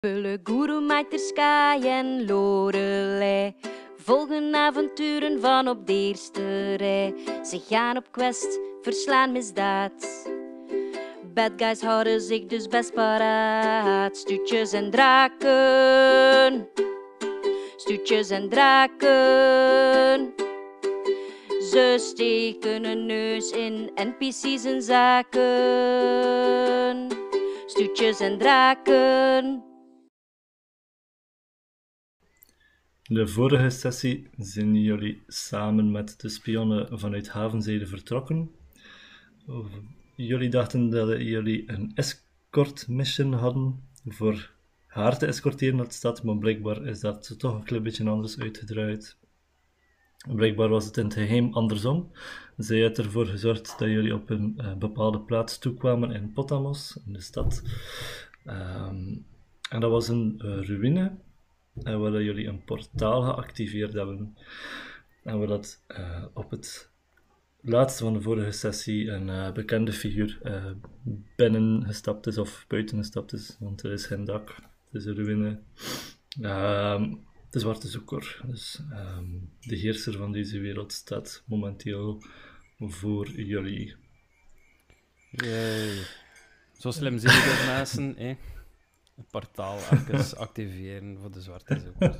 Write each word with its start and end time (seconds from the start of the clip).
Pulle, 0.00 0.40
Guru, 0.42 0.80
Sky 1.18 1.80
en 1.84 2.26
Lorelei 2.26 3.54
volgen 3.96 4.54
avonturen 4.54 5.40
van 5.40 5.68
op 5.68 5.86
de 5.86 5.92
eerste 5.92 6.74
rij. 6.74 7.14
Ze 7.44 7.60
gaan 7.68 7.96
op 7.96 8.04
quest, 8.10 8.60
verslaan 8.82 9.32
misdaad. 9.32 10.28
Bad 11.34 11.52
guys 11.56 11.80
houden 11.80 12.20
zich 12.20 12.46
dus 12.46 12.66
best 12.66 12.94
paraat. 12.94 14.16
Stuutjes 14.16 14.72
en 14.72 14.90
draken. 14.90 16.68
Stuutjes 17.76 18.30
en 18.30 18.48
draken. 18.48 20.34
Ze 21.70 21.94
steken 21.98 22.84
een 22.84 23.06
neus 23.06 23.50
in 23.50 23.90
NPC's 23.94 24.64
en 24.64 24.82
zaken. 24.82 25.48
Stuutjes 27.66 28.20
en 28.20 28.38
draken. 28.38 29.69
De 33.12 33.26
vorige 33.26 33.70
sessie 33.70 34.28
zijn 34.38 34.74
jullie 34.74 35.22
samen 35.26 35.90
met 35.90 36.20
de 36.20 36.28
spionnen 36.28 36.98
vanuit 36.98 37.28
Havenzijde 37.28 37.86
vertrokken. 37.86 38.50
Jullie 40.16 40.48
dachten 40.48 40.90
dat 40.90 41.08
jullie 41.08 41.72
een 41.72 41.92
escort 41.94 42.88
mission 42.88 43.32
hadden 43.32 43.82
voor 44.06 44.50
haar 44.86 45.18
te 45.18 45.26
escorteren 45.26 45.76
naar 45.76 45.86
de 45.86 45.92
stad, 45.92 46.22
maar 46.22 46.38
blijkbaar 46.38 46.86
is 46.86 47.00
dat 47.00 47.34
toch 47.38 47.54
een 47.54 47.64
klein 47.64 47.82
beetje 47.82 48.08
anders 48.08 48.38
uitgedraaid. 48.38 49.16
Blijkbaar 50.34 50.68
was 50.68 50.84
het 50.84 50.96
in 50.96 51.04
het 51.04 51.14
geheim 51.14 51.52
andersom. 51.52 52.10
Zij 52.56 52.82
had 52.82 52.98
ervoor 52.98 53.26
gezorgd 53.26 53.78
dat 53.78 53.88
jullie 53.88 54.14
op 54.14 54.30
een 54.30 54.58
uh, 54.58 54.74
bepaalde 54.74 55.20
plaats 55.20 55.58
toekwamen 55.58 56.10
in 56.10 56.32
Potamos, 56.32 56.98
in 57.06 57.12
de 57.12 57.20
stad. 57.20 57.62
Um, 58.46 59.24
en 59.70 59.80
dat 59.80 59.90
was 59.90 60.08
een 60.08 60.40
uh, 60.44 60.62
ruïne 60.62 61.12
en 61.82 62.00
waar 62.00 62.22
jullie 62.22 62.46
een 62.46 62.64
portaal 62.64 63.22
geactiveerd 63.22 63.92
hebben. 63.92 64.36
En 65.24 65.38
waar 65.38 65.46
dat 65.46 65.84
uh, 65.88 66.24
op 66.34 66.50
het 66.50 66.90
laatste 67.60 68.02
van 68.04 68.12
de 68.12 68.20
vorige 68.20 68.50
sessie 68.50 69.10
een 69.10 69.28
uh, 69.28 69.52
bekende 69.52 69.92
figuur 69.92 70.38
uh, 70.42 70.70
binnen 71.36 71.84
gestapt 71.86 72.26
is 72.26 72.38
of 72.38 72.64
buiten 72.68 72.98
gestapt 72.98 73.32
is, 73.32 73.56
want 73.60 73.82
er 73.82 73.92
is 73.92 74.06
geen 74.06 74.24
dak, 74.24 74.54
het 74.90 75.00
is 75.00 75.04
een 75.04 75.14
ruïne. 75.14 75.60
Uh, 76.40 77.02
de 77.50 77.58
zwarte 77.58 77.88
zoeker, 77.88 78.40
dus 78.46 78.82
um, 78.92 79.50
de 79.60 79.76
heerser 79.76 80.16
van 80.16 80.32
deze 80.32 80.58
wereld, 80.58 80.92
staat 80.92 81.42
momenteel 81.46 82.22
voor 82.78 83.30
jullie. 83.30 83.96
Yay. 85.30 85.98
Zo 86.78 86.90
slim 86.90 87.18
zijn 87.18 87.34
de 87.34 87.64
mensen, 87.66 88.14
hè? 88.16 88.36
Een 89.20 89.26
portaal 89.30 89.76
even 89.76 90.38
activeren 90.46 91.18
voor 91.20 91.30
de 91.30 91.40
zwarte 91.40 91.80
zoekers. 91.80 92.16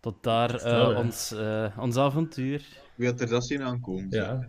Tot 0.00 0.22
daar 0.22 0.66
uh, 0.66 0.98
ons, 0.98 1.32
uh, 1.32 1.78
ons 1.78 1.96
avontuur. 1.96 2.64
Wie 2.94 3.08
had 3.08 3.20
er 3.20 3.28
dat 3.28 3.46
zien 3.46 3.62
aankomen? 3.62 4.06
Ja, 4.10 4.48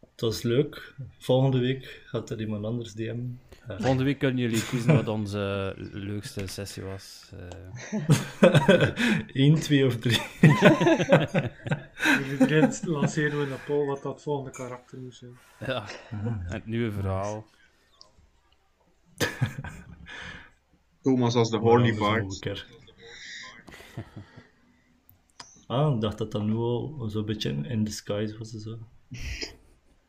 het 0.00 0.20
was 0.20 0.42
leuk. 0.42 0.94
Volgende 1.18 1.58
week 1.58 2.02
gaat 2.06 2.30
er 2.30 2.40
iemand 2.40 2.64
anders 2.64 2.92
DM. 2.92 3.18
Uh. 3.18 3.76
Volgende 3.78 4.04
week 4.04 4.18
kunnen 4.18 4.38
jullie 4.38 4.64
kiezen 4.64 4.94
wat 4.94 5.08
onze 5.08 5.74
leukste 5.92 6.46
sessie 6.46 6.82
was. 6.82 7.30
Eén, 9.32 9.54
twee 9.54 9.86
of 9.86 9.96
drie. 9.96 10.20
In 10.40 10.50
het 12.28 12.38
begin 12.38 12.90
lanceren 12.90 13.38
we 13.38 13.44
een 13.44 13.64
poll 13.66 13.86
wat 13.86 14.02
dat 14.02 14.22
volgende 14.22 14.50
karakter 14.50 14.98
moest 14.98 15.18
zijn. 15.18 15.38
Ja, 15.66 15.84
het 16.44 16.66
nieuwe 16.66 16.92
verhaal. 16.92 17.46
Thomas 21.02 21.34
als 21.34 21.50
de 21.50 21.58
Horny 21.58 21.94
Bart. 21.94 22.42
Ah, 25.66 25.94
ik 25.94 26.00
dacht 26.00 26.18
dat 26.18 26.32
dat 26.32 26.42
nu 26.42 26.54
al 26.54 27.04
zo'n 27.06 27.24
beetje 27.24 27.50
in 27.50 27.84
disguise 27.84 28.38
was. 28.38 28.50
Zo. 28.50 28.78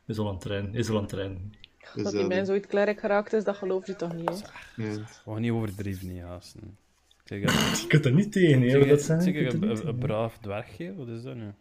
Is 0.05 0.17
al 0.17 0.25
aan 0.25 0.33
het 0.33 0.41
trainen. 0.41 0.73
Is 0.73 0.89
al 0.89 0.95
aan 0.95 1.01
het 1.01 1.09
trainen. 1.09 1.51
Dus 1.93 2.03
dat 2.03 2.11
die 2.11 2.27
mens 2.27 2.49
ooit 2.49 2.67
klerk 2.67 2.99
geraakt 2.99 3.33
is, 3.33 3.43
dat 3.43 3.55
geloof 3.55 3.87
je 3.87 3.95
toch 3.95 4.13
niet, 4.13 4.29
hè? 4.29 4.83
Nee. 4.83 5.03
Gaan 5.03 5.41
niet 5.41 5.51
overdrijven, 5.51 6.13
niet 6.13 6.21
haasten. 6.21 6.77
Zeg, 7.23 7.41
je 7.81 7.87
kunt 7.87 8.05
er 8.05 8.13
niet 8.13 8.31
tegen, 8.31 8.61
hè? 8.61 8.69
Zeg, 8.69 8.87
dat 8.87 9.01
zijn, 9.01 9.21
zeg, 9.21 9.53
een, 9.53 9.69
een, 9.69 9.87
een 9.87 9.97
braaf 9.97 10.37
dwergje, 10.37 10.95
wat 10.95 11.07
is 11.07 11.23
dat 11.23 11.35
nu? 11.35 11.53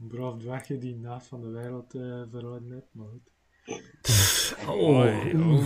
Een 0.00 0.08
braaf 0.08 0.38
dwergje 0.38 0.78
die 0.78 0.96
naast 0.96 1.26
van 1.26 1.40
de 1.40 1.48
wereld 1.48 1.94
uh, 1.94 2.22
verhouden 2.30 2.72
heeft, 2.72 2.88
maar 2.92 3.06
goed. 3.08 3.29
Oh, 4.66 4.82
oei, 4.82 5.34
oh. 5.34 5.62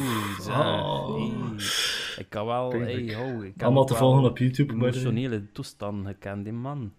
Ik 2.18 2.26
kan 2.28 2.46
wel. 2.46 2.72
Hey, 2.72 3.16
oh, 3.16 3.44
ik 3.44 3.52
kan 3.56 3.66
Allemaal 3.66 3.84
te 3.84 3.94
volgen 3.94 4.24
op 4.24 4.38
YouTube. 4.38 4.72
Emotionele 4.72 5.52
toestand 5.52 6.06
gekend, 6.06 6.44
die 6.44 6.52
man. 6.52 6.92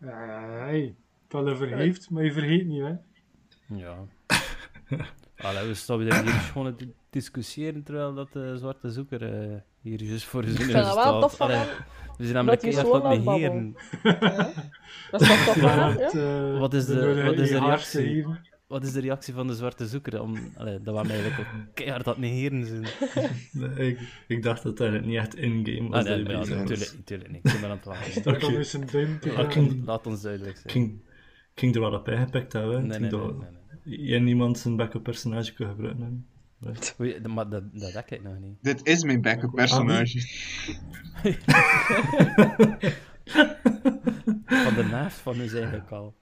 Ja, 0.00 0.48
hey, 0.48 0.94
het 1.28 1.56
vergeeft, 1.56 2.10
maar 2.10 2.24
je 2.24 2.32
vergeet 2.32 2.66
niet, 2.66 2.82
hè? 2.82 2.94
Ja. 3.76 3.96
Allee, 5.46 5.66
we 5.66 5.74
staan 5.74 6.00
hier 6.00 6.12
gewoon 6.52 6.76
te 6.76 6.88
discussiëren 7.10 7.82
terwijl 7.82 8.14
dat 8.14 8.32
de 8.32 8.56
zwarte 8.56 8.90
zoeker 8.90 9.22
uh, 9.22 9.56
hier 9.80 10.02
juist 10.02 10.24
voor 10.24 10.44
zijn 10.44 10.56
neus 10.56 10.70
staat. 10.70 10.94
wel 10.94 11.20
tof 11.20 11.36
van 11.36 11.46
Allee, 11.46 11.66
We 12.16 12.24
zijn 12.24 12.34
namelijk 12.34 12.62
echt 12.62 12.82
wat 12.82 13.16
heren. 13.16 13.76
Dat 15.10 15.20
is 15.20 15.28
toch 15.28 15.44
tof 15.44 15.56
van 15.56 15.70
ja? 15.70 16.58
Wat 16.58 16.74
is 16.74 16.86
de, 16.86 17.22
wat 17.22 17.38
is 17.38 17.48
de 17.48 17.58
reactie? 17.58 18.26
Wat 18.72 18.84
is 18.84 18.92
de 18.92 19.00
reactie 19.00 19.34
van 19.34 19.46
de 19.46 19.54
zwarte 19.54 19.86
zoeker? 19.86 20.20
Om, 20.22 20.36
allee, 20.56 20.82
dat 20.82 20.94
waren 20.94 21.10
eigenlijk 21.10 21.40
ook 21.40 21.74
keihard 21.74 22.04
dat 22.04 22.18
negeren 22.18 22.66
zijn. 22.66 22.86
nee, 23.76 23.88
ik, 23.88 23.98
ik, 24.28 24.42
dacht 24.42 24.62
dat 24.62 24.76
dat 24.76 25.04
niet 25.04 25.16
echt 25.16 25.36
in-game 25.36 25.88
was. 25.88 25.98
Ah, 25.98 26.04
nee, 26.04 26.22
nee, 26.22 26.36
ja, 26.36 26.54
natuurlijk, 26.54 26.92
natuurlijk 26.96 27.30
niet. 27.30 27.52
Ik 27.52 27.60
ben 27.60 27.70
aan 27.70 27.76
het 27.76 27.84
wachten. 27.84 28.34
okay. 28.34 28.54
is 28.54 28.72
een 28.72 28.86
duimpje. 28.86 29.32
Ah, 29.32 29.48
King, 29.48 29.84
laat 29.84 30.06
ons 30.06 30.22
duidelijk 30.22 30.56
zijn. 30.56 30.72
King, 30.72 31.02
King 31.54 31.74
er 31.74 31.80
wat 31.80 31.92
op 31.92 32.08
ingepikt 32.08 32.52
hebben. 32.52 32.86
Nee, 32.86 32.98
nee, 32.98 33.10
nee, 33.10 33.20
nee, 33.20 33.50
nee. 33.84 34.06
Je 34.06 34.18
niemand 34.18 34.58
zijn 34.58 34.76
backup 34.76 35.02
personage 35.02 35.52
kan 35.52 35.68
gebruiken. 35.68 36.26
Oei, 37.00 37.20
maar 37.28 37.48
dat, 37.48 37.62
dat 37.72 37.92
heb 37.92 38.10
ik 38.10 38.22
nog 38.22 38.38
niet. 38.38 38.56
Dit 38.62 38.86
is 38.86 39.02
mijn 39.04 39.22
backup 39.22 39.54
personage. 39.54 40.20
van 44.64 44.74
de 44.74 44.88
naast 44.90 45.18
van 45.18 45.34
is 45.34 45.54
eigenlijk 45.54 45.90
al. 45.90 46.14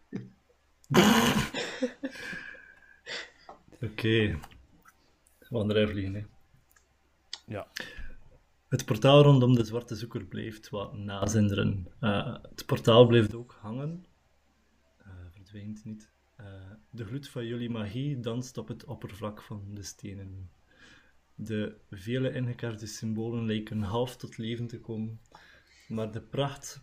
Oké. 0.91 1.05
Okay. 3.81 4.39
We 5.39 5.59
gaan 5.59 5.71
eruit 5.71 5.91
vliegen, 5.91 6.15
hè. 6.15 6.25
Ja. 7.47 7.69
Het 8.69 8.84
portaal 8.84 9.23
rondom 9.23 9.55
de 9.55 9.65
zwarte 9.65 9.95
zoeker 9.95 10.25
blijft 10.25 10.69
wat 10.69 10.97
nazinderen. 10.97 11.87
Uh, 12.01 12.37
het 12.43 12.67
portaal 12.67 13.06
blijft 13.06 13.34
ook 13.34 13.59
hangen. 13.61 14.06
Uh, 15.01 15.06
verdwijnt 15.33 15.84
niet. 15.84 16.11
Uh, 16.41 16.47
de 16.91 17.05
gloed 17.05 17.28
van 17.28 17.47
jullie 17.47 17.71
magie 17.71 18.21
danst 18.21 18.59
op 18.59 18.69
het 18.69 18.84
oppervlak 18.84 19.43
van 19.43 19.75
de 19.75 19.83
stenen. 19.83 20.51
De 21.34 21.77
vele 21.91 22.33
ingekaarde 22.33 22.87
symbolen 22.87 23.47
lijken 23.47 23.83
half 23.83 24.17
tot 24.17 24.39
leven 24.39 24.67
te 24.67 24.81
komen, 24.81 25.21
maar 25.89 26.12
de 26.12 26.21
pracht 26.21 26.81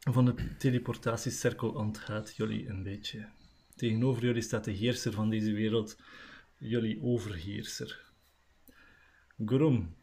van 0.00 0.24
de 0.24 0.34
teleportatiecirkel 0.58 1.70
ontgaat 1.70 2.36
jullie 2.36 2.68
een 2.68 2.82
beetje. 2.82 3.28
Tegenover 3.76 4.24
jullie 4.24 4.42
staat 4.42 4.64
de 4.64 4.70
heerser 4.70 5.12
van 5.12 5.30
deze 5.30 5.52
wereld, 5.52 5.96
jullie 6.58 7.02
overheerser. 7.02 8.12
Grom, 9.44 9.94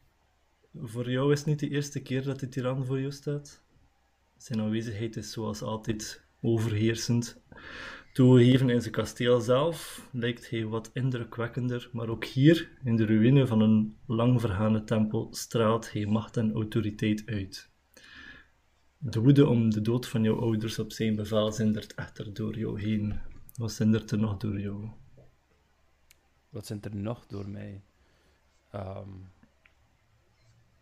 voor 0.74 1.12
jou 1.12 1.32
is 1.32 1.38
het 1.38 1.48
niet 1.48 1.60
de 1.60 1.70
eerste 1.70 2.02
keer 2.02 2.24
dat 2.24 2.40
de 2.40 2.50
tiran 2.50 2.86
voor 2.86 3.00
jou 3.00 3.12
staat. 3.12 3.64
Zijn 4.38 4.60
aanwezigheid 4.60 5.16
is 5.16 5.32
zoals 5.32 5.62
altijd 5.62 6.26
overheersend. 6.42 7.42
Toegegeven 8.14 8.70
in 8.70 8.82
zijn 8.82 8.94
kasteel 8.94 9.42
zelf 9.42 10.08
lijkt 10.12 10.50
hij 10.50 10.66
wat 10.66 10.90
indrukwekkender, 10.94 11.90
maar 11.92 12.10
ook 12.10 12.26
hier, 12.26 12.72
in 12.84 12.96
de 12.96 13.06
ruïne 13.06 13.48
van 13.48 13.62
een 13.62 13.98
lang 14.06 14.42
vergane 14.42 14.84
tempel, 14.84 15.28
straalt 15.32 15.92
hij 15.92 16.06
macht 16.06 16.38
en 16.38 16.54
autoriteit 16.54 17.24
uit. 17.26 17.70
De 18.98 19.20
woede 19.20 19.48
om 19.48 19.70
de 19.70 19.82
dood 19.82 20.08
van 20.08 20.24
jouw 20.24 20.40
ouders 20.40 20.80
op 20.80 20.92
zijn 20.92 21.16
bevel 21.16 21.52
zindert 21.52 21.94
echter 21.94 22.34
door 22.34 22.58
jou 22.58 22.82
heen. 22.82 23.20
Wat 23.56 23.72
zindert 23.72 24.12
er 24.12 24.20
nog 24.20 24.38
door 24.38 24.60
jou? 24.60 24.90
Wat 26.50 26.66
zit 26.66 26.86
er 26.86 26.96
nog 26.96 27.26
door 27.28 27.50
mij? 27.50 27.82
Um, 28.76 29.30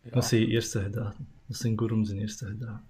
ja. 0.00 0.10
Wat 0.10 0.24
zijn 0.24 0.40
je 0.40 0.46
eerste 0.46 0.80
gedachten? 0.80 1.28
Wat 1.46 1.56
zijn 1.56 1.78
Gorum 1.78 2.04
zijn 2.04 2.18
eerste 2.18 2.46
gedachten? 2.46 2.88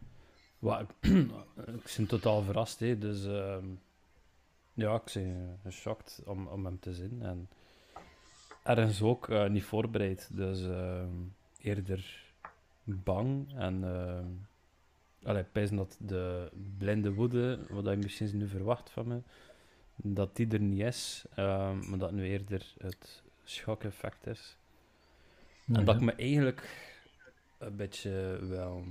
ik, 0.60 0.90
ik 1.74 1.94
ben 1.96 2.06
totaal 2.06 2.42
verrast, 2.42 2.80
hè. 2.80 2.98
dus 2.98 3.24
um, 3.24 3.80
ja, 4.74 4.94
ik 4.94 5.10
ben 5.14 5.58
geschokt 5.62 6.22
om, 6.24 6.46
om 6.46 6.64
hem 6.64 6.78
te 6.80 6.94
zien. 6.94 7.22
En 7.22 7.48
ergens 8.62 9.02
ook 9.02 9.28
uh, 9.28 9.48
niet 9.48 9.64
voorbereid, 9.64 10.28
dus 10.32 10.60
uh, 10.60 11.02
eerder 11.58 12.24
bang 12.84 13.54
en 13.54 13.84
allee, 15.26 15.44
ik 15.52 15.76
dat 15.76 15.96
de 16.00 16.50
blinde 16.78 17.12
woede, 17.12 17.58
wat 17.68 17.84
je 17.84 17.96
misschien 17.96 18.36
nu 18.36 18.48
verwacht 18.48 18.90
van 18.90 19.08
me, 19.08 19.20
dat 19.96 20.36
die 20.36 20.48
er 20.48 20.60
niet 20.60 20.80
is, 20.80 21.24
uh, 21.38 21.80
maar 21.80 21.98
dat 21.98 22.12
nu 22.12 22.24
eerder 22.24 22.74
het 22.78 23.22
schok-effect 23.44 24.26
is. 24.26 24.56
En 25.72 25.84
dat 25.84 25.94
ik 25.94 26.00
me 26.00 26.12
eigenlijk 26.12 26.90
een 27.58 27.76
beetje 27.76 28.38
wel 28.48 28.84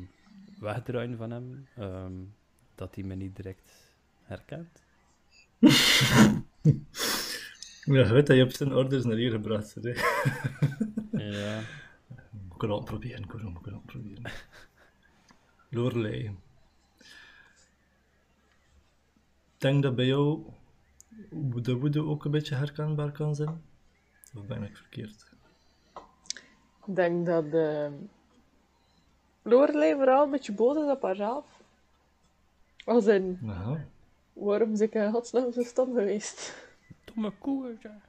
wegdraaien 0.59 1.17
van 1.17 1.31
hem. 1.31 1.67
ehm, 1.75 2.13
dat 2.75 2.95
hij 2.95 3.03
me 3.03 3.15
niet 3.15 3.35
direct 3.35 3.91
herkent. 4.23 4.83
Ja, 7.85 8.05
je 8.05 8.13
weet 8.13 8.27
dat 8.27 8.35
je 8.35 8.41
hebt 8.41 8.55
zijn 8.55 8.73
orders 8.73 9.03
naar 9.03 9.15
hier 9.15 9.31
gebracht. 9.31 9.75
Hè. 9.81 9.89
Ja. 11.11 11.59
We 12.49 12.57
kunnen 12.57 12.77
het 12.77 12.85
proberen, 12.85 13.21
we 13.21 13.27
kunnen 13.27 13.53
het 13.53 13.85
proberen. 13.85 14.31
Lorelei. 15.69 16.37
Ik 19.53 19.61
denk 19.71 19.83
dat 19.83 19.95
bij 19.95 20.05
jou 20.05 20.43
de 21.31 21.75
woede 21.75 22.03
ook 22.03 22.25
een 22.25 22.31
beetje 22.31 22.55
herkenbaar 22.55 23.11
kan 23.11 23.35
zijn. 23.35 23.63
Of 24.35 24.45
ben 24.45 24.63
ik 24.63 24.77
verkeerd? 24.77 25.33
Ik 26.85 26.95
denk 26.95 27.25
dat 27.25 27.51
de 27.51 27.91
Lorelei 29.41 29.93
vooral 29.95 30.23
een 30.23 30.31
beetje 30.31 30.53
boos 30.53 30.77
is 30.77 30.89
op 30.91 31.01
haarzelf. 31.01 31.45
Als 32.85 33.05
in, 33.05 33.39
Aha. 33.47 33.85
waarom 34.33 34.71
is 34.71 34.79
ik 34.79 34.93
in 34.93 35.11
godsnaam 35.11 35.51
zo 35.51 35.61
stom 35.63 35.93
geweest? 35.93 36.63
Domme 37.05 37.31
koe, 37.39 37.77
ja. 37.79 38.01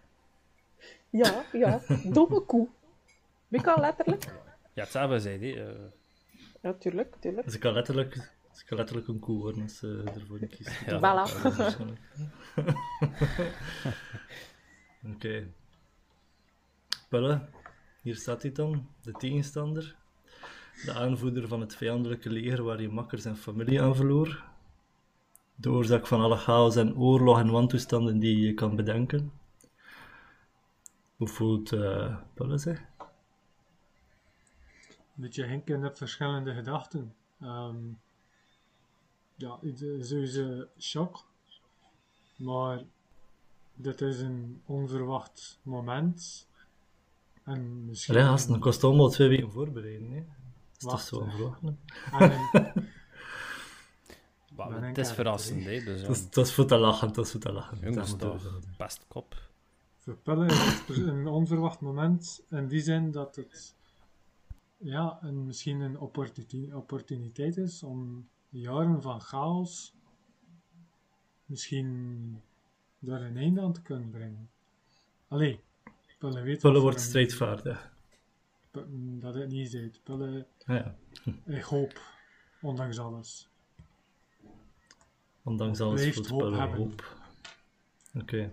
Ja, 1.10 1.44
ja, 1.52 1.80
domme 2.04 2.40
koe. 2.40 2.68
Wie 3.48 3.60
kan 3.62 3.80
letterlijk? 3.80 4.24
Ja, 4.72 4.82
hetzelfde 4.82 5.20
zei 5.20 5.38
hij. 5.38 5.66
eh. 5.68 5.74
Ja, 6.66 6.72
tuurlijk, 6.72 7.16
tuurlijk. 7.20 7.50
Ze 7.50 7.58
kan 7.58 7.72
letterlijk, 7.72 8.14
ze 8.52 8.64
kan 8.64 8.76
letterlijk 8.76 9.08
een 9.08 9.18
koe 9.18 9.38
worden 9.38 9.62
als 9.62 9.78
ze 9.78 10.02
ervoor 10.14 10.40
niet 10.40 10.56
kiest. 10.56 10.80
Ja. 10.86 10.98
Voilà. 10.98 11.30
Oké. 15.14 15.46
Pelle, 17.08 17.48
hier 18.02 18.16
staat 18.16 18.42
hij 18.42 18.52
dan, 18.52 18.88
de 19.02 19.12
tegenstander. 19.12 19.96
De 20.84 20.92
aanvoerder 20.92 21.48
van 21.48 21.60
het 21.60 21.76
vijandelijke 21.76 22.30
leger 22.30 22.62
waar 22.62 22.80
je 22.80 22.88
makkers 22.88 23.24
en 23.24 23.36
familie 23.36 23.82
aan 23.82 23.96
verloor. 23.96 24.44
De 25.54 25.70
oorzaak 25.70 26.06
van 26.06 26.20
alle 26.20 26.36
chaos 26.36 26.76
en 26.76 26.96
oorlog 26.96 27.38
en 27.38 27.50
wantoestanden 27.50 28.18
die 28.18 28.38
je 28.38 28.54
kan 28.54 28.76
bedenken. 28.76 29.32
Hoe 31.16 31.28
voelt 31.28 31.72
eh 31.72 32.16
Pelle 32.34 32.58
zich? 32.58 32.82
Een 35.16 35.22
beetje 35.22 35.44
hinken 35.44 35.84
op 35.84 35.96
verschillende 35.96 36.54
gedachten. 36.54 37.14
Ehm, 37.40 37.76
ja, 39.34 39.58
het 39.60 39.80
is 39.80 40.08
sowieso 40.08 40.64
shock. 40.78 41.24
Maar 42.36 42.82
dit 43.74 44.00
is 44.00 44.20
een 44.20 44.62
onverwacht 44.66 45.58
moment. 45.62 46.46
En 47.44 47.84
misschien... 47.86 48.14
Ja, 48.14 48.36
dat 48.36 48.58
kost 48.58 48.84
allemaal 48.84 49.08
twee 49.08 49.28
weken 49.28 49.52
voorbereiden. 49.52 50.10
Hè? 50.10 50.24
Dat 50.78 50.82
is 50.82 50.88
toch 50.88 51.00
zo 51.00 51.18
hè. 51.18 51.24
onverwacht? 51.24 51.60
Maar 54.56 54.82
het 54.88 54.98
is 54.98 55.12
verrassend, 55.12 55.64
het 55.64 55.84
hè. 55.84 55.84
Dus 55.84 56.00
ja, 56.00 56.06
Dat 56.06 56.16
is, 56.16 56.30
dat 56.30 56.46
is 56.46 56.52
voor 56.52 56.66
te 56.66 56.76
lachen, 56.76 57.12
dat 57.12 57.24
is 57.24 57.30
voor 57.30 57.40
te 57.40 57.52
lachen. 57.52 57.78
jongens, 57.80 58.16
Dat 58.16 58.18
toch. 58.18 58.60
Pestkop. 58.76 59.44
Voor 59.98 60.16
Pelle 60.16 60.46
is 60.46 60.96
het 60.96 61.06
een 61.06 61.26
onverwacht 61.26 61.80
moment 61.80 62.42
in 62.50 62.68
die 62.68 62.80
zin 62.80 63.10
dat 63.10 63.36
het 63.36 63.75
ja, 64.76 65.18
een, 65.22 65.46
misschien 65.46 65.80
een 65.80 65.98
opportuni- 65.98 66.72
opportuniteit 66.74 67.56
is 67.56 67.82
om 67.82 68.28
jaren 68.48 69.02
van 69.02 69.20
chaos 69.20 69.94
misschien 71.44 72.42
daar 72.98 73.20
een 73.22 73.36
einde 73.36 73.60
aan 73.60 73.72
te 73.72 73.82
kunnen 73.82 74.10
brengen. 74.10 74.50
Allee, 75.28 75.60
Pelle 76.18 76.40
weet 76.40 76.60
Pelle 76.60 76.72
wat 76.74 76.82
wordt 76.82 76.98
een- 76.98 77.04
strijdvaardig. 77.04 77.94
Dat 79.20 79.34
het 79.34 79.48
niet 79.48 79.70
zit. 79.70 80.00
Pelle, 80.02 80.46
Ah, 80.66 80.76
ja. 80.76 80.94
ik 81.44 81.62
hoop, 81.62 82.00
ondanks 82.62 82.98
alles. 82.98 83.48
Ondanks 85.42 85.80
alles 85.80 86.00
Blijft 86.00 86.26
voelt 86.26 86.42
hoop 86.42 86.52
hebben. 86.58 86.78
hoop. 86.78 87.16
Oké. 88.14 88.52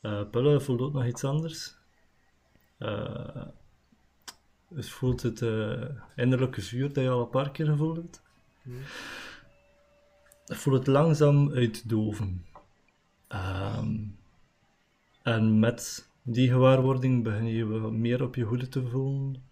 Eh, 0.00 0.30
Pelle 0.30 0.60
voelt 0.60 0.80
ook 0.80 0.92
nog 0.92 1.06
iets 1.06 1.24
anders. 1.24 1.76
Eh, 2.78 3.46
het 4.74 4.88
voelt 4.88 5.22
het 5.22 5.42
eh, 5.42 5.82
innerlijke 6.16 6.62
vuur 6.62 6.92
dat 6.92 7.04
je 7.04 7.10
al 7.10 7.20
een 7.20 7.28
paar 7.28 7.50
keer 7.50 7.66
gevoeld 7.66 7.96
hebt. 7.96 8.22
Het 10.46 10.56
voelt 10.56 10.78
het 10.78 10.86
langzaam 10.86 11.52
uitdoven. 11.52 12.46
Ehm, 13.28 13.96
en 15.22 15.58
met 15.58 16.08
die 16.22 16.48
gewaarwording 16.48 17.22
begin 17.22 17.46
je 17.46 17.64
meer 17.90 18.22
op 18.22 18.34
je 18.34 18.44
hoede 18.44 18.68
te 18.68 18.86
voelen. 18.86 19.42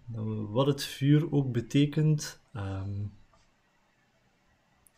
Wat 0.51 0.67
het 0.67 0.85
vuur 0.85 1.33
ook 1.33 1.53
betekent. 1.53 2.41
ehm, 2.53 3.05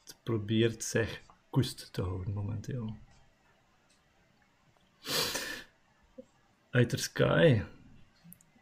het 0.04 0.16
probeert 0.22 0.84
zich 0.84 1.22
koest 1.50 1.92
te 1.92 2.02
houden 2.02 2.32
momenteel. 2.32 2.96
Uit 6.70 7.00
sky. 7.00 7.62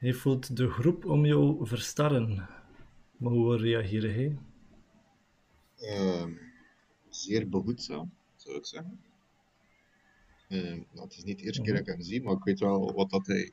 Hij 0.01 0.13
voelt 0.13 0.57
de 0.57 0.71
groep 0.71 1.05
om 1.05 1.27
jou 1.27 1.67
verstarren. 1.67 2.49
Maar 3.17 3.33
hoe 3.33 3.57
reageer 3.57 4.03
hij? 4.03 4.39
Ehm, 5.77 6.33
zeer 7.09 7.49
behoedzaam, 7.49 8.13
zou 8.37 8.57
ik 8.57 8.67
zeggen. 8.67 9.01
Ehm, 10.49 10.77
nou, 10.93 11.07
het 11.07 11.17
is 11.17 11.25
niet 11.25 11.39
de 11.39 11.45
eerste 11.45 11.63
keer 11.63 11.73
dat 11.73 11.81
ik 11.81 11.87
hem 11.87 12.03
zie, 12.03 12.23
maar 12.23 12.37
ik 12.37 12.45
weet 12.45 12.61
wel 12.61 12.93
wat 12.93 13.11
dat 13.11 13.27
hij 13.27 13.51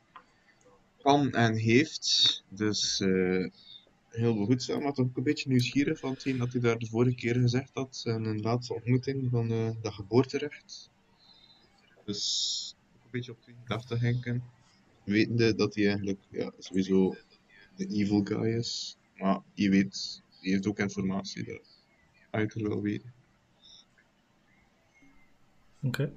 kan 1.01 1.31
en 1.31 1.55
heeft. 1.55 2.43
Dus 2.49 2.99
eh, 2.99 3.45
heel 4.09 4.33
behoedzaam, 4.33 4.83
maar 4.83 4.93
toch 4.93 5.05
ook 5.05 5.17
een 5.17 5.23
beetje 5.23 5.49
nieuwsgierig 5.49 5.99
van 5.99 6.09
hetgeen 6.09 6.37
dat 6.37 6.51
hij 6.51 6.61
daar 6.61 6.77
de 6.77 6.87
vorige 6.87 7.15
keer 7.15 7.35
gezegd 7.35 7.71
had. 7.73 8.03
En 8.05 8.23
een 8.25 8.41
laatste 8.41 8.73
ontmoeting 8.73 9.29
van 9.29 9.51
eh, 9.51 9.69
dat 9.81 9.93
geboorterecht. 9.93 10.89
Dus 12.05 12.75
ook 12.95 13.03
een 13.03 13.11
beetje 13.11 13.31
op 13.31 13.45
die 13.45 13.55
af 13.67 13.85
te 13.85 13.99
denken. 13.99 14.55
Wetende 15.07 15.55
dat 15.55 15.75
hij 15.75 15.87
eigenlijk 15.87 16.19
ja, 16.29 16.51
sowieso 16.57 17.15
de 17.75 17.87
evil 17.87 18.23
guy 18.23 18.57
is. 18.57 18.97
Maar 19.15 19.39
je 19.53 19.69
weet, 19.69 20.23
die 20.41 20.51
heeft 20.51 20.67
ook 20.67 20.79
informatie 20.79 21.43
dat 21.43 21.83
uiter 22.29 22.61
wil 22.61 22.81
weten. 22.81 23.13
Oké. 25.81 26.13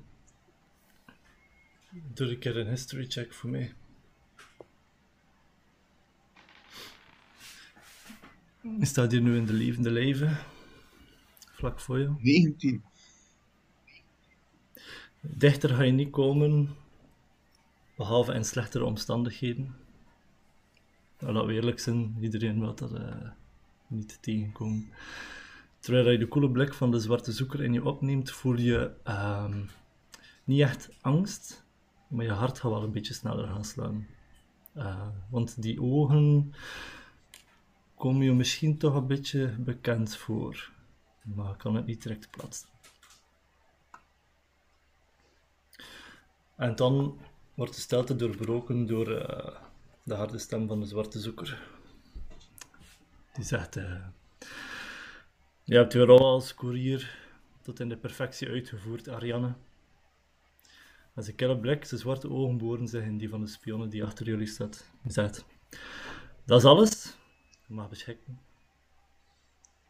Doe 2.14 2.28
een 2.30 2.38
keer 2.38 2.56
een 2.56 2.68
history 2.68 3.06
check 3.06 3.34
voor 3.34 3.50
mij. 3.50 3.72
Staat 8.80 9.12
hier 9.12 9.22
nu 9.22 9.36
in 9.36 9.46
de 9.46 9.52
levende 9.52 9.90
leven. 9.90 10.38
Vlak 11.52 11.80
voor 11.80 11.98
je. 11.98 12.14
19. 12.18 12.82
Dichter 15.20 15.70
ga 15.70 15.82
je 15.82 15.92
niet 15.92 16.10
komen, 16.10 16.76
behalve 18.00 18.34
in 18.34 18.44
slechtere 18.44 18.84
omstandigheden. 18.84 19.76
Nou, 21.18 21.32
laten 21.32 21.48
we 21.48 21.54
eerlijk 21.54 21.80
zijn, 21.80 22.16
iedereen 22.20 22.60
wil 22.60 22.74
dat 22.74 22.92
eh, 22.92 23.28
niet 23.86 24.18
tegenkomen. 24.22 24.92
Terwijl 25.78 26.10
je 26.10 26.18
de 26.18 26.28
koele 26.28 26.50
blik 26.50 26.74
van 26.74 26.90
de 26.90 27.00
zwarte 27.00 27.32
zoeker 27.32 27.62
in 27.62 27.72
je 27.72 27.84
opneemt, 27.84 28.30
voel 28.30 28.56
je 28.56 28.92
ehm, 29.02 29.64
niet 30.44 30.60
echt 30.60 30.90
angst, 31.00 31.64
maar 32.08 32.24
je 32.24 32.30
hart 32.30 32.58
gaat 32.58 32.70
wel 32.70 32.82
een 32.82 32.92
beetje 32.92 33.14
sneller 33.14 33.46
gaan 33.46 33.64
slaan. 33.64 34.06
Eh, 34.72 35.08
want 35.30 35.62
die 35.62 35.82
ogen 35.82 36.54
komen 37.94 38.24
je 38.24 38.32
misschien 38.32 38.78
toch 38.78 38.94
een 38.94 39.06
beetje 39.06 39.54
bekend 39.58 40.16
voor, 40.16 40.70
maar 41.22 41.56
kan 41.56 41.74
het 41.74 41.86
niet 41.86 42.02
direct 42.02 42.30
plaatsen. 42.30 42.68
En 46.56 46.76
dan 46.76 47.18
wordt 47.60 47.74
de 47.74 47.80
stilte 47.80 48.16
doorbroken 48.16 48.86
door 48.86 49.10
eh, 49.10 49.56
de 50.02 50.14
harde 50.14 50.38
stem 50.38 50.66
van 50.66 50.80
de 50.80 50.86
zwarte 50.86 51.20
zoeker. 51.20 51.62
Die 53.32 53.44
zegt: 53.44 53.76
eh, 53.76 54.04
Je 55.64 55.74
hebt 55.74 55.92
je 55.92 56.04
rol 56.04 56.24
als 56.24 56.54
koerier 56.54 57.18
tot 57.62 57.80
in 57.80 57.88
de 57.88 57.96
perfectie 57.96 58.48
uitgevoerd, 58.48 59.08
Ariane. 59.08 59.54
En 61.14 61.22
zijn 61.22 61.36
kille 61.36 61.58
blik, 61.58 61.84
zijn 61.84 62.00
zwarte 62.00 62.30
ogen 62.30 62.58
boren 62.58 62.88
zich 62.88 63.04
in 63.04 63.18
die 63.18 63.28
van 63.28 63.40
de 63.40 63.46
spionnen 63.46 63.88
die 63.88 64.04
achter 64.04 64.26
jullie 64.26 64.46
staat. 64.46 64.90
Hij 65.02 65.12
zegt: 65.12 65.44
Dat 66.44 66.58
is 66.58 66.64
alles. 66.64 67.16
Je 67.66 67.74
mag 67.74 67.88
beschikken. 67.88 68.40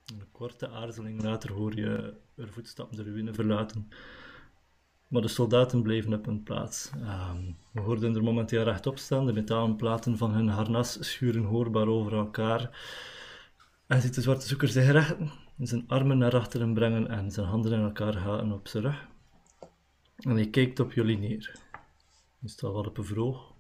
Een 0.07 0.31
korte 0.33 0.69
aarzeling 0.69 1.23
later 1.23 1.53
hoor 1.53 1.77
je 1.77 2.15
er 2.37 2.53
voetstappen 2.53 2.97
de 2.97 3.03
ruïne 3.03 3.35
verlaten. 3.35 3.89
Maar 5.11 5.23
de 5.23 5.29
soldaten 5.29 5.83
bleven 5.83 6.13
op 6.13 6.25
hun 6.25 6.43
plaats. 6.43 6.91
Ehm, 7.03 7.53
we 7.73 7.81
hoorden 7.81 8.15
er 8.15 8.23
momenteel 8.23 8.63
rechtop 8.63 8.99
staan. 8.99 9.27
De 9.27 9.33
metalen 9.33 9.77
platen 9.77 10.19
van 10.19 10.33
hun 10.33 10.49
harnas 10.49 10.97
schuren 11.01 11.45
hoorbaar 11.45 11.87
over 11.87 12.13
elkaar. 12.13 12.79
En 13.87 14.01
ziet 14.01 14.15
de 14.15 14.21
zwarte 14.21 14.47
zoeker 14.47 14.69
zich 14.69 14.91
rechten, 14.91 15.31
zijn 15.59 15.89
armen 15.89 16.19
naar 16.19 16.35
achteren 16.37 16.75
brengen 16.75 17.09
en 17.09 17.31
zijn 17.31 17.47
handen 17.47 17.73
in 17.73 17.81
elkaar 17.81 18.17
haten 18.17 18.53
op 18.53 18.69
zijn 18.69 18.83
rug. 18.83 19.09
En 20.17 20.31
hij 20.31 20.51
kijkt 20.51 20.81
op 20.81 20.93
jullie 20.93 21.19
neer. 21.19 21.55
Hij 22.41 22.49
staat 22.49 22.73
wel 22.73 22.85
op 22.85 22.99
een 22.99 23.05
vroeg. 23.05 23.53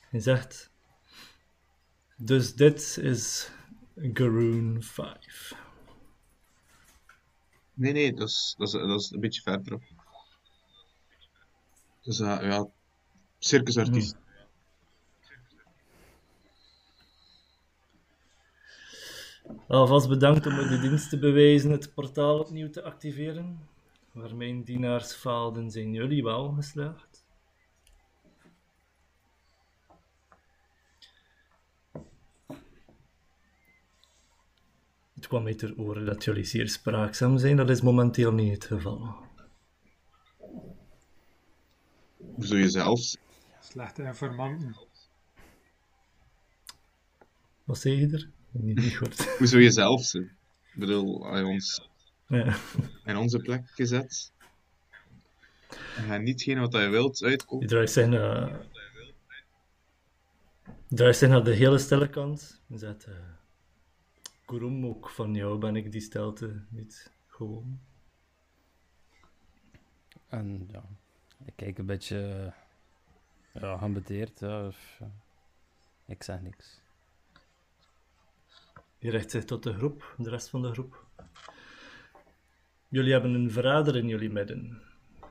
Hij 0.00 0.20
zegt: 0.20 0.70
Dus 2.16 2.54
dit 2.54 2.98
is 3.02 3.50
Garoon 3.96 4.76
5. 4.80 5.54
Nee, 7.74 7.92
nee, 7.92 8.12
dat 8.12 8.28
is, 8.28 8.54
dat 8.58 8.66
is, 8.66 8.72
dat 8.72 9.00
is 9.00 9.10
een 9.10 9.20
beetje 9.20 9.42
verderop. 9.42 9.82
Dus 12.06 12.20
uh, 12.20 12.38
ja, 12.40 12.68
circusartiest. 13.38 14.16
Alvast 19.68 20.08
bedankt 20.08 20.46
om 20.46 20.54
me 20.54 20.68
de 20.68 20.80
dienst 20.80 21.10
te 21.10 21.18
bewijzen 21.18 21.70
het 21.70 21.94
portaal 21.94 22.38
opnieuw 22.38 22.70
te 22.70 22.82
activeren. 22.82 23.68
Waar 24.12 24.36
mijn 24.36 24.62
dienaars 24.62 25.12
faalden, 25.12 25.70
zijn 25.70 25.92
jullie 25.92 26.22
wel 26.22 26.52
geslaagd. 26.52 27.24
Het 35.14 35.26
kwam 35.26 35.42
mij 35.42 35.54
ter 35.54 35.78
oren 35.78 36.06
dat 36.06 36.24
jullie 36.24 36.44
zeer 36.44 36.68
spraakzaam 36.68 37.38
zijn. 37.38 37.56
Dat 37.56 37.70
is 37.70 37.80
momenteel 37.80 38.32
niet 38.32 38.52
het 38.52 38.64
geval. 38.64 39.25
Hoezo 42.36 42.56
je 42.56 42.68
zelfs? 42.68 43.16
Slechte 43.60 44.02
informanten. 44.02 44.76
Wat 47.64 47.78
zei 47.78 48.00
je 48.00 48.12
er? 48.12 48.30
Niet, 48.50 48.76
niet 48.76 48.96
goed. 48.96 49.28
Hoezo 49.38 49.58
je 49.58 49.70
zelf 49.70 50.04
zijn? 50.04 50.36
Ik 50.72 50.80
bedoel, 50.80 51.26
hij 51.30 51.42
ons 51.42 51.88
Ja. 52.26 52.56
in 53.04 53.16
onze 53.16 53.38
plek 53.38 53.70
gezet. 53.70 54.32
En 55.96 56.04
hij 56.06 56.18
niet 56.18 56.54
wat 56.54 56.72
hij 56.72 56.90
wilt 56.90 57.22
uitkomt. 57.22 57.68
draait 57.68 57.90
zich 57.90 58.06
naar... 58.06 58.66
draait 60.88 61.16
zich 61.16 61.28
naar 61.28 61.44
de 61.44 61.54
hele 61.54 61.78
stille 61.78 62.08
kant. 62.08 62.60
En 62.68 62.78
zegt... 62.78 63.04
eh 63.04 63.14
Kurum, 64.44 64.86
ook 64.86 65.10
van 65.10 65.34
jou 65.34 65.58
ben 65.58 65.76
ik 65.76 65.92
die 65.92 66.00
stelte 66.00 66.64
niet 66.68 67.10
gewoon. 67.26 67.80
En 70.28 70.68
ja, 70.72 70.84
ik 71.44 71.52
kijk 71.56 71.78
een 71.78 71.86
beetje 71.86 72.52
eh, 73.52 73.62
ja, 73.62 73.76
geambeteerd. 73.78 74.40
Ja, 74.40 74.70
ja. 74.98 75.10
Ik 76.06 76.22
zeg 76.22 76.40
niks. 76.40 76.80
Die 78.98 79.10
richt 79.10 79.30
zich 79.30 79.44
tot 79.44 79.62
de 79.62 79.72
groep, 79.72 80.14
de 80.18 80.30
rest 80.30 80.48
van 80.48 80.62
de 80.62 80.72
groep. 80.72 81.04
Jullie 82.88 83.12
hebben 83.12 83.34
een 83.34 83.50
verrader 83.50 83.96
in 83.96 84.08
jullie 84.08 84.30
midden. 84.30 84.82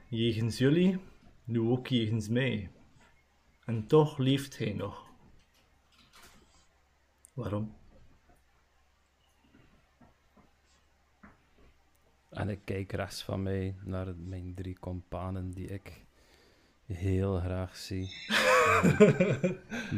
Jegens 0.07 0.57
jullie, 0.57 0.99
nu 1.43 1.59
ook 1.59 1.87
jegens 1.87 2.27
mij. 2.27 2.69
En 3.65 3.87
toch 3.87 4.17
leeft 4.17 4.57
hij 4.57 4.73
nog. 4.73 5.09
Waarom? 7.33 7.75
En 12.35 12.49
ik 12.49 12.59
kijk 12.63 12.91
rechts 12.91 13.23
van 13.23 13.43
mij 13.43 13.75
naar 13.83 14.15
mijn 14.15 14.53
drie 14.53 14.79
companen 14.79 15.51
die 15.51 15.67
ik 15.67 16.05
heel 16.85 17.39
graag 17.39 17.75
zie. 17.75 18.09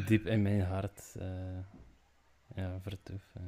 Diep 0.07 0.25
in 0.25 0.41
mijn 0.41 0.61
hart. 0.61 1.15
eh 1.19 1.59
ja, 2.55 2.79
vertoef. 2.81 3.23
eh. 3.33 3.41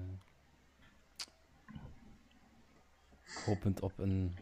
hopend 3.45 3.79
op 3.79 3.97
een 3.97 4.35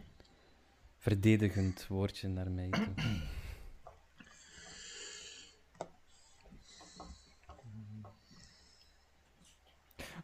verdedigend 0.98 1.88
woordje 1.88 2.28
naar 2.28 2.52
mij 2.52 2.70
toe. 2.70 2.94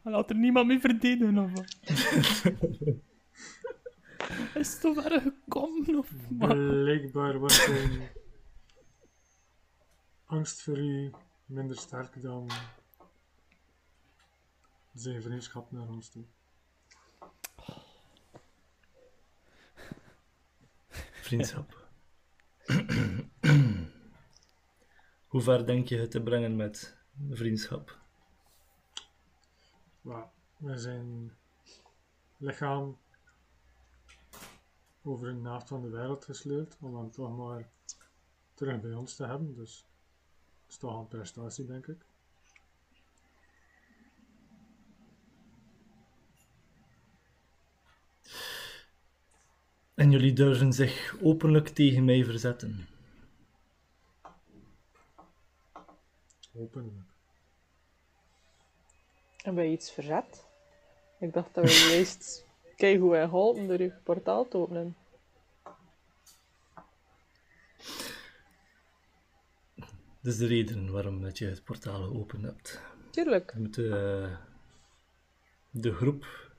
Laat 0.02 0.30
er 0.30 0.36
niemand 0.36 0.66
meer 0.66 0.80
verdedigen, 0.80 1.38
of 1.38 1.52
wat? 1.52 1.76
Is 4.54 4.72
het 4.72 4.80
toch 4.80 5.04
erg 5.04 5.22
gekomen, 5.22 5.98
of 5.98 6.12
Blijkbaar 6.38 7.38
wordt 7.38 7.54
zijn 7.54 8.08
angst 10.24 10.62
voor 10.62 10.78
u 10.78 11.10
minder 11.46 11.76
sterk 11.78 12.22
dan 12.22 12.50
zijn 14.92 15.22
vriendschap 15.22 15.70
naar 15.70 15.88
ons 15.88 16.08
toe. 16.08 16.24
Vriendschap. 21.12 21.88
Hoe 25.26 25.40
ver 25.40 25.66
denk 25.66 25.88
je 25.88 25.96
het 25.96 26.10
te 26.10 26.22
brengen 26.22 26.56
met 26.56 26.96
vriendschap? 27.30 27.98
Maar 30.00 30.30
we 30.56 30.78
zijn 30.78 31.36
lichaam 32.36 32.98
over 35.04 35.28
een 35.28 35.42
nacht 35.42 35.68
van 35.68 35.82
de 35.82 35.88
wereld 35.88 36.24
gesleurd 36.24 36.76
om 36.80 36.96
hem 36.96 37.10
toch 37.10 37.36
maar 37.36 37.68
terug 38.54 38.80
bij 38.80 38.94
ons 38.94 39.16
te 39.16 39.26
hebben. 39.26 39.54
Dus 39.54 39.84
dat 40.62 40.70
is 40.72 40.76
toch 40.76 40.98
een 40.98 41.08
prestatie, 41.08 41.66
denk 41.66 41.86
ik. 41.86 42.04
En 49.94 50.10
jullie 50.10 50.32
durven 50.32 50.72
zich 50.72 51.16
openlijk 51.22 51.68
tegen 51.68 52.04
mij 52.04 52.24
verzetten. 52.24 52.86
Openlijk. 56.56 57.06
Hebben 59.36 59.62
wij 59.62 59.72
iets 59.72 59.90
verzet? 59.90 60.44
Ik 61.18 61.32
dacht 61.32 61.54
dat 61.54 61.64
we 61.64 61.88
juist 61.94 62.46
kijk 62.76 62.98
hoe 63.00 63.10
wij 63.10 63.24
geholpen 63.24 63.66
door 63.66 63.80
je 63.82 63.92
portaal 64.04 64.48
te 64.48 64.56
openen. 64.56 64.96
Dat 70.20 70.32
is 70.32 70.36
de 70.38 70.46
reden 70.46 70.92
waarom 70.92 71.22
dat 71.22 71.38
je 71.38 71.46
het 71.46 71.64
portaal 71.64 72.02
geopend 72.02 72.42
hebt. 72.44 72.80
Tuurlijk. 73.10 73.52
We 73.54 73.60
moeten 73.60 73.84
eh, 74.24 74.36
de 75.70 75.92
groep 75.92 76.50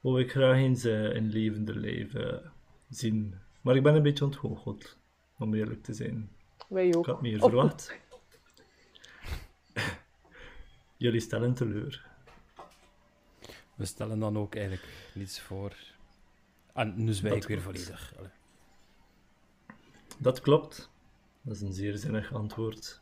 wou 0.00 0.20
ik 0.20 0.30
graag 0.30 0.56
eens 0.56 0.84
eh, 0.84 1.14
in 1.14 1.28
levende 1.28 1.74
leven 1.76 2.52
zien. 2.88 3.34
Maar 3.60 3.76
ik 3.76 3.82
ben 3.82 3.94
een 3.94 4.02
beetje 4.02 4.24
ontgoocheld, 4.24 4.96
om 5.38 5.54
eerlijk 5.54 5.82
te 5.82 5.94
zijn. 5.94 6.30
Wij 6.68 6.86
Ik 6.88 6.96
ook. 6.96 7.06
had 7.06 7.22
meer 7.22 7.38
verwacht. 7.38 7.96
Jullie 10.96 11.20
stellen 11.20 11.54
teleur. 11.54 12.06
We 13.78 13.84
stellen 13.84 14.18
dan 14.18 14.38
ook 14.38 14.54
eigenlijk 14.54 14.86
niets 15.14 15.40
voor. 15.40 15.72
En 16.72 17.04
nu 17.04 17.12
zwijg 17.12 17.34
ik 17.34 17.48
weer 17.48 17.60
volledig. 17.60 18.14
Allee. 18.18 18.30
Dat 20.18 20.40
klopt. 20.40 20.90
Dat 21.42 21.54
is 21.54 21.60
een 21.60 21.72
zeer 21.72 21.96
zinnig 21.96 22.32
antwoord. 22.32 23.00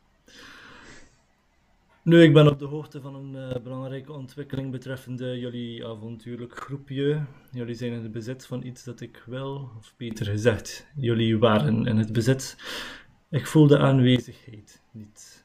Nu, 2.03 2.23
ik 2.23 2.33
ben 2.33 2.47
op 2.47 2.59
de 2.59 2.65
hoogte 2.65 3.01
van 3.01 3.15
een 3.15 3.51
eh, 3.51 3.63
belangrijke 3.63 4.13
ontwikkeling 4.13 4.71
betreffende 4.71 5.39
jullie 5.39 5.87
avontuurlijk 5.87 6.61
groepje. 6.61 7.25
Jullie 7.51 7.75
zijn 7.75 7.93
in 7.93 8.03
het 8.03 8.13
bezit 8.13 8.47
van 8.47 8.63
iets 8.63 8.85
dat 8.85 9.01
ik 9.01 9.23
wil, 9.27 9.71
of 9.79 9.95
beter 9.97 10.27
gezegd, 10.27 10.87
jullie 10.97 11.39
waren 11.39 11.87
in 11.87 11.97
het 11.97 12.13
bezit. 12.13 12.57
Ik 13.31 13.47
voel 13.47 13.67
de 13.67 13.79
aanwezigheid 13.79 14.83
niet. 14.91 15.45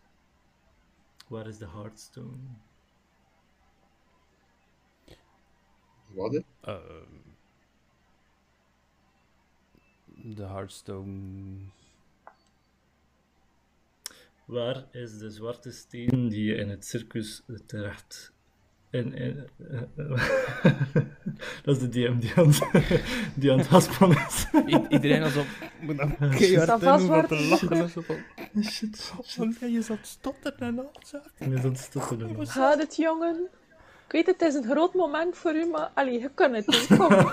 Waar 1.27 1.47
is 1.47 1.57
de 1.57 1.67
Hearthstone? 1.67 2.37
Wat? 6.13 6.31
hè? 6.31 6.39
Ehm, 6.61 7.05
de 10.35 10.43
Hearthstone. 10.43 11.57
Waar 14.45 14.85
is 14.91 15.17
de 15.17 15.29
zwarte 15.29 15.71
steen 15.71 16.29
die 16.29 16.43
je 16.43 16.55
in 16.55 16.69
het 16.69 16.85
circus 16.85 17.41
terecht. 17.65 18.33
In, 18.89 19.13
in, 19.13 19.47
eh, 19.69 19.81
dat 21.63 21.75
is 21.75 21.79
de 21.79 21.89
DM 21.89 22.19
die 22.19 22.33
aan, 22.35 22.47
het- 22.47 23.03
die 23.35 23.51
aan 23.51 23.57
het 23.57 23.67
haspelen 23.67 24.17
is. 24.27 24.45
I- 24.67 24.85
iedereen 24.89 25.21
is 25.23 25.35
op. 25.37 25.45
Moet 25.81 25.97
dan 25.97 26.11
Is 26.11 26.37
keihard 26.37 26.69
in 26.69 26.79
vast 26.87 27.09
om 27.09 27.27
te 27.27 27.39
lachen. 27.47 27.89
Van, 27.89 28.63
Shit, 28.63 29.13
"Oh, 29.37 29.69
je 29.69 29.81
zat 29.81 29.97
stotteren 30.01 30.59
en 30.59 30.79
al 30.79 30.91
zo. 31.05 31.17
Ik 31.17 31.49
ben 31.49 31.57
aan 31.57 31.63
het 31.63 31.77
stotteren. 31.79 32.47
Gaat 32.47 32.79
het, 32.79 32.95
jongen? 32.95 33.47
Ik 34.11 34.25
weet, 34.25 34.39
het 34.39 34.41
is 34.41 34.53
een 34.55 34.63
groot 34.71 34.93
moment 34.93 35.37
voor 35.37 35.55
u, 35.55 35.65
maar 35.65 35.91
allee, 35.93 36.19
je 36.19 36.29
kan 36.33 36.53
het 36.53 36.67
niet. 36.67 36.87
Kom. 36.97 37.31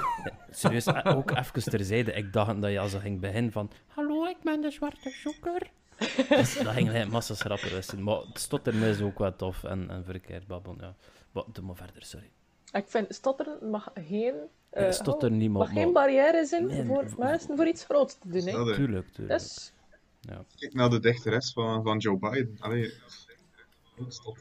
Serieus, 0.51 0.87
eh, 0.87 1.17
ook 1.17 1.31
even 1.31 1.63
terzijde. 1.63 2.13
Ik 2.13 2.33
dacht 2.33 2.61
dat 2.63 2.71
je 2.71 2.79
als 2.81 2.93
je 2.93 2.99
ging 3.01 3.21
beginnen 3.21 3.53
van... 3.53 3.71
Hallo, 3.87 4.27
ik 4.27 4.37
ben 4.43 4.61
de 4.61 4.71
zwarte 4.71 5.11
zoeker. 5.11 5.71
Dus 6.29 6.59
dat 6.59 6.73
ging 6.73 6.89
hij 6.91 7.07
massas 7.07 7.41
grappen 7.41 7.71
wissen. 7.71 8.03
Maar 8.03 8.21
stotteren 8.33 8.83
is 8.83 9.01
ook 9.01 9.19
wel 9.19 9.37
tof 9.37 9.65
en, 9.65 9.91
en 9.91 10.05
verkeerd 10.05 10.47
babbelen, 10.47 10.79
ja. 10.81 10.95
Maar 11.33 11.45
doe 11.53 11.65
maar 11.65 11.77
verder, 11.77 12.05
sorry. 12.05 12.31
Ik 12.73 12.85
vind 12.89 13.15
stotteren 13.15 13.71
mag 13.71 13.91
geen, 13.95 14.35
eh, 14.71 14.83
Nee, 14.83 14.93
stotteren 14.93 15.37
niet, 15.37 15.51
maar- 15.51 15.59
mag 15.59 15.73
geen 15.73 15.93
barrière 15.93 16.47
zijn 16.47 16.67
Nee, 16.67 16.85
voor 16.85 17.15
mensen 17.19 17.57
voor 17.57 17.67
iets 17.67 17.85
groots 17.85 18.19
te 18.19 18.29
doen. 18.29 18.47
Hè. 18.47 18.75
Tuurlijk, 18.75 19.09
tuurlijk. 19.13 19.39
Dus 19.39 19.73
Ja. 20.21 20.45
Kijk 20.57 20.75
naar 20.75 20.91
de 20.91 21.01
dichteres 21.01 21.53
van, 21.53 21.83
van 21.83 21.99
Joe 21.99 22.19
Biden. 22.19 22.57
Allee, 22.59 22.93
ook 24.25 24.39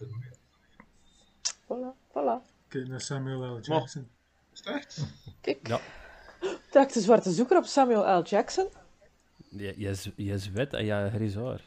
stotteren. 2.21 2.41
Kijk 2.67 2.87
naar 2.87 3.01
Samuel 3.01 3.55
L. 3.57 3.59
Jackson. 3.61 4.07
Is 4.53 4.59
het 4.63 4.67
echt? 4.75 5.05
Kijk. 5.41 5.67
Ja. 5.67 5.79
Trekt 6.69 6.93
de 6.93 7.01
zwarte 7.01 7.31
zoeker 7.31 7.57
op 7.57 7.65
Samuel 7.65 8.19
L. 8.19 8.23
Jackson. 8.23 8.67
Je, 9.49 9.73
je, 9.77 9.89
is, 9.89 10.09
je 10.15 10.33
is 10.33 10.49
wit 10.51 10.73
en 10.73 10.85
je 10.85 11.09
grijs 11.13 11.35
haar. 11.35 11.61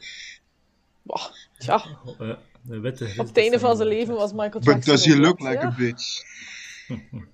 Bah, 1.01 1.25
tja, 1.57 1.83
Oh, 2.05 2.19
ja, 2.19 2.39
de 2.61 2.79
witte 2.79 3.13
op 3.17 3.25
het 3.27 3.37
einde 3.37 3.59
van 3.59 3.75
zijn 3.75 3.87
leven 3.87 4.13
was 4.15 4.31
Michael 4.31 4.51
Jackson. 4.63 4.73
But 4.73 4.85
does 4.85 5.05
he 5.05 5.13
ook 5.13 5.19
look 5.19 5.39
like 5.39 5.61
ja? 5.61 5.67
a 5.67 5.75
bitch? 5.75 6.23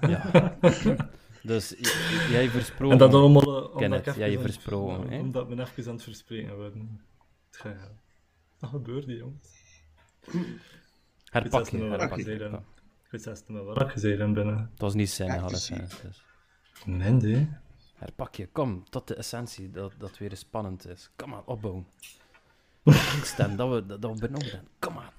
Ja. 0.00 0.56
dus 1.42 1.74
jij 2.30 2.48
versproken. 2.48 2.92
En 2.92 2.98
dat 2.98 3.14
allemaal 3.14 3.64
omdat 3.64 4.14
jij 4.16 4.38
versproken, 4.38 5.10
hè? 5.10 5.18
Omdat 5.18 5.48
we 5.48 5.60
even 5.60 5.84
aan 5.86 5.94
het 5.94 6.02
verspreken 6.02 6.56
worden. 6.56 7.00
Het 7.50 7.60
gaat- 7.60 7.90
Dat 8.60 8.70
gebeurt, 8.70 9.06
die 9.06 9.16
jongens. 9.16 9.57
Herpak 11.24 11.68
je, 11.68 11.78
herpak 11.78 12.18
je. 12.18 12.34
ik 12.34 12.40
Ja. 12.40 12.62
Niet 13.10 13.48
meer 13.48 13.64
waar 13.64 13.82
ik 13.82 14.02
heb 14.02 14.34
binnen. 14.34 14.68
Het 14.70 14.80
was 14.80 14.94
niet 14.94 15.10
zijn 15.10 15.28
Ja, 15.28 15.36
adolescent. 15.36 16.00
Dus. 16.02 16.24
Nee, 16.84 17.10
nee. 17.10 17.48
Herpak 17.94 18.34
je, 18.34 18.48
kom, 18.52 18.84
tot 18.90 19.08
de 19.08 19.14
essentie, 19.14 19.70
dat 19.70 19.92
dat 19.98 20.18
weer 20.18 20.36
spannend 20.36 20.88
is. 20.88 21.10
Kom 21.16 21.34
aan, 21.34 21.46
opbouwen. 21.46 21.86
Stem, 23.22 23.56
dat 23.56 23.70
we, 23.70 23.86
dat, 23.86 24.02
dat 24.02 24.12
we 24.12 24.20
benoemd 24.26 24.50
hebben. 24.50 24.70
Kom 24.78 24.98
aan. 24.98 25.12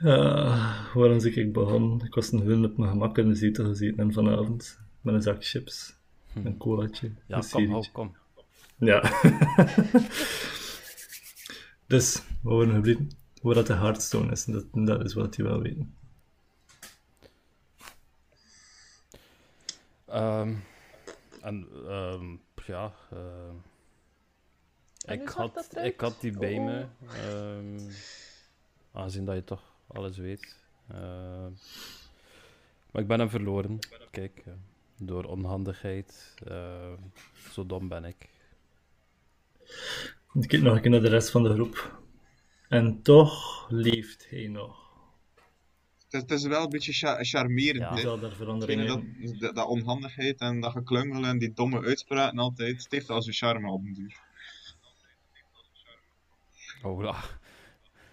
Uh, 0.00 0.94
waarom 0.94 1.20
zie 1.20 1.32
ik 1.32 1.52
begonnen? 1.52 2.06
Ik 2.06 2.14
was 2.14 2.32
een 2.32 2.40
hun 2.40 2.64
op 2.64 2.76
mijn 2.76 2.90
gemak 2.90 3.18
in 3.18 3.28
de 3.28 3.34
zetel 3.34 3.64
gezeten 3.64 3.98
en 3.98 4.12
vanavond. 4.12 4.80
Met 5.00 5.14
een 5.14 5.22
zak 5.22 5.44
chips. 5.44 5.96
Een 6.34 6.56
colaatje. 6.56 7.06
Hm. 7.06 7.14
Ja, 7.26 7.36
een 7.36 7.68
kom, 7.68 7.84
kom. 7.92 8.16
Ja. 8.78 9.02
dus, 11.92 12.14
we 12.42 12.48
worden 12.48 12.74
gebleven. 12.74 13.10
Waar 13.42 13.54
dat 13.54 13.66
de 13.66 13.74
Hearthstone 13.74 14.30
is, 14.30 14.44
dat, 14.44 14.64
dat 14.72 15.04
is 15.04 15.14
wat 15.14 15.36
je 15.36 15.42
wel 15.42 15.60
weten. 15.60 15.96
Ehm, 20.06 20.54
en, 21.40 21.68
ehm, 21.86 22.36
ja, 22.66 22.92
ehm, 23.10 23.54
En 25.04 25.20
ik, 25.20 25.28
had, 25.28 25.68
ik 25.76 26.00
had 26.00 26.20
die 26.20 26.38
bij 26.38 26.58
Oh. 26.58 26.64
me, 26.64 26.86
ehm, 27.16 27.80
aangezien 28.92 29.24
dat 29.24 29.34
je 29.34 29.44
toch 29.44 29.62
alles 29.86 30.16
weet. 30.16 30.56
Ehm, 30.88 31.50
maar 32.90 33.02
ik 33.02 33.08
ben 33.08 33.18
hem 33.18 33.30
verloren, 33.30 33.78
kijk, 34.10 34.42
eh, 34.46 34.52
door 34.96 35.24
onhandigheid. 35.24 36.34
ehm, 36.46 36.96
zo 37.50 37.66
dom 37.66 37.88
ben 37.88 38.04
ik. 38.04 38.28
Ik 40.34 40.48
kijk 40.48 40.62
nog 40.62 40.74
een 40.74 40.80
keer 40.80 40.90
naar 40.90 41.00
de 41.00 41.08
rest 41.08 41.30
van 41.30 41.42
de 41.42 41.52
groep. 41.52 42.00
En 42.68 43.02
toch 43.02 43.66
leeft 43.70 44.26
hij 44.30 44.46
nog. 44.48 44.80
Het 46.04 46.12
is, 46.14 46.20
het 46.20 46.30
is 46.30 46.46
wel 46.46 46.62
een 46.62 46.68
beetje 46.70 46.92
cha- 46.92 47.24
charmerend. 47.24 47.78
Ja. 47.78 47.96
Zal 47.96 48.18
daar 48.20 48.32
verandering 48.34 48.86
dat, 48.86 49.00
dat, 49.40 49.54
dat 49.54 49.66
onhandigheid 49.66 50.40
en 50.40 50.60
dat 50.60 50.72
geklungel 50.72 51.24
en 51.24 51.38
die 51.38 51.52
domme 51.52 51.82
uitspraken 51.84 52.38
altijd, 52.38 52.82
het 52.82 52.92
heeft 52.92 53.10
al 53.10 53.22
zijn 53.22 53.34
charme 53.34 53.70
op 53.70 53.82
den 53.84 53.92
duur. 53.94 54.20
Oh, 56.82 57.02
ja. 57.02 57.14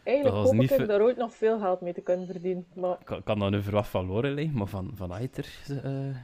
Eigenlijk 0.04 0.36
Dat 0.38 0.46
hoop 0.46 0.54
niet 0.60 0.72
ik 0.72 0.78
ver- 0.78 0.88
daar 0.88 1.02
ooit 1.02 1.18
nog 1.18 1.36
veel 1.36 1.60
geld 1.60 1.82
mee 1.82 1.94
te 1.94 2.02
kunnen 2.02 2.26
verdienen. 2.28 2.66
Maar 2.76 3.00
Ik 3.00 3.06
kan, 3.06 3.24
kan 3.24 3.40
dat 3.40 3.52
nu 3.52 3.62
verwacht 3.64 3.90
van 3.90 4.06
Lorelei, 4.06 4.52
maar 4.52 4.68
van, 4.68 4.92
van 4.96 5.14
Aiter, 5.14 5.46
ze, 5.66 5.80
eh, 5.80 6.18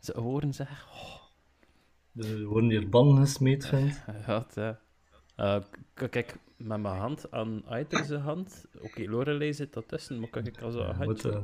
ze 0.00 0.20
horen 0.20 0.54
zeg. 0.54 0.88
Oh, 0.92 2.26
Er 2.26 2.44
worden 2.44 2.70
hier 2.70 2.88
banden 2.88 3.18
gesmeed, 3.24 3.66
vindt. 3.66 4.04
Ja, 4.26 4.38
het, 4.46 4.56
eh. 4.56 4.70
Eh, 5.38 5.58
kijk, 5.94 6.36
met 6.56 6.80
mijn 6.80 6.96
hand 6.96 7.30
aan 7.30 7.62
Aiter 7.66 8.04
zijn 8.04 8.20
hand. 8.20 8.66
Oké, 8.80 9.08
Lorelei 9.08 9.54
zit 9.54 9.72
daartussen, 9.72 10.20
maar 10.20 10.28
kijk, 10.28 10.46
ik 10.46 10.60
als 10.60 10.74
een 10.74 10.94
handje 10.94 11.42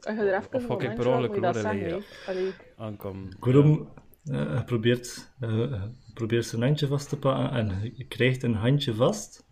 eh, 0.00 0.18
er 0.18 0.36
even 0.38 0.52
Of 0.52 0.68
ook 0.68 0.82
ik 0.82 0.94
per 0.94 1.06
ongeluk 1.06 1.36
Lorelei, 1.36 2.02
aankom. 2.76 3.28
Eh, 4.24 4.52
hij 4.52 4.64
probeert, 4.64 5.32
eh, 5.40 5.82
probeert 6.14 6.46
zijn 6.46 6.62
handje 6.62 6.86
vast 6.86 7.08
te 7.08 7.18
pakken 7.18 7.50
en 7.50 7.92
je 7.94 8.04
krijgt 8.04 8.42
een 8.42 8.54
handje 8.54 8.94
vast. 8.94 9.46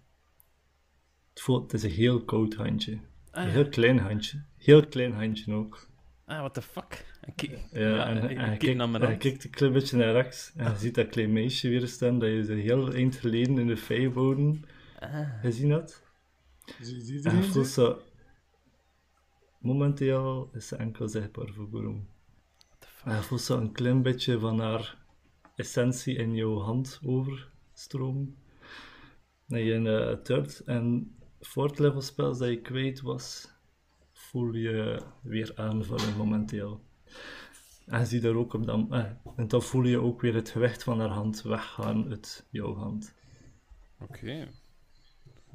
Het, 1.30 1.40
voelt, 1.42 1.62
het 1.62 1.72
is 1.72 1.82
een 1.82 1.96
heel 1.96 2.24
koud 2.24 2.54
handje. 2.54 2.98
Een 3.30 3.48
heel 3.48 3.68
klein 3.68 3.98
handje. 3.98 4.44
Heel 4.56 4.86
klein 4.86 5.12
handje 5.12 5.54
ook. 5.54 5.88
Ah, 6.24 6.38
what 6.38 6.54
the 6.54 6.62
fuck? 6.62 7.11
En 7.22 7.34
kijk, 7.34 7.58
Ja, 7.72 8.06
en, 8.06 8.16
ik- 8.16 8.22
en 8.30 8.36
kijk 8.36 8.58
kijkt, 8.58 8.76
naar 8.76 8.88
mijn 8.88 9.02
hij 9.02 9.10
hand. 9.10 9.22
kijkt 9.22 9.44
een 9.44 9.50
klein 9.50 9.72
beetje 9.72 9.96
naar 9.96 10.12
rechts 10.12 10.52
en 10.56 10.70
je 10.70 10.78
ziet 10.78 10.94
dat 10.94 11.08
klein 11.08 11.32
meisje 11.32 11.68
weer 11.68 11.86
staan 11.86 12.18
dat 12.18 12.28
je 12.28 12.44
ze 12.44 12.52
heel 12.52 12.92
eind 12.92 13.16
geleden 13.16 13.58
in 13.58 13.66
de 13.66 13.76
vijfwouden 13.76 14.64
Ah, 14.98 15.40
gezien 15.40 15.70
had. 15.70 16.02
Je 16.78 17.20
En 17.22 17.44
voelt 17.44 17.66
zo? 17.66 17.84
zo... 17.84 18.00
Momenteel 19.58 20.50
is 20.52 20.68
ze 20.68 20.76
enkel 20.76 21.08
zichtbaar 21.08 21.48
voor 21.52 21.68
Boerum. 21.68 22.08
En 23.04 23.22
voelt 23.22 23.40
zo 23.40 23.58
een 23.58 23.72
klein 23.72 24.02
beetje 24.02 24.38
van 24.38 24.60
haar 24.60 24.96
essentie 25.56 26.16
in 26.16 26.34
jouw 26.34 26.58
hand 26.58 27.00
overstromen. 27.04 28.36
En 29.48 29.58
je 29.64 29.72
in 29.72 29.86
eh, 29.86 30.12
third 30.12 30.60
en 30.60 31.16
fourth 31.40 31.78
level 31.78 32.00
spells 32.00 32.38
dat 32.38 32.48
je 32.48 32.60
kwijt 32.60 33.00
was, 33.00 33.48
voel 34.12 34.52
je 34.54 35.02
weer 35.22 35.52
aanvallen 35.54 36.16
momenteel. 36.16 36.80
En 37.86 38.00
je 38.00 38.06
ziet 38.06 38.22
daar 38.22 38.34
ook 38.34 38.52
op 38.52 38.66
dan, 38.66 38.94
eh, 38.94 39.04
en 39.36 39.48
dan 39.48 39.62
voel 39.62 39.84
je 39.84 39.98
ook 39.98 40.20
weer 40.20 40.34
het 40.34 40.50
gewicht 40.50 40.82
van 40.82 41.00
haar 41.00 41.08
hand 41.08 41.42
weggaan 41.42 42.08
uit 42.08 42.46
jouw 42.50 42.74
hand. 42.74 43.14
Oké. 44.00 44.48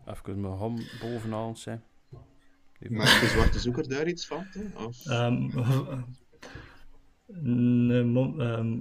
Even 0.06 0.42
mijn 0.42 0.54
hand 0.54 0.94
bovenaan 1.02 1.58
zijn. 1.58 1.84
Maar 2.90 3.20
de 3.20 3.28
zwarte 3.28 3.60
zoeker 3.60 3.90
daar 3.90 4.08
iets 4.08 4.28
van? 4.28 4.46
hè? 4.50 4.86
Of... 4.86 5.06
Um, 5.06 5.52
nee, 7.88 8.04
mom- 8.04 8.42
ehm, 8.42 8.80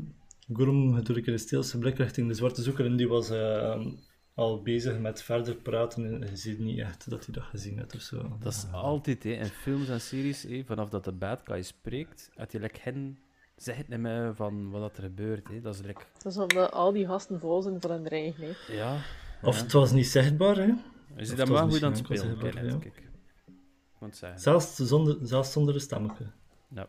Gurum 0.52 1.04
doe 1.04 1.16
ik 1.16 1.26
een 1.26 1.38
steelse 1.38 1.78
blik 1.78 1.96
richting 1.96 2.28
de 2.28 2.35
zwarte 2.35 2.62
zoeker 2.62 2.87
en 2.87 2.96
die 2.96 3.09
was 3.09 3.30
ehm, 3.30 3.90
al 4.35 4.62
bezig 4.62 4.98
met 4.98 5.22
verder 5.22 5.54
praten 5.54 6.22
en 6.22 6.28
je 6.30 6.37
ziet 6.37 6.59
niet 6.59 6.78
echt 6.78 7.11
dat 7.11 7.24
hij 7.24 7.35
dat 7.35 7.44
gezien 7.44 7.78
heeft 7.78 7.94
of 7.94 8.00
zo. 8.00 8.37
Dat 8.40 8.52
is 8.52 8.66
altijd 8.72 9.22
hè, 9.22 9.30
in 9.30 9.46
films 9.46 9.88
en 9.88 10.00
series, 10.00 10.42
hè, 10.42 10.62
vanaf 10.64 10.88
dat 10.88 11.04
de 11.04 11.12
bad 11.12 11.40
guy 11.44 11.62
spreekt, 11.62 12.30
had 12.35 12.52
je 12.52 12.61
like, 12.61 12.80
hen 12.82 13.18
zegt 13.56 13.88
niet 13.88 13.98
meer 14.00 14.34
van 14.34 14.70
wat 14.70 14.96
er 14.96 15.02
gebeurt. 15.02 15.48
Hè. 15.48 15.60
Dat 15.60 15.74
is 15.74 15.80
like, 15.80 16.00
Dat 16.22 16.32
is 16.32 16.38
omdat 16.38 16.72
al 16.72 16.92
die 16.92 17.06
gasten 17.06 17.40
vol 17.40 17.62
zijn 17.62 17.80
voor 17.80 17.90
een 17.90 18.02
dreiging. 18.04 18.56
hè. 18.66 18.72
ja. 18.72 19.00
Of 19.42 19.60
het 19.60 19.72
was 19.72 19.92
niet 19.92 20.06
zichtbaar, 20.06 20.56
hè? 20.56 20.62
Je 20.62 20.74
het 21.16 21.28
hem 21.38 21.48
wel 21.48 21.62
was 21.64 21.72
goed 21.74 21.82
aan 21.82 21.92
het 21.92 21.98
spelen, 21.98 22.38
kijk. 22.38 22.84
Ik 22.84 24.02
moet 24.02 24.16
zeggen. 24.16 24.40
Zelfs 24.40 24.74
zonder, 24.74 25.16
zelfs 25.22 25.52
zonder 25.52 25.74
een 25.74 25.80
stemmetje. 25.80 26.26
Ja. 26.68 26.88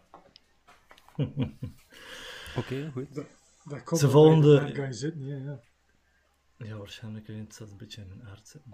Oké, 2.58 2.90
goed. 2.92 3.16
Dat 3.66 3.84
komt 3.84 4.00
Ze 4.00 4.10
volgende- 4.10 4.56
bij 4.58 4.66
de 4.66 4.74
bad 4.74 4.84
guy 4.84 4.94
zitten, 4.94 5.26
ja, 5.26 5.36
ja. 5.38 5.60
Ja, 6.66 6.78
waarschijnlijk 6.78 7.28
het 7.28 7.56
zelfs 7.56 7.72
een 7.72 7.78
beetje 7.78 8.02
in 8.02 8.08
mijn 8.08 8.28
aard 8.28 8.48
zitten. 8.48 8.74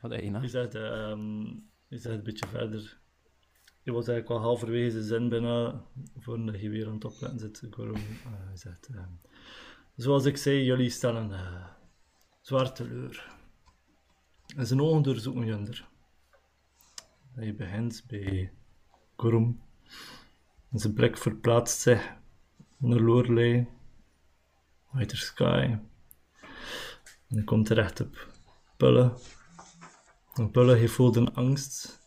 Wat 0.00 0.10
heb 0.10 0.20
je? 0.20 0.40
Je 0.40 0.48
zegt, 0.48 0.74
ehm, 0.74 1.40
je 1.88 1.98
zegt 1.98 2.14
een 2.16 2.22
beetje 2.22 2.46
verder. 2.46 3.00
Je 3.82 3.92
was 3.92 4.08
eigenlijk 4.08 4.38
al 4.38 4.46
halverwege 4.46 4.90
zijn 4.90 5.04
zin 5.04 5.28
bijna, 5.28 5.84
voordat 6.18 6.60
je 6.60 6.68
weer 6.68 6.86
aan 6.86 6.94
het 6.94 7.04
opletten 7.04 7.38
zit. 7.38 7.76
Waarom? 7.76 7.96
Eh, 7.96 8.32
zegt, 8.54 8.88
ehm, 8.94 9.10
zoals 9.96 10.24
ik 10.24 10.36
zei, 10.36 10.64
jullie 10.64 10.90
stellen 10.90 11.32
eh 11.32 11.66
zwaar 12.40 12.72
teleur. 12.72 13.30
En 14.56 14.66
zijn 14.66 14.80
ogen 14.80 15.02
doorzoeken 15.02 15.44
Junder. 15.44 15.88
Je 17.34 17.54
begint 17.54 18.04
bij 18.06 18.52
Gorum. 19.16 19.62
En 20.70 20.78
zijn 20.78 20.92
blik 20.92 21.18
verplaatst 21.18 21.80
zich 21.80 22.12
naar 22.76 23.00
Lorelei, 23.00 23.68
Whiter 24.90 25.18
Sky. 25.18 25.78
En 27.28 27.36
hij 27.38 27.44
komt 27.44 27.66
terecht 27.66 28.00
op 28.00 28.28
Pulle. 28.76 29.18
En 30.34 30.50
Pulle 30.50 30.74
heeft 30.74 30.92
voelt 30.92 31.16
een 31.16 31.34
angst 31.34 32.01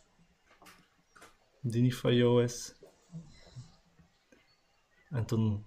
die 1.72 1.82
niet 1.82 1.96
van 1.96 2.16
jou 2.16 2.44
is. 2.44 2.76
En 5.10 5.26
toen 5.26 5.66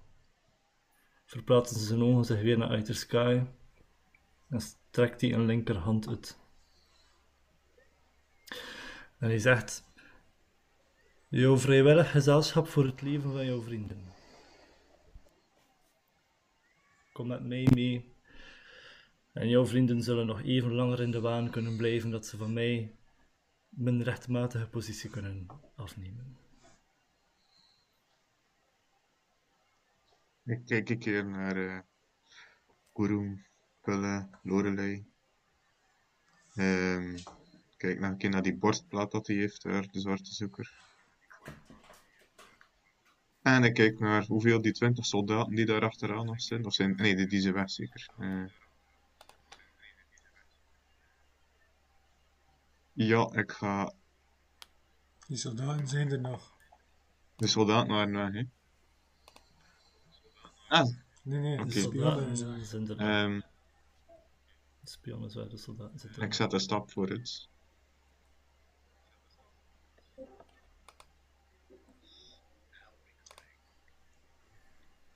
verplaatsen 1.24 1.80
zijn 1.80 2.02
ogen 2.02 2.24
zich 2.24 2.40
weer 2.40 2.58
naar 2.58 2.68
Outer 2.68 2.94
Sky 2.94 3.42
en 4.48 4.60
strekt 4.60 5.20
hij 5.20 5.32
een 5.32 5.46
linkerhand 5.46 6.08
uit. 6.08 6.38
En 9.18 9.28
hij 9.28 9.38
zegt: 9.38 9.84
Jouw 11.28 11.56
vrijwillig 11.56 12.10
gezelschap 12.10 12.68
voor 12.68 12.84
het 12.84 13.02
leven 13.02 13.32
van 13.32 13.46
jouw 13.46 13.62
vrienden. 13.62 14.12
Kom 17.12 17.26
met 17.26 17.44
mij 17.44 17.68
mee. 17.74 18.16
En 19.32 19.48
jouw 19.48 19.66
vrienden 19.66 20.02
zullen 20.02 20.26
nog 20.26 20.42
even 20.42 20.72
langer 20.72 21.00
in 21.00 21.10
de 21.10 21.20
waan 21.20 21.50
kunnen 21.50 21.76
blijven 21.76 22.10
dat 22.10 22.26
ze 22.26 22.36
van 22.36 22.52
mij 22.52 22.97
mijn 23.78 24.02
rechtmatige 24.02 24.68
positie 24.68 25.10
kunnen 25.10 25.46
afnemen. 25.74 26.36
Ik 30.44 30.64
kijk 30.66 30.88
een 30.88 30.98
keer 30.98 31.26
naar 31.26 31.56
eh 31.56 31.78
Gurum, 32.94 33.44
Pulle, 33.80 34.28
Lorelei. 34.42 35.06
Ehm, 36.54 37.16
Kijk 37.78 38.00
nog 38.00 38.10
een 38.10 38.16
keer 38.16 38.30
naar 38.30 38.42
die 38.42 38.56
borstplaat 38.56 39.10
dat 39.10 39.26
hij 39.26 39.36
heeft, 39.36 39.62
daar, 39.62 39.86
de 39.90 40.00
zwarte 40.00 40.34
zoeker. 40.34 40.72
En 43.42 43.64
ik 43.64 43.74
kijk 43.74 43.98
naar 43.98 44.24
hoeveel 44.26 44.60
die 44.60 44.72
20 44.72 45.06
soldaten 45.06 45.54
die 45.54 45.66
daar 45.66 45.82
achteraan 45.82 46.26
nog 46.26 46.40
zijn. 46.40 46.66
Of 46.66 46.74
zijn, 46.74 46.94
nee, 46.96 47.16
die, 47.16 47.26
die 47.26 47.40
zijn 47.40 47.54
weg 47.54 47.70
zeker. 47.70 48.10
Eh. 48.18 48.44
Ja, 53.06 53.30
ik 53.32 53.52
ga. 53.52 53.92
Die 55.26 55.36
soldaten 55.36 55.88
zijn 55.88 56.10
er 56.12 56.20
nog. 56.20 56.56
De 57.36 57.46
soldaten 57.46 57.88
waren 57.88 58.12
weg, 58.12 58.32
hè? 58.32 58.42
Ah, 60.68 60.86
Nee, 61.22 61.40
nee, 61.40 61.64
de 61.64 61.80
spionnen 61.80 62.36
Soldaten 62.36 62.64
zijn 62.64 62.88
er 62.88 62.96
nog. 62.96 63.06
ehm, 63.06 63.40
Spionnen 64.82 65.30
zijn 65.30 65.48
de 65.48 65.56
soldaten 65.56 66.22
ik 66.22 66.34
zet 66.34 66.52
een 66.52 66.60
stap 66.60 66.90
vooruit. 66.90 67.48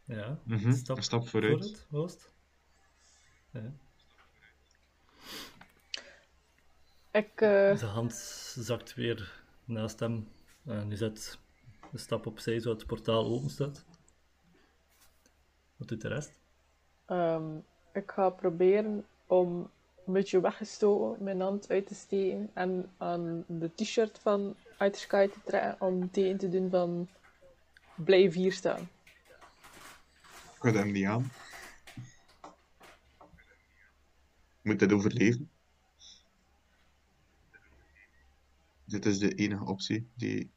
Ja, 0.04 0.38
Mhm, 0.44 0.68
een 0.86 1.02
stap 1.02 1.28
vooruit. 1.28 1.86
Oost. 1.90 2.32
Ja. 3.50 3.72
Ik, 7.12 7.40
eh, 7.40 7.77
Zijn 7.77 7.90
hand 7.90 8.14
zakt 8.59 8.94
weer 8.94 9.42
naast 9.64 10.01
hem. 10.01 10.29
En 10.66 10.87
hij 10.88 10.96
zet 10.96 11.38
een 11.92 11.98
stap 11.98 12.27
opzij 12.27 12.61
zodat 12.61 12.79
het 12.79 12.87
portaal 12.88 13.25
open 13.27 13.51
staat. 13.51 13.85
Wat 15.77 15.88
doet 15.88 16.01
de 16.01 16.09
rest? 16.09 16.33
ehm, 17.07 17.57
ik 17.92 18.11
ga 18.11 18.31
proberen 18.31 19.07
om 19.27 19.70
een 20.07 20.12
beetje 20.12 20.40
weggestoken 20.40 21.25
mijn 21.25 21.40
hand 21.40 21.70
uit 21.70 21.87
te 21.87 21.94
steken 21.94 22.51
en 22.55 22.90
aan 22.98 23.44
de 23.46 23.70
t-shirt 23.75 24.18
van 24.18 24.57
Outer 24.79 25.01
Sky 25.01 25.27
te 25.29 25.38
trekken 25.44 25.77
om 25.81 26.11
tegen 26.11 26.38
te 26.38 26.48
doen 26.48 26.70
van 26.70 27.09
blijf 27.94 28.35
hier 28.35 28.53
staan. 28.53 28.88
Ik 30.55 30.59
ga 30.59 30.72
hem 30.72 30.90
niet 30.92 31.07
aan. 31.07 31.31
Moet 34.62 34.79
dit 34.79 34.92
overleven? 34.92 35.51
Dit 38.92 39.07
is 39.07 39.18
de 39.18 39.35
enige 39.35 39.64
optie 39.64 40.11
die 40.14 40.50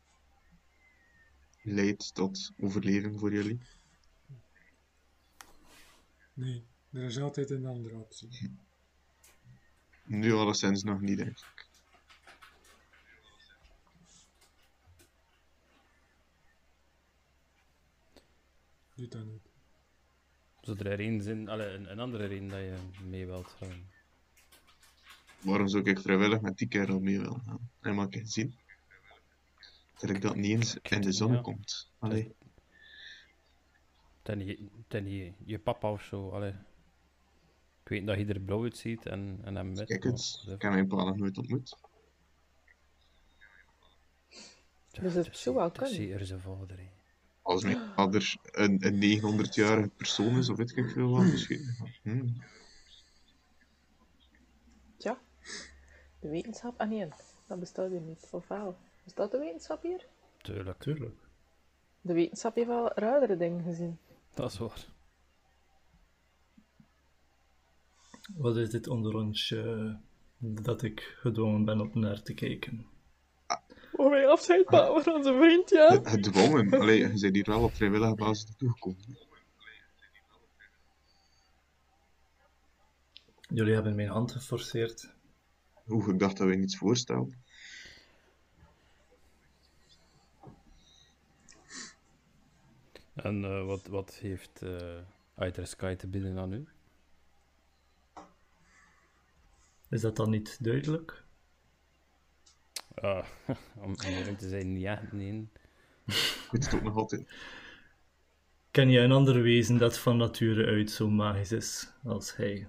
leidt 1.62 2.14
tot 2.14 2.52
overleving 2.58 3.20
voor 3.20 3.34
jullie. 3.34 3.60
Nee, 6.34 6.66
er 6.92 7.04
is 7.04 7.20
altijd 7.20 7.50
een 7.50 7.66
andere 7.66 7.98
optie. 7.98 8.58
Nu 10.06 10.34
alleszins 10.34 10.84
nog 10.84 11.02
niet, 11.02 11.18
denk 11.18 11.30
ik. 11.30 11.68
Doe 18.96 19.08
dat 19.08 19.26
niet. 19.26 19.50
Zou 20.62 20.78
er 20.78 21.00
één 21.00 21.22
zin, 21.22 21.50
allee, 21.50 21.68
een, 21.68 21.92
een 21.92 22.00
andere 22.00 22.26
reden 22.26 22.48
dat 22.48 22.60
je 22.60 22.78
mee 23.04 23.26
wilt 23.26 23.48
gaan? 23.48 23.95
Waarom 25.46 25.68
zou 25.68 25.84
ik 25.84 26.00
vrijwillig 26.00 26.42
met 26.42 26.58
die 26.58 26.68
kerel 26.68 27.00
mee 27.00 27.20
willen 27.20 27.42
gaan? 27.46 27.70
En 27.82 27.96
maar 27.96 28.08
ik 28.10 28.22
zien 28.28 28.56
dat 30.00 30.10
ik 30.10 30.22
dat 30.22 30.36
niet 30.36 30.52
eens 30.52 30.78
in 30.82 31.02
de 31.02 31.12
zon 31.12 31.34
Ja. 31.34 31.42
komt. 31.42 31.92
Allee, 32.00 32.36
Ten 34.22 34.46
je, 34.46 34.68
ten 34.88 35.10
je, 35.10 35.34
je 35.46 35.60
papa 35.60 35.92
of 35.92 36.04
zo, 36.04 36.30
allee. 36.30 36.54
Ik 37.84 37.92
weet 37.92 38.06
dat 38.08 38.16
hij 38.16 38.28
er 38.28 38.40
blauw 38.40 38.64
uitziet 38.64 39.06
en, 39.06 39.40
en 39.44 39.56
hem 39.56 39.76
wit. 39.76 39.88
kijk 39.88 40.04
eens. 40.06 40.44
dat- 40.46 40.56
Ik 40.56 40.62
heb 40.62 40.72
mijn 40.72 40.88
pa 40.88 41.04
nog 41.04 41.18
nooit 41.18 41.38
ontmoet. 41.38 41.78
Dus 44.92 45.14
het 45.14 45.28
is 45.28 45.42
zou 45.42 45.56
wel 45.56 45.72
kunnen. 45.72 46.26
zijn 46.28 46.42
vader. 46.42 46.80
Als 47.42 47.64
mijn 47.64 47.94
vader 47.96 48.36
een, 48.52 48.86
een 48.86 49.20
900-jarige 49.22 49.88
persoon 49.90 50.38
is, 50.38 50.50
of 50.50 50.58
weet 50.58 50.78
ik 50.78 50.90
veel 50.90 51.10
wat, 51.10 51.24
misschien. 51.24 51.76
Hmm. 52.04 52.44
Tja, 54.98 55.20
de 56.26 56.32
wetenschap, 56.32 56.74
ah 56.82 56.90
nee, 56.90 57.08
dat 57.48 57.60
bestaat 57.60 57.90
hier 57.90 58.02
niet. 58.02 58.28
Of 58.32 58.48
wel? 58.48 58.78
Bestaat 59.04 59.32
de 59.32 59.38
wetenschap 59.38 59.82
hier? 59.82 60.06
Tuurlijk, 60.42 60.80
Tuurlijk. 60.80 61.16
De 62.02 62.14
wetenschap 62.14 62.56
heeft 62.56 62.68
wel 62.68 62.92
ruidere 62.94 63.38
dingen 63.38 63.64
gezien. 63.64 63.98
dat 64.34 64.52
is 64.52 64.58
waar. 64.58 64.86
Wat 68.38 68.58
is 68.58 68.70
dit 68.70 68.88
onderrondje 68.88 69.98
dat 70.38 70.82
ik 70.82 71.16
gedwongen 71.20 71.66
ben 71.66 71.82
op 71.82 71.96
naar 71.96 72.22
te 72.22 72.34
kijken? 72.34 72.86
Oh, 73.92 74.10
wij 74.10 74.28
afscheid 74.28 74.66
van 74.66 75.04
van 75.04 75.14
onze 75.14 75.34
vriend, 75.34 75.70
ja. 75.70 76.00
Gedwongen. 76.04 76.80
Allee, 76.80 76.98
je 76.98 77.08
bent 77.08 77.36
hier 77.36 77.46
wel 77.46 77.64
op 77.64 77.74
vrijwillige 77.74 78.16
basis 78.16 78.46
naartoe 78.46 78.70
gekomen. 78.70 79.18
Jullie 83.48 83.74
hebben 83.74 83.96
mijn 83.96 84.10
hand 84.10 84.32
geforceerd. 84.32 85.15
Hoe 85.86 86.12
ik 86.14 86.20
dacht 86.20 86.38
dat 86.38 86.48
wij 86.48 86.56
niets 86.56 86.78
voorstelden. 86.78 87.44
En 93.14 93.44
eh, 93.44 93.66
wat, 93.66 93.88
wat 93.88 94.16
heeft 94.16 94.62
eh 94.62 95.00
Outer 95.36 95.68
Sky 95.68 95.96
te 95.96 96.08
bieden 96.08 96.38
aan 96.38 96.54
u? 96.54 96.68
Is 99.90 100.02
dat 100.02 100.16
dan 100.16 100.30
niet 100.30 100.64
duidelijk? 100.64 101.24
Ah, 102.96 103.26
om 103.86 103.96
eerlijk 104.06 104.38
te 104.38 104.50
zijn, 104.50 104.80
ja, 104.80 105.02
nee. 105.12 105.50
Het 106.52 106.74
ook 106.74 106.82
nog 106.82 106.96
altijd. 106.96 107.34
Ken 108.72 108.90
jij 108.90 109.04
een 109.04 109.12
ander 109.12 109.42
wezen 109.42 109.78
dat 109.78 109.98
van 109.98 110.18
nature 110.18 110.66
uit 110.66 110.92
zo 110.92 111.10
magisch 111.10 111.52
is 111.52 111.94
als 112.04 112.36
hij? 112.36 112.68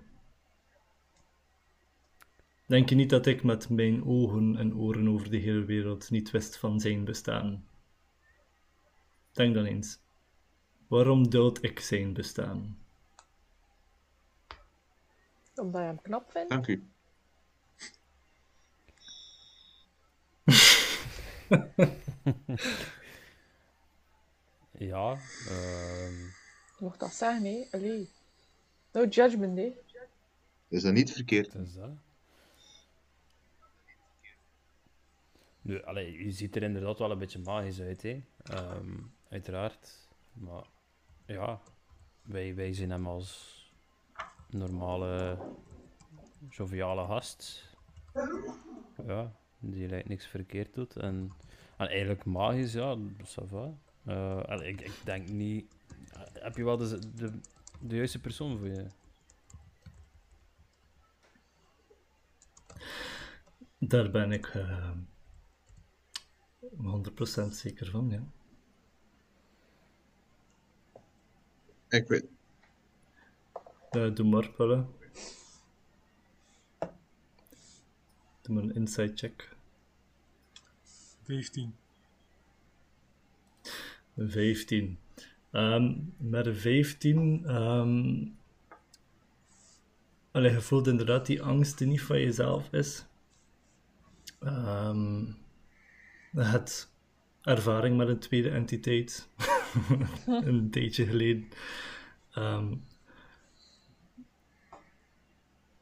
Denk 2.66 2.88
je 2.88 2.94
niet 2.94 3.11
dat 3.11 3.26
ik 3.26 3.42
met 3.42 3.68
mijn 3.68 4.05
ogen 4.05 4.57
en 4.57 4.76
oren 4.76 5.09
over 5.09 5.31
de 5.31 5.37
hele 5.37 5.64
wereld 5.64 6.11
niet 6.11 6.31
wist 6.31 6.57
van 6.57 6.81
zijn 6.81 7.05
bestaan? 7.05 7.68
Denk 9.33 9.55
dan 9.55 9.64
eens. 9.64 9.98
Waarom 10.87 11.31
duld 11.31 11.64
ik 11.64 11.81
zijn 11.81 12.12
bestaan? 12.12 12.79
Omdat 15.55 15.81
je 15.81 15.87
hem 15.87 16.02
knap 16.02 16.31
vindt. 16.31 16.50
Dank 16.50 16.66
u. 16.66 16.85
Ja, 24.79 25.18
ehm, 25.48 26.14
Je 26.79 26.79
mocht 26.79 27.00
dat 27.00 27.12
zeggen, 27.12 27.44
hè. 27.44 27.66
Allee. 27.70 28.09
No 28.92 29.05
judgment, 29.05 29.59
hè. 29.59 29.72
Is 30.68 30.83
dat 30.83 30.92
niet 30.92 31.12
verkeerd? 31.12 31.52
dat 31.52 31.66
is 31.66 31.74
dat. 31.74 31.90
Nu, 35.66 35.83
je 36.24 36.31
ziet 36.31 36.57
er 36.57 36.62
inderdaad 36.62 36.98
wel 36.98 37.11
een 37.11 37.18
beetje 37.18 37.38
magisch 37.38 37.81
uit, 37.81 38.02
hè. 38.02 38.22
Ehm, 38.42 38.94
uiteraard. 39.29 40.09
Maar 40.33 40.64
ja, 41.26 41.61
wij, 42.22 42.55
wij 42.55 42.72
zien 42.72 42.90
hem 42.90 43.07
als 43.07 43.55
normale, 44.50 45.38
joviale 46.50 47.07
gast. 47.07 47.74
Ja, 49.07 49.33
die 49.59 49.88
lijkt 49.88 50.09
niks 50.09 50.26
verkeerd 50.26 50.74
doet. 50.74 50.96
En, 50.96 51.33
en 51.76 51.88
eigenlijk 51.88 52.24
magisch, 52.24 52.72
ja, 52.72 52.96
ça 53.22 53.44
va. 53.48 53.74
Eh, 54.05 54.68
ik, 54.68 54.81
ik 54.81 55.00
denk 55.05 55.29
niet... 55.29 55.74
Heb 56.33 56.57
je 56.57 56.64
wel 56.64 56.76
de, 56.76 57.14
de, 57.14 57.40
de 57.81 57.96
juiste 57.96 58.20
persoon 58.20 58.59
voor 58.59 58.68
je? 58.68 58.87
Daar 63.79 64.11
ben 64.11 64.33
ik 64.33 64.46
eh 64.46 64.90
100% 66.76 67.54
zeker 67.54 67.90
van, 67.90 68.10
ja. 68.10 68.22
Ik 71.88 72.08
weet. 72.08 72.24
Eh, 73.90 74.14
doe 74.14 74.26
maar, 74.26 74.50
Pelle. 74.50 74.86
Doe 78.42 78.54
maar 78.54 78.62
een 78.62 78.74
inside 78.74 79.12
check. 79.14 79.56
15. 81.22 81.74
15. 84.16 84.98
Ehm, 85.50 85.94
met 86.16 86.46
een 86.46 86.56
15. 86.56 87.44
ehm 87.46 88.26
allee, 90.30 90.52
je 90.52 90.60
voelt 90.60 90.86
inderdaad 90.86 91.26
die 91.26 91.42
angst 91.42 91.78
die 91.78 91.86
niet 91.86 92.02
van 92.02 92.20
jezelf 92.20 92.72
is. 92.72 93.06
Ehm 94.40 95.24
hebt 96.44 96.92
ervaring 97.42 97.96
met 97.96 98.09
een 98.09 98.18
tweede 98.18 98.51
entiteit. 98.51 99.29
een 100.27 100.70
tijdje 100.70 101.07
geleden. 101.07 101.49
Ehm, 102.31 102.75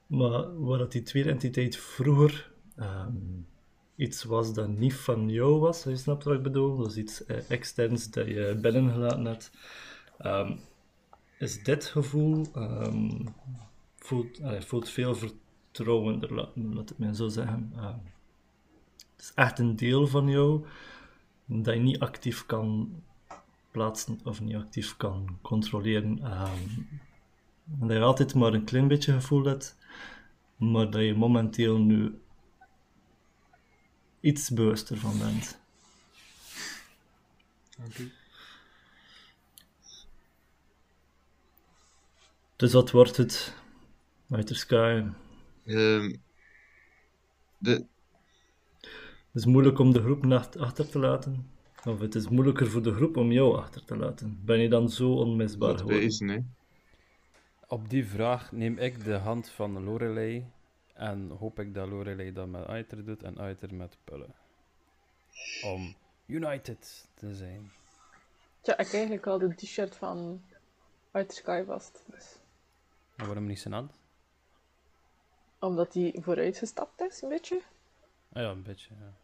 maar 0.07 0.64
waar 0.64 0.79
dat 0.79 0.93
die 0.93 1.03
tweede 1.03 1.31
entiteit 1.31 1.77
vroeger 1.77 2.53
ehm, 2.77 3.17
iets 3.97 4.25
was 4.25 4.55
dat 4.55 4.69
niet 4.69 4.95
van 4.95 5.29
jou 5.31 5.61
was, 5.61 5.83
je 5.83 5.97
snapt 5.97 6.25
wat 6.25 6.35
ik 6.35 6.43
bedoel. 6.43 6.87
Is 6.87 6.97
iets 6.97 7.25
eh, 7.25 7.51
externs 7.51 8.11
dat 8.11 8.27
je 8.27 8.59
binnengelaten 8.61 9.25
hebt. 9.25 9.51
Ehm, 10.19 10.57
is 11.38 11.62
dit 11.62 11.85
gevoel, 11.85 12.47
voelt, 13.97 14.40
voelt 14.59 14.88
veel 14.88 15.14
vertrouwender, 15.14 16.35
laat, 16.35 16.51
laat 16.55 16.88
het 16.88 16.99
mij 16.99 17.12
zo 17.12 17.29
zeggen. 17.29 17.73
Het 19.24 19.32
is 19.37 19.44
echt 19.44 19.58
een 19.58 19.76
deel 19.76 20.06
van 20.06 20.28
jou 20.28 20.66
dat 21.44 21.74
je 21.74 21.80
niet 21.80 21.98
actief 21.98 22.46
kan 22.46 23.02
plaatsen 23.70 24.20
of 24.24 24.40
niet 24.40 24.54
actief 24.54 24.96
kan 24.96 25.38
controleren. 25.42 26.18
Ehm, 26.18 26.68
en 27.80 27.87
dat 27.88 27.96
je 27.96 28.02
altijd 28.02 28.34
maar 28.34 28.52
een 28.52 28.64
klein 28.64 28.88
beetje 28.88 29.12
gevoel 29.12 29.44
hebt, 29.44 29.76
maar 30.56 30.90
dat 30.90 31.02
je 31.02 31.14
momenteel 31.14 31.78
nu 31.78 32.18
iets 34.20 34.50
bewuster 34.50 34.96
van 34.96 35.18
bent. 35.18 35.60
Oké. 37.87 38.10
Dus 42.56 42.72
wat 42.72 42.90
wordt 42.90 43.16
het? 43.16 43.54
Outer 44.30 44.56
Sky. 44.56 45.02
Ehm, 45.64 46.16
de, 47.58 47.87
is 49.35 49.44
moeilijk 49.44 49.79
om 49.79 49.92
de 49.92 50.01
groep 50.01 50.25
achter 50.59 50.88
te 50.88 50.99
laten. 50.99 51.51
Of 51.85 52.01
het 52.01 52.14
is 52.14 52.29
moeilijker 52.29 52.70
voor 52.70 52.83
de 52.83 52.94
groep 52.94 53.16
om 53.16 53.33
jou 53.33 53.57
achter 53.57 53.85
te 53.85 53.97
laten. 53.97 54.40
Ben 54.44 54.59
je 54.59 54.68
dan 54.68 54.88
zo 54.88 55.12
onmisbaar 55.12 55.68
dat 55.68 55.81
geworden? 55.81 56.29
hè. 56.29 56.38
Op 57.68 57.90
die 57.90 58.07
vraag 58.07 58.53
neem 58.53 58.79
ik 58.79 59.05
de 59.05 59.14
hand 59.14 59.49
van 59.49 59.85
Lorelei 59.85 60.47
en 60.92 61.31
hoop 61.31 61.59
ik 61.59 61.75
dat 61.75 61.88
Lorelei 61.88 62.33
dat 62.33 62.49
met 62.49 62.66
Aiter 62.66 63.05
doet 63.05 63.23
en 63.23 63.38
Aiter 63.38 63.75
met 63.75 63.97
Pulle. 64.05 64.29
Om 65.64 65.94
united 66.27 67.09
te 67.14 67.35
zijn. 67.35 67.73
Tja, 68.61 68.73
ik 68.73 68.79
heb 68.79 68.92
eigenlijk 68.92 69.27
al 69.27 69.38
de 69.38 69.55
t-shirt 69.55 69.97
van 69.97 70.42
Outer 71.11 71.35
Sky 71.35 71.62
vast. 71.66 72.05
Dus. 72.11 72.37
En 73.16 73.27
waarom 73.27 73.47
niet 73.47 73.61
zijn 73.61 73.75
hand? 73.75 73.92
Omdat 75.59 75.94
hij 75.94 76.16
vooruitgestapt 76.20 77.01
is, 77.01 77.23
een 77.23 77.29
beetje. 77.29 77.62
Ah 78.33 78.42
ja, 78.42 78.51
een 78.51 78.62
beetje, 78.62 78.94
ja. 79.01 79.23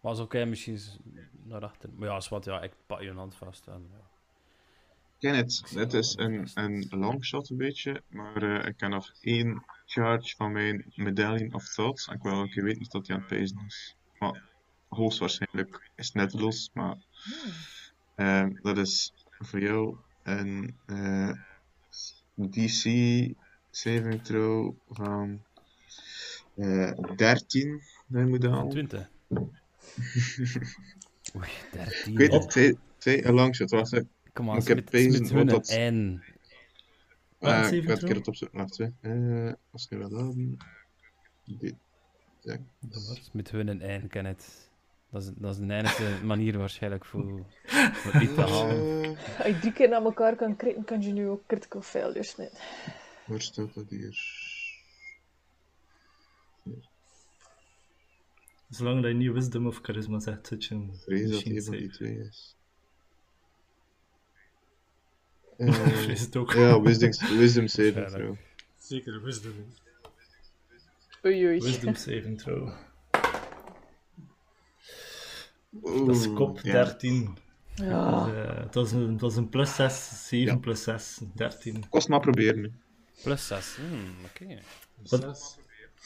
Maar 0.00 0.10
als 0.10 0.20
oké, 0.20 0.44
misschien 0.44 0.74
is 0.74 0.98
naar 1.44 1.64
achter. 1.64 1.90
Maar 1.94 2.08
ja, 2.08 2.16
is 2.16 2.28
wat, 2.28 2.44
ja, 2.44 2.62
ik 2.62 2.72
pak 2.86 3.00
je 3.00 3.12
hand 3.12 3.34
vast 3.34 3.66
en 3.66 3.88
ja. 3.92 4.08
ken 5.18 5.36
het. 5.36 5.62
Het 5.74 5.92
is 5.92 6.16
een, 6.16 6.50
een 6.54 6.86
longshot 6.90 7.50
een 7.50 7.56
beetje, 7.56 8.02
maar 8.08 8.42
eh, 8.42 8.66
ik 8.66 8.76
ken 8.76 8.90
nog 8.90 9.12
één 9.20 9.64
charge 9.86 10.36
van 10.36 10.52
mijn 10.52 10.92
Medallion 10.94 11.54
of 11.54 11.68
Thoughts. 11.68 12.08
En 12.08 12.14
ik 12.14 12.22
wil 12.22 12.32
ook 12.32 12.54
weten 12.54 12.86
dat 12.88 13.06
hij 13.06 13.16
aan 13.16 13.22
het 13.22 13.30
pezen 13.30 13.64
is. 13.66 13.96
Maar 14.18 14.42
hoogstwaarschijnlijk 14.88 15.90
is 15.94 16.06
het 16.06 16.14
net 16.14 16.32
los, 16.32 16.70
maar 16.74 16.96
eh, 18.14 18.46
dat 18.62 18.78
is 18.78 19.14
voor 19.38 19.60
jou 19.60 19.96
een 20.22 20.76
eh, 20.86 21.32
DC 22.34 22.84
saving 23.70 24.22
throw 24.22 24.74
van 24.88 25.42
eh 26.54 26.92
13 27.16 27.82
dat 28.06 28.20
je 28.20 28.26
moet 28.26 28.44
halen. 28.44 28.68
20. 28.68 29.10
Oei, 31.36 31.48
13. 31.72 32.12
Ik 32.12 32.18
weet 32.18 32.30
Op. 32.30 32.40
het, 32.40 32.50
twee, 32.50 32.78
twee 32.98 33.24
een 33.24 33.34
longshot. 33.34 33.70
Wacht, 33.70 33.90
hè. 33.90 34.00
Kom 34.32 34.50
aan, 34.50 34.56
ik 34.58 34.66
heb 34.66 34.84
pezen, 34.90 35.34
hun 35.34 35.46
dat- 35.46 35.68
en. 35.68 36.24
Wat, 37.38 37.50
Eh, 37.52 37.72
ik 37.72 37.84
ga 37.84 37.90
het 37.90 38.04
keer 38.04 38.14
het 38.14 38.28
opzoeken. 38.28 38.58
Wacht, 38.58 38.78
hè. 38.78 38.86
Eh, 39.00 39.52
als 39.70 39.84
ik 39.84 39.90
nu 39.90 39.98
wel 39.98 40.10
hebben. 40.10 40.56
Dit. 41.44 41.74
Ja. 42.40 42.56
Smit 43.20 43.50
hun 43.50 43.68
en 43.68 43.80
en, 43.80 44.08
ken 44.08 44.24
het. 44.24 44.68
Dat 45.10 45.22
is, 45.22 45.30
dat 45.36 45.54
is 45.58 45.66
de 45.66 45.74
enige 45.74 46.18
manier 46.24 46.58
waarschijnlijk 46.58 47.04
voor, 47.04 47.46
voor 47.92 48.22
iets 48.22 48.34
te 48.34 48.40
halen. 48.40 49.02
Eh, 49.02 49.38
Als 49.38 49.46
je 49.46 49.58
drie 49.60 49.72
keer 49.72 49.88
naar 49.88 50.02
elkaar 50.02 50.36
kan 50.36 50.56
kritten, 50.56 50.84
kan 50.84 51.02
je 51.02 51.12
nu 51.12 51.28
ook 51.28 51.46
critical 51.46 51.82
failures 51.82 52.28
smitten. 52.28 52.58
waar 53.26 53.40
staat 53.40 53.74
dat 53.74 53.88
hier? 53.88 54.18
Zolang 58.70 59.02
dat 59.02 59.10
je 59.10 59.16
niet 59.16 59.32
wisdom 59.32 59.66
of 59.66 59.78
charisma 59.82 60.18
zegt, 60.20 60.46
zit 60.46 60.64
je 60.64 60.74
een 60.74 60.94
Vrees 61.04 61.22
dat 61.22 61.30
machine 61.30 61.54
een 61.56 61.62
van 61.64 61.72
die 61.72 61.82
save. 61.90 61.94
twee 61.96 62.18
is. 62.18 62.56
Ik 65.56 65.66
Eh, 65.74 65.74
vrees 65.74 66.20
het 66.20 66.36
ook. 66.36 66.52
ja, 66.52 66.80
wisdom, 66.80 67.10
wisdom 67.38 67.66
saving 67.66 68.08
throw. 68.08 68.36
Zeker 68.78 69.22
wisdom. 69.22 69.52
Oei 71.26 71.46
oei. 71.46 71.60
Wisdom 71.60 71.94
saving 72.06 72.38
throw. 72.40 72.72
Oeh, 75.82 76.06
Dat 76.06 76.16
is 76.16 76.32
kop 76.32 76.60
ja. 76.60 76.72
13. 76.72 77.36
Ja. 77.74 78.24
Dus, 78.24 78.34
eh, 78.34 78.70
dat, 78.70 78.86
is 78.86 78.92
een, 78.92 79.16
dat 79.16 79.30
is 79.30 79.36
een 79.36 79.48
plus 79.48 79.74
6, 79.74 80.26
7 80.28 80.54
Ja. 80.54 80.56
plus 80.60 80.82
6, 80.82 81.20
13. 81.34 81.88
Kost 81.88 82.08
maar 82.08 82.20
proberen. 82.20 82.80
Plus 83.22 83.46
6. 83.46 83.76
Hmm, 83.76 84.14
oké. 84.24 84.58
Wat- 85.08 85.20
Zes. 85.22 85.56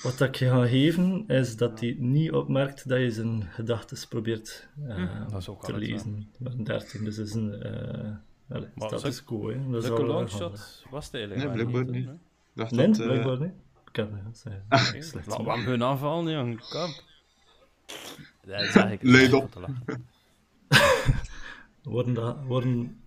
Wat 0.02 0.20
ik 0.20 0.34
je 0.34 0.48
ga 0.48 0.66
geven, 0.66 1.24
is 1.28 1.56
dat 1.56 1.80
hij 1.80 1.96
niet 1.98 2.32
opmerkt 2.32 2.88
dat 2.88 2.98
je 3.00 3.10
zijn 3.10 3.42
gedachten 3.42 4.08
probeert 4.08 4.68
eh, 4.88 4.94
Hm, 4.96 5.30
Dat 5.30 5.40
is 5.40 5.48
ook 5.48 5.64
te 5.64 5.76
lezen. 5.76 6.32
Met 6.38 6.52
een 6.52 6.64
13, 6.64 7.04
dus 7.04 7.16
dat 7.16 7.26
is 7.26 7.34
een 7.34 7.48
uh, 7.52 8.56
allez, 8.56 8.68
Maar 8.74 8.88
status 8.88 9.16
zulke- 9.16 9.24
quo. 9.24 9.48
Hè. 9.50 9.70
Dat 9.70 9.80
is 9.82 9.86
Zulke 9.88 10.02
al 10.02 10.08
longshot 10.08 10.84
was 10.90 11.04
het 11.06 11.14
eigenlijk 11.14 11.44
Nee, 11.44 11.52
blijkbaar 11.64 11.84
niet, 11.94 12.06
niet. 12.06 12.18
dacht 12.54 12.70
Nee, 12.70 12.86
dat, 12.86 12.98
eh, 12.98 13.04
blijkbaar 13.06 13.40
niet. 13.40 13.52
Ik 13.86 13.92
kan 13.92 14.08
het 14.24 14.38
zeggen. 14.38 15.02
Slecht 15.02 15.26
Laat 15.26 15.42
maar. 15.42 15.56
hem 15.56 15.64
hun 15.66 15.82
aanvallen, 15.82 16.32
jong. 16.32 16.60
Kom. 16.68 16.90
Dat 18.44 18.60
is 18.60 18.74
eigenlijk 18.74 19.34
op. 19.34 19.58
Worden 21.82 22.14
de, 22.14 22.34
worden, 22.46 23.00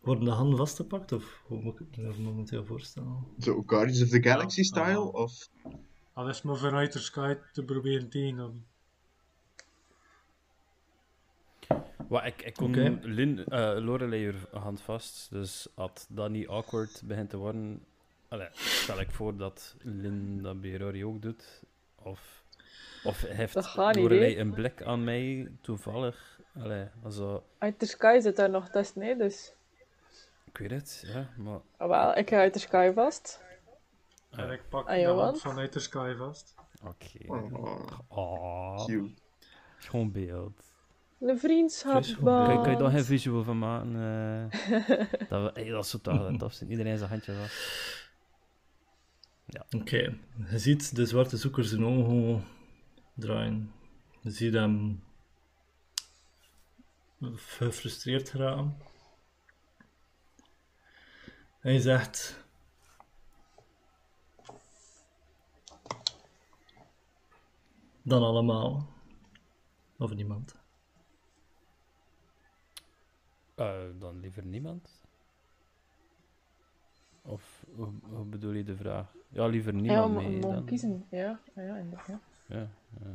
worden 0.00 0.24
de 0.24 0.30
handen 0.30 0.56
vastgepakt, 0.58 1.12
of 1.12 1.42
hoe 1.46 1.62
moet 1.62 1.80
ik 1.80 1.86
het 1.90 2.16
me 2.18 2.22
momenteel 2.22 2.64
voorstellen? 2.64 3.16
Zo, 3.38 3.62
Guardians 3.66 4.02
of 4.02 4.08
the 4.08 4.22
Galaxy 4.22 4.58
Ja, 4.60 4.66
style? 4.66 4.98
ah. 4.98 5.14
Of 5.14 5.48
Al 6.12 6.28
is 6.28 6.42
maar 6.42 6.74
Outer 6.74 7.00
Sky 7.00 7.34
te 7.52 7.64
proberen 7.64 8.08
tegen. 8.08 8.64
Wat, 12.08 12.24
ik, 12.24 12.42
ik 12.42 12.54
kon 12.54 12.70
Oké. 12.70 12.98
Lin, 13.02 13.44
eh, 13.44 13.76
Lorelei 13.78 14.26
er 14.26 14.58
hand 14.58 14.80
vast, 14.80 15.30
dus 15.30 15.68
als 15.74 16.06
dat 16.08 16.30
niet 16.30 16.48
awkward 16.48 17.02
begint 17.04 17.30
te 17.30 17.36
worden, 17.36 17.84
allee, 18.28 18.48
stel 18.52 19.00
ik 19.00 19.10
voor 19.10 19.36
dat 19.36 19.76
Lin 19.82 20.42
dat 20.42 20.60
bij 20.60 20.76
Rory 20.76 21.02
ook 21.02 21.22
doet, 21.22 21.62
of, 22.02 22.44
of 23.04 23.20
heeft 23.20 23.74
Lorelei 23.74 24.38
een 24.38 24.52
blik 24.52 24.82
aan 24.82 25.04
mij 25.04 25.50
toevallig, 25.60 26.40
allee, 26.54 26.86
also, 27.02 27.44
Outer 27.58 27.88
Sky 27.88 28.18
zit 28.20 28.36
daar 28.36 28.50
nog 28.50 28.68
tussen, 28.68 29.00
nee, 29.00 29.16
dus... 29.16 29.52
ik 30.44 30.58
weet 30.58 30.70
het, 30.70 31.04
ja, 31.06 31.28
maar 31.36 31.60
Ah, 31.76 31.88
wel, 31.88 32.16
ik 32.16 32.28
ga 32.28 32.40
Outer 32.40 32.60
Sky 32.60 32.92
vast. 32.94 33.40
En 34.30 34.46
Ja. 34.46 34.52
ik 34.52 34.68
pak 34.68 34.86
Ah, 34.88 34.94
de 34.94 35.00
Johan? 35.00 35.24
hand 35.24 35.40
van 35.40 35.58
Outer 35.58 35.80
Sky 35.80 36.14
vast. 36.18 36.54
oké. 36.82 37.18
oh, 37.26 37.86
Oh, 38.08 38.84
cute. 38.86 39.10
schoon 39.78 40.12
beeld. 40.12 40.68
Een 41.20 41.38
vriendschap. 41.38 42.04
Visual. 42.04 42.62
Kan, 42.62 42.70
je- 42.70 42.76
daar 42.76 42.90
geen 42.90 43.04
visual 43.04 43.42
van 43.44 43.58
maken? 43.58 43.94
eh, 43.96 44.60
dat, 45.28 45.42
we, 45.42 45.60
hey, 45.60 45.68
dat 45.68 45.84
is 45.84 45.90
zo 45.90 45.98
tof, 45.98 46.36
tof 46.36 46.52
zijn. 46.52 46.70
Iedereen 46.70 46.98
zijn 46.98 47.10
handje 47.10 47.34
vast. 47.34 47.88
Oké, 49.76 50.16
je 50.50 50.58
ziet 50.58 50.96
de 50.96 51.06
zwarte 51.06 51.36
zoeker 51.36 51.64
zijn 51.64 51.84
ogen 51.84 52.44
draaien. 53.14 53.72
Je 54.20 54.30
ziet 54.30 54.52
hem 54.54 55.02
gefrustreerd 57.20 58.28
geraken. 58.28 58.76
Hij 61.60 61.78
zegt... 61.78 62.44
Dan 68.02 68.22
allemaal. 68.22 68.88
Of 69.98 70.14
niemand. 70.14 70.54
Eh, 73.54 73.80
dan 73.98 74.20
liever 74.20 74.44
niemand? 74.44 75.00
Of 77.22 77.64
hoe, 77.74 77.88
hoe 78.02 78.24
bedoel 78.24 78.52
je 78.52 78.64
de 78.64 78.76
vraag? 78.76 79.14
Ja, 79.28 79.46
liever 79.46 79.74
Ja, 79.74 79.80
niemand 79.80 80.04
om, 80.06 80.14
mee. 80.14 80.26
om, 80.26 80.44
om 80.44 80.54
dan. 80.54 80.64
kiezen. 80.64 81.06
Ja, 81.10 81.40
ja, 81.54 81.76
inderdaad. 81.76 82.20
Ja, 82.46 82.70
eh, 83.02 83.08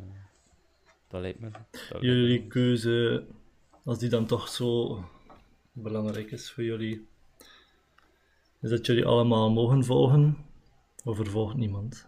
dat 1.07 1.21
lijkt 1.21 1.39
me. 1.39 1.49
dat 1.51 1.61
lijkt 1.89 2.05
Jullie 2.05 2.41
me- 2.41 2.47
keuze, 2.47 3.25
als 3.83 3.99
die 3.99 4.09
dan 4.09 4.25
toch 4.25 4.47
zo 4.49 4.99
belangrijk 5.71 6.31
is 6.31 6.51
voor 6.51 6.63
jullie, 6.63 7.07
is 8.61 8.69
dat 8.69 8.85
jullie 8.85 9.05
allemaal 9.05 9.51
mogen 9.51 9.83
volgen, 9.83 10.37
of 11.03 11.19
er 11.19 11.27
volgt 11.29 11.55
niemand. 11.55 12.07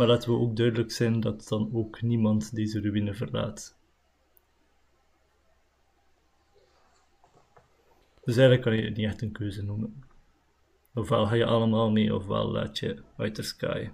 Maar 0.00 0.08
laten 0.08 0.30
we 0.30 0.38
ook 0.38 0.56
duidelijk 0.56 0.90
zijn 0.90 1.20
dat 1.20 1.48
dan 1.48 1.70
ook 1.72 2.02
niemand 2.02 2.54
deze 2.54 2.80
ruïne 2.80 3.14
verlaat. 3.14 3.78
Dus 8.24 8.36
eigenlijk 8.36 8.62
kan 8.62 8.76
je 8.76 8.82
het 8.82 8.96
niet 8.96 9.06
echt 9.06 9.22
een 9.22 9.32
keuze 9.32 9.64
noemen. 9.64 10.04
Ofwel 10.94 11.26
ga 11.26 11.34
je 11.34 11.44
allemaal 11.44 11.90
mee, 11.90 12.14
ofwel 12.14 12.50
laat 12.50 12.78
je 12.78 13.02
Outer 13.16 13.44
Sky 13.44 13.90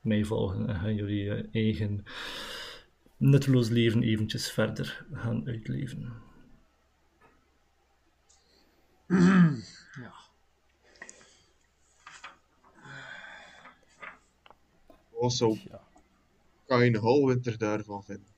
mij 0.00 0.24
volgen 0.24 0.68
en 0.68 0.74
gaan 0.80 0.94
jullie 0.94 1.24
je 1.24 1.48
eigen 1.52 2.04
nutteloos 3.16 3.68
leven 3.68 4.02
eventjes 4.02 4.50
verder 4.50 5.06
gaan 5.12 5.46
uitleven. 5.46 6.12
Ja. 15.34 15.46
Wat 15.46 15.58
zou 15.58 15.58
Ja. 15.70 15.80
Kain 16.66 16.96
Halwinter 16.96 17.58
daarvan 17.58 18.04
vinden? 18.04 18.34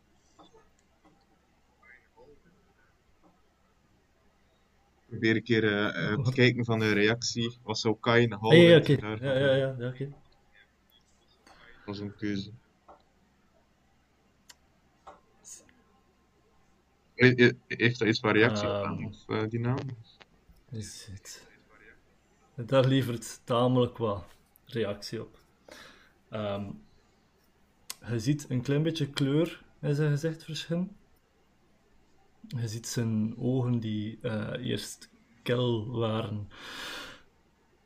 Probeer 5.09 5.37
een 5.37 5.43
keer 5.43 5.65
eh, 5.65 6.13
eh, 6.13 6.21
te 6.21 6.33
kijken 6.33 6.65
van 6.65 6.79
de 6.79 6.93
reactie. 6.93 7.59
Wat 7.63 7.79
zou 7.79 7.97
Kain 8.01 8.33
Ah, 8.33 8.41
ja, 8.53 8.59
ja, 8.59 8.77
Halwinter 8.77 8.95
oké. 8.95 9.07
daarvan 9.07 9.27
Ja, 9.29 9.39
ja, 9.39 9.55
ja, 9.55 9.75
ja, 9.79 9.89
oké. 9.89 10.13
van 11.85 11.95
zo'n 11.95 12.15
keuze? 12.17 12.51
He- 17.15 17.33
he- 17.37 17.53
Heeft 17.67 17.99
dat 17.99 18.09
iets 18.09 18.21
van 18.21 18.33
reactie 18.33 18.69
op 18.69 18.75
Ehm. 18.75 18.85
aan, 18.85 19.05
of 19.07 19.29
eh, 19.29 19.49
die 19.49 19.61
naam? 19.61 19.79
Is 20.71 21.09
het. 21.11 21.47
Daar 22.55 22.85
levert 22.87 23.41
tamelijk 23.45 23.97
wat 23.97 24.25
reactie 24.67 25.21
op. 25.23 25.41
Ehm, 26.31 26.71
je 28.09 28.19
ziet 28.19 28.47
een 28.49 28.63
klein 28.63 28.83
beetje 28.83 29.11
kleur 29.11 29.65
in 29.81 29.95
zijn 29.95 30.11
gezicht 30.11 30.45
verschillen. 30.45 30.97
Je 32.41 32.69
ziet 32.69 32.87
zijn 32.87 33.39
ogen 33.39 33.81
die 33.81 34.19
eh, 34.23 34.67
eerst 34.67 35.11
kel 35.43 35.91
waren. 35.91 36.49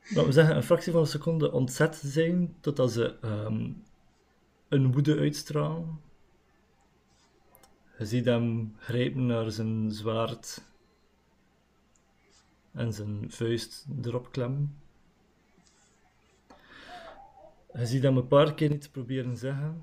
Laten 0.02 0.26
we 0.26 0.32
zeggen, 0.32 0.56
een 0.56 0.62
fractie 0.62 0.92
van 0.92 1.00
een 1.00 1.06
seconde 1.06 1.52
ontzet 1.52 1.96
zijn, 2.04 2.54
totdat 2.60 2.92
ze 2.92 3.18
ehm, 3.20 3.70
een 4.68 4.92
woede 4.92 5.18
uitstralen. 5.18 6.00
Je 7.98 8.06
ziet 8.06 8.24
hem 8.24 8.74
grijpen 8.78 9.26
naar 9.26 9.50
zijn 9.50 9.92
zwaard 9.92 10.62
en 12.72 12.92
zijn 12.92 13.30
vuist 13.30 13.86
erop 14.02 14.32
klemmen. 14.32 14.81
Je 17.74 17.86
ziet 17.86 18.02
hem 18.02 18.16
een 18.16 18.26
paar 18.26 18.54
keer 18.54 18.70
iets 18.72 18.88
proberen 18.88 19.36
zeggen, 19.36 19.82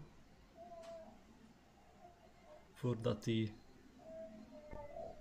voordat 2.74 3.26
hij 3.26 3.54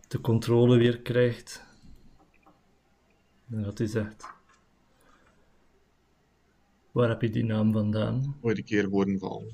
de 0.09 0.20
controle 0.20 0.76
weer 0.76 1.00
krijgt. 1.00 1.66
En 3.50 3.62
dat 3.62 3.78
hij 3.78 3.87
zegt: 3.87 4.26
Waar 6.92 7.09
heb 7.09 7.22
je 7.22 7.31
die 7.31 7.44
naam 7.44 7.72
vandaan? 7.72 8.37
Ooit 8.40 8.59
een 8.59 8.64
keer 8.64 8.88
horen 8.88 9.18
vallen. 9.18 9.52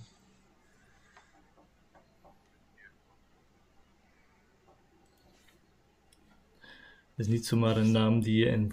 Het 7.14 7.26
is 7.26 7.26
niet 7.26 7.46
zomaar 7.46 7.76
een 7.76 7.90
naam 7.90 8.20
die 8.20 8.36
je 8.36 8.46
in 8.46 8.72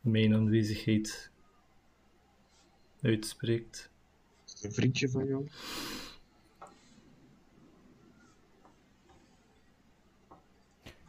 mijn 0.00 0.34
aanwezigheid 0.34 1.30
uitspreekt. 3.08 3.90
Een 4.62 4.72
vriendje 4.72 5.08
van 5.08 5.26
jou? 5.26 5.46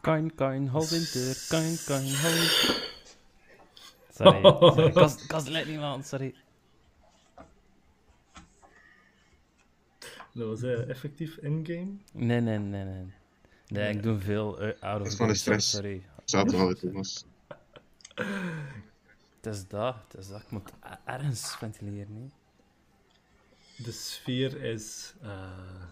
Kain, 0.00 0.34
Kain, 0.34 0.66
Halwinter, 0.66 1.36
Kain, 1.48 1.76
Kain, 1.86 2.14
Halwinter. 2.14 2.88
Sorry, 4.10 4.42
sorry. 5.08 5.44
De 5.44 5.50
leiding 5.50 5.82
aan, 5.82 6.04
sorry. 6.04 6.34
Dat 10.32 10.48
was 10.48 10.62
eh, 10.62 10.88
effectief 10.88 11.36
in-game. 11.36 11.96
Nee, 12.12 12.40
nee, 12.40 12.58
nee, 12.58 12.84
nee. 12.84 13.12
Nee, 13.66 13.94
ik 13.94 14.02
doe 14.02 14.18
veel 14.18 14.60
eh, 14.60 14.82
out 14.82 15.00
of 15.00 15.06
is 15.06 15.16
van 15.16 15.28
de 15.28 15.34
stress. 15.34 15.70
Sorry. 15.70 16.02
Zaten 16.24 16.58
we 16.58 16.64
al 16.64 16.74
Thomas. 16.74 17.24
Het 19.40 19.54
is 19.54 19.68
dat, 19.68 19.96
het 20.08 20.20
is 20.20 20.28
dat. 20.28 20.40
Ik 20.40 20.50
moet 20.50 20.72
a- 20.84 21.00
ergens 21.04 21.56
ventileren? 21.56 22.32
De 23.76 23.92
sfeer 23.92 24.62
is, 24.62 25.14
eh, 25.22 25.84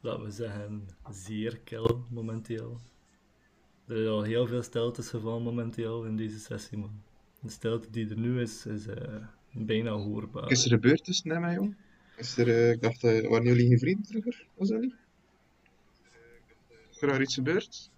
laten 0.00 0.24
we 0.24 0.30
zeggen, 0.30 0.88
zeer 1.10 1.58
kil 1.64 2.04
momenteel. 2.10 2.80
Er 3.86 3.96
is 3.96 4.08
al 4.08 4.22
heel 4.22 4.46
veel 4.46 4.62
stiltes 4.62 5.08
gevallen 5.08 5.42
momenteel 5.42 6.04
in 6.04 6.16
deze 6.16 6.38
sessie, 6.38 6.78
man. 6.78 7.02
De 7.40 7.50
stilte 7.50 7.90
die 7.90 8.08
er 8.10 8.18
nu 8.18 8.40
is, 8.40 8.66
is 8.66 8.86
eh, 8.86 9.14
bijna 9.52 9.90
hoorbaar. 9.90 10.50
Is 10.50 10.64
er 10.64 10.70
gebeurd 10.70 11.04
tussen 11.04 11.30
hem 11.30 11.44
en 11.44 11.52
jou? 11.52 11.74
Is 12.16 12.36
er, 12.38 12.48
eh, 12.48 12.70
ik 12.70 12.82
dacht, 12.82 13.02
waren 13.02 13.44
jullie 13.44 13.66
geen 13.68 13.78
vrienden 13.78 14.06
vroeger? 14.06 14.46
Was 14.54 14.68
dat 14.68 14.80
niet? 14.80 14.94
Is 16.90 17.02
er 17.02 17.20
iets 17.20 17.34
gebeurd? 17.34 17.90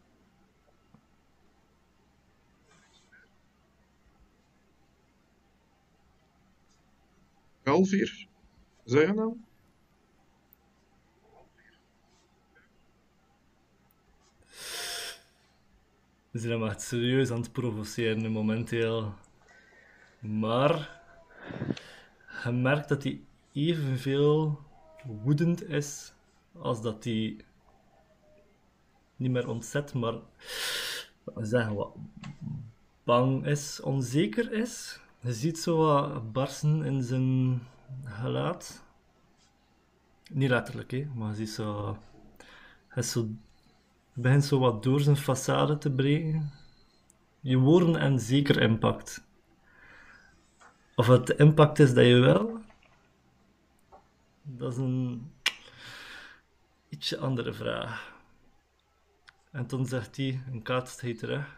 Galvier? 7.69 8.27
Zei 8.85 9.07
je 9.07 9.13
nou? 9.13 9.37
We 16.31 16.39
zijn 16.39 16.53
hem 16.53 16.69
echt 16.69 16.83
serieus 16.83 17.31
aan 17.31 17.41
het 17.41 17.53
provoceren 17.53 18.33
momenteel. 18.33 19.15
Maar 20.21 21.03
je 22.45 22.51
merkt 22.51 22.89
dat 22.89 23.03
hij 23.03 23.21
evenveel 23.53 24.61
woedend 25.23 25.69
is 25.69 26.13
als 26.59 26.83
dat 26.83 27.05
hij 27.05 27.37
niet 29.17 29.31
meer 29.31 29.49
ontzet, 29.49 29.95
maar 29.95 30.15
zeggen 31.37 31.75
wat 31.75 31.95
bang 33.05 33.47
is, 33.47 33.81
onzeker 33.81 34.53
is. 34.53 35.01
Je 35.21 35.33
ziet 35.33 35.59
zo 35.59 35.77
wat 35.77 36.33
barsten 36.33 36.83
in 36.83 37.03
zijn 37.03 37.63
gelaat. 38.05 38.83
Niet 40.31 40.51
letterlijk, 40.51 40.91
hè, 40.91 41.09
maar 41.15 41.29
je 41.29 41.35
ziet 41.35 41.51
zo. 41.51 41.99
Hij 42.89 43.03
zo 43.03 43.29
begint 44.13 44.45
zo 44.45 44.59
wat 44.59 44.83
door 44.83 45.01
zijn 45.01 45.17
façade 45.17 45.79
te 45.79 45.91
breken. 45.91 46.53
Je 47.41 47.57
woorden 47.57 47.97
en 47.97 48.21
zeker 48.21 48.61
impact. 48.61 49.27
Of 50.95 51.07
het 51.07 51.27
de 51.27 51.37
impact 51.37 51.79
is 51.79 51.95
dat 51.95 52.05
je 52.05 52.19
wel, 52.19 52.61
dat 54.43 54.73
is 54.73 54.79
een 54.79 55.33
ietsje 56.89 57.19
andere 57.19 57.53
vraag. 57.53 58.17
En 59.51 59.67
toen 59.67 59.87
zegt 59.87 60.17
hij, 60.17 60.43
en 60.53 60.63
kaatst 60.63 61.01
hij 61.01 61.15
terug. 61.15 61.57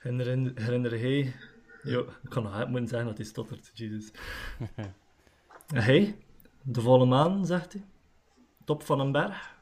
Herinner, 0.00 0.52
herinner 0.54 0.90
hij... 0.90 1.34
Jo, 1.82 2.00
ik 2.22 2.30
kan 2.30 2.42
nog 2.42 2.68
moeten 2.68 2.88
zeggen 2.88 3.08
dat 3.08 3.16
hij 3.16 3.26
stottert, 3.26 3.70
Jesus. 3.74 4.10
Hij, 5.74 6.16
de 6.62 6.80
volle 6.80 7.06
maan, 7.06 7.46
zegt 7.46 7.72
hij 7.72 7.84
top 8.64 8.82
van 8.82 9.00
een 9.00 9.12
berg. 9.12 9.58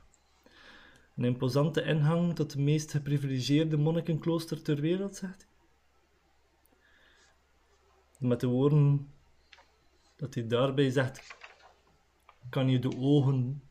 Een 1.17 1.25
imposante 1.25 1.83
ingang 1.83 2.35
tot 2.35 2.53
de 2.53 2.61
meest 2.61 2.91
geprivilegeerde 2.91 3.77
monnikenklooster 3.77 4.63
ter 4.63 4.81
wereld, 4.81 5.17
zegt 5.17 5.47
hij. 5.47 5.49
Met 8.29 8.41
de 8.41 8.47
woorden 8.47 9.11
dat 10.17 10.35
hij 10.35 10.47
daarbij 10.47 10.91
zegt, 10.91 11.37
kan 12.49 12.69
je 12.69 12.79
de 12.79 12.97
ogen 12.99 13.63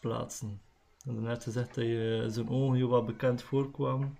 plaatsen. 0.00 0.60
En 1.04 1.14
daarnet 1.14 1.42
gezegd 1.42 1.74
dat 1.74 1.84
je 1.84 2.26
zijn 2.28 2.48
ogen 2.48 2.78
je 2.78 2.86
wat 2.86 3.06
bekend 3.06 3.42
voorkwamen. 3.42 4.16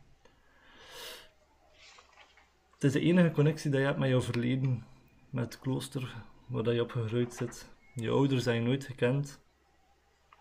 Het 2.83 2.95
is 2.95 3.01
de 3.01 3.07
enige 3.07 3.30
connectie 3.30 3.70
dat 3.70 3.80
je 3.80 3.87
hebt 3.87 3.99
met 3.99 4.09
jouw 4.09 4.20
verleden, 4.20 4.85
met 5.30 5.45
het 5.45 5.59
klooster 5.59 6.24
waar 6.47 6.72
je 6.72 6.83
op 6.83 6.91
gegroeid 6.91 7.35
zit. 7.35 7.70
Je 7.95 8.11
ouders 8.11 8.43
zijn 8.43 8.62
je 8.62 8.68
nooit 8.68 8.85
gekend. 8.85 9.41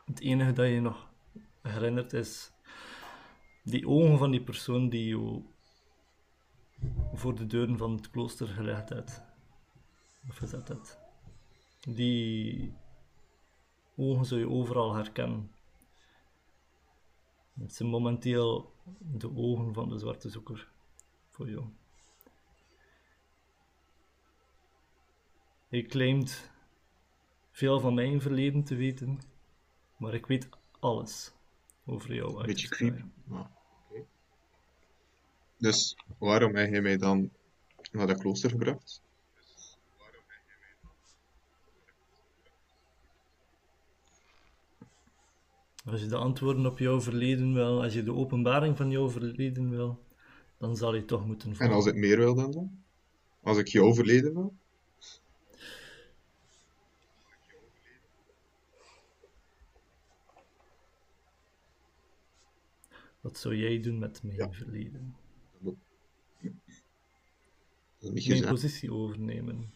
Het 0.05 0.19
enige 0.19 0.53
dat 0.53 0.67
je 0.67 0.79
nog 0.79 1.09
herinnert 1.61 2.13
is 2.13 2.51
die 3.63 3.87
ogen 3.87 4.17
van 4.17 4.31
die 4.31 4.43
persoon 4.43 4.89
die 4.89 5.07
je 5.07 5.41
voor 7.13 7.35
de 7.35 7.47
deuren 7.47 7.77
van 7.77 7.95
het 7.95 8.09
klooster 8.09 8.47
gelegd 8.47 8.89
hebt. 8.89 9.23
Of 10.29 10.37
gezet 10.37 10.67
hebt. 10.67 10.99
Die 11.79 12.73
ogen 13.95 14.25
zul 14.25 14.37
je 14.37 14.49
overal 14.49 14.95
herkennen. 14.95 15.51
Het 17.59 17.73
zijn 17.73 17.89
momenteel 17.89 18.73
de 18.99 19.35
ogen 19.35 19.73
van 19.73 19.89
de 19.89 19.99
zwarte 19.99 20.29
zoeker 20.29 20.71
voor 21.29 21.49
jou. 21.49 21.65
Hij 25.71 25.81
claimt 25.81 26.49
veel 27.51 27.79
van 27.79 27.93
mijn 27.93 28.21
verleden 28.21 28.63
te 28.63 28.75
weten, 28.75 29.19
maar 29.97 30.13
ik 30.13 30.25
weet 30.25 30.49
alles 30.79 31.31
over 31.85 32.13
jou. 32.13 32.45
Beetje 32.45 32.67
creepy. 32.67 33.01
Dus 35.57 35.95
waarom 36.17 36.55
heb 36.55 36.73
je 36.73 36.81
mij 36.81 36.97
dan 36.97 37.29
naar 37.91 38.07
dat 38.07 38.19
klooster 38.19 38.49
gebracht? 38.49 39.01
Als 45.85 46.01
je 46.01 46.07
de 46.07 46.15
antwoorden 46.15 46.65
op 46.65 46.79
jouw 46.79 47.01
verleden 47.01 47.53
wil, 47.53 47.83
als 47.83 47.93
je 47.93 48.03
de 48.03 48.13
openbaring 48.13 48.77
van 48.77 48.91
jouw 48.91 49.09
verleden 49.09 49.69
wil, 49.69 50.03
dan 50.57 50.77
zal 50.77 50.95
je 50.95 51.05
toch 51.05 51.25
moeten 51.25 51.47
volgen. 51.55 51.65
En 51.65 51.71
als 51.71 51.85
ik 51.85 51.95
meer 51.95 52.17
wil 52.17 52.35
dan? 52.35 52.51
dan? 52.51 52.83
Als 53.41 53.57
ik 53.57 53.67
jouw 53.67 53.93
verleden 53.93 54.33
wil? 54.33 54.59
Wat 63.21 63.37
zou 63.37 63.55
jij 63.55 63.79
doen 63.79 63.99
met 63.99 64.23
mijn 64.23 64.37
Ja. 64.37 64.51
verleden? 64.51 65.15
Dat 67.99 68.13
Mijn 68.27 68.45
positie 68.45 68.93
overnemen. 68.93 69.73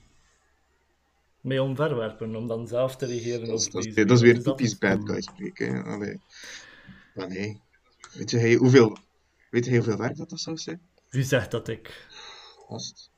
Mij 1.42 1.60
omverwerpen, 1.60 2.36
om 2.36 2.48
dan 2.48 2.68
zelf 2.68 2.96
te 2.96 3.06
regeren 3.06 3.48
Dat 3.48 3.60
is, 3.60 3.70
dat 3.70 3.86
is, 3.86 3.94
deze 3.94 4.08
dat 4.08 4.18
is 4.18 4.24
weer 4.24 4.42
typisch 4.44 4.78
bad 4.78 5.10
guy 5.10 5.22
spreken. 5.22 5.84
Allee. 5.84 6.20
Maar 7.16 7.28
nee. 7.28 7.62
Weet 8.14 8.32
je, 8.32 8.38
hey, 8.38 8.56
hoeveel, 8.56 8.98
weet 9.50 9.66
je 9.66 9.76
hoeveel 9.76 9.98
werk 9.98 10.16
dat, 10.16 10.30
dat 10.30 10.40
zou 10.40 10.58
zijn? 10.58 10.82
Wie 11.10 11.24
zegt 11.24 11.52
dat 11.52 11.68
ik... 11.68 12.08
Gast. 12.68 13.12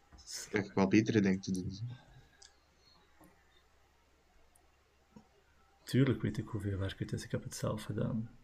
Ik 0.52 0.52
heb 0.52 0.76
wel 0.76 0.88
betere 0.88 1.22
dingen 1.22 1.40
te 1.40 1.52
doen. 1.52 1.80
Tuurlijk 5.84 6.22
weet 6.22 6.38
ik 6.38 6.48
hoeveel 6.48 6.78
werk 6.78 7.00
het 7.00 7.14
is, 7.14 7.24
ik 7.24 7.32
heb 7.32 7.44
het 7.44 7.56
zelf 7.56 7.84
gedaan. 7.84 8.37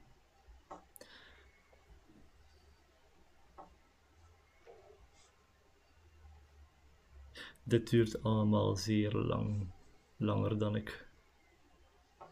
Dit 7.64 7.90
duurt 7.90 8.24
allemaal 8.24 8.76
zeer 8.76 9.12
lang. 9.12 9.72
Langer 10.18 10.58
dan 10.58 10.76
ik 10.76 11.08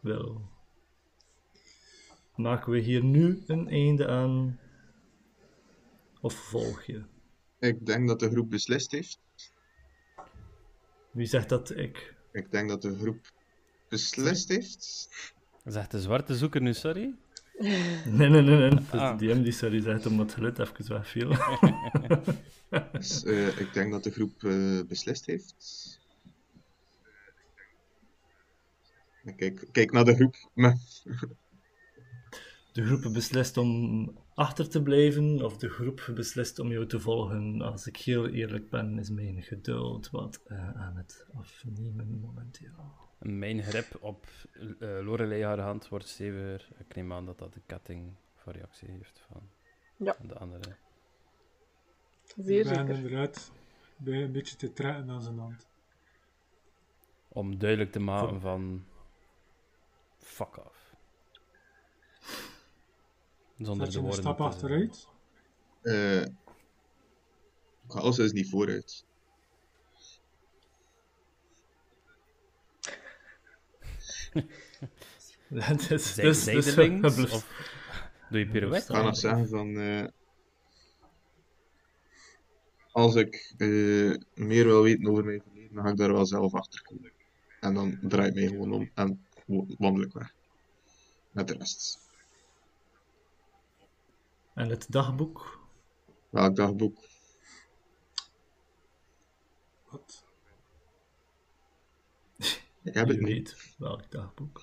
wil. 0.00 0.40
Maken 2.36 2.72
we 2.72 2.78
hier 2.78 3.04
nu 3.04 3.42
een 3.46 3.68
einde 3.68 4.08
aan? 4.08 4.58
Of 6.20 6.34
volg 6.34 6.82
je? 6.82 7.04
Ik 7.58 7.86
denk 7.86 8.08
dat 8.08 8.20
de 8.20 8.30
groep 8.30 8.50
beslist 8.50 8.90
heeft. 8.90 9.20
Wie 11.10 11.26
zegt 11.26 11.48
dat 11.48 11.76
ik? 11.76 12.14
Ik 12.32 12.50
denk 12.50 12.68
dat 12.68 12.82
de 12.82 12.98
groep 12.98 13.30
beslist 13.88 14.48
heeft. 14.48 15.08
Zegt 15.64 15.90
de 15.90 16.00
zwarte 16.00 16.36
zoeker 16.36 16.60
nu 16.60 16.74
sorry? 16.74 17.14
Nee, 17.58 18.28
nee, 18.28 18.28
nee, 18.28 18.42
nee. 18.42 18.78
Ah. 18.90 19.18
de 19.18 19.26
DM 19.26 19.42
die 19.42 19.52
sorry 19.52 19.80
zegt 19.80 20.06
omdat 20.06 20.26
het 20.26 20.34
geluid 20.34 20.58
even 20.58 20.88
wegviel. 20.88 21.30
Dus, 22.92 23.24
eh, 23.24 23.60
ik 23.60 23.72
denk 23.72 23.92
dat 23.92 24.04
de 24.04 24.10
groep 24.10 24.44
eh, 24.44 24.80
beslist 24.88 25.26
heeft. 25.26 25.54
Ik 29.24 29.36
Kijk, 29.36 29.68
kijk 29.72 29.92
naar 29.92 30.04
de 30.04 30.14
groep. 30.14 30.34
De 32.72 32.84
groep 32.84 33.12
beslist 33.12 33.56
om 33.56 34.10
achter 34.34 34.68
te 34.68 34.82
blijven, 34.82 35.44
of 35.44 35.56
de 35.56 35.68
groep 35.68 36.10
beslist 36.14 36.58
om 36.58 36.70
jou 36.70 36.86
te 36.86 37.00
volgen. 37.00 37.62
Als 37.62 37.86
ik 37.86 37.96
heel 37.96 38.28
eerlijk 38.28 38.70
ben, 38.70 38.98
is 38.98 39.10
mijn 39.10 39.42
geduld 39.42 40.10
wat 40.10 40.40
eh, 40.44 40.80
aan 40.80 40.96
het 40.96 41.26
afnemen 41.34 42.20
momenteel. 42.20 43.10
Mijn 43.22 43.62
grip 43.62 43.96
op 44.00 44.26
eh 44.78 44.98
Lorelei 45.02 45.42
haar 45.44 45.58
hand 45.58 45.88
wordt 45.88 46.08
steviger. 46.08 46.68
Ik 46.78 46.94
neem 46.94 47.12
aan 47.12 47.26
dat 47.26 47.38
dat 47.38 47.52
de 47.54 47.60
kettingvariatie 47.66 48.88
heeft 48.90 49.18
van 49.30 49.50
Ja. 49.96 50.16
de 50.20 50.38
andere. 50.38 50.76
Zeer 52.36 52.60
ik 52.60 52.64
ben 52.64 52.74
zeker. 52.76 52.94
inderdaad 52.94 53.52
bij 53.96 54.22
een 54.22 54.32
beetje 54.32 54.56
te 54.56 54.72
trekken 54.72 55.10
aan 55.10 55.22
zijn 55.22 55.38
hand. 55.38 55.66
Om 57.28 57.58
duidelijk 57.58 57.92
te 57.92 57.98
maken 58.00 58.40
van... 58.40 58.84
Fuck 60.18 60.56
off. 60.66 60.94
Zonder 63.58 63.86
Zet 63.86 63.92
de 63.92 64.00
je 64.00 64.06
een 64.06 64.12
stap 64.12 64.36
te 64.36 64.42
achteruit? 64.42 65.08
eh 65.82 66.22
ik 66.22 67.88
ga 67.88 67.98
alles 68.00 68.18
is 68.18 68.32
niet 68.32 68.50
vooruit. 68.50 69.04
Het 75.54 75.90
is 75.90 76.14
Zij, 76.14 76.24
dus, 76.24 76.44
dus, 76.44 77.30
Of 77.30 77.46
doe 78.30 78.38
je 78.38 78.46
pirouette? 78.48 78.92
Ik 78.92 78.98
ga 78.98 79.04
nog 79.04 79.16
zeggen 79.16 79.48
van... 79.48 79.76
eh, 79.76 80.04
als 82.92 83.14
ik 83.14 83.54
eh, 83.58 84.14
meer 84.34 84.64
wil 84.64 84.82
weten 84.82 85.06
over 85.10 85.24
mijn 85.24 85.42
verleden, 85.42 85.74
dan 85.74 85.84
ga 85.84 85.90
ik 85.90 85.96
daar 85.96 86.12
wel 86.12 86.26
zelf 86.26 86.54
achter 86.54 86.82
komen. 86.82 87.12
En 87.60 87.74
dan 87.74 87.98
draai 88.02 88.28
ik 88.28 88.34
mij 88.34 88.46
gewoon 88.46 88.72
om 88.72 88.90
en 88.94 89.26
wandel 89.78 90.02
ik 90.02 90.12
weg. 90.12 90.34
Met 91.30 91.48
de 91.48 91.54
rest. 91.54 91.98
En 94.54 94.68
het 94.68 94.86
dagboek? 94.88 95.60
Welk 96.30 96.56
dagboek? 96.56 96.98
Wat? 99.88 100.21
Ik 102.82 102.94
heb 102.94 103.08
het 103.08 103.16
Je 103.16 103.22
niet. 103.22 103.50
weet 103.50 103.74
welk 103.78 104.10
dagboek. 104.10 104.62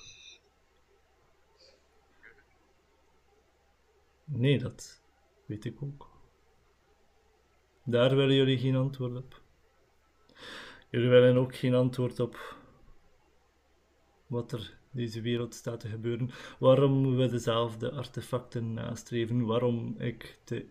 Nee, 4.26 4.60
dat 4.60 5.02
weet 5.46 5.66
ik 5.66 5.82
ook. 5.82 6.10
Daar 7.84 8.16
willen 8.16 8.36
jullie 8.36 8.58
geen 8.58 8.76
antwoord 8.76 9.16
op. 9.16 9.42
Jullie 10.90 11.10
willen 11.10 11.38
ook 11.38 11.56
geen 11.56 11.74
antwoord 11.74 12.20
op 12.20 12.58
wat 14.28 14.52
er 14.52 14.78
deze 14.92 15.22
wereld 15.22 15.56
staat 15.56 15.80
te 15.80 15.90
gebeuren. 15.90 16.30
Waarom 16.60 17.16
we 17.16 17.28
dezelfde 17.28 17.92
artefacten 17.92 18.74
nastreven. 18.74 19.46
Waarom 19.46 19.96
ik 19.98 20.40
de 20.44 20.66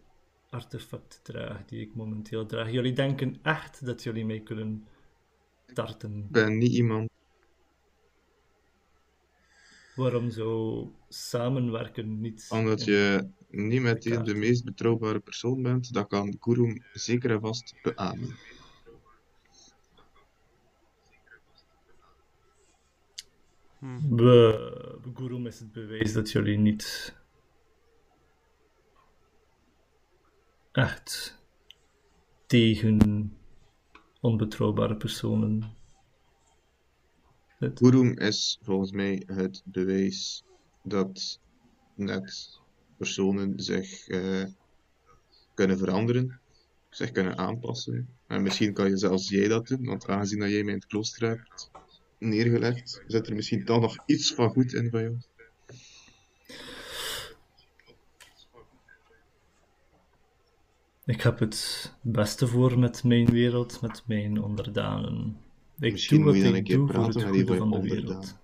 artefact 0.51 1.21
draag 1.23 1.65
die 1.65 1.81
ik 1.81 1.95
momenteel 1.95 2.47
draag. 2.47 2.71
Jullie 2.71 2.93
denken 2.93 3.39
echt 3.43 3.87
dat 3.87 4.03
jullie 4.03 4.25
mij 4.27 4.41
kunnen 4.41 4.87
tarten. 5.73 6.19
Ik 6.19 6.31
ben 6.31 6.59
niet 6.59 6.73
iemand. 6.73 7.09
Waarom 9.99 10.31
zou 10.31 10.89
samenwerken 11.09 12.21
niet... 12.21 12.47
Omdat 12.51 12.85
je 12.85 13.29
niet 13.49 13.83
meteen 13.83 14.25
de 14.25 14.35
meest 14.35 14.65
betrouwbare 14.65 15.21
persoon 15.21 15.63
bent, 15.63 15.93
dat 15.93 16.07
kan 16.07 16.37
Guru 16.41 16.83
zeker 16.93 17.31
en 17.31 17.41
vast 17.41 17.75
beamen. 17.83 18.37
We, 24.11 24.99
Gurum 25.15 25.47
is 25.47 25.59
het 25.59 25.73
bewijs 25.73 26.13
dat 26.13 26.31
jullie 26.31 26.59
niet 26.59 27.17
echt 30.73 31.39
tegen 32.47 33.33
onbetrouwbare 34.21 34.97
personen 34.97 35.77
Guru 37.61 38.15
is 38.15 38.59
volgens 38.63 38.91
mij 38.91 39.23
het 39.27 39.63
bewijs 39.65 40.45
dat 40.83 41.41
net 41.95 42.59
personen 42.97 43.61
zich 43.61 44.09
eh, 44.09 44.45
kunnen 45.55 45.79
veranderen, 45.79 46.41
zich 46.91 47.11
kunnen 47.13 47.39
aanpassen. 47.39 48.09
En 48.27 48.43
misschien 48.43 48.73
kan 48.73 48.89
je 48.89 48.97
zelfs 48.97 49.29
jij 49.29 49.49
dat 49.49 49.67
doen, 49.67 49.85
want 49.85 50.09
aangezien 50.09 50.39
dat 50.39 50.51
jij 50.51 50.63
mij 50.63 50.73
in 50.73 50.79
het 50.79 50.89
klooster 50.89 51.29
hebt 51.29 51.71
neergelegd, 52.19 53.03
zit 53.07 53.27
er 53.27 53.35
misschien 53.35 53.65
toch 53.65 53.81
nog 53.81 53.97
iets 54.07 54.35
van 54.35 54.51
goed 54.51 54.73
in 54.73 54.91
van 54.91 55.01
jou. 55.01 55.17
Ik 61.05 61.23
heb 61.23 61.39
het 61.39 61.93
beste 62.01 62.47
voor 62.47 62.79
met 62.79 63.05
mijn 63.05 63.27
wereld, 63.27 63.81
met 63.81 64.03
mijn 64.07 64.43
onderdanen. 64.43 65.48
Ik 65.81 65.93
Misschien 65.93 66.17
doe 66.17 66.25
wat 66.27 66.35
moet 66.35 66.45
je 66.45 66.51
dan 66.51 66.59
ik 66.59 66.59
een 66.59 66.65
keer 66.65 66.77
doe 66.77 66.87
voor 66.87 66.95
praten 66.95 67.21
het 67.21 67.37
met 67.37 67.47
die 67.47 67.57
van 67.57 67.71
de 67.71 67.81
wereld. 67.81 68.39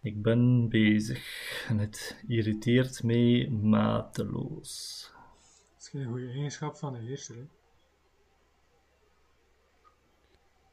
Ik 0.00 0.22
ben 0.22 0.68
bezig 0.68 1.64
en 1.68 1.78
het 1.78 2.22
irriteert 2.28 3.02
mij 3.02 3.48
mateloos. 3.48 5.10
Dat 5.72 5.80
is 5.80 5.88
geen 5.88 6.06
goede 6.06 6.28
eigenschap 6.28 6.76
van 6.76 6.92
de 6.92 6.98
heerser. 6.98 7.36
Hè? 7.36 7.46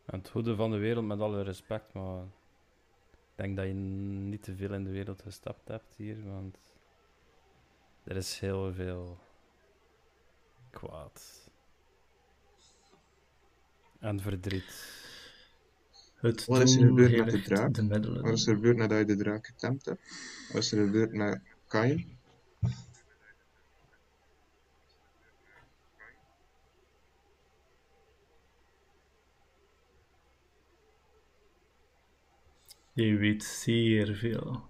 En 0.05 0.17
het 0.19 0.29
goede 0.29 0.55
van 0.55 0.71
de 0.71 0.77
wereld, 0.77 1.05
met 1.05 1.19
alle 1.19 1.41
respect, 1.41 1.93
maar 1.93 2.23
ik 2.23 3.35
denk 3.35 3.55
dat 3.55 3.65
je 3.65 3.73
niet 3.73 4.43
te 4.43 4.55
veel 4.55 4.73
in 4.73 4.83
de 4.83 4.91
wereld 4.91 5.21
gestapt 5.21 5.67
hebt 5.67 5.95
hier, 5.95 6.23
want 6.25 6.57
er 8.03 8.15
is 8.15 8.39
heel 8.39 8.73
veel 8.73 9.19
kwaad. 10.69 11.44
En 14.05 14.19
verdriet. 14.21 14.73
Het 16.15 16.45
Wat 16.45 16.61
is 16.61 16.75
er 16.75 16.87
gebeurd 16.87 17.17
met 17.17 17.31
de 17.31 17.41
draak? 17.41 17.73
de 17.73 17.83
middelen. 17.83 18.21
Wat 18.21 18.33
is 18.33 18.47
er 18.47 18.53
gebeurd 18.53 18.77
nadat 18.77 18.97
je 18.97 19.05
de 19.05 19.15
draak 19.15 19.45
getemd 19.45 19.85
hebt? 19.85 20.01
Wat 20.51 20.61
is 20.63 20.71
er 20.71 20.85
gebeurd 20.85 21.13
met 21.13 21.41
Kain? 21.67 22.17
Je 32.93 33.15
weet 33.17 33.43
zeer 33.43 34.15
veel. 34.15 34.67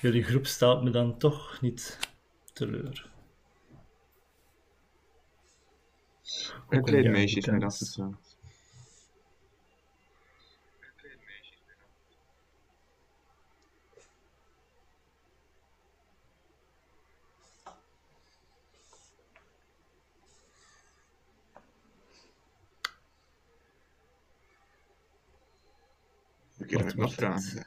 Jullie 0.00 0.22
groep 0.22 0.46
stelt 0.46 0.82
me 0.82 0.90
dan 0.90 1.18
toch 1.18 1.60
niet 1.60 1.98
teleur. 2.52 3.07
Afgezakt. 6.28 6.56
Ik 26.56 26.72
Wat 26.72 26.84
met 26.84 26.96
nog 26.96 27.14
vragen. 27.14 27.66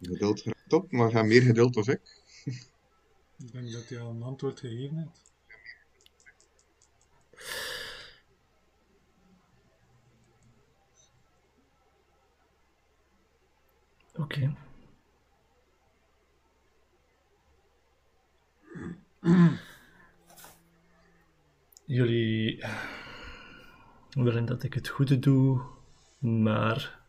Geduld 0.00 0.44
op, 0.68 0.92
maar 0.92 1.10
ga 1.10 1.22
meer 1.22 1.42
geduld 1.42 1.76
als 1.76 1.88
ik. 1.88 2.00
Ik 3.42 3.52
denk 3.52 3.72
dat 3.72 3.88
hij 3.88 4.00
al 4.00 4.10
een 4.10 4.22
antwoord 4.22 4.60
gegeven 4.60 4.96
heeft. 4.96 5.30
Oké. 14.14 14.54
Jullie 21.84 22.64
willen 24.10 24.44
dat 24.44 24.62
ik 24.62 24.74
het 24.74 24.88
goede 24.88 25.18
doe, 25.18 25.62
maar 26.18 27.00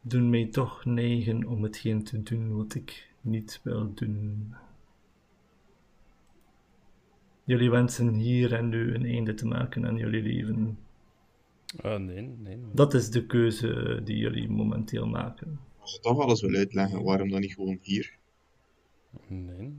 doen 0.00 0.30
mij 0.30 0.46
toch 0.46 0.84
neigen 0.84 1.44
om 1.46 1.62
hetgeen 1.62 2.04
te 2.04 2.22
doen 2.22 2.56
wat 2.56 2.74
ik 2.74 3.14
niet 3.26 3.60
wil 3.62 3.94
doen. 3.94 4.54
Jullie 7.44 7.70
wensen 7.70 8.14
hier 8.14 8.54
en 8.54 8.68
nu 8.68 8.94
een 8.94 9.04
einde 9.04 9.34
te 9.34 9.46
maken 9.46 9.86
aan 9.86 9.96
jullie 9.96 10.22
leven. 10.22 10.78
Eh, 11.76 11.96
nee, 11.96 12.20
nee. 12.20 12.58
Dat 12.72 12.94
is 12.94 13.10
de 13.10 13.26
keuze 13.26 14.00
die 14.04 14.16
jullie 14.16 14.48
momenteel 14.48 15.06
maken. 15.06 15.60
Als 15.78 15.92
je 15.92 16.00
toch 16.00 16.20
alles 16.20 16.40
wil 16.40 16.54
uitleggen, 16.54 17.02
waarom 17.02 17.30
dan 17.30 17.40
niet 17.40 17.54
gewoon 17.54 17.78
hier? 17.82 18.16
Nee. 19.26 19.74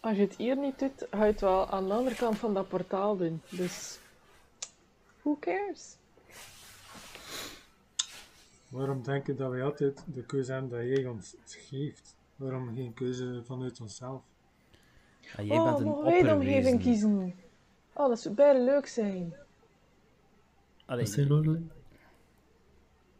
Als 0.00 0.16
je 0.16 0.22
het 0.22 0.36
hier 0.36 0.56
niet 0.56 0.78
doet, 0.78 1.06
ga 1.10 1.24
je 1.24 1.30
het 1.30 1.40
wel 1.40 1.68
aan 1.68 1.88
de 1.88 1.94
andere 1.94 2.16
kant 2.16 2.38
van 2.38 2.54
dat 2.54 2.68
portaal 2.68 3.16
doen. 3.16 3.40
Dus, 3.50 3.98
who 5.22 5.36
cares? 5.40 5.96
Waarom 8.72 9.02
denk 9.02 9.26
je 9.26 9.34
dat 9.34 9.50
wij 9.50 9.62
altijd 9.62 10.04
de 10.14 10.22
keuze 10.22 10.52
hebben 10.52 10.70
dat 10.70 10.96
jij 10.96 11.06
ons 11.06 11.36
geeft? 11.44 12.16
Waarom 12.36 12.74
geen 12.74 12.94
keuze 12.94 13.42
vanuit 13.44 13.80
onszelf? 13.80 14.22
Ah, 15.36 15.46
jij 15.46 15.58
oh, 15.58 15.64
bent 15.64 15.78
een 15.78 15.84
mogen 15.84 16.04
wij 16.04 16.22
de 16.22 16.34
omgeving 16.34 16.80
kiezen? 16.80 17.34
Oh, 17.92 18.08
dat 18.08 18.20
zou 18.20 18.34
bijna 18.34 18.64
leuk 18.64 18.86
zijn. 18.86 19.34
Allee, 20.86 21.04
Wat 21.04 21.12
zei 21.12 21.28
Lorelei? 21.28 21.70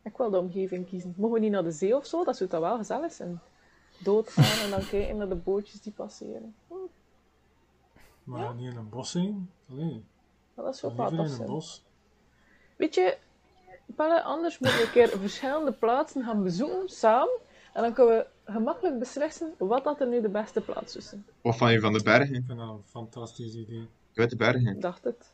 Ik 0.03 0.17
wil 0.17 0.31
de 0.31 0.39
omgeving 0.39 0.87
kiezen. 0.87 1.15
Mogen 1.17 1.35
we 1.35 1.41
niet 1.41 1.51
naar 1.53 1.63
de 1.63 1.73
zee 1.73 1.97
of 1.97 2.07
zo? 2.07 2.25
Dat 2.25 2.37
zou 2.37 2.51
toch 2.51 2.61
wel 2.61 2.77
gezellig 2.77 3.13
zijn. 3.13 3.41
Doodgaan 3.99 4.65
en 4.65 4.71
dan 4.71 4.89
kijken 4.89 5.17
naar 5.17 5.29
de 5.29 5.35
bootjes 5.35 5.81
die 5.81 5.93
passeren. 5.93 6.55
Hm, 6.69 6.75
Maar 8.25 8.55
niet 8.55 8.71
in 8.71 8.77
een 8.77 8.89
bos 8.89 9.11
zijn? 9.11 9.51
Allee, 9.71 10.05
dat 10.55 10.75
is 10.75 10.85
ook 10.85 10.97
wel 10.97 11.11
in 11.11 11.17
tof 11.17 11.39
een 11.39 11.47
bos. 11.47 11.85
Weet 12.77 12.95
je, 12.95 13.19
Pelle, 13.87 14.23
anders 14.23 14.59
moeten 14.59 14.79
we 14.79 14.85
een 14.85 14.91
keer 14.91 15.09
verschillende 15.09 15.73
plaatsen 15.73 16.25
gaan 16.25 16.43
bezoeken 16.43 16.89
samen. 16.89 17.39
En 17.73 17.83
dan 17.83 17.93
kunnen 17.93 18.17
we 18.17 18.53
gemakkelijk 18.53 18.99
beslissen 18.99 19.55
wat 19.59 19.85
dat 19.85 20.01
er 20.01 20.07
nu 20.07 20.21
de 20.21 20.29
beste 20.29 20.61
plaats 20.61 20.97
is. 20.97 21.15
Wat 21.43 21.57
van 21.57 21.73
je 21.73 21.81
van 21.81 21.93
de 21.93 22.03
bergen? 22.03 22.35
Ik 22.35 22.45
vind 22.47 22.59
dat 22.59 22.69
een 22.69 22.83
fantastisch 22.87 23.55
idee. 23.55 23.89
Uit 24.15 24.31
de 24.31 24.37
bergen. 24.37 24.67
Ik 24.67 24.81
dacht 24.81 25.05
het. 25.05 25.33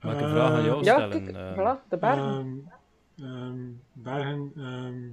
mag 0.00 0.14
ik 0.14 0.20
een 0.20 0.28
vraag 0.30 0.50
aan 0.50 0.64
jou 0.64 0.84
Ja, 0.84 0.94
stellen? 0.94 1.24
kijk, 1.24 1.36
eh? 1.36 1.52
voilà, 1.52 1.88
de 1.88 1.96
bergen. 1.96 2.70
Ehm, 3.18 3.26
ehm, 3.26 3.70
bergen, 3.92 4.52
ehm 4.56 5.10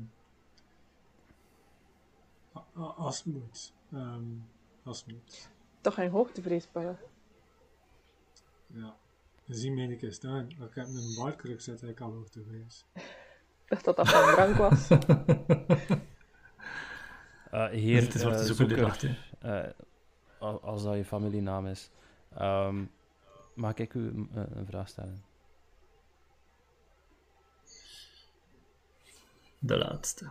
als 2.98 3.18
het 3.24 3.34
moet. 3.34 3.74
Ehm, 3.94 4.24
als 4.84 5.00
het 5.00 5.14
moet. 5.14 5.50
Toch 5.82 5.94
geen 5.94 6.10
hoogtevrees, 6.10 6.66
Pelle. 6.68 6.96
Ja. 8.68 8.96
Zie 9.52 9.72
een 9.72 9.98
keer 9.98 10.14
staan. 10.14 10.50
Ik 10.50 10.76
heb 10.76 10.88
een 10.88 11.16
baardkruk 11.18 11.62
zet 11.62 11.82
ik 11.84 12.00
al 12.00 12.12
hoog 12.12 12.30
te 12.30 12.44
wees. 12.48 12.86
Ik 12.96 13.68
dacht 13.68 13.86
dat 13.86 13.96
dat 13.96 14.10
van 14.10 14.34
drank 14.34 14.56
was. 14.56 14.88
Eh, 17.52 17.68
heer 17.68 18.02
Het 18.02 18.16
is 18.16 18.24
wat 18.24 18.40
eh, 18.40 18.46
Zoeker, 18.46 19.18
eh, 19.40 19.64
al- 20.40 20.62
als 20.62 20.84
dat 20.84 20.96
je 20.96 21.06
familienaam 21.06 21.68
is, 21.68 21.90
ehm, 22.36 22.86
mag 23.54 23.76
ik 23.76 23.94
u 23.94 24.08
een, 24.08 24.30
een 24.34 24.66
vraag 24.66 24.88
stellen? 24.88 25.24
De 29.60 29.78
laatste. 29.78 30.30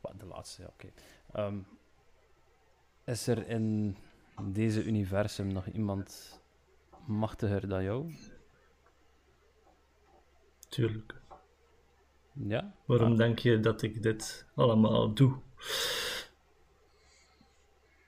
Wat, 0.00 0.12
de 0.20 0.26
laatste, 0.26 0.62
ja, 0.62 0.68
oké. 0.68 0.88
Ehm, 1.32 1.58
is 3.04 3.26
er 3.26 3.48
in 3.48 3.96
deze 4.42 4.84
universum 4.84 5.52
nog 5.52 5.66
iemand 5.66 6.40
machtiger 7.06 7.68
dan 7.68 7.82
jou? 7.82 8.14
Tuurlijk. 10.72 11.14
Ja? 12.32 12.74
Waarom 12.86 13.12
Ah, 13.12 13.16
denk 13.16 13.38
je 13.38 13.60
dat 13.60 13.82
ik 13.82 14.02
dit 14.02 14.46
allemaal 14.54 15.14
doe? 15.14 15.38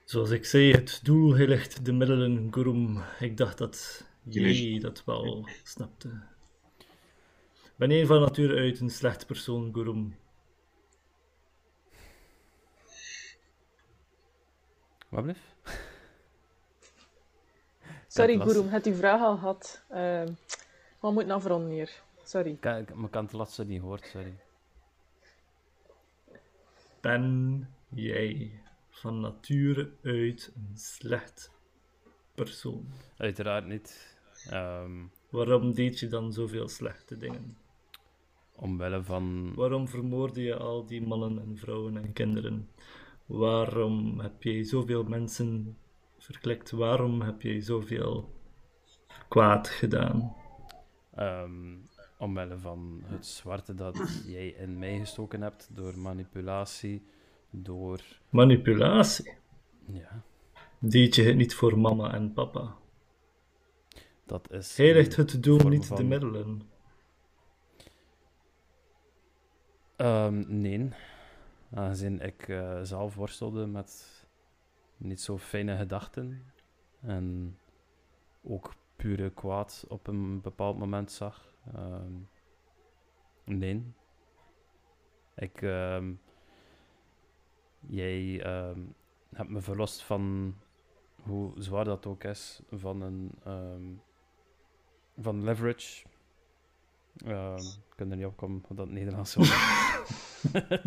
Zoals 0.03 0.29
ik 0.29 0.45
zei, 0.45 0.71
het 0.71 0.99
doel 1.03 1.35
heiligt 1.35 1.85
de 1.85 1.93
middelen, 1.93 2.53
Gurum. 2.53 3.03
Ik 3.19 3.37
dacht 3.37 3.57
dat 3.57 4.05
jij 4.23 4.79
dat 4.79 5.03
wel 5.03 5.49
snapte. 5.63 6.21
Ben 7.75 7.89
jij 7.89 8.05
van 8.05 8.19
nature 8.21 8.55
uit 8.55 8.79
een 8.79 8.89
slecht 8.89 9.25
persoon, 9.25 9.73
Gurum? 9.73 10.15
Wat 15.09 15.23
blijft? 15.23 15.41
Sorry, 18.07 18.37
lastig. 18.37 18.55
Guru, 18.55 18.69
had 18.69 18.85
uw 18.85 18.95
vraag 18.95 19.21
al 19.21 19.37
gehad. 19.37 19.83
Uh, 19.91 20.23
we 20.99 21.11
moeten 21.11 21.31
afronden 21.31 21.69
hier. 21.69 22.03
Sorry. 22.25 22.57
Kijk, 22.59 22.93
maar 22.95 23.05
ik 23.05 23.11
kan 23.11 23.23
het 23.23 23.33
laatste 23.33 23.65
niet 23.65 23.81
hoort, 23.81 24.05
sorry. 24.05 24.35
Ben 27.01 27.67
jij 27.89 28.61
van 28.89 29.19
nature 29.19 29.91
uit 30.03 30.51
een 30.55 30.77
slecht 30.77 31.51
persoon? 32.35 32.85
Uiteraard 33.17 33.65
niet. 33.65 34.17
Ehm, 34.49 35.03
Waarom 35.29 35.73
deed 35.73 35.99
je 35.99 36.07
dan 36.07 36.33
zoveel 36.33 36.67
slechte 36.67 37.17
dingen? 37.17 37.57
omwille 38.55 39.03
van... 39.03 39.53
Waarom 39.55 39.87
vermoordde 39.87 40.41
je 40.41 40.55
al 40.57 40.85
die 40.85 41.01
mannen 41.07 41.39
en 41.39 41.57
vrouwen 41.57 41.97
en 41.97 42.13
kinderen? 42.13 42.69
Waarom 43.25 44.19
heb 44.19 44.43
jij 44.43 44.63
zoveel 44.63 45.03
mensen 45.03 45.77
verklikt? 46.17 46.71
Waarom 46.71 47.21
heb 47.21 47.41
jij 47.41 47.61
zoveel 47.61 48.33
kwaad 49.27 49.67
gedaan? 49.69 50.35
ehm, 51.15 51.77
omwille 52.17 52.57
van 52.57 53.01
het 53.05 53.25
zwarte 53.25 53.73
dat 53.73 53.97
jij 54.27 54.47
in 54.47 54.79
mij 54.79 54.99
gestoken 54.99 55.41
hebt 55.41 55.69
door 55.73 55.99
manipulatie, 55.99 57.05
door... 57.49 58.01
Manipulatie. 58.29 59.33
Ja, 59.85 60.23
Deed 60.79 61.15
je 61.15 61.23
het 61.23 61.35
niet 61.35 61.55
voor 61.55 61.79
mama 61.79 62.13
en 62.13 62.33
papa? 62.33 62.75
dat 64.25 64.51
is... 64.51 64.77
Heiligt 64.77 65.15
het 65.15 65.43
doel, 65.43 65.67
niet 65.69 65.97
de 65.97 66.03
middelen. 66.03 66.61
Ehm, 69.95 70.43
nee. 70.47 70.89
Aangezien 71.73 72.21
ik 72.21 72.47
eh, 72.47 72.79
zelf 72.81 73.15
worstelde 73.15 73.65
met 73.65 74.23
niet 74.97 75.21
zo 75.21 75.37
fijne 75.37 75.77
gedachten 75.77 76.43
en 77.01 77.57
ook 78.43 78.73
pure 78.95 79.29
kwaad 79.29 79.85
op 79.87 80.07
een 80.07 80.41
bepaald 80.41 80.77
moment 80.77 81.11
zag. 81.11 81.53
Ehm, 81.73 82.13
nee. 83.43 83.93
Ik, 85.35 85.61
ehm, 85.61 86.13
jij 87.79 88.43
ehm, 88.43 88.79
hebt 89.33 89.49
me 89.49 89.61
verlost 89.61 90.03
van 90.03 90.55
hoe 91.21 91.51
zwaar 91.57 91.85
dat 91.85 92.05
ook 92.05 92.23
is, 92.23 92.61
van 92.71 93.01
een 93.01 93.31
van 95.17 95.43
leverage. 95.43 96.05
Ik 97.15 97.95
kan 97.95 98.11
er 98.11 98.17
niet 98.17 98.25
op 98.25 98.37
komen 98.37 98.63
dat 98.69 98.89
Nederlands 98.89 99.35
was. 99.35 99.49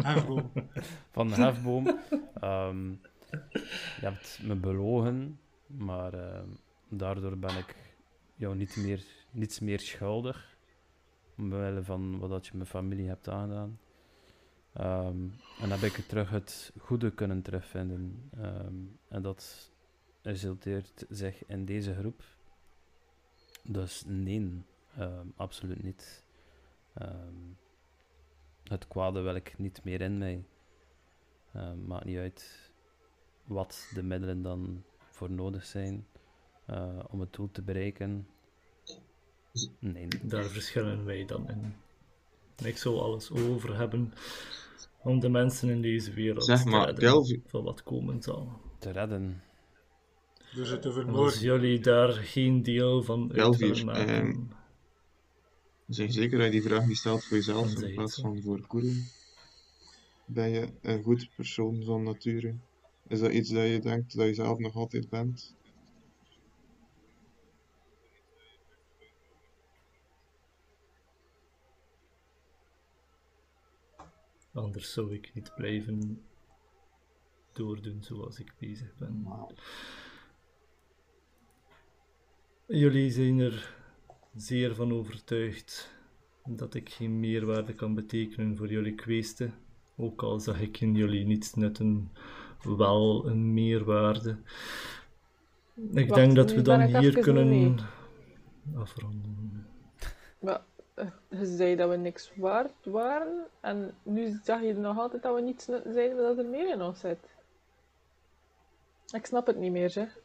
Hefboom. 0.06 0.50
van 1.12 1.32
hefboom. 1.32 1.84
Je 4.00 4.06
hebt 4.06 4.40
me 4.42 4.54
belogen, 4.54 5.40
maar 5.66 6.12
daardoor 6.88 7.36
ben 7.36 7.56
ik 7.56 7.76
jou 8.34 8.56
niet 8.56 8.76
meer, 8.76 9.04
niets 9.30 9.60
meer 9.60 9.80
schuldig. 9.80 10.57
Omwille 11.38 11.82
van 11.82 12.18
wat 12.18 12.46
je 12.46 12.52
mijn 12.54 12.68
familie 12.68 13.08
hebt 13.08 13.28
aangedaan. 13.28 13.78
Ehm, 14.72 15.28
en 15.60 15.70
heb 15.70 15.80
ik 15.80 15.92
terug 15.92 16.30
het 16.30 16.72
goede 16.78 17.10
kunnen 17.10 17.42
terugvinden. 17.42 18.30
Ehm, 18.40 18.74
en 19.08 19.22
dat 19.22 19.70
resulteert 20.22 21.06
zich 21.08 21.46
in 21.46 21.64
deze 21.64 21.94
groep. 21.94 22.22
Dus 23.62 24.04
nee, 24.06 24.62
ehm, 24.96 25.26
absoluut 25.36 25.82
niet. 25.82 26.26
het 28.64 28.88
kwade 28.88 29.20
wil 29.20 29.34
ik 29.34 29.58
niet 29.58 29.84
meer 29.84 30.00
in 30.00 30.18
mij. 30.18 30.44
maakt 31.86 32.04
niet 32.04 32.18
uit 32.18 32.70
wat 33.44 33.90
de 33.94 34.02
middelen 34.02 34.42
dan 34.42 34.84
voor 34.98 35.30
nodig 35.30 35.64
zijn 35.64 36.06
uh, 36.70 36.98
om 37.08 37.20
het 37.20 37.32
doel 37.32 37.50
te 37.50 37.62
bereiken. 37.62 38.28
Nee. 39.78 40.08
Daar 40.22 40.44
verschillen 40.44 41.04
wij 41.04 41.24
dan 41.24 41.48
in. 41.48 41.74
Ik 42.66 42.76
zou 42.76 42.98
alles 42.98 43.30
over 43.30 43.76
hebben 43.76 44.12
om 45.02 45.20
de 45.20 45.28
mensen 45.28 45.68
in 45.68 45.82
deze 45.82 46.12
wereld 46.12 46.44
zeg 46.44 46.64
maar, 46.64 46.94
te 46.94 47.00
redden 47.00 47.42
van 47.46 47.64
wat 47.64 47.82
komen 47.82 48.22
zal. 48.22 48.60
Te 48.78 48.90
redden. 48.90 49.42
Dus 50.54 50.70
het 50.70 50.82
te 50.82 51.04
Als 51.04 51.40
jullie 51.40 51.80
daar 51.80 52.12
geen 52.12 52.62
deel 52.62 53.02
van 53.02 53.32
uit 53.32 53.56
willen 53.56 53.84
maken... 53.84 54.26
Uh, 54.26 54.36
zeg 55.88 56.12
zeker 56.12 56.38
dat 56.38 56.46
je 56.46 56.52
die 56.52 56.62
vraag 56.62 56.86
niet 56.86 56.96
stelt 56.96 57.24
voor 57.24 57.36
jezelf 57.36 57.80
in 57.80 57.94
plaats 57.94 58.20
van 58.20 58.42
voor 58.42 58.66
Koeren. 58.66 59.06
Ben 60.26 60.50
je 60.50 60.68
een 60.82 61.02
goed 61.02 61.28
persoon 61.36 61.82
van 61.84 62.02
nature? 62.02 62.54
Is 63.08 63.20
dat 63.20 63.32
iets 63.32 63.50
dat 63.50 63.66
je 63.66 63.78
denkt 63.78 64.16
dat 64.16 64.26
je 64.26 64.34
zelf 64.34 64.58
nog 64.58 64.74
altijd 64.74 65.08
bent? 65.08 65.54
Anders 74.58 74.92
zou 74.92 75.14
ik 75.14 75.30
niet 75.34 75.52
blijven 75.56 76.22
doordoen 77.52 78.02
zoals 78.02 78.38
ik 78.38 78.52
bezig 78.58 78.94
ben. 78.98 79.26
Jullie 82.66 83.10
zijn 83.10 83.38
er 83.38 83.74
zeer 84.34 84.74
van 84.74 84.92
overtuigd 84.92 85.94
dat 86.44 86.74
ik 86.74 86.90
geen 86.90 87.20
meerwaarde 87.20 87.74
kan 87.74 87.94
betekenen 87.94 88.56
voor 88.56 88.68
jullie 88.68 88.94
kweesten. 88.94 89.54
Ook 89.96 90.22
al 90.22 90.40
zag 90.40 90.60
ik 90.60 90.80
in 90.80 90.94
jullie 90.94 91.26
niets 91.26 91.54
netten 91.54 92.12
wel 92.62 93.26
een 93.26 93.54
meerwaarde. 93.54 94.36
Ik 95.92 96.14
denk 96.14 96.34
dat 96.34 96.52
we 96.52 96.62
dan 96.62 96.80
hier 96.82 97.18
kunnen 97.18 97.78
afronden. 98.74 99.66
Eh, 100.40 100.56
je 101.28 101.46
zei 101.46 101.76
dat 101.76 101.90
we 101.90 101.96
niks 101.96 102.32
waard 102.36 102.84
waren 102.84 103.46
en 103.60 103.94
nu 104.02 104.40
zeg 104.42 104.60
je 104.60 104.74
nog 104.74 104.98
altijd 104.98 105.22
dat 105.22 105.34
we 105.34 105.40
niets 105.40 105.64
zijn 105.64 106.16
dat 106.16 106.38
er 106.38 106.44
meer 106.44 106.68
in 106.68 106.82
ons 106.82 107.00
zit. 107.00 107.18
Ik 109.12 109.26
snap 109.26 109.46
het 109.46 109.56
niet 109.56 109.72
meer, 109.72 109.90
zeg. 109.90 110.18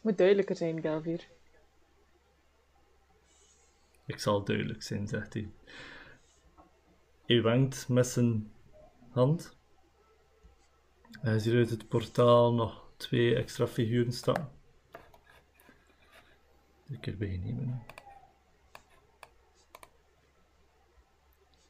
Moet 0.00 0.18
duidelijker 0.18 0.56
zijn, 0.56 0.80
Galvier. 0.80 1.28
Ik 4.06 4.18
zal 4.18 4.44
duidelijk 4.44 4.82
zijn, 4.82 5.08
zegt 5.08 5.32
hij. 5.32 5.50
Hij 7.26 7.42
wenkt 7.42 7.88
met 7.88 8.06
zijn 8.06 8.52
hand. 9.10 9.56
Hij 11.20 11.38
ziet 11.38 11.54
uit 11.54 11.70
het 11.70 11.88
portaal 11.88 12.52
nog 12.52 12.90
twee 12.96 13.36
extra 13.36 13.66
figuren 13.66 14.12
staan. 14.12 14.61
Ik 16.92 17.06
erbij 17.06 17.40
nemen. 17.44 17.82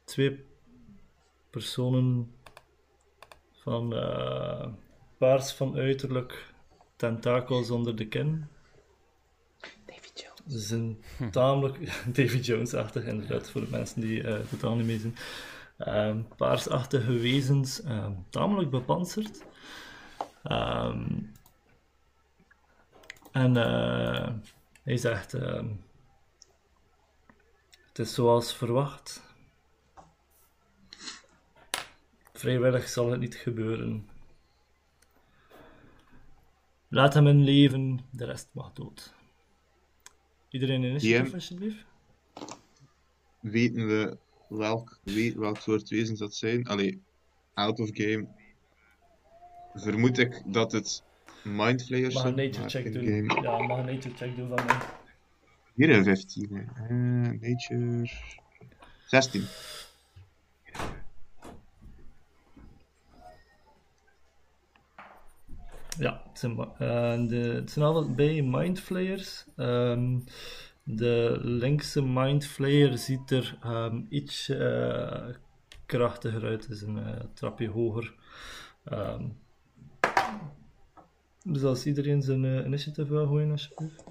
Twee 0.05 0.45
personen 1.51 2.35
van 3.53 3.95
uh, 3.95 4.67
paars 5.19 5.53
van 5.53 5.77
uiterlijk, 5.77 6.55
tentakels 6.97 7.71
onder 7.71 7.97
de 7.97 8.09
kin. 8.09 8.47
David 9.85 10.21
Jones. 10.21 10.53
Ze 10.53 10.59
zijn 10.59 11.03
tamelijk 11.31 11.79
David 12.17 12.47
Jones-achtig, 12.47 13.05
inderdaad, 13.05 13.51
voor 13.51 13.61
de 13.61 13.71
mensen 13.71 14.01
die 14.01 14.23
uh, 14.23 14.39
totaal 14.51 14.75
niet 14.75 14.87
mee 14.87 14.99
zijn. 14.99 15.17
Um, 16.09 16.29
paarsachtige 16.37 17.13
wezens, 17.19 17.85
um, 17.85 18.27
tamelijk 18.31 18.71
bepanserd. 18.71 19.45
Um, 20.45 21.33
en 23.33 23.57
uh, 23.57 24.29
hij 24.83 24.97
zegt: 24.97 25.33
Het 25.33 25.79
is 27.99 28.15
zoals 28.15 28.57
verwacht. 28.57 29.23
Vrijwillig 32.33 32.89
zal 32.89 33.11
het 33.11 33.21
niet 33.21 33.35
gebeuren. 33.35 34.09
Laat 36.89 37.15
hem 37.15 37.27
in 37.27 37.45
leven, 37.45 38.01
de 38.11 38.25
rest 38.25 38.49
mag 38.53 38.73
dood. 38.73 39.15
Iedereen 40.49 40.83
in 40.83 40.91
initiatief, 40.91 41.35
alsjeblieft? 41.35 41.85
Weten 43.41 43.87
we 43.87 44.17
welk, 44.49 44.99
welk 45.35 45.57
soort 45.57 45.89
wezens 45.89 46.19
dat 46.19 46.35
zijn? 46.35 46.67
Allee, 46.67 47.03
out 47.55 47.81
of 47.81 47.91
game 47.93 48.29
vermoed 49.75 50.19
ik 50.19 50.43
dat 50.47 50.73
het 50.73 51.03
mindflayers. 51.45 52.15
Mag 52.15 52.25
een 52.25 52.35
nature 52.35 52.69
check 52.69 52.93
doen. 52.93 53.05
Game... 53.05 53.43
Ja, 53.43 53.59
mag 53.59 53.79
een 53.79 53.85
nature 53.85 54.15
check 54.15 54.37
doen 54.37 54.49
van 54.49 54.67
mij. 54.67 54.77
Hier 55.75 55.91
een 55.91 56.05
15. 56.05 56.51
Uh, 56.53 57.41
nature 57.41 58.11
16. 59.07 59.45
Ja, 65.99 66.23
het 66.29 66.39
zijn, 66.39 66.53
uh, 66.53 67.29
de, 67.29 67.53
het 67.55 67.71
zijn 67.71 67.85
allebei 67.85 68.43
mindflayers. 68.43 69.45
Um, 69.57 70.25
de 70.85 71.39
linkse 71.43 72.03
mindflayer 72.03 72.99
ziet 72.99 73.31
er 73.31 73.59
um, 73.67 74.07
iets 74.09 74.49
uh, 74.49 75.27
krachtiger 75.87 76.45
uit, 76.45 76.69
is 76.69 76.83
een 76.83 76.97
uh, 76.97 77.21
trapje 77.35 77.69
hoger. 77.69 78.15
Um, 78.93 79.39
dus 81.45 81.63
als 81.65 81.87
iedereen 81.87 82.23
zijn 82.23 82.45
uh, 82.45 82.65
initiative 82.65 83.13
wil 83.13 83.27
gooien, 83.27 83.51
alsjeblieft. 83.51 84.05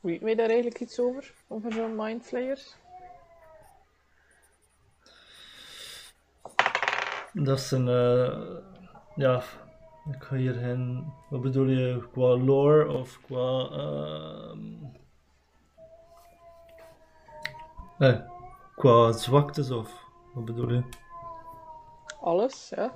Weet 0.00 0.20
mij 0.20 0.34
daar 0.34 0.48
eigenlijk 0.48 0.80
iets 0.80 1.00
over? 1.00 1.34
Over 1.48 1.72
zo'n 1.72 1.96
mindflayers? 1.96 2.74
Dat 7.32 7.58
is 7.58 7.70
een, 7.70 7.86
ja, 9.16 9.42
ik 10.10 10.22
ga 10.22 10.36
hierheen. 10.36 11.12
Wat 11.28 11.40
bedoel 11.40 11.66
je 11.66 12.08
qua 12.12 12.36
lore 12.36 12.92
of 12.92 13.20
qua. 13.20 13.68
Uh, 13.70 14.52
eh, 17.98 18.20
qua 18.76 19.12
zwaktes 19.12 19.70
of 19.70 20.06
wat 20.34 20.44
bedoel 20.44 20.72
je? 20.72 20.82
Alles, 22.20 22.72
ja. 22.76 22.94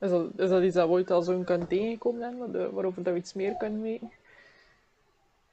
Is 0.00 0.10
dat, 0.10 0.30
is 0.36 0.48
dat 0.48 0.62
iets 0.62 0.74
dat 0.74 0.86
we 0.86 0.92
ooit 0.92 1.10
al 1.10 1.22
zo 1.22 1.42
kunnen 1.42 1.68
tegenkomen 1.68 2.22
hebben, 2.22 2.72
waarover 2.72 3.02
dat 3.02 3.12
we 3.12 3.18
iets 3.18 3.34
meer 3.34 3.56
kunnen 3.56 3.82
weten? 3.82 4.10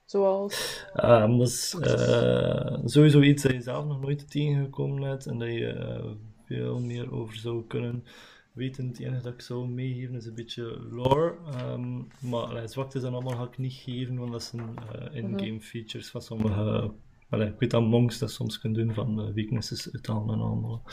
Zoals? 0.05 0.85
Dat 0.93 1.39
is 1.39 1.75
uh, 1.79 2.77
sowieso 2.85 3.21
iets 3.21 3.43
dat 3.43 3.51
je 3.51 3.61
zelf 3.61 3.85
nog 3.85 4.01
nooit 4.01 4.31
tegengekomen 4.31 5.09
hebt 5.09 5.25
en 5.25 5.37
dat 5.37 5.47
je 5.47 5.73
uh, 5.73 6.11
veel 6.45 6.79
meer 6.79 7.13
over 7.13 7.35
zou 7.35 7.63
kunnen 7.67 8.03
weten. 8.51 8.87
Het 8.87 8.99
enige 8.99 9.21
dat 9.21 9.33
ik 9.33 9.41
zou 9.41 9.67
meegeven 9.67 10.15
is 10.15 10.25
een 10.25 10.33
beetje 10.33 10.79
lore. 10.91 11.35
Um, 11.71 12.07
maar 12.19 12.43
allee, 12.43 12.67
zwaktes 12.67 13.01
dan 13.01 13.13
allemaal 13.13 13.37
ga 13.37 13.43
ik 13.43 13.57
niet 13.57 13.73
geven, 13.73 14.17
want 14.17 14.31
dat 14.31 14.43
zijn 14.43 14.61
uh, 14.61 15.15
in-game 15.15 15.49
-hmm. 15.49 15.61
features 15.61 16.09
van 16.09 16.21
sommige 16.21 16.91
Allee, 17.33 17.47
ik 17.47 17.59
weet 17.59 17.71
dat 17.71 17.81
monks 17.81 18.19
dat 18.19 18.31
soms 18.31 18.59
kunnen 18.59 18.85
doen 18.85 18.93
van 18.93 19.19
uh, 19.19 19.33
weaknesses 19.33 19.93
uithalen 19.93 20.33
en 20.33 20.41
allemaal. 20.41 20.83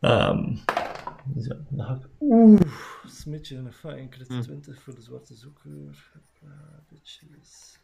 Um, 0.00 0.58
dus 1.26 1.46
ja, 1.46 1.56
dan 1.68 1.86
ga 1.86 1.94
ik... 1.94 2.08
Oeh, 2.18 2.60
smidje 3.06 3.56
een 3.56 3.72
fijn 3.72 4.08
crit 4.10 4.28
20 4.28 4.74
hm. 4.74 4.80
voor 4.80 4.94
de 4.94 5.02
zwarte 5.02 5.34
zoeker. 5.34 6.12
Uh, 6.44 6.50
bitches. 6.88 7.78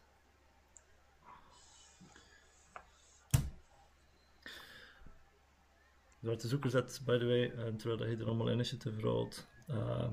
De 6.19 6.29
zwarte 6.29 6.47
zoeker 6.47 6.69
zet, 6.69 7.01
by 7.05 7.17
the 7.17 7.25
way, 7.25 7.51
uh, 7.51 7.75
terwijl 7.75 7.99
hij 7.99 8.19
er 8.19 8.25
allemaal 8.25 8.51
initiative 8.51 9.01
rolt, 9.01 9.47
uh, 9.69 10.07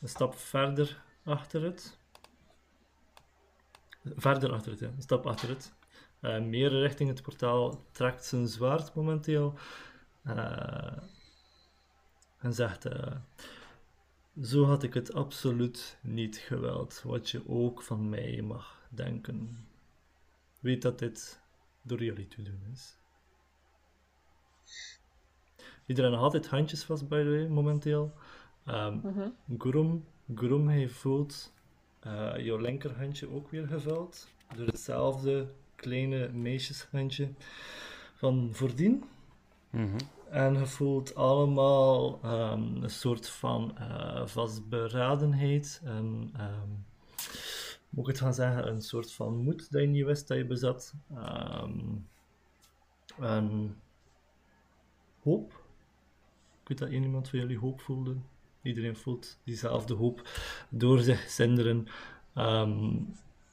een 0.00 0.08
stap 0.08 0.34
verder 0.34 1.02
achter 1.24 1.62
het. 1.62 1.98
Verder 4.04 4.52
achter 4.52 4.70
het, 4.70 4.80
ja. 4.80 4.86
Een 4.86 5.02
stap 5.02 5.26
achter 5.26 5.48
het. 5.48 5.72
Uh, 6.20 6.40
meer 6.40 6.70
richting 6.70 7.08
het 7.08 7.22
portaal 7.22 7.84
trekt 7.92 8.24
zijn 8.24 8.48
zwaard 8.48 8.94
momenteel. 8.94 9.54
eh, 10.22 10.96
en 12.38 12.52
zegt: 12.52 12.84
eh, 12.84 13.16
Zo 14.42 14.64
had 14.64 14.82
ik 14.82 14.94
het 14.94 15.14
absoluut 15.14 15.98
niet 16.00 16.36
gewild, 16.36 17.02
wat 17.04 17.30
je 17.30 17.48
ook 17.48 17.82
van 17.82 18.08
mij 18.08 18.42
mag 18.42 18.86
denken. 18.88 19.66
Weet 20.60 20.82
dat 20.82 20.98
dit 20.98 21.40
door 21.82 22.02
jullie 22.02 22.28
te 22.28 22.42
doen 22.42 22.60
is. 22.72 22.96
Iedereen 25.86 26.12
had 26.12 26.22
altijd 26.22 26.46
handjes 26.46 26.84
vast, 26.84 27.08
by 27.08 27.22
the 27.22 27.30
way, 27.30 27.46
momenteel. 27.46 28.12
Ehm 28.64 28.94
Mhm. 29.02 29.28
Gurum, 29.58 30.04
Gurum, 30.34 30.68
hij 30.68 30.88
voelt 30.88 31.54
eh, 32.00 32.32
jouw 32.36 32.56
linkerhandje 32.58 33.30
ook 33.30 33.50
weer 33.50 33.66
gevuld. 33.66 34.28
Door 34.56 34.66
hetzelfde 34.66 35.48
kleine 35.74 36.28
meisjeshandje 36.28 37.28
van 38.14 38.48
voordien. 38.52 39.04
Mhm. 39.70 39.98
En 40.30 40.54
je 40.58 40.66
voelt 40.66 41.14
allemaal 41.14 42.20
ehm, 42.22 42.82
een 42.82 42.90
soort 42.90 43.28
van 43.28 43.78
eh, 43.78 44.26
vastberadenheid. 44.26 45.80
En 45.84 46.30
ehm, 46.36 46.68
moet 47.90 48.04
ik 48.08 48.12
het 48.12 48.20
gaan 48.20 48.34
zeggen, 48.34 48.68
een 48.68 48.82
soort 48.82 49.12
van 49.12 49.36
moed 49.36 49.70
dat 49.72 49.80
je 49.80 49.86
niet 49.86 50.04
wist 50.04 50.28
dat 50.28 50.36
je 50.36 50.46
bezat. 50.46 50.94
Ehm, 51.14 51.80
en 53.20 53.76
hoop. 55.22 55.52
Ik 56.62 56.68
weet 56.68 56.78
dat 56.78 56.88
iemand 56.88 57.28
van 57.28 57.38
jullie 57.38 57.58
hoop 57.58 57.80
voelde. 57.80 58.16
Iedereen 58.62 58.96
voelt 58.96 59.38
diezelfde 59.44 59.94
hoop 59.94 60.28
door 60.68 61.00
zich 61.00 61.20
zinderen. 61.30 61.86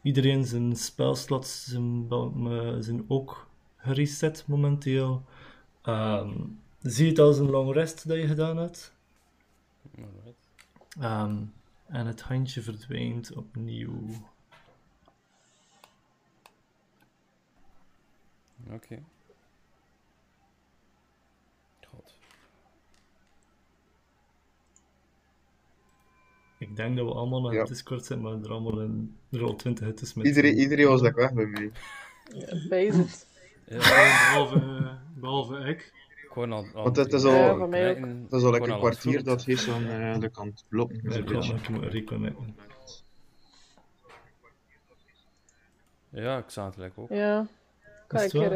Iedereen 0.02 0.46
zijn 0.46 0.76
spelslots 0.76 1.66
zijn, 1.66 2.08
wel- 2.08 2.76
zijn 2.80 3.06
ook 3.08 3.48
gereset 3.78 4.44
momenteel. 4.48 5.24
Ehm, 5.82 6.32
zie 6.84 7.10
het 7.10 7.20
als 7.20 7.38
een 7.38 7.50
long 7.50 7.74
rest 7.74 8.08
dat 8.08 8.18
je 8.18 8.28
gedaan 8.28 8.58
hebt. 8.58 8.94
Ehm, 11.00 11.38
en 11.88 12.06
het 12.06 12.22
handje 12.22 12.62
verdwijnt 12.62 13.34
opnieuw. 13.34 14.00
Oké. 18.72 19.04
God. 21.88 22.18
Ik 26.58 26.76
denk 26.76 26.98
dat 26.98 27.06
we 27.06 27.14
allemaal 27.14 27.42
naar 27.42 27.54
Ja. 27.54 27.60
het 27.60 27.68
Discord 27.68 28.06
zitten, 28.06 28.22
maar 28.22 28.42
er 28.44 28.52
allemaal 28.52 28.82
een 28.82 29.18
er 29.30 29.44
al 29.44 29.56
20 29.56 29.86
hittes 29.86 30.14
met. 30.14 30.26
Iedereen, 30.26 30.58
iedereen 30.58 30.88
was 30.88 31.02
like 31.02 31.16
weg 31.16 31.34
bij 31.34 31.46
mij. 31.46 31.72
Ja, 32.34 32.68
Bezig. 32.70 33.26
Ja, 33.66 33.78
Behalve, 33.78 34.56
eh, 34.60 34.94
behalve 35.22 35.58
ik. 35.58 35.94
Gewoon 36.34 36.52
al, 36.52 36.66
al 36.74 36.84
Want 36.84 36.96
het 36.96 37.14
is 37.14 37.24
al- 37.24 37.34
Ja, 37.34 37.96
Dat 38.30 38.40
is 38.40 38.46
al 38.46 38.52
like 38.52 38.66
een 38.66 38.72
al 38.72 38.80
kwartier 38.80 39.24
dat 39.24 39.46
hij 39.46 39.58
aan 40.34 40.48
het 40.48 40.64
blokken 40.68 41.02
is. 41.04 41.16
Ja, 41.16 41.22
een 41.22 41.56
ik 41.56 41.70
moet 41.70 41.84
reconnecten. 41.84 42.56
Ja, 46.10 46.38
ik 46.38 46.50
zag 46.50 46.66
het 46.66 46.74
gelijk 46.74 46.94
ook. 46.96 47.10
Ja. 47.10 47.48
Kan 48.08 48.22
ik 48.22 48.32
het 48.32 48.42
keer 48.42 48.52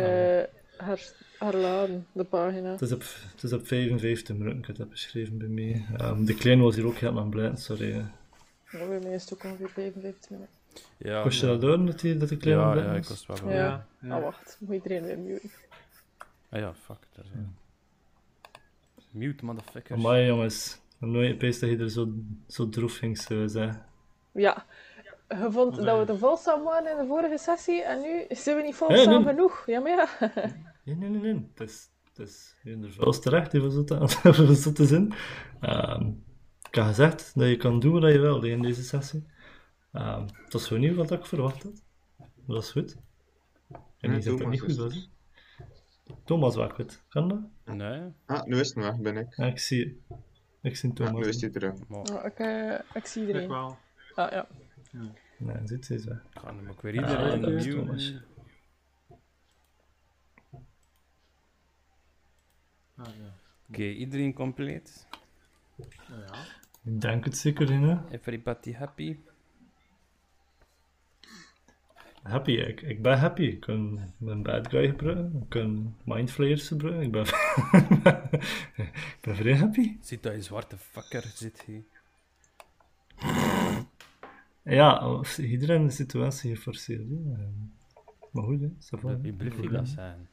her, 0.77 1.13
herladen, 1.39 2.07
de 2.11 2.23
pagina. 2.23 2.71
Het 2.71 2.81
is 2.81 2.91
op, 2.91 3.03
het 3.33 3.43
is 3.43 3.53
op 3.53 3.67
55 3.67 4.35
minuten, 4.35 4.59
ik 4.59 4.65
heb 4.67 4.75
dat 4.75 4.89
beschreven 4.89 5.37
bij 5.37 5.47
mij. 5.47 5.85
Ehm, 5.97 6.25
de 6.25 6.35
kleine 6.35 6.63
was 6.63 6.75
hier 6.75 6.85
ook 6.85 6.95
heel 6.95 7.19
aan 7.19 7.29
blij, 7.29 7.55
sorry. 7.55 7.91
Ja, 8.71 8.87
bij 8.87 8.99
mij 8.99 9.13
is 9.13 9.21
het 9.23 9.33
ook 9.33 9.43
ongeveer 9.43 9.69
55 9.69 10.29
minuten. 10.29 10.55
Ja, 10.97 11.21
Kost 11.21 11.39
je 11.39 11.45
ja. 11.45 11.51
dat 11.51 11.61
door 11.61 11.85
dat, 11.85 11.99
die, 11.99 12.17
dat 12.17 12.29
de 12.29 12.37
kleine 12.37 12.63
Ja, 12.63 12.71
blij 12.71 12.83
ja, 12.83 12.93
ik 12.93 13.03
was 13.05 13.27
het 13.27 13.41
wel 13.41 13.51
Ja. 13.51 13.57
Ja. 13.57 13.85
ja. 13.99 14.15
Ah, 14.15 14.23
wacht. 14.23 14.57
Moet 14.59 14.73
iedereen 14.73 15.03
weer 15.03 15.19
muten. 15.19 15.51
Ah 16.49 16.59
ja, 16.59 16.73
fuck. 16.73 16.97
Dat 17.15 17.25
is, 17.25 17.31
Mute, 19.17 19.45
motherfucker. 19.45 19.95
Amai 19.95 20.25
jongens, 20.25 20.81
nooit 20.99 21.29
gepeest 21.29 21.61
dat 21.61 21.69
je 21.69 21.77
er 21.77 21.89
zo, 21.89 22.13
zo 22.47 22.69
droef 22.69 22.97
ging 22.97 23.17
zeggen. 23.17 23.85
Ja. 24.33 24.65
Je 25.29 25.47
vond 25.51 25.75
dat 25.75 25.99
we 25.99 26.05
te 26.05 26.17
volzaam 26.17 26.63
waren 26.63 26.91
in 26.91 26.97
de 26.97 27.05
vorige 27.07 27.37
sessie 27.37 27.83
en 27.83 28.01
nu 28.01 28.25
zijn 28.29 28.55
we 28.55 28.61
niet 28.61 28.75
volzaam 28.75 29.23
nee. 29.23 29.33
genoeg. 29.33 29.63
Ja, 29.65 29.79
maar 29.79 29.91
ja. 29.91 30.31
Nee, 30.83 30.95
nee, 30.95 31.09
nee, 31.09 31.21
nee. 31.21 31.49
Het 31.55 31.69
is, 31.69 31.89
het 32.13 32.27
is 33.07 33.19
terecht, 33.19 33.53
even 33.53 33.71
zo 33.71 33.83
te, 33.83 33.95
even 34.29 34.55
zo 34.55 34.71
te 34.71 34.85
zin. 34.85 35.13
Ehm, 35.59 36.07
ik 36.67 36.75
heb 36.75 36.85
gezegd 36.85 37.31
dat 37.35 37.47
je 37.47 37.57
kan 37.57 37.79
doen 37.79 38.01
wat 38.01 38.11
je 38.11 38.19
wil 38.19 38.43
in 38.43 38.61
deze 38.61 38.83
sessie. 38.83 39.25
Ehm 39.91 40.25
het 40.47 40.53
was 40.53 40.67
gewoon 40.67 40.83
niet 40.83 40.95
wat 40.95 41.11
ik 41.11 41.25
verwacht 41.25 41.63
had. 41.63 41.83
Maar 42.17 42.55
dat 42.55 42.63
is 42.63 42.71
goed. 42.71 42.97
En 43.99 44.13
je 44.13 44.21
zegt 44.21 44.37
dat 44.37 44.49
niet 44.49 44.59
goed 44.59 44.69
is 44.69 44.77
was. 44.77 45.09
Thomas 46.23 46.55
was 46.55 46.71
goed. 46.71 47.03
Kan 47.09 47.27
dat? 47.29 47.75
Nee, 47.75 48.01
Ah, 48.25 48.43
nu 48.43 48.59
is 48.59 48.67
het 48.67 48.77
weg, 48.83 48.97
ben 48.99 49.17
ik. 49.17 49.35
Ja, 49.35 49.45
ik 49.45 49.59
zie 49.59 50.01
Ik 50.61 50.75
zie 50.77 50.89
Ja, 50.89 50.95
Thomas. 50.95 51.21
nu 51.23 51.27
is 51.29 51.41
hij 51.41 51.49
terug. 51.49 51.73
Oh, 51.89 52.25
ik, 52.25 52.39
eh, 52.39 52.79
ik 52.93 53.05
zie 53.05 53.21
Ik 53.21 53.27
iedereen. 53.27 53.49
wel. 53.49 53.77
Ah, 54.15 54.31
ja. 54.31 54.47
Nee, 55.37 55.63
dit 55.63 55.89
is 55.89 56.05
weg. 56.05 56.17
ik 56.33 56.39
ga 56.39 56.55
hem 56.55 56.69
ook 56.69 56.81
weer 56.81 56.93
Ja, 56.93 57.01
iedereen 57.01 57.55
is 57.55 57.65
muten. 57.65 57.85
Thomas. 57.85 58.13
Ah, 62.95 63.05
ja. 63.05 63.33
Oké, 63.69 63.83
iedereen 63.83 64.33
compleet. 64.33 65.07
Nou 66.09 66.21
ja. 66.21 66.33
Ik 66.83 67.01
denk 67.01 67.25
het 67.25 67.37
zeker, 67.37 67.71
hè. 67.81 67.97
Everybody 68.09 68.73
happy. 68.73 69.17
Happy, 72.27 72.51
ik, 72.51 72.81
ik 72.81 73.01
ben 73.01 73.17
happy. 73.19 73.41
Ik 73.41 73.59
kan 73.59 73.99
mijn 74.17 74.43
bad 74.43 74.67
guy 74.69 74.87
gebruiken. 74.87 75.39
Ik 75.41 75.49
kan 75.49 75.95
mindflayers 76.05 76.67
gebruiken. 76.67 77.03
Ik 77.03 77.11
ben, 77.11 77.25
ik 78.85 79.17
ben 79.21 79.35
vrij 79.35 79.55
happy. 79.57 79.97
Ziet 80.01 80.23
dat 80.23 80.33
je 80.33 80.41
zwarte 80.41 80.77
fucker 80.77 81.23
zit 81.35 81.61
hier. 81.61 81.83
Ja, 84.63 84.91
als 84.91 85.39
iedereen 85.39 85.83
de 85.85 85.91
situatie 85.91 86.55
geforceerd. 86.55 87.09
hè. 87.09 87.15
Maar 88.31 88.43
goed, 88.43 88.61
hè. 88.61 88.69
Ça 88.79 88.99
va, 89.01 89.13
blijft 89.37 89.61
je 89.61 89.69
dat 89.69 89.87
zijn? 89.87 90.27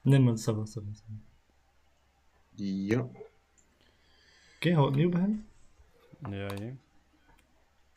Nee, 0.00 0.18
maar 0.18 0.38
ça 0.38 0.52
va, 0.54 0.66
ça 0.66 0.80
va, 0.80 0.90
ça 0.92 1.04
va. 1.08 1.14
Ja. 2.54 3.00
Oké, 4.56 4.70
gaan 4.70 4.82
we 4.82 4.86
opnieuw 4.88 5.10
beginnen? 5.10 5.46
Ja, 6.30 6.36
ja. 6.36 6.72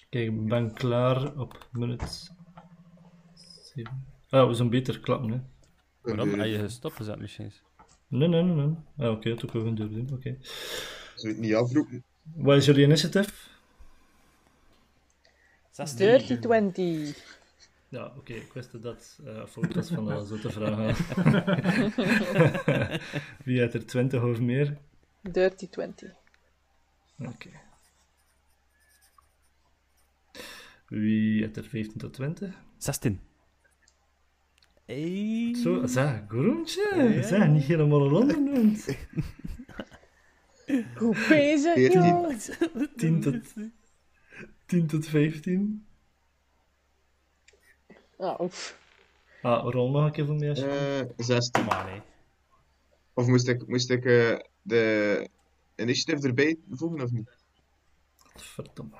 Kijk, 0.10 0.32
ik 0.32 0.48
ben 0.48 0.74
klaar 0.74 1.38
op 1.38 1.68
minuut 1.72 2.32
7. 3.76 4.06
Ah, 4.30 4.48
we 4.48 4.54
zijn 4.54 4.70
beter 4.70 5.00
klappen, 5.00 5.30
hè. 5.32 5.40
Waarom? 6.02 6.30
Eh, 6.34 6.38
Heb 6.38 6.46
je 6.48 6.60
gestopt 6.60 6.96
gezet 6.96 7.20
misschien? 7.20 7.52
Nee, 8.08 8.28
nee, 8.28 8.44
nee, 8.44 8.56
nee. 8.66 8.76
Ah, 8.98 9.12
oké, 9.12 9.36
dat 9.36 9.52
kunnen 9.52 9.76
we 9.76 9.90
doen. 9.90 10.10
Oké. 10.14 10.38
Zou 10.42 10.54
je 11.16 11.28
het 11.28 11.38
niet 11.38 11.56
afroepen? 11.56 12.04
Wat 12.36 12.58
is 12.58 12.66
jullie 12.66 12.86
initiative? 12.86 13.32
16. 15.72 15.98
Dirty 15.98 16.36
20. 16.38 17.34
Ja, 17.90 18.14
oké, 18.18 18.34
ik 18.34 18.54
wist 18.54 18.72
dat 18.72 18.82
dat 18.84 19.20
uh, 19.26 19.46
voor 19.46 19.68
was 19.74 19.90
van 19.90 20.06
dat 20.06 20.28
zo 20.28 20.38
te 20.38 20.50
vragen. 20.50 20.96
Wie 23.46 23.60
heeft 23.60 23.74
er 23.74 23.86
20 23.86 24.24
of 24.24 24.40
meer? 24.40 24.78
Dirty 25.22 25.68
20. 25.70 26.12
Oké. 27.20 27.50
Wie 30.88 31.42
heeft 31.42 31.58
er 31.58 31.64
15 31.64 31.98
tot 32.00 32.14
20? 32.14 32.56
16. 32.78 33.20
Hey. 34.86 35.56
Zo, 35.56 35.86
zeg, 35.86 36.24
groentje. 36.28 37.20
Zeg, 37.24 37.48
niet 37.48 37.64
helemaal 37.64 38.06
een 38.06 38.14
ondernoemd. 38.14 38.88
Goed 40.96 41.26
bezig, 41.30 41.74
14. 41.74 42.02
joh. 42.04 42.90
10 42.96 43.22
tot, 43.22 43.54
10 44.66 44.88
tot 44.88 45.08
15. 45.08 45.86
Ah, 48.18 48.40
oef. 48.40 48.80
Ah, 49.42 49.72
rol 49.72 49.92
nog 49.92 50.06
een 50.06 50.12
keer 50.12 50.26
voor 50.26 50.36
mij 50.36 50.50
alsjeblieft. 50.50 51.14
Eh 51.18 51.26
16. 51.26 51.64
Kom 51.64 51.72
aan, 51.72 51.88
hè. 51.88 52.02
Of 53.14 53.28
moest 53.28 53.48
ik, 53.48 53.68
moest 53.68 53.90
ik 53.90 54.06
eh, 54.06 54.40
de 54.62 55.30
initiative 55.76 56.28
erbij 56.28 56.58
voegen 56.70 57.02
of 57.02 57.12
niet? 57.12 57.38
Verdomme. 58.36 58.98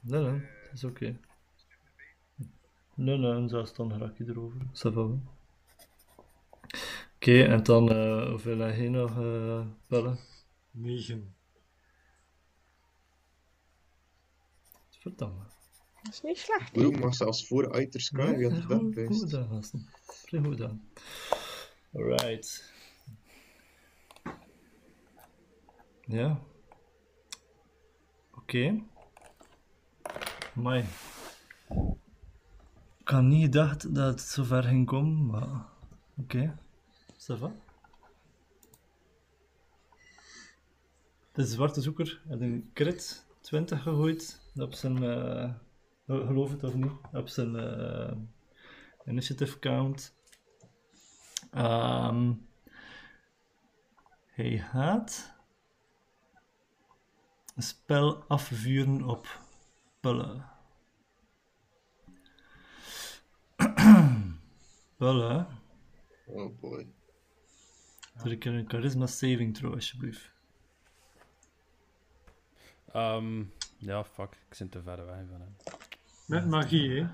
Nee, 0.00 0.20
nee, 0.20 0.40
dat 0.40 0.72
is 0.72 0.84
oké. 0.84 1.16
Nee, 3.02 3.18
nee, 3.18 3.48
zelfs 3.48 3.74
dan 3.74 3.98
raak 3.98 4.18
je 4.18 4.24
erover. 4.28 4.60
Oké, 7.14 7.42
en 7.42 7.62
dan, 7.62 7.90
eh 7.90 8.28
hoeveel 8.28 8.58
heb 8.58 8.76
je 8.76 8.90
nog 8.90 9.10
eh 9.18 9.66
bellen? 9.88 10.18
9. 10.70 11.34
Verdomme. 14.90 15.42
Dat 16.02 16.12
is 16.12 16.20
niet 16.22 16.38
slecht. 16.38 16.72
Broek 16.72 16.98
mag 16.98 17.14
zelfs 17.14 17.46
voor 17.46 17.72
Uiter 17.72 18.00
Sky. 18.00 18.34
Wie 18.34 18.50
had 18.50 18.68
dat 18.68 18.78
goed, 18.78 18.94
best? 18.94 19.06
goed 19.06 19.30
gedaan, 19.30 19.48
gasten. 19.48 19.88
Vrij 20.02 20.40
goed 20.40 20.50
gedaan. 20.50 20.88
Alright. 21.92 22.72
Ja. 26.00 26.40
Oké. 28.30 28.40
Okay. 28.40 28.84
Ik 33.02 33.08
had 33.08 33.22
niet 33.22 33.42
gedacht 33.42 33.94
dat 33.94 34.10
het 34.10 34.20
zo 34.20 34.44
ver 34.44 34.62
ging 34.62 34.86
komen, 34.86 35.26
maar 35.26 35.42
oké. 36.16 36.54
Okay. 37.26 37.36
Va? 37.36 37.52
De 41.32 41.46
zwarte 41.46 41.80
zoeker 41.80 42.22
had 42.28 42.40
een 42.40 42.70
crit 42.72 43.26
20 43.40 43.82
gegooid 43.82 44.50
op 44.54 44.72
zijn, 44.72 45.02
uh, 45.02 45.54
geloof 46.06 46.50
het 46.50 46.64
of 46.64 46.74
niet, 46.74 46.92
op 47.12 47.28
zijn 47.28 47.54
uh, 47.54 48.12
initiative 49.04 49.58
count. 49.58 50.14
Um, 51.54 52.46
hij 54.26 54.56
had 54.56 55.34
een 57.54 57.62
spel 57.62 58.24
afvuren 58.28 59.02
op 59.02 59.40
bullen. 60.00 60.51
Pulle, 65.02 65.46
Oh 66.26 66.48
boy. 66.60 66.86
doe 68.22 68.32
ik 68.32 68.44
een 68.44 68.68
charisma 68.68 69.06
saving 69.06 69.54
throw 69.56 69.72
alsjeblieft. 69.74 70.30
Ehm, 72.92 73.44
ja, 73.76 74.04
fuck. 74.04 74.34
Ik 74.48 74.54
zit 74.54 74.70
te 74.70 74.82
ver 74.82 75.06
weg 75.06 75.26
van 75.30 75.40
hem. 75.40 75.56
Met 76.26 76.46
magie, 76.46 77.00
hè? 77.00 77.08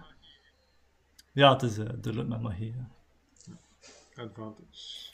Ja, 1.32 1.52
het 1.52 1.62
is 1.62 1.78
uh, 1.78 1.84
duidelijk 1.84 2.28
met 2.28 2.40
magie. 2.40 2.72
hè. 2.74 2.84
Advantage. 4.22 5.10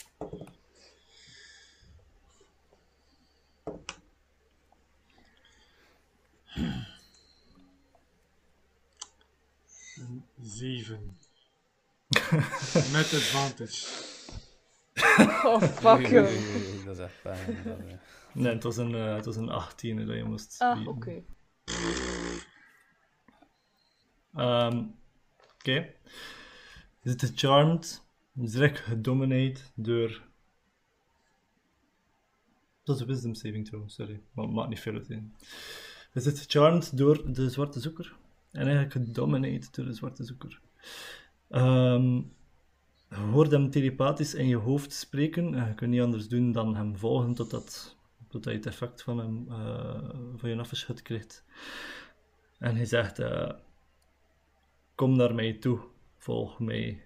Een 9.96 10.24
zeven. 10.40 11.16
Met 12.92 13.12
advantage. 13.14 13.86
Oh, 15.44 15.62
fuck 15.62 16.06
you. 16.06 16.28
Dat 16.84 16.98
is 16.98 17.02
echt. 17.04 17.22
Dat, 17.22 17.34
eh. 17.78 17.94
Nee, 18.32 18.52
het 18.52 18.62
was 18.62 18.76
een, 18.76 18.94
eh, 18.94 19.14
het 19.14 19.24
was 19.24 19.36
een 19.36 19.48
18 19.48 20.06
dat 20.06 20.16
je 20.16 20.24
moest 20.24 20.60
Ah, 20.60 20.74
bieden. 20.76 20.92
oké. 20.92 21.22
Ehm, 24.34 24.84
Oké. 25.54 25.72
Je 27.02 27.10
zit 27.10 27.22
gecharmed. 27.22 28.02
Je 28.32 28.42
is 28.42 28.50
direct 28.52 28.78
gedominate 28.78 29.60
door... 29.74 30.22
Dat 32.82 32.94
is 32.96 33.00
een 33.02 33.06
wisdom 33.08 33.34
saving 33.34 33.66
throw, 33.68 33.88
sorry. 33.88 34.20
Maar 34.32 34.44
het 34.44 34.54
maakt 34.54 34.68
niet 34.68 34.80
veel 34.80 34.94
uit. 34.94 35.08
hè. 35.08 35.14
Je 36.12 36.20
zit 36.20 36.38
gecharmed 36.38 36.96
door 36.96 37.32
de 37.32 37.50
zwarte 37.50 37.80
zoeker. 37.80 38.14
En 38.50 38.60
eigenlijk 38.62 38.92
gedominate 38.92 39.68
door 39.70 39.84
de 39.84 39.92
zwarte 39.92 40.24
zoeker. 40.24 40.60
Ehm, 41.54 42.14
je 43.08 43.16
hoort 43.32 43.50
hem 43.50 43.70
telepathisch 43.70 44.34
in 44.34 44.46
je 44.48 44.56
hoofd 44.56 44.92
spreken. 44.92 45.54
En 45.54 45.68
je 45.68 45.74
kunt 45.74 45.90
niet 45.90 46.00
anders 46.00 46.28
doen 46.28 46.52
dan 46.52 46.76
hem 46.76 46.96
volgen 46.96 47.34
totdat, 47.34 47.96
totdat 48.28 48.52
je 48.52 48.58
het 48.58 48.66
effect 48.66 49.02
van 49.02 49.18
hem 49.18 49.46
eh, 49.48 50.10
van 50.36 50.50
je 50.50 50.58
afgeschud 50.58 51.02
krijgt. 51.02 51.44
En 52.58 52.76
hij 52.76 52.84
zegt... 52.84 53.18
eh, 53.18 53.50
Kom 54.94 55.16
naar 55.16 55.34
mij 55.34 55.52
toe, 55.52 55.80
volg 56.16 56.58
mij. 56.58 57.02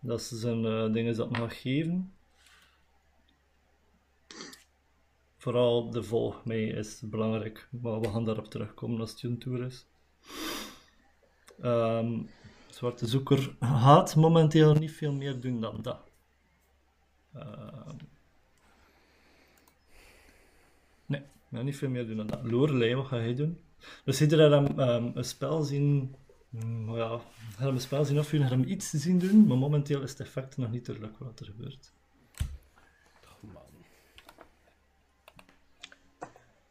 Dat 0.00 0.22
zijn 0.22 0.64
eh, 0.64 0.92
dingen 0.92 1.16
dat 1.16 1.30
hij 1.30 1.40
gaat 1.40 1.52
geven. 1.52 2.12
Vooral 5.36 5.90
de 5.90 6.02
volg 6.02 6.44
mij 6.44 6.64
is 6.64 7.00
belangrijk, 7.04 7.68
maar 7.70 8.00
we 8.00 8.08
gaan 8.08 8.24
daarop 8.24 8.50
terugkomen 8.50 9.00
als 9.00 9.10
het 9.10 9.20
hun 9.20 9.38
tour 9.38 9.64
is. 9.64 9.86
Ehm, 11.60 12.20
Zwarte 12.70 13.06
Zoeker 13.06 13.56
gaat 13.60 14.16
momenteel 14.16 14.74
niet 14.74 14.92
veel 14.92 15.12
meer 15.12 15.40
doen 15.40 15.60
dan 15.60 15.78
dat. 15.82 16.00
Ehm, 17.34 17.96
nee, 21.06 21.22
niet 21.48 21.76
veel 21.76 21.88
meer 21.88 22.06
doen 22.06 22.16
dan 22.16 22.26
dat. 22.26 22.40
Lorelei, 22.42 22.94
wat 22.94 23.06
ga 23.06 23.16
jij 23.16 23.34
doen? 23.34 23.58
Dus 24.04 24.20
iedereen 24.20 24.52
hem 24.52 24.78
ehm, 24.78 25.10
een 25.14 25.24
spel 25.24 25.62
zien. 25.62 26.14
mm, 26.48 26.96
ja, 26.96 27.10
hij 27.56 27.66
hem 27.66 27.74
een 27.74 27.80
spel 27.80 28.04
zien 28.04 28.18
afvuren, 28.18 28.46
hij 28.46 28.56
hem 28.56 28.68
iets 28.68 28.90
zien 28.90 29.18
doen, 29.18 29.46
maar 29.46 29.56
momenteel 29.58 30.02
is 30.02 30.10
het 30.10 30.20
effect 30.20 30.56
nog 30.56 30.70
niet 30.70 30.86
duidelijk 30.86 31.18
wat 31.18 31.40
er 31.40 31.46
gebeurt. 31.46 31.92
Oh, 33.24 33.52
man. 33.52 33.62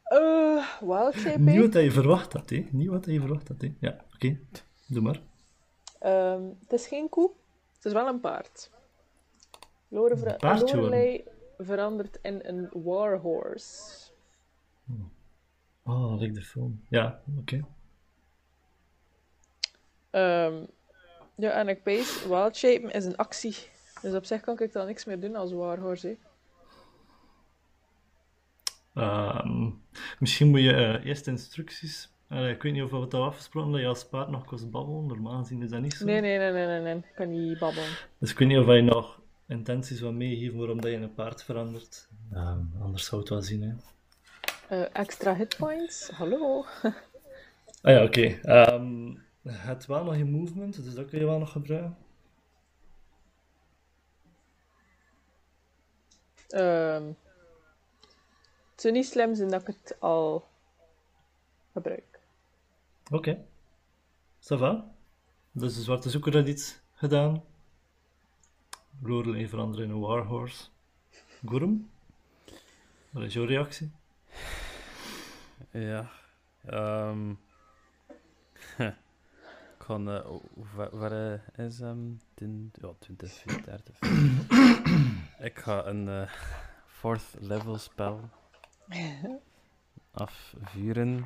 Eh, 0.03 0.79
wild 0.79 1.15
shape, 1.15 1.39
Niet 1.39 1.73
wat 1.73 1.83
je 1.83 1.91
verwacht 1.91 2.33
had, 2.33 2.49
hè? 2.49 2.67
Niet 2.71 2.87
wat 2.87 3.05
je 3.05 3.19
verwacht 3.19 3.47
had, 3.47 3.61
hè? 3.61 3.73
Ja, 3.79 4.05
oké. 4.13 4.39
Doe 4.89 5.01
maar. 5.01 5.21
Ehm, 5.99 6.43
het 6.59 6.73
is 6.73 6.87
geen 6.87 7.09
koe, 7.09 7.31
het 7.75 7.85
is 7.85 7.93
wel 7.93 8.07
een 8.07 8.19
paard. 8.19 8.69
Lore 9.87 10.17
ver- 10.17 10.37
paardje 10.37 10.75
Lorelei 10.75 11.23
verandert 11.57 12.19
in 12.21 12.39
een 12.43 12.69
warhorse. 12.83 14.07
Oh, 15.83 16.19
like 16.19 16.33
de 16.33 16.41
film. 16.41 16.85
Ja, 16.89 17.21
oké. 17.37 17.65
Ehm, 20.09 20.63
ja, 21.35 21.51
en 21.51 21.67
ik 21.67 21.83
pees, 21.83 22.25
wild 22.25 22.55
shapen 22.55 22.91
is 22.91 23.05
een 23.05 23.17
actie. 23.17 23.55
Dus 24.01 24.13
op 24.13 24.25
zich 24.25 24.41
kan 24.41 24.59
ik 24.59 24.71
dan 24.73 24.85
niks 24.85 25.05
meer 25.05 25.19
doen 25.19 25.35
als 25.35 25.51
warhorse. 25.51 26.17
Ehm, 28.93 29.69
misschien 30.19 30.49
moet 30.49 30.61
je 30.61 30.73
eh, 30.73 31.05
eerst 31.05 31.27
instructies. 31.27 32.09
Eh, 32.29 32.49
ik 32.49 32.61
weet 32.61 32.73
niet 32.73 32.83
of 32.83 32.91
we 32.91 32.97
het 32.97 33.13
al 33.13 33.23
afgesproken 33.23 33.71
dat 33.71 33.81
je 33.81 33.87
als 33.87 34.05
paard 34.05 34.29
nog 34.29 34.45
kost 34.45 34.71
babbelen. 34.71 35.05
Normaal 35.05 35.39
gezien 35.39 35.61
is 35.61 35.69
dat 35.69 35.81
niet 35.81 35.93
zo. 35.93 36.05
Nee, 36.05 36.21
nee, 36.21 36.37
nee, 36.37 36.51
nee, 36.51 36.65
nee, 36.65 36.81
nee. 36.81 36.95
Ik 36.95 37.15
kan 37.15 37.29
niet 37.29 37.59
babbelen. 37.59 37.89
Dus 38.17 38.31
ik 38.31 38.37
weet 38.37 38.47
niet 38.47 38.57
of 38.57 38.65
je 38.65 38.81
nog 38.81 39.19
intenties 39.47 39.99
wil 39.99 40.11
meegeven 40.13 40.57
waarom 40.57 40.81
dat 40.81 40.91
je 40.91 40.97
een 40.97 41.13
paard 41.13 41.43
verandert. 41.43 42.07
Ehm, 42.33 42.59
anders 42.81 43.05
zou 43.05 43.21
het 43.21 43.29
wel 43.29 43.41
zien, 43.41 43.61
hè. 43.61 43.73
Eh, 44.69 44.85
extra 44.93 45.35
hitpoints? 45.35 46.09
Hallo? 46.09 46.65
Ah 47.81 47.93
ja, 47.93 48.03
oké. 48.03 48.39
Ehm, 48.41 49.07
je 49.41 49.51
hebt 49.51 49.85
wel 49.85 50.03
nog 50.03 50.17
je 50.17 50.25
movement, 50.25 50.83
dus 50.83 50.93
dat 50.93 51.09
kun 51.09 51.19
je 51.19 51.25
wel 51.25 51.39
nog 51.39 51.51
gebruiken. 51.51 51.97
Ehm, 56.49 57.07
het 58.71 58.81
zou 58.81 58.93
niet 58.93 59.05
slim 59.05 59.35
zijn 59.35 59.49
dat 59.49 59.61
ik 59.61 59.67
het 59.67 59.95
al 59.99 60.47
gebruik. 61.73 62.18
Oké. 63.09 63.45
Ça 64.39 64.55
va. 64.57 64.85
Dus 65.51 65.75
de 65.75 65.81
zwarte 65.81 66.09
zoeker 66.09 66.33
had 66.37 66.47
iets 66.47 66.79
gedaan. 66.93 67.43
Lorelei 69.01 69.47
veranderen 69.47 69.85
in 69.85 69.91
een 69.91 69.99
warhorse. 69.99 70.63
Gurum? 71.45 71.89
Wat 73.09 73.23
is 73.23 73.33
jouw 73.33 73.45
reactie? 73.45 73.91
Ja. 75.71 76.09
ehm 76.65 77.29
ik 79.69 79.85
ga... 79.85 79.95
eh, 79.95 80.25
hoe- 80.25 80.41
waar, 80.75 80.97
waar 80.97 81.11
eh, 81.55 81.65
is 81.65 81.79
hem? 81.79 82.19
Um, 82.41 82.71
ja, 82.81 82.89
20 82.99 83.31
feet, 83.31 83.63
30 83.65 83.97
feet. 83.97 84.49
ik 85.39 85.59
ga 85.59 85.85
een 85.85 86.07
eh, 86.09 86.29
fourth 86.87 87.35
level 87.39 87.77
spel 87.77 88.29
afvuren. 90.11 91.23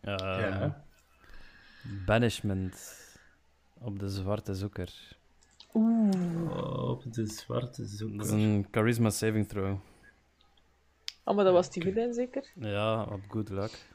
Ehm, 0.00 0.40
Ja. 0.40 0.86
Banishment 2.06 2.96
op 3.78 3.98
de 3.98 4.08
zwarte 4.08 4.54
zoeker. 4.54 5.16
Oh, 5.72 6.90
op 6.90 7.12
de 7.12 7.26
zwarte 7.26 7.80
Dat 7.82 7.90
is 7.90 7.96
zoeker. 7.96 8.32
een 8.32 8.66
charisma 8.70 9.10
saving 9.10 9.48
throw. 9.48 9.76
Oh, 11.24 11.34
maar 11.36 11.44
dat 11.44 11.52
was 11.52 11.70
die 11.70 11.82
goed 11.84 11.96
in, 11.96 12.14
zeker? 12.14 12.50
Ja, 12.54 13.02
op 13.02 13.20
good 13.28 13.48
luck. 13.48 13.86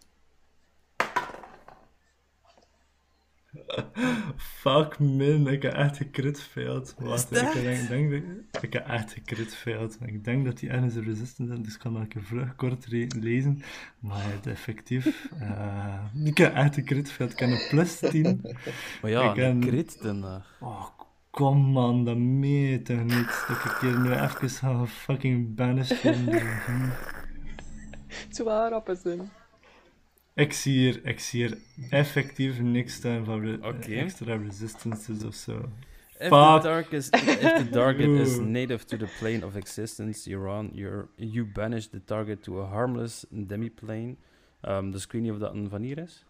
Fuck 4.61 4.99
min, 4.99 5.47
ik 5.47 5.61
heb 5.61 5.73
echt 5.73 5.97
gecrit 5.97 6.41
failed. 6.41 6.95
Wacht, 6.97 7.31
ik 7.31 7.53
denk, 7.53 7.53
ik 7.81 7.87
denk 7.87 8.11
dat 8.51 8.63
ik 8.63 8.73
heb 8.73 8.87
echt 8.87 9.11
gecrit 9.13 9.55
failed. 9.55 9.97
Ik 10.05 10.23
denk 10.23 10.45
dat 10.45 10.57
die 10.59 10.69
ergens 10.69 10.95
een 10.95 11.03
resistance 11.03 11.53
is, 11.53 11.59
dus 11.59 11.73
ik 11.73 11.79
kan 11.79 11.93
dat 11.93 12.03
even 12.07 12.23
vlug 12.23 12.55
kort 12.55 12.85
re- 12.85 13.07
lezen. 13.19 13.61
Maar 13.99 14.23
het 14.23 14.47
effectief, 14.47 15.29
eh, 15.39 16.03
ik 16.23 16.37
heb 16.37 16.53
echt 16.55 16.73
gecrit 16.75 17.11
failed. 17.11 17.33
Ik 17.33 17.39
heb 17.39 17.49
een 17.49 17.67
plus 17.69 17.99
10. 17.99 18.41
Maar 19.01 19.11
ja, 19.11 19.29
Ik, 19.31 19.37
een 19.37 19.43
ehm, 19.43 19.59
crit 19.59 20.01
dan. 20.01 20.23
eh. 20.23 20.35
Oh, 20.59 20.85
kom 21.29 21.57
man, 21.71 22.05
dat 22.05 22.17
meen 22.17 22.51
je 22.69 22.81
toch 22.81 23.03
niet? 23.03 23.45
Dat 23.47 23.65
ik 23.65 23.77
hier 23.81 23.99
nu 23.99 24.11
even 24.13 24.49
ga 24.49 24.85
fucking 24.85 25.55
banished 25.55 26.01
worden. 26.03 26.91
Het 28.27 28.39
rap 28.39 28.97
zijn. 29.01 29.29
Ik 30.35 30.53
zie 30.53 30.73
hier, 30.73 31.05
ik 31.05 31.19
zie 31.19 31.45
hier 31.45 31.57
effectief 31.89 32.59
niks 32.59 32.93
staan 32.93 33.25
van 33.25 33.45
re- 33.45 33.95
extra 33.95 34.35
resistances 34.35 35.23
of 35.23 35.35
zo. 35.35 35.69
If 36.19 36.29
Fuck. 36.29 36.61
the, 36.61 36.67
target 36.67 36.93
is, 36.93 37.09
if 37.09 37.57
the 37.57 37.69
target 37.71 38.19
is 38.19 38.37
native 38.37 38.85
to 38.85 38.97
the 38.97 39.07
plane 39.19 39.45
of 39.45 39.55
existence 39.55 40.29
you're 40.29 40.47
on, 40.47 40.69
you're, 40.73 41.07
you 41.15 41.45
banish 41.45 41.87
the 41.87 42.03
target 42.03 42.43
to 42.43 42.61
a 42.61 42.65
harmless 42.65 43.25
demi-plane. 43.29 44.15
Um, 44.61 44.91
dus 44.91 45.03
ik 45.03 45.11
weet 45.11 45.21
niet 45.21 45.31
of 45.31 45.37
dat 45.37 45.53
een 45.53 45.69
van 45.69 45.81
hier 45.81 45.97
is. 45.97 46.25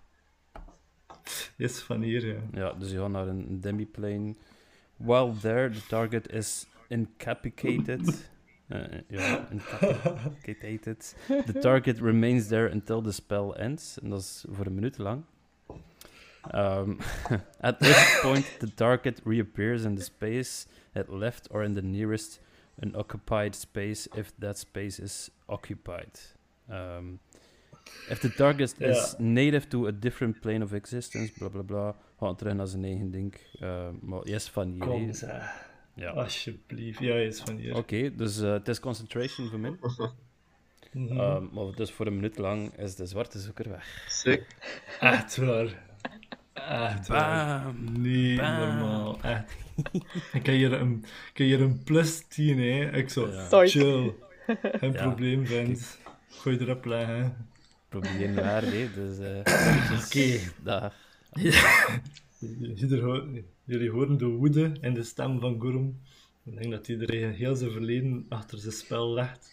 Is 1.57 1.79
van 1.79 2.01
hier, 2.01 2.27
ja. 2.27 2.39
Ja, 2.53 2.73
dus 2.73 2.91
je 2.91 2.97
gaat 2.97 3.09
naar 3.09 3.27
een 3.27 3.61
demi-plane. 3.61 4.35
While 4.97 5.33
there, 5.41 5.69
the 5.69 5.85
target 5.87 6.31
is 6.31 6.65
incapacitated 6.87 8.29
Uh, 8.69 8.79
ja. 9.07 9.47
The 11.45 11.59
target 11.61 11.99
remains 11.99 12.47
there 12.47 12.71
until 12.71 13.01
the 13.01 13.11
spell 13.11 13.51
ends. 13.51 13.99
En 13.99 14.09
dat 14.09 14.19
is 14.19 14.45
voor 14.49 14.65
een 14.65 14.73
minuut 14.73 14.97
lang. 14.97 15.23
Um, 16.55 16.97
at 17.61 17.79
which 17.79 18.19
point 18.21 18.59
the 18.59 18.73
target 18.73 19.21
reappears 19.23 19.83
in 19.83 19.95
the 19.95 20.01
space 20.01 20.67
it 20.93 21.09
left 21.09 21.47
or 21.51 21.63
in 21.63 21.73
the 21.73 21.81
nearest 21.81 22.39
unoccupied 22.81 23.55
space 23.55 24.09
if 24.15 24.31
that 24.39 24.57
space 24.57 24.99
is 24.99 25.29
occupied. 25.45 26.19
Um, 26.69 27.19
if 28.09 28.19
the 28.19 28.29
target 28.29 28.75
is 28.79 29.15
native 29.19 29.69
to 29.69 29.87
a 29.87 29.91
different 29.91 30.41
plane 30.41 30.63
of 30.63 30.73
existence, 30.73 31.31
bla 31.31 31.49
bla 31.49 31.61
bla, 31.61 31.95
gaat 32.19 32.37
terug 32.37 32.53
naar 32.53 32.67
zijn 32.67 32.83
eigen 32.83 33.11
ding. 33.11 33.35
Uh, 33.61 33.87
maar 34.01 34.27
yes, 34.27 34.49
van 34.49 34.71
hier. 34.71 35.23
Ja. 35.95 36.09
Alsjeblieft, 36.09 36.99
ja, 36.99 37.15
is 37.15 37.39
van 37.39 37.55
hier. 37.57 37.75
Oké, 37.75 38.15
dus 38.15 38.39
uh, 38.41 38.51
het 38.51 38.67
is 38.67 38.79
concentration 38.79 39.49
voor 39.49 39.59
mij. 39.59 39.75
Mhm. 40.93 41.19
Um, 41.19 41.49
maar 41.53 41.75
dus 41.75 41.91
voor 41.91 42.07
een 42.07 42.15
minuut 42.15 42.37
lang 42.37 42.77
is 42.77 42.95
de 42.95 43.05
zwarte 43.05 43.39
zoeker 43.39 43.69
weg. 43.69 44.05
Sick. 44.07 44.45
Echt 44.99 45.37
waar. 45.37 45.83
Echt 46.53 47.07
waar. 47.07 47.63
Bam! 47.63 47.83
Bam. 48.35 48.57
normaal, 48.59 49.21
echt. 49.21 49.53
Ik 50.33 50.45
heb 50.45 50.55
hier 50.55 50.73
een, 50.73 50.97
ik 51.31 51.37
heb 51.37 51.47
hier 51.47 51.61
een 51.61 51.83
plus 51.83 52.27
10, 52.27 52.59
hè. 52.59 52.91
Ik 52.91 53.09
zo, 53.09 53.27
Ja. 53.27 53.67
Chill. 53.67 54.13
Geen 54.61 54.91
Ja. 54.91 55.01
probleem, 55.01 55.45
vent. 55.47 55.99
Gooi 56.29 56.57
erop 56.57 56.85
leggen. 56.85 57.47
Probeer 57.89 58.27
niet 58.27 58.35
waar, 58.35 58.61
hè. 58.61 58.87
Dus, 58.93 59.19
uh, 59.19 59.97
Oké. 60.05 60.39
Dag. 60.63 60.93
Jullie 62.59 63.01
horen, 63.01 63.45
jullie 63.63 63.91
horen 63.91 64.17
de 64.17 64.25
woede 64.25 64.77
in 64.81 64.93
de 64.93 65.03
stem 65.03 65.39
van 65.39 65.61
Gurum. 65.61 65.99
Ik 66.43 66.57
denk 66.57 66.71
dat 66.71 66.87
iedereen 66.87 67.33
heel 67.33 67.55
zijn 67.55 67.71
verleden 67.71 68.25
achter 68.29 68.57
zijn 68.57 68.73
spel 68.73 69.13
legt. 69.13 69.51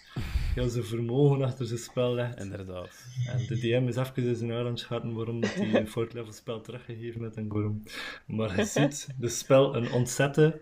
Heel 0.55 0.69
zijn 0.69 0.85
vermogen 0.85 1.43
achter 1.43 1.67
zijn 1.67 1.79
spel 1.79 2.15
legt. 2.15 2.41
Inderdaad. 2.41 3.07
En 3.27 3.47
de 3.47 3.59
DM 3.59 3.85
is 3.89 3.97
even 3.97 4.27
in 4.27 4.37
zijn 4.37 4.51
haar 4.51 4.61
aan 4.61 4.67
het 4.67 4.79
schatten 4.79 5.15
waarom 5.15 5.43
hij 5.43 5.75
een 5.75 5.89
fourth 5.89 6.13
level 6.13 6.33
spel 6.33 6.61
teruggegeven 6.61 7.23
heeft 7.23 7.37
aan 7.37 7.51
Gorum. 7.51 7.83
Maar 8.27 8.57
je 8.57 8.65
ziet 8.65 9.09
de 9.19 9.29
spel 9.29 9.77
een 9.77 9.93
ontzette, 9.93 10.61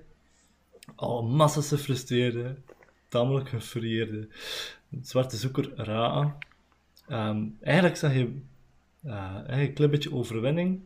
al 0.95 1.23
massas 1.23 1.69
gefrustreerde, 1.69 2.57
tamelijk 3.09 3.49
gefurieerde 3.49 4.29
zwarte 5.03 5.37
zoeker 5.37 5.73
Ra. 5.77 6.39
Ehm 7.09 7.47
eigenlijk 7.61 7.97
zag 7.97 8.15
je 8.15 8.41
eigenlijk 9.03 9.69
een 9.69 9.75
klein 9.75 9.91
beetje 9.91 10.15
overwinning. 10.15 10.81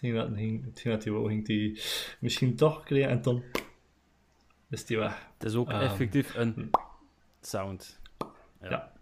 Dat, 0.00 0.28
ging- 0.34 0.64
dat 0.74 1.04
hij 1.04 1.12
wou, 1.12 1.28
ging 1.28 1.46
hij 1.46 1.78
misschien 2.18 2.56
toch 2.56 2.82
krijgen 2.84 3.10
en 3.10 3.22
dan 3.22 3.42
is 4.70 4.88
hij 4.88 4.98
weg. 4.98 5.26
Het 5.38 5.48
is 5.48 5.54
ook 5.54 5.70
Ah. 5.70 5.82
effectief 5.82 6.34
een 6.34 6.70
sound. 7.40 8.00
Ja. 8.62 8.92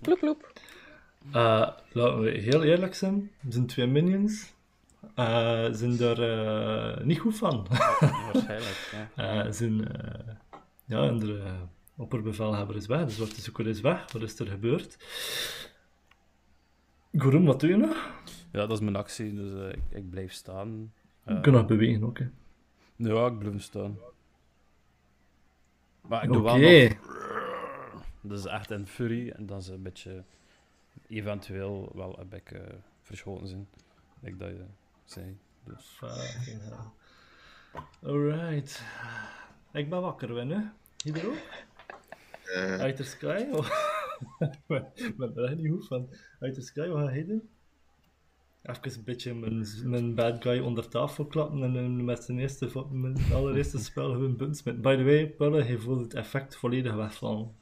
Ploep, 0.00 0.18
ploep. 0.24 0.52
Eh, 1.32 1.68
laten 1.92 2.20
we 2.20 2.30
heel 2.30 2.62
eerlijk 2.62 2.94
zijn, 2.94 3.30
zijn 3.48 3.66
twee 3.66 3.86
minions 3.86 4.52
eh, 5.14 5.68
zijn 5.72 6.00
er 6.00 6.22
eh, 6.98 7.04
niet 7.04 7.18
goed 7.18 7.36
van. 7.38 7.66
Waarschijnlijk, 8.32 8.90
ja. 9.16 9.44
Eh, 9.44 9.52
zijn, 9.52 9.88
eh, 9.92 10.34
ja, 10.84 11.02
en 11.08 11.18
de 11.18 11.52
opperbevelhebber 11.96 12.76
is 12.76 12.86
weg, 12.86 13.04
de 13.04 13.10
zwarte 13.10 13.40
zoeker 13.40 13.66
is 13.66 13.80
weg. 13.80 14.12
Wat 14.12 14.22
is 14.22 14.38
er 14.38 14.46
gebeurd? 14.46 14.96
Gorum, 17.16 17.44
wat 17.44 17.60
doe 17.60 17.70
je 17.70 17.76
nog? 17.76 18.10
Ja, 18.54 18.60
dat 18.66 18.70
is 18.70 18.80
mijn 18.80 18.96
actie, 18.96 19.34
dus 19.34 19.52
eh, 19.52 19.68
ik, 19.68 19.82
ik 19.88 20.10
blijf 20.10 20.32
staan. 20.32 20.92
Eh, 21.24 21.34
Je 21.34 21.40
kunt 21.40 21.56
nog 21.56 21.66
bewegen, 21.66 22.04
oké. 22.04 22.30
Ja, 22.96 23.26
ik 23.26 23.38
blijf 23.38 23.62
staan. 23.62 23.98
Maar 26.00 26.22
ik 26.24 26.30
Oké. 26.30 26.38
doe 26.38 26.42
wel 26.42 26.58
nog... 26.58 27.12
Dat 28.20 28.38
is 28.38 28.44
echt 28.44 28.70
een 28.70 28.86
fury, 28.86 29.30
en 29.30 29.46
dat 29.46 29.60
is 29.62 29.68
een 29.68 29.82
beetje... 29.82 30.24
Eventueel 31.08 31.90
wel 31.94 32.18
een 32.18 32.28
beetje 32.28 32.58
eh, 32.58 32.74
verschoten 33.00 33.48
zijn. 33.48 33.68
Ik 34.20 34.38
dat 34.38 34.48
je 34.48 34.64
zei. 35.04 35.38
Dus... 35.64 35.86
Fucking 35.86 36.60
hell. 36.62 36.90
Alright. 38.10 38.82
Ik 39.72 39.90
ben 39.90 40.00
wakker, 40.00 40.34
winnen. 40.34 40.72
Hier 41.04 41.26
ook? 41.28 41.36
Eh, 42.44 42.80
Uit 42.80 42.96
de 42.96 43.02
sky? 43.02 43.46
Ik 44.94 45.16
ben 45.16 45.36
er 45.36 45.44
echt 45.44 45.56
niet 45.56 45.70
goed 45.72 45.86
van. 45.86 46.08
Uit 46.40 46.54
de 46.54 46.62
sky, 46.62 46.88
wat 46.88 47.08
ga 47.08 47.14
je 47.14 47.26
doen? 47.26 47.48
Even 48.64 48.98
een 48.98 49.04
beetje 49.04 49.34
mijn, 49.34 49.66
mijn 49.84 50.14
bad 50.14 50.42
guy 50.42 50.58
onder 50.58 50.88
tafel 50.88 51.26
klappen 51.26 51.76
en 51.76 52.04
met 52.04 52.24
zijn 52.24 52.38
eerste, 52.38 52.86
mijn 52.90 53.32
allereerste 53.32 53.78
spel 53.78 54.12
gewoon 54.12 54.36
buttons 54.36 54.62
met. 54.62 54.82
By 54.82 54.96
the 54.96 55.04
way, 55.04 55.28
Pulle, 55.28 55.62
hij 55.62 55.78
voelt 55.78 56.00
het 56.00 56.14
effect 56.14 56.56
volledig 56.56 56.94
wegvallen. 56.94 57.54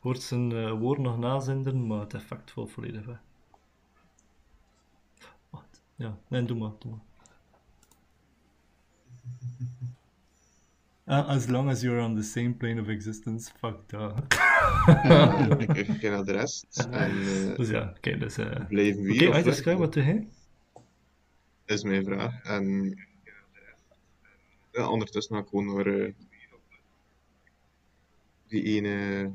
Hoort 0.00 0.22
zijn 0.22 0.52
eh, 0.52 0.78
woord 0.78 0.98
nog 0.98 1.18
nazenden, 1.18 1.86
maar 1.86 2.00
het 2.00 2.14
effect 2.14 2.50
valt 2.50 2.72
volledig 2.72 3.04
weg. 3.04 3.20
Wat? 5.50 5.80
Ja, 5.94 6.18
nee, 6.28 6.44
doe 6.44 6.56
maar, 6.56 6.72
doe 6.78 6.90
maar. 6.90 7.00
Uh, 11.06 11.28
as 11.28 11.48
long 11.48 11.70
as 11.70 11.82
you're 11.82 12.04
on 12.04 12.14
the 12.14 12.22
same 12.22 12.54
plane 12.54 12.80
of 12.80 12.88
existence, 12.88 13.52
fuck 13.58 13.88
that. 13.88 14.24
ik 15.76 16.02
naar 16.02 16.24
de 16.24 16.32
rest. 16.32 16.86
En 16.90 17.10
eh, 17.10 17.56
Dus 17.56 17.68
ja, 17.68 17.92
oké, 17.96 18.18
dus... 18.18 18.36
eh 18.38 18.46
Oké, 18.46 18.64
blijven 18.68 19.32
uit 19.32 19.44
de 19.44 19.50
weg? 19.50 19.54
sky, 19.58 19.74
wat 19.74 19.92
doe 19.92 20.04
jij? 20.04 20.28
is 21.64 21.82
mijn 21.82 22.04
vraag. 22.04 22.42
En 22.42 22.96
ja, 24.72 24.88
ondertussen 24.88 25.34
ga 25.36 25.42
ik 25.42 25.48
gewoon 25.48 25.74
naar 25.74 25.86
eh, 25.86 26.12
die 28.48 28.62
ene. 28.62 29.30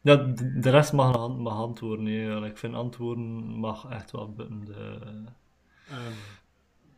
Ja, 0.00 0.16
de, 0.16 0.58
de 0.58 0.70
rest 0.70 0.92
mag, 0.92 1.28
mag 1.38 1.56
antwoorden. 1.56 2.06
hè. 2.06 2.46
Ik 2.46 2.56
vind 2.58 2.74
antwoorden 2.74 3.44
mag 3.58 3.88
echt 3.90 4.10
wel 4.10 4.32
buiten 4.32 4.64
de... 4.64 4.98
Ehm, 5.88 6.12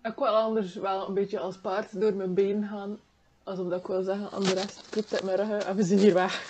Ik 0.07 0.14
wil 0.16 0.26
anders 0.36 0.74
wel 0.74 1.09
een 1.09 1.14
beetje 1.14 1.38
als 1.38 1.57
paard 1.59 2.00
door 2.00 2.14
mijn 2.14 2.34
been 2.34 2.66
gaan. 2.70 2.98
Alsof 3.44 3.68
dat 3.68 3.80
ik 3.80 3.86
wil 3.86 4.02
zeggen 4.02 4.30
aan 4.30 4.42
de 4.42 4.54
rest, 4.54 4.86
klopt 4.90 5.12
uit 5.12 5.22
mijn 5.22 5.36
ruggen 5.36 5.66
en 5.66 5.76
we 5.76 5.82
zijn 5.82 5.98
hier 5.98 6.14
weg. 6.14 6.42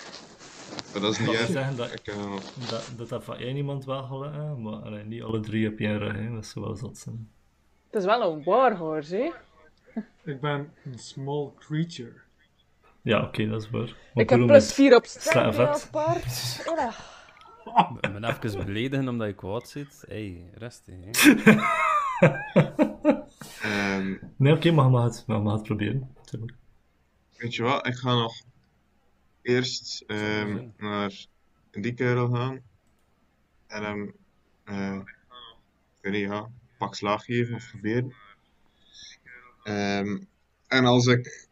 Maar 0.93 1.01
dat 1.01 1.11
is 1.11 1.19
niet 1.19 1.29
erg. 1.29 1.47
zeggen 1.47 1.75
dat, 1.75 1.93
Ik, 1.93 2.07
eh, 2.07 2.33
dat, 2.69 2.91
dat 2.97 3.09
dat 3.09 3.23
van 3.23 3.37
één 3.37 3.55
iemand 3.55 3.85
wel 3.85 4.03
gelukt 4.03 4.57
maar 4.57 4.73
allee, 4.73 5.03
niet 5.03 5.23
alle 5.23 5.39
drie 5.39 5.69
op 5.71 5.79
je 5.79 5.97
rug, 5.97 6.13
hè. 6.13 6.33
dat 6.33 6.45
zou 6.45 6.65
wel 6.65 6.75
zot 6.75 6.97
zijn. 6.97 7.29
Het 7.89 7.99
is 8.01 8.05
wel 8.05 8.31
een 8.31 8.43
warhorse, 8.43 9.15
hè? 9.15 10.01
ik 10.31 10.41
ben 10.41 10.71
een 10.85 10.99
small 10.99 11.51
creature. 11.59 12.13
Ja, 13.01 13.23
oké, 13.23 13.47
dat 13.49 13.61
is 13.61 13.69
waar. 13.69 13.81
Maar 14.13 14.23
Ik 14.23 14.29
heb 14.29 14.45
plus 14.45 14.65
is- 14.65 14.73
4 14.73 14.95
op 14.95 15.05
strength 15.05 15.57
als 15.59 15.89
paard. 15.89 16.25
Ik 18.01 18.11
ben 18.13 18.23
even 18.23 18.65
beledigen 18.65 19.07
omdat 19.07 19.27
je 19.27 19.33
kwaad 19.33 19.69
zit. 19.69 20.03
Hé, 20.07 20.15
hey, 20.15 20.49
rustig, 20.57 20.95
hè. 21.05 21.53
ehm, 23.61 24.15
Nee, 24.37 24.53
oké, 24.53 24.71
maar 24.71 24.85
je 24.85 24.91
mag 24.91 25.03
het, 25.03 25.23
maar 25.27 25.41
mag 25.41 25.53
het 25.53 25.63
proberen. 25.63 26.15
Weet 27.37 27.55
je 27.55 27.63
wat, 27.63 27.87
ik 27.87 27.95
ga 27.95 28.13
nog 28.13 28.33
eerst 29.41 30.03
ehm, 30.07 30.67
naar 30.77 31.25
die 31.71 31.93
kerel 31.93 32.29
gaan. 32.29 32.61
En 33.67 33.83
hem, 33.83 34.13
eh, 34.63 34.95
ik 34.95 36.01
weet 36.01 36.13
niet, 36.13 36.21
ja, 36.29 36.49
pak 36.77 36.95
slaag 36.95 37.23
geven 37.23 37.55
of 37.55 37.69
proberen. 37.69 38.13
Ehm, 39.63 40.17
en 40.67 40.85
als 40.85 41.05
ik. 41.05 41.47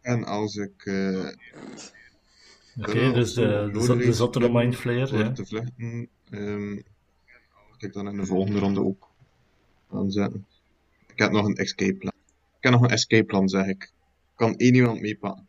En 0.00 0.24
als 0.24 0.56
ik. 0.56 0.84
eh, 0.86 1.28
Oké, 2.78 3.12
dus 3.12 3.32
de, 3.34 3.40
de, 3.40 3.68
de 3.72 3.78
Lodewijk 3.78 4.14
zottere 4.14 4.44
Slim 4.44 4.56
Mind 4.56 4.76
Flayer, 4.76 5.08
voor 5.08 5.18
ja. 5.18 5.32
te 5.32 5.46
vluchten, 5.46 6.08
ehm, 6.30 6.80
ik 7.82 7.92
dan 7.92 8.08
in 8.08 8.16
de 8.16 8.26
volgende 8.26 8.58
ronde 8.58 8.80
ook 8.80 9.08
aanzetten. 9.90 10.46
Ik 11.12 11.18
heb 11.18 11.30
nog 11.30 11.46
een 11.46 11.56
escape 11.56 11.94
plan. 11.94 12.12
Ik 12.56 12.62
heb 12.62 12.72
nog 12.72 12.82
een 12.82 12.90
escape 12.90 13.24
plan, 13.24 13.48
zeg 13.48 13.66
ik. 13.66 13.92
Kan 14.34 14.56
één 14.56 14.74
iemand 14.74 15.00
meepakken? 15.00 15.48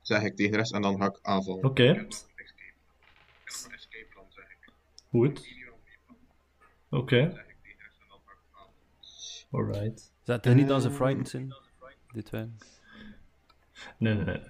Zeg 0.00 0.22
ik 0.22 0.36
tegen 0.36 0.52
de 0.52 0.58
rest 0.58 0.72
en 0.72 0.82
dan 0.82 0.98
ga 0.98 1.06
ik 1.06 1.18
aanvallen. 1.22 1.64
Oké, 1.64 2.06
goed. 5.10 5.48
Oké. 6.90 7.44
Alright. 9.50 10.12
Zet 10.22 10.46
er 10.46 10.54
niet 10.54 10.70
aan 10.70 10.80
zijn 10.80 10.92
frightened 10.92 11.28
zijn? 11.28 11.54
Dit 12.12 12.30
wij. 12.30 12.48
Nee, 13.98 14.14
nee, 14.14 14.24
nee. 14.24 14.40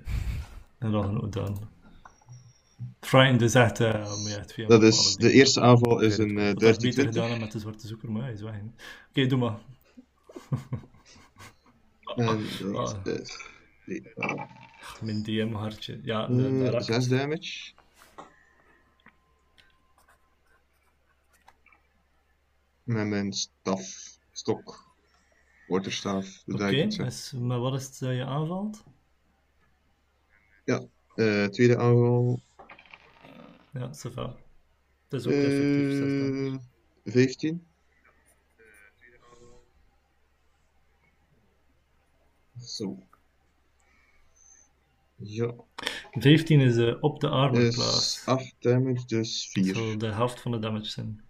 En 0.79 0.91
nog 0.91 1.23
een 1.23 1.31
dan. 1.31 1.69
Frightened 3.01 3.43
is 3.43 3.55
echt... 3.55 3.81
eh 3.81 4.13
om 4.15 4.29
je 4.29 4.37
echt 4.37 4.53
via 4.53 4.67
Dat 4.67 4.83
is, 4.83 5.17
de 5.17 5.31
eerste 5.33 5.61
aanval 5.61 6.01
is 6.01 6.19
een 6.19 6.39
eh 6.39 6.45
Dat 6.45 6.47
had 6.47 6.59
dirty 6.61 6.87
beter 6.87 6.93
20. 6.93 7.05
gedaan 7.15 7.31
dan 7.31 7.41
met 7.41 7.53
de 7.53 7.59
zwarte 7.59 7.87
zoeker, 7.87 8.13
maar 8.13 8.23
hij 8.23 8.33
is 8.33 8.41
weg. 8.41 8.55
Oké, 9.09 9.27
doe 9.27 9.39
maar. 9.39 9.59
En 12.17 12.27
Ah. 12.75 12.95
ah, 14.17 14.51
Mijn 15.01 15.23
DM-hartje. 15.23 16.01
Ja, 16.03 16.27
de, 16.27 16.35
de 16.59 16.65
eh, 16.65 16.71
rak. 16.71 16.83
6 16.83 17.09
damage. 17.09 17.73
Met 22.83 23.07
mijn 23.07 23.33
staf 23.33 24.19
stok, 24.33 24.95
waterstaaf, 25.67 26.43
de 26.45 26.53
Oké, 26.53 26.63
duikend. 26.63 26.97
dus 26.97 27.33
maar 27.33 27.59
wat 27.59 27.75
is 27.75 27.85
het 27.85 27.99
dat 27.99 28.15
je 28.15 28.25
aanvalt? 28.25 28.85
Eh, 31.15 31.45
tweede 31.45 31.79
aanval, 31.79 32.41
Ja, 33.73 33.93
ça 33.93 34.11
va. 34.11 34.37
Het 35.09 35.21
is 35.21 35.27
ook 35.27 35.33
effectief, 35.33 35.91
zes 35.91 35.99
damage. 35.99 36.61
eh 37.05 37.13
15. 37.13 37.67
Zo. 42.61 42.99
Ja, 45.17 45.55
15 46.13 46.61
is 46.61 46.77
eh, 46.77 46.97
op 47.03 47.21
de 47.21 47.29
armor 47.29 47.61
is 47.61 47.75
class. 47.75 48.27
8 48.27 48.55
damage, 48.59 49.07
dus 49.07 49.49
4. 49.53 49.67
Dat 49.75 49.77
zal 49.83 49.99
de 49.99 50.07
helft 50.13 50.41
van 50.41 50.51
de 50.53 50.59
damage 50.59 50.85
zijn. 50.91 51.21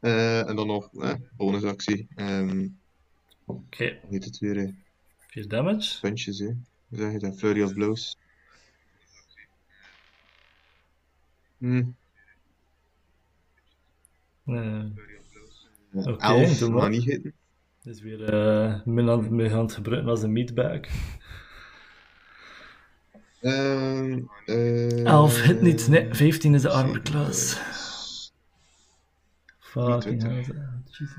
Eh, 0.00 0.48
en 0.48 0.56
dan 0.56 0.66
nog 0.66 0.94
eh, 0.94 1.14
bonusactie. 1.36 2.08
Ehm 2.14 2.68
Oké, 3.44 3.98
hoe 4.02 4.10
heet 4.10 4.24
het 4.24 4.38
weer? 4.38 4.56
eh, 4.56 4.72
4 5.26 5.48
damage. 5.48 6.00
Punches, 6.00 6.38
hè? 6.38 6.50
Zeg 6.90 7.12
je 7.12 7.18
dat? 7.18 7.38
Flurry 7.38 7.62
of 7.62 7.72
blows. 7.74 8.16
Eh, 14.44 14.84
Oké, 15.92 16.24
11 16.24 16.58
doe 16.58 16.70
maar. 16.70 16.80
maar 16.80 16.90
niet 16.90 17.04
hitten. 17.04 17.34
Het 17.82 17.94
is 17.96 18.02
weer 18.02 18.34
uh, 18.34 19.08
aan 19.08 19.34
mee 19.34 19.48
gaan 19.48 19.62
het 19.62 19.72
gebruiken 19.72 20.10
als 20.10 20.22
een 20.22 20.32
meatbag. 20.32 20.80
Ehm, 23.40 24.20
eh, 24.46 25.04
11 25.04 25.42
hit 25.42 25.60
niet, 25.60 25.88
nee, 25.88 26.14
15 26.14 26.54
is 26.54 26.62
de 26.62 26.70
armor 26.70 27.02
class. 27.02 27.60
Fucking 29.58 30.20
20. 30.20 30.46
hell. 30.46 30.66
Jesus. 30.84 31.16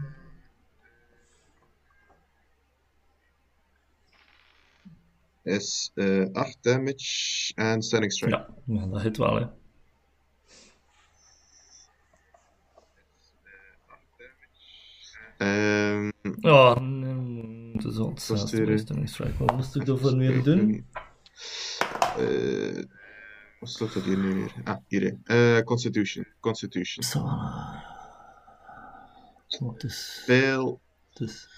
is 5.43 5.91
eh 5.95 6.25
8 6.31 6.57
damage 6.61 7.51
en 7.55 7.81
standing 7.81 8.13
strike. 8.13 8.35
Ja, 8.35 8.47
maar 8.65 8.89
dat 8.89 9.01
hit 9.01 9.17
wel, 9.17 9.35
hè. 9.35 9.45
Ehm, 15.41 16.09
Oh, 16.41 16.75
nee, 16.75 17.71
het 17.73 17.83
is 17.83 17.97
ontzettend 17.97 19.09
strike. 19.09 19.37
Wat 19.45 19.55
moest 19.55 19.75
ik 19.75 19.85
daarvoor 19.85 20.15
meer 20.15 20.43
doen? 20.43 20.85
eh, 22.17 22.83
wat 23.59 23.69
staat 23.69 23.93
dat 23.93 24.03
hier 24.03 24.17
nu 24.17 24.33
weer? 24.33 24.53
Ah, 24.63 24.77
hier. 24.87 25.17
Eh, 25.23 25.59
Constitution. 25.63 26.25
Constitution. 26.39 27.03
Zo. 27.03 27.19
Zo, 29.47 29.73
het 29.73 29.83
is... 29.83 30.21
Fail 30.25 30.81
Het 31.09 31.19
is... 31.29 31.49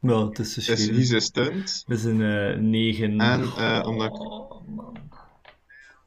Ja, 0.00 0.26
het 0.28 0.38
is 0.38 0.56
is 0.56 0.66
geschreven. 0.66 0.94
resistant. 0.94 1.84
Het 1.86 1.98
is 1.98 2.04
een 2.04 2.22
eh 2.22 2.58
9. 2.58 3.20
En, 3.20 3.42
eh, 3.42 3.82
omdat 3.86 4.10
Oh, 4.18 4.66
man. 4.68 4.99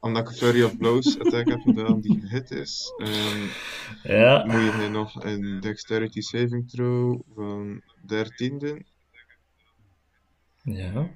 Omdat 0.04 0.28
ik 0.30 0.36
Flurry 0.36 0.62
of 0.62 0.76
Blows 0.76 1.18
attack 1.18 1.48
heb 1.48 1.60
gedaan 1.60 2.00
die 2.00 2.20
gehit 2.20 2.50
is, 2.50 2.92
ehm, 2.96 3.46
Ja, 4.02 4.44
moet 4.44 4.82
je 4.82 4.88
nog 4.90 5.24
een 5.24 5.60
Dexterity 5.60 6.20
saving 6.20 6.70
throw 6.70 7.20
van 7.34 7.82
13 8.06 8.58
doen. 8.58 8.86
ja. 10.62 11.10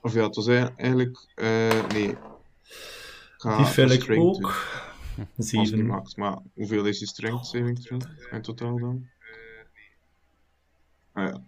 Of 0.00 0.14
ja, 0.14 0.22
het 0.22 0.36
was 0.36 0.46
eigenlijk... 0.46 1.26
eh, 1.34 1.86
nee. 1.88 2.08
Ik 2.08 2.18
ga 3.36 3.56
Die 3.56 3.82
een 3.82 3.90
ik 3.90 4.10
ook. 4.10 4.66
Als 5.36 5.50
die 5.50 5.66
7. 5.66 5.86
max. 5.86 6.14
Maar 6.14 6.38
hoeveel 6.54 6.84
is 6.84 6.98
je 6.98 7.06
strength 7.06 7.46
saving 7.46 7.80
throw 7.80 8.02
in 8.30 8.42
totaal 8.42 8.78
dan? 8.78 9.08
Ah 11.12 11.28
ja. 11.28 11.42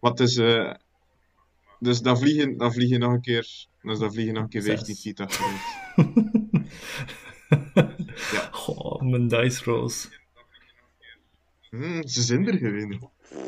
Wat 0.00 0.20
is... 0.20 0.36
eh 0.36 0.74
dus 1.86 2.00
dan 2.02 2.18
vlieg, 2.18 2.36
je, 2.36 2.56
dan 2.56 2.72
vlieg 2.72 2.88
je 2.88 2.98
nog 2.98 3.12
een 3.12 3.20
keer... 3.20 3.66
Dus 3.82 3.98
dan 3.98 4.12
vlieg 4.12 4.26
je 4.26 4.32
nog 4.32 4.42
een 4.42 4.48
keer 4.48 4.62
15 4.62 4.94
Zes. 4.94 5.02
feet 5.02 5.20
achteruit. 5.20 5.60
Ja. 8.32 8.48
Goh, 8.50 9.00
mijn 9.02 9.28
dice 9.28 9.64
rolls. 9.64 10.08
Hmm, 11.70 12.06
ze 12.06 12.22
zijn 12.22 12.46
er 12.46 12.58
geweest. 12.58 12.98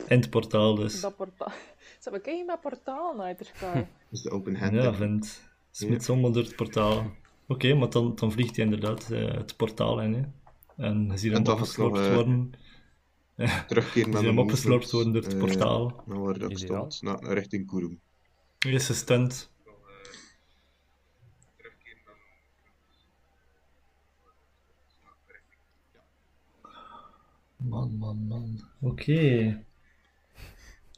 In 0.09 0.21
het 0.21 0.31
portaal 0.31 0.75
dus. 0.75 1.01
Dat 1.01 1.17
portaal. 1.17 1.53
Ze 2.01 2.11
hebben 2.11 2.47
met 2.47 2.61
portaal 2.61 3.15
naar 3.17 3.37
de 3.37 3.45
sky. 3.45 3.75
Dat 3.75 3.87
is 4.11 4.23
de 4.23 4.31
open 4.31 4.57
hand. 4.57 4.73
Ja, 4.73 4.95
vindt. 4.95 5.49
Smit 5.71 6.05
zomaar 6.05 6.33
door 6.33 6.43
het 6.43 6.57
portaal. 6.57 7.11
Oké, 7.47 7.75
maar 7.75 7.91
dan, 7.91 8.15
dan 8.15 8.33
vliegt 8.33 8.57
hij 8.57 8.65
inderdaad 8.65 9.11
eh, 9.11 9.35
het 9.35 9.57
portaal 9.57 10.01
in. 10.01 10.15
Hè. 10.15 10.23
En 10.85 11.09
je 11.11 11.19
ziet 11.19 11.33
En 11.33 11.43
hem 11.45 11.53
opgeslorpt 11.53 11.97
nog, 11.97 12.07
eh, 12.07 12.15
worden. 12.15 12.53
Terugkeren 13.67 14.07
Je 14.09 14.13
naar 14.13 14.17
ziet 14.17 14.27
hem 14.27 14.35
de 14.35 14.41
opgeslorpt 14.43 14.91
worden 14.91 15.13
door 15.13 15.23
het 15.23 15.33
eh, 15.33 15.39
portaal. 15.39 16.03
dat 16.39 16.51
Ideaal. 16.51 16.91
stond. 16.91 17.23
Naar, 17.23 17.33
richting 17.33 17.67
Kurum. 17.67 18.01
Eerste 18.67 18.95
stunt. 18.95 19.49
Man, 27.57 27.97
man, 27.99 28.27
man. 28.29 28.61
Oké. 28.81 29.63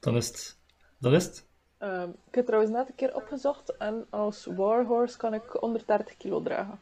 Dan 0.01 0.17
is 0.17 0.27
het. 0.29 0.57
Dat 0.99 1.13
is 1.13 1.25
het. 1.25 1.47
Ehm, 1.79 2.09
ik 2.29 2.35
heb 2.35 2.47
trouwens 2.47 2.73
net 2.73 2.89
een 2.89 2.95
keer 2.95 3.15
opgezocht 3.15 3.77
en 3.77 4.07
als 4.11 4.45
warhorse 4.45 5.17
kan 5.17 5.35
ik 5.35 5.43
130 5.51 6.17
kilo 6.17 6.43
dragen. 6.43 6.79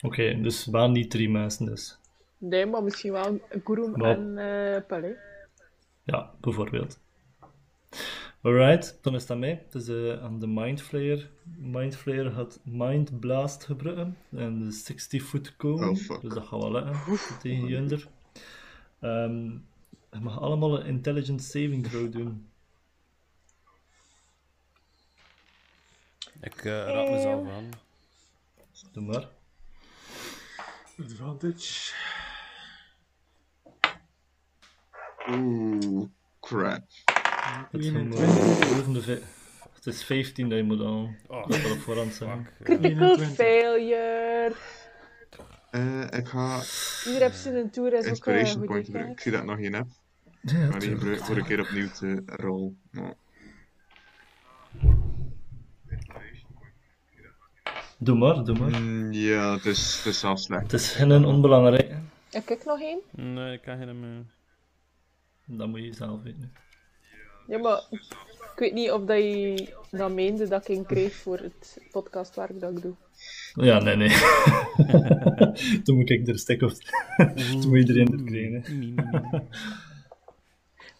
Oké, 0.00 0.40
dus 0.40 0.66
waren 0.66 0.92
niet 0.92 1.10
drie 1.10 1.30
mensen 1.30 1.66
dus. 1.66 1.98
Nee, 2.38 2.66
maar 2.66 2.82
misschien 2.82 3.12
wel 3.12 3.40
Gurum 3.64 3.90
Maar- 3.90 4.10
en 4.18 4.38
eh 4.38 4.86
Palais. 4.86 5.16
Ja, 6.02 6.30
bijvoorbeeld. 6.40 6.98
Alright, 8.42 8.98
dan 9.00 9.14
is 9.14 9.26
dat 9.26 9.38
mij. 9.38 9.64
Het 9.64 9.74
is 9.74 9.88
eh, 9.88 10.22
aan 10.22 10.38
de 10.38 10.46
Mindflayer. 10.46 11.30
Mindflayer 11.56 12.30
gaat 12.30 12.60
Mind 12.64 13.20
Blast 13.20 13.64
gebruiken. 13.64 14.16
En 14.30 14.64
de 14.64 14.70
60 14.70 15.22
foot 15.22 15.56
cone. 15.56 15.88
Oh, 15.88 15.96
fuck. 15.96 16.20
Dus 16.20 16.34
dat 16.34 16.46
gaat 16.46 16.60
wel 16.60 16.72
lukken 16.72 17.38
tegen 17.40 17.66
Junder. 17.66 18.08
Ehm 19.00 19.50
je 20.12 20.20
mag 20.20 20.40
allemaal 20.40 20.80
een 20.80 20.86
intelligence 20.86 21.50
saving 21.50 21.86
throw 21.86 22.12
doen. 22.12 22.50
Ik 26.40 26.64
eh, 26.64 26.72
raad 26.72 27.10
mezelf 27.10 27.48
aan. 27.48 27.68
Doe 28.92 29.02
maar. 29.02 29.28
Advantage. 30.98 31.92
Oeh, 35.28 36.08
crap. 36.40 36.82
Het, 37.70 37.80
is 37.80 37.86
gewoon 37.86 38.12
21. 38.12 38.68
boven 38.76 38.92
de 38.92 39.02
vi- 39.02 39.22
het 39.74 39.86
is 39.86 40.04
15 40.04 40.48
dat 40.48 40.58
je 40.58 40.64
moet 40.64 40.80
aan. 40.80 41.16
Oh, 41.26 41.48
Dat 41.48 41.60
wil 41.62 41.72
op 41.72 41.78
voorhand 41.80 42.14
zijn. 42.14 42.44
fuck. 42.56 42.64
Critical 42.64 43.08
21. 43.10 43.34
failure. 43.34 44.52
Eh, 45.70 46.18
ik 46.18 46.28
ga 46.28 46.60
Ieder 47.06 47.22
heeft 47.22 47.36
zijn 47.38 47.70
tour 47.70 47.92
is 47.92 47.98
ook 47.98 48.02
eh, 48.04 48.08
Inspiration 48.10 48.64
Point 48.64 48.84
gebruiken. 48.84 49.12
Ik 49.14 49.20
zie 49.20 49.32
dat 49.32 49.40
ik 49.40 49.46
nog 49.46 49.56
geen 49.58 49.72
heb. 49.74 49.86
Ja, 50.40 50.68
Maar 50.68 50.78
die 50.78 50.88
gebruik 50.88 51.18
ik 51.18 51.24
voor 51.24 51.36
een 51.36 51.44
keer 51.44 51.60
opnieuw 51.60 51.88
te 51.90 52.22
rollen. 52.26 52.78
Doe 57.98 58.16
maar, 58.18 58.44
doe 58.44 58.58
maar. 58.58 58.80
Mm, 58.80 59.12
ja, 59.12 59.52
het 59.54 59.64
is, 59.66 59.96
het 59.96 60.06
is 60.06 60.18
zelfs 60.20 60.42
slecht. 60.44 60.62
Het 60.62 60.72
is 60.72 60.90
geen 60.92 61.24
onbelangrijk. 61.24 61.94
Heb 62.30 62.48
ik 62.48 62.64
nog 62.64 62.80
één? 62.80 63.00
Nee, 63.10 63.52
ik 63.52 63.62
kan 63.62 63.78
geen 63.78 64.00
meer. 64.00 64.24
Dat 65.44 65.68
moet 65.68 65.80
je 65.84 65.92
zelf 65.92 66.22
weten. 66.22 66.52
Ja, 67.46 67.58
maar 67.58 67.82
ik 67.90 68.52
weet 68.56 68.72
niet 68.72 68.90
of 68.90 69.04
dat 69.04 69.16
je 69.18 69.74
dat 69.90 70.12
meende 70.12 70.48
dat 70.48 70.68
ik 70.68 70.76
een 70.76 70.86
kreeg 70.86 71.14
voor 71.14 71.38
het 71.38 71.80
podcastwerk 71.90 72.60
dat 72.60 72.76
ik 72.76 72.82
doe. 72.82 72.94
Ja, 73.54 73.78
nee, 73.78 73.96
nee. 73.96 74.08
Toen 75.84 75.96
moet 75.96 76.10
ik 76.10 76.22
er 76.22 76.28
een 76.28 76.38
stek 76.38 76.62
of... 76.62 76.74
Toen 77.36 77.68
moet 77.68 77.78
iedereen 77.78 78.12
er 78.12 78.24
krijgen. 78.24 78.62
hè. 78.96 79.38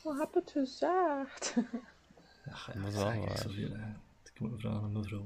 Wat 0.02 0.18
heb 0.18 0.34
het 0.34 0.50
gezegd? 0.50 1.54
Dat 2.44 2.86
is 2.88 2.94
wel 2.94 3.04
waar. 3.04 3.46
Ik 4.34 4.40
moet 4.40 4.60
vragen 4.60 4.82
aan 4.82 4.92
mevrouw. 4.92 5.24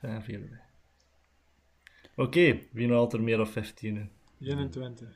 Ja, 0.00 0.22
veel. 0.22 0.40
hè. 0.40 0.56
Oké, 2.22 2.60
wie 2.72 2.92
haalt 2.92 3.12
er 3.12 3.22
meer 3.22 3.36
dan 3.36 3.48
15? 3.48 3.96
hè? 3.96 4.08
21. 4.46 5.08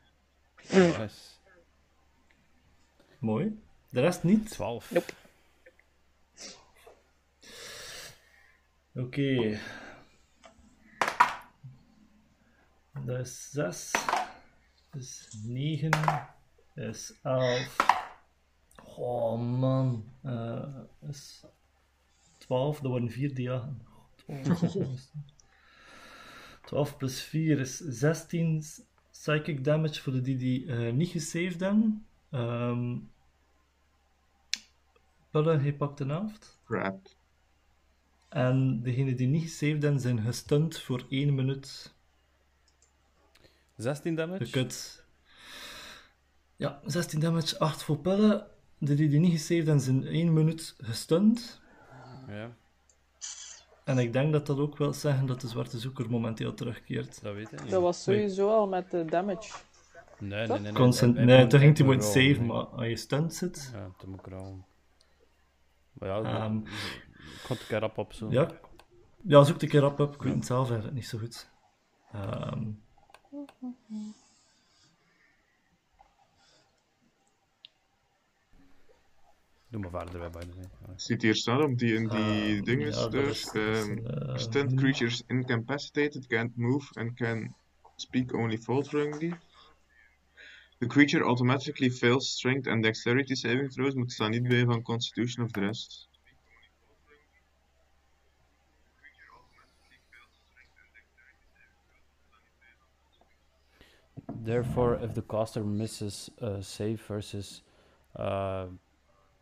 Yes. 0.71 1.41
Mooi. 3.19 3.61
De 3.93 4.01
rest 4.01 4.23
niet? 4.23 4.51
12. 4.51 4.91
Nope. 4.91 5.13
Oké. 8.95 9.59
Dat 13.05 13.19
is 13.19 13.51
6. 13.51 13.91
Dat 14.91 15.03
is 15.03 15.29
9. 15.45 15.91
Dat 16.75 16.95
is 16.95 17.19
11. 17.23 17.77
Oh 18.97 19.41
man. 19.41 20.13
Eh, 20.23 20.75
dat 21.01 21.11
is 21.11 21.45
12. 22.39 22.81
Dat 22.81 22.91
worden 22.91 23.11
4 23.11 23.35
diagen. 23.35 23.87
12, 24.43 25.11
12 26.65 26.97
plus 26.97 27.23
4 27.23 27.59
is 27.59 27.77
16 27.77 28.65
psychic 29.11 29.65
damage 29.65 30.03
voor 30.03 30.13
de 30.13 30.21
die 30.21 30.37
die 30.37 30.67
eh, 30.67 30.93
niet 30.93 31.11
gesaved 31.11 31.61
hebben. 31.61 32.07
Ehm 32.31 32.97
Pulle, 35.33 35.59
hij 35.59 35.73
pakt 35.73 36.01
een 36.01 36.09
helft. 36.09 36.61
Crap. 36.65 37.09
En 38.29 38.83
degenen 38.83 39.17
die 39.17 39.27
niet 39.27 39.43
gesaved 39.43 39.83
hebben, 39.83 40.01
zijn 40.01 40.21
gestunt 40.21 40.79
voor 40.79 41.05
1 41.09 41.35
minuut. 41.35 41.95
16 43.77 44.15
damage? 44.15 44.45
Je 44.45 44.51
kunt... 44.51 45.05
Ja, 46.57 46.81
16 46.85 47.21
damage, 47.21 47.59
8 47.59 47.83
voor 47.83 47.99
Pulle. 47.99 48.47
De 48.79 48.95
die 48.95 49.19
niet 49.19 49.33
gesaved 49.33 49.67
hebben, 49.67 49.81
zijn 49.81 50.07
1 50.07 50.33
minuut 50.33 50.75
gestunt. 50.79 51.61
Ja, 52.29 52.51
En 53.85 53.99
ik 53.99 54.13
denk 54.13 54.33
dat 54.33 54.47
dat 54.47 54.59
ook 54.59 54.79
wil 54.79 54.93
zeggen 54.93 55.27
dat 55.27 55.41
de 55.41 55.49
zwarte 55.49 55.79
zoeker 55.79 56.11
momenteel 56.11 56.55
terugkeert. 56.55 57.23
dat 57.23 57.35
weet 57.35 57.53
ik 57.53 57.63
niet. 57.63 57.71
Dat 57.71 57.83
was 57.83 58.03
sowieso 58.03 58.51
al 58.51 58.69
met 58.69 58.91
de 58.91 59.05
damage. 59.05 59.53
Nee, 60.19 60.47
nee, 60.47 60.59
nee. 60.59 60.73
nee, 60.73 61.25
nee, 61.25 61.47
toen 61.47 61.61
ging 61.61 61.77
hij 61.77 61.87
moet 61.87 61.95
moeten 61.95 62.23
rollen, 62.23 62.29
save, 62.29 62.39
nee. 62.39 62.47
maar 62.47 62.65
als 62.65 62.87
je 62.87 62.97
stunt 62.97 63.35
zit... 63.35 63.71
Ja, 63.75 63.91
toen 63.99 64.11
moet 64.11 64.19
ik 64.19 64.27
rollen. 64.27 64.71
Maar 66.03 66.11
ja, 66.11 66.45
Ehm, 66.45 66.57
ik 66.57 67.41
ga 67.43 67.53
het 67.53 67.61
een 67.61 67.67
keer 67.67 67.79
rap 67.79 67.99
op 67.99 68.13
zo. 68.13 68.31
Ja, 68.31 68.51
ja 69.23 69.45
zoek 69.45 69.59
de 69.59 69.67
keer 69.67 69.85
op, 69.85 70.01
op. 70.01 70.15
Ik 70.15 70.23
weet 70.23 70.35
het 70.35 70.47
zelf 70.47 70.67
eigenlijk 70.67 70.95
niet 70.95 71.07
zo 71.07 71.19
goed. 71.19 71.51
Ehm, 72.13 72.71
Doe 79.69 79.81
maar 79.81 79.91
verder 79.91 80.19
bij 80.19 80.31
beide. 80.31 80.53
Ziet 80.97 81.23
hier 81.23 81.35
staan 81.35 81.63
op 81.63 81.79
die, 81.79 81.95
in 81.95 82.09
die 82.09 82.57
ehm, 82.57 82.65
dinges 82.65 82.97
ja, 82.97 83.09
dus. 83.09 83.55
een, 83.55 84.09
stunt 84.35 84.75
creatures 84.75 85.23
incapacitated, 85.27 86.27
can't 86.27 86.57
move, 86.57 87.01
and 87.01 87.15
can 87.15 87.55
speak 87.97 88.33
only 88.35 88.59
falteringly. 88.59 89.35
The 90.83 90.89
creature 90.89 91.25
automatically 91.25 91.89
fails 91.91 92.29
strength 92.29 92.67
and 92.67 92.83
dexterity 92.83 93.37
saving 93.37 93.71
throws, 93.71 93.95
moet 93.95 94.13
staan 94.13 94.31
niet 94.31 94.49
bij 94.49 94.65
van 94.65 94.83
constitution 94.83 95.45
of 95.45 95.51
the 95.53 95.61
rest. 95.61 96.09
Therefore, 104.45 104.97
if 104.97 105.15
the 105.15 105.23
caster 105.23 105.63
misses 105.63 106.31
a 106.41 106.61
save 106.63 107.01
versus 107.01 107.63
uh, 108.17 108.67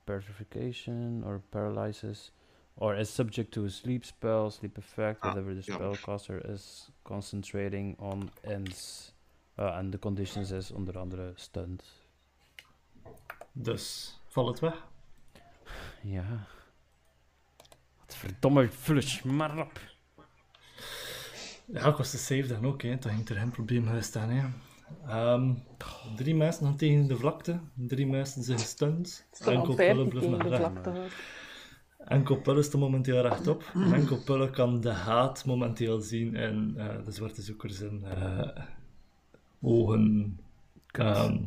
petrification 0.05 1.25
or 1.25 1.41
paralyzes, 1.51 2.33
or 2.77 2.95
is 2.95 3.09
subject 3.09 3.51
to 3.53 3.65
a 3.65 3.71
sleep 3.71 4.05
spell, 4.05 4.51
sleep 4.51 4.77
effect, 4.77 5.21
Ah, 5.23 5.29
whatever 5.29 5.55
the 5.55 5.63
ja. 5.63 5.79
spellcaster 5.79 6.39
is 6.55 6.91
concentrating 7.05 7.97
on 7.99 8.31
ends. 8.45 9.13
Uh, 9.61 9.77
en 9.77 9.91
de 9.91 9.99
conditions 9.99 10.51
is 10.51 10.71
onder 10.71 10.99
andere 10.99 11.33
stunt. 11.35 11.85
dus, 13.53 14.15
val 14.27 14.47
het 14.47 14.61
weg. 14.61 14.87
Ja. 16.03 16.47
Wat 17.99 18.17
verdomme 18.17 18.69
flush, 18.69 19.23
maar 19.23 19.59
op. 19.59 19.81
Ja, 21.65 21.87
ik 21.87 21.97
was 21.97 22.11
de 22.11 22.19
save 22.19 22.47
dan 22.47 22.67
ook, 22.67 22.83
hè. 22.83 22.99
Toen 22.99 23.13
ging 23.13 23.29
er 23.29 23.37
geen 23.37 23.51
probleem 23.51 23.87
geweest 23.87 24.17
aan, 24.17 24.31
hè. 24.31 24.49
Ehm, 25.07 25.55
drie 26.17 26.35
mensen 26.35 26.67
gaan 26.67 26.77
tegen 26.77 27.07
de 27.07 27.17
vlakte, 27.17 27.61
drie 27.75 28.07
mensen 28.07 28.43
zijn 28.43 28.59
gestunt. 28.59 29.27
Is 29.33 29.41
Enkel 29.41 29.69
al 29.69 29.75
Pulle 29.75 30.11
50 30.11 30.21
blijft 30.21 30.43
recht. 30.43 30.57
vlakte 30.57 30.91
hoor. 30.91 31.13
Enkel 31.99 32.37
Pulle 32.41 32.63
staat 32.63 32.81
momenteel 32.81 33.21
rechtop. 33.21 33.71
En 33.75 33.93
enkel 33.93 34.23
Pulle 34.25 34.51
kan 34.51 34.81
de 34.81 34.91
haat 34.91 35.45
momenteel 35.45 36.01
zien 36.01 36.35
in 36.35 36.75
eh, 36.77 37.05
de 37.05 37.13
zwarte 37.13 37.43
zoekers 37.43 37.81
in 37.81 38.05
eh, 38.05 38.49
ogen. 39.61 40.39
Ehm, 40.87 41.39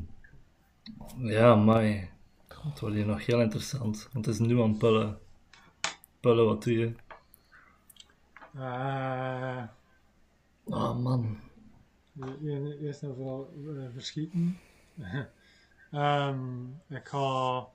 ja, 1.17 1.55
maar 1.55 1.83
het 2.47 2.79
wordt 2.79 2.95
hier 2.95 3.05
nog 3.05 3.25
heel 3.25 3.41
interessant. 3.41 4.09
Want 4.13 4.25
het 4.25 4.33
is 4.35 4.39
nu 4.39 4.61
aan 4.61 4.77
Pulle. 4.77 5.17
Pulle, 6.19 6.43
wat 6.43 6.63
doe 6.63 6.73
je? 6.73 6.93
Eh, 8.55 9.63
Oh 10.63 10.97
man. 10.97 11.37
eerst 12.81 13.03
en 13.03 13.15
vooral 13.15 13.53
eh, 13.67 13.85
verschieten. 13.93 14.57
Ehm, 15.91 16.65
ik 16.89 17.07
ga, 17.07 17.67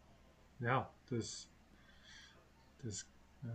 ja, 0.57 0.91
dus, 1.05 1.49
dus 2.83 3.07
eh, 3.43 3.51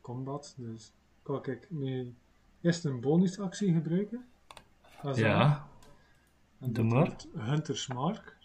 combat, 0.00 0.54
dus 0.56 0.92
kan 1.22 1.44
ik 1.46 1.70
nu 1.70 2.14
eerst 2.60 2.84
een 2.84 3.00
bonusactie 3.00 3.72
gebruiken. 3.72 4.28
Ja, 5.14 5.68
En 6.62 6.72
doe 6.72 6.84
maar. 6.84 7.16
Hunter's 7.36 7.86
Mark. 7.86 8.36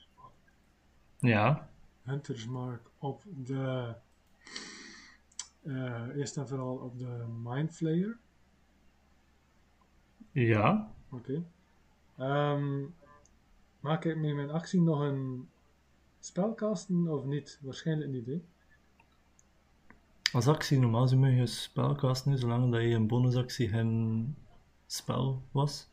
ja, 1.20 1.70
Hunter's 2.02 2.46
Mark 2.46 2.90
op 2.98 3.24
de. 3.26 3.94
eh, 5.64 6.16
eerst 6.16 6.38
en 6.38 6.48
vooral 6.48 6.76
op 6.76 6.98
de 6.98 7.26
Mind 7.44 7.76
Flayer. 7.76 8.18
ja. 10.32 10.92
Oké. 11.10 11.44
Ehm, 12.18 12.84
maak 13.80 14.06
ik 14.06 14.18
met 14.18 14.36
mijn 14.36 14.50
actie 14.52 14.82
nog 14.82 15.00
een 15.00 15.50
spelkasten 16.20 17.08
of 17.08 17.26
niet? 17.26 17.60
Waarschijnlijk 17.62 18.12
niet, 18.12 18.26
hè? 18.26 18.42
Als 20.32 20.48
actie 20.48 20.80
normaal 20.80 21.08
zou 21.08 21.28
je 21.28 21.46
spelkasten 21.46 22.32
nu, 22.32 22.38
zolang 22.38 22.72
dat 22.72 22.82
je 22.82 22.88
een 22.88 23.08
bonusactie 23.08 23.70
geen 23.70 24.36
spel 24.86 25.44
was. 25.52 25.90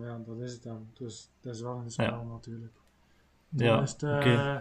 Ja, 0.00 0.18
dat 0.26 0.40
is 0.40 0.52
het 0.52 0.62
dan. 0.62 0.90
Dus 0.92 1.30
dat 1.40 1.54
is 1.54 1.60
wel 1.60 1.76
een 1.76 1.90
spel 1.90 2.06
Ja. 2.06 2.22
natuurlijk. 2.22 2.72
Dan 3.48 3.66
Ja, 3.66 3.82
is 3.82 3.90
het 3.90 4.02
eh 4.02 4.60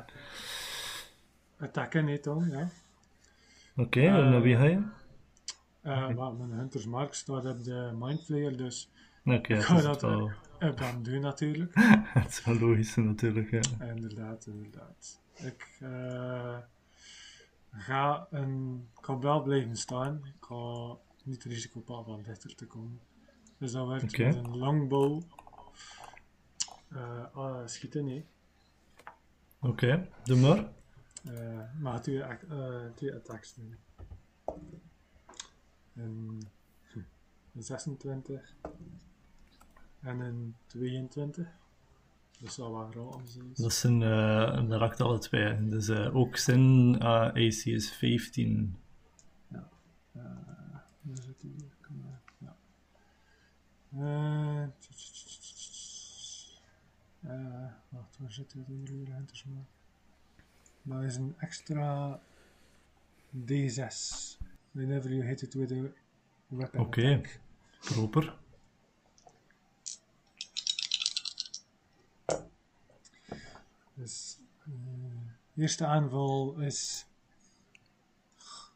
attacken 1.58 2.06
niet 2.06 2.24
dan, 2.24 2.50
ja. 2.50 2.70
Oké, 3.76 4.02
en 4.02 4.30
naar 4.30 4.42
wie 4.42 4.56
ga 4.56 4.64
je? 4.64 4.82
Eh, 5.82 6.08
mijn 6.38 6.52
Hunter's 6.52 6.86
Mark 6.86 7.14
staat 7.14 7.46
op 7.46 7.64
de 7.64 7.92
Mind 7.96 8.24
Flayer, 8.26 8.58
dus 8.58 8.92
Oké, 9.26 9.56
Ik 9.56 9.62
ga 9.62 9.82
dat 9.82 10.02
wel, 10.02 10.32
kan 10.76 11.04
doen 11.04 11.22
natuurlijk. 11.22 11.72
het 12.20 12.28
is 12.30 12.44
wel 12.46 12.60
logisch 12.60 12.96
natuurlijk. 12.96 13.52
Ja. 13.52 13.86
Inderdaad, 13.86 14.46
inderdaad. 14.46 15.22
Ik 15.34 15.78
eh, 15.80 16.58
ga, 17.72 18.28
een, 18.32 18.88
ik 19.00 19.06
ga 19.06 19.20
wel 19.20 19.42
blijven 19.42 19.76
staan. 19.78 20.22
Ik 20.26 20.46
ga 20.46 20.96
niet 21.24 21.44
het 21.44 21.54
risico 21.54 21.80
pakken 21.80 22.14
van 22.14 22.24
dichter 22.24 22.56
te 22.56 22.66
komen. 22.66 23.00
Dus 23.58 23.72
dat 23.72 23.88
werkt 23.88 24.04
Oké. 24.04 24.26
met 24.26 24.36
een 24.36 24.58
longbow. 24.58 25.22
Ah, 27.34 27.68
schieten, 27.68 28.06
nee. 28.06 28.26
Oké, 29.62 30.10
doe 30.24 30.38
maar. 30.40 30.70
Eh 31.24 31.74
maar 31.80 32.02
twee, 32.02 32.22
eh, 32.22 32.86
twee 32.96 33.14
attacks 33.16 33.54
doen. 33.56 33.76
Een, 35.96 36.42
hm, 36.92 37.00
een 37.56 37.64
26 37.64 38.56
en 40.00 40.20
een 40.20 40.56
22. 40.66 41.48
Dat 42.40 42.54
zou 42.54 42.74
wel 42.74 43.12
raar 43.12 43.28
zijn. 43.28 43.52
Dat 43.54 43.74
zijn 43.74 44.04
eh 44.04 44.68
dat 44.70 44.80
raakt 44.80 45.02
alle 45.02 45.18
twee. 45.20 45.68
Dus 45.68 45.88
eh, 45.88 46.16
ook 46.16 46.38
zijn 46.38 47.02
AC 47.02 47.66
is 47.66 47.92
15. 47.92 48.78
Eh, 49.48 49.60
Waar 51.02 51.22
zit 51.22 51.40
die 51.40 51.52
hier? 51.58 51.76
Kom 51.82 52.00
maar. 52.00 52.22
Ja. 52.38 52.56
Eh, 53.96 54.64
tss. 54.80 56.62
Eh, 57.24 57.72
wacht, 57.90 58.18
waar 58.18 58.32
zit 58.32 58.52
dit 58.52 58.68
hier? 58.68 59.14
Hunters 59.14 59.44
maar. 59.44 59.66
Dat 60.82 61.04
is 61.04 61.16
een 61.16 61.36
extra 61.38 62.20
D6. 63.46 64.38
Whenever 64.72 65.14
you 65.14 65.24
hit 65.26 65.42
it 65.42 65.54
with 65.54 65.72
a 65.72 65.92
weapon 66.48 66.80
Oké. 66.80 67.22
Proper. 67.80 68.38
Dus, 73.94 74.40
eh, 74.66 74.72
eerste 75.56 75.86
aanval 75.86 76.56
is. 76.60 77.06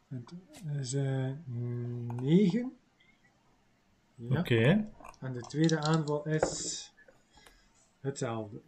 Het 0.07 0.33
is 0.79 0.93
eh 0.93 1.31
9. 1.45 2.77
Ja. 4.30 4.39
Oké, 4.39 4.89
En 5.19 5.34
de 5.34 5.39
tweede 5.41 5.80
aanval 5.80 6.26
is 6.27 6.91
hetzelfde. 7.99 8.61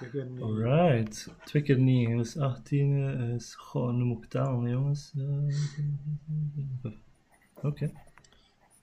Ik 0.00 0.12
weet 0.12 0.30
niet. 0.30 0.40
alright. 0.42 1.28
Twee 1.44 1.62
keer 1.62 1.78
9, 1.80 2.16
dus 2.16 2.38
18 2.38 3.18
eh, 3.20 3.34
is. 3.34 3.54
Goh, 3.54 3.92
nu 3.94 4.04
moet 4.04 4.24
ik 4.24 4.30
talen, 4.30 4.70
jongens. 4.70 5.12
Eh, 5.16 6.92
Oké, 7.68 7.92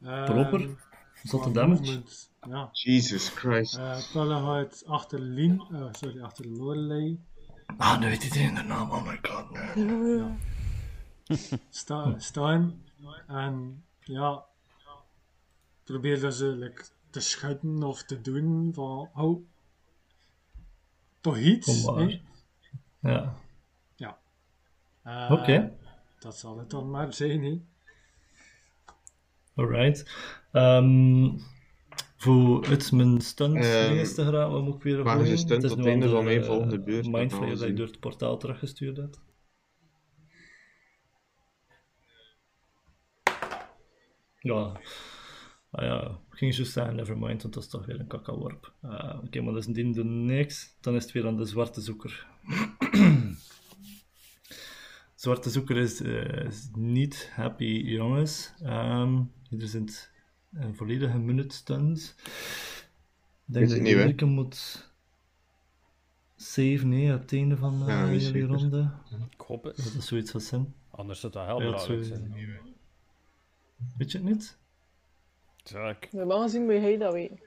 Ehm, 0.04 0.26
proper. 0.26 0.88
Zotte 1.24 1.52
qua 1.52 1.62
damage. 1.62 1.82
movement, 1.82 2.32
Ja. 2.48 2.70
Jesus 2.72 3.30
Christ. 3.30 3.78
Uh, 3.78 3.98
Pelle 4.14 4.36
gaat 4.36 4.84
achter 4.86 5.20
Lien, 5.20 5.62
eh, 5.72 5.88
sorry, 5.92 6.22
achter 6.22 6.48
Lorelei. 6.48 7.20
Ah, 7.78 8.00
nu 8.00 8.06
weet 8.06 8.24
iedereen 8.24 8.56
de 8.56 8.62
naam. 8.64 8.92
Oh 8.92 9.06
my 9.08 9.20
god, 9.22 9.76
nee. 9.76 10.18
Ja. 10.18 10.36
Sta, 11.70 12.20
staan. 12.20 12.82
En 13.28 13.84
ja. 14.00 14.46
Probeerde 15.90 16.32
ze 16.32 16.46
like, 16.46 16.84
te 17.10 17.20
schudden 17.20 17.84
of 17.84 18.04
te 18.04 18.22
doen 18.22 18.74
van, 18.74 19.10
oh, 19.16 19.46
toch 21.22 21.38
iets. 21.38 21.86
Maar. 21.86 21.96
hè? 21.96 22.22
Ja. 23.00 24.20
Eh, 25.04 25.32
Oké. 25.32 25.78
Dat 26.20 26.38
zal 26.38 26.58
het 26.58 26.70
dan 26.70 26.90
maar 26.90 27.14
zijn, 27.14 27.44
hè. 27.44 27.62
Alright. 29.56 30.12
Ehm, 30.52 31.38
voor 32.16 32.66
het 32.66 32.92
mijn 32.92 33.22
stunt 33.22 33.54
dinges 33.54 34.14
te 34.14 34.24
geraken, 34.24 34.52
wat 34.52 34.64
moet 34.64 34.76
ik 34.76 34.84
weer 34.84 35.04
waar 35.04 35.16
is 35.16 35.22
gooien? 35.22 35.36
de 35.36 35.38
stunt 35.38 35.62
Het 35.62 35.64
is 35.64 35.70
tot 35.70 35.78
het 35.78 35.88
einde 35.88 36.10
van 36.10 36.24
mijn 36.24 36.44
volgende 36.44 36.76
eh, 36.76 36.84
beurt, 36.84 37.04
dat 37.04 37.12
gaan 37.12 37.20
Mindflayer 37.20 37.58
dat 37.58 37.68
je 37.68 37.74
door 37.74 37.88
het 37.88 38.00
portaal 38.00 38.38
teruggestuurd 38.38 38.98
hebt. 38.98 39.22
Ja. 44.40 44.80
Ah 45.72 45.86
ja, 45.86 46.20
ik 46.32 46.38
ging 46.38 46.54
zo 46.54 46.64
zeggen, 46.64 46.96
nevermind, 46.96 47.42
want 47.42 47.54
dat 47.54 47.64
is 47.64 47.70
toch 47.70 47.86
weer 47.86 48.00
een 48.00 48.08
kakkaworp. 48.08 48.74
Uh, 48.86 49.20
Oké, 49.24 49.42
maar 49.42 49.54
dat 49.54 49.62
is 49.62 49.68
indien 49.68 49.92
de 49.92 50.04
niks, 50.04 50.76
dan 50.82 50.96
is 50.96 51.04
het 51.04 51.12
weer 51.12 51.28
aan 51.28 51.38
de 51.38 51.46
zwarte 51.46 51.82
zoeker. 51.82 52.28
zwarte 55.16 55.50
zoeker 55.50 55.78
is, 55.78 56.02
eh, 56.02 56.46
is 56.46 56.70
niet 56.74 57.32
happy, 57.34 57.82
jongens. 57.86 58.54
Ehm 58.62 59.22
hier 59.50 59.68
zit 59.68 60.12
een 60.54 60.76
volledige 60.76 61.18
minute. 61.18 61.56
Ik 61.56 61.68
denk 63.46 63.70
dat 63.70 63.88
je 63.88 63.96
hè? 63.96 64.04
Rieke 64.04 64.26
moet 64.26 64.90
save, 66.36 66.86
nee, 66.86 67.14
op 67.14 67.22
het 67.22 67.34
einde 67.34 67.58
van 67.58 67.82
eh, 67.82 67.88
Ja, 67.88 68.06
jullie 68.06 68.20
zeker. 68.20 68.48
ronde. 68.48 68.92
Ik 69.32 69.42
hoop 69.42 69.64
het. 69.64 69.76
Dat 69.78 69.94
is 69.94 70.08
zoiets 70.08 70.34
als 70.34 70.48
zijn. 70.48 70.74
Anders 70.90 71.20
zou 71.20 71.32
dat 71.34 71.46
heel 71.46 71.60
Ja, 71.62 71.66
belangrijk 71.66 72.06
zijn. 72.06 72.34
Weet 73.98 74.12
je 74.12 74.18
het 74.18 74.28
niet? 74.28 74.58
Ik- 75.74 76.08
Normaal 76.12 76.42
gezien 76.42 76.64
moet 76.66 76.74
jij 76.74 76.98
dat 76.98 77.14
weten. 77.14 77.40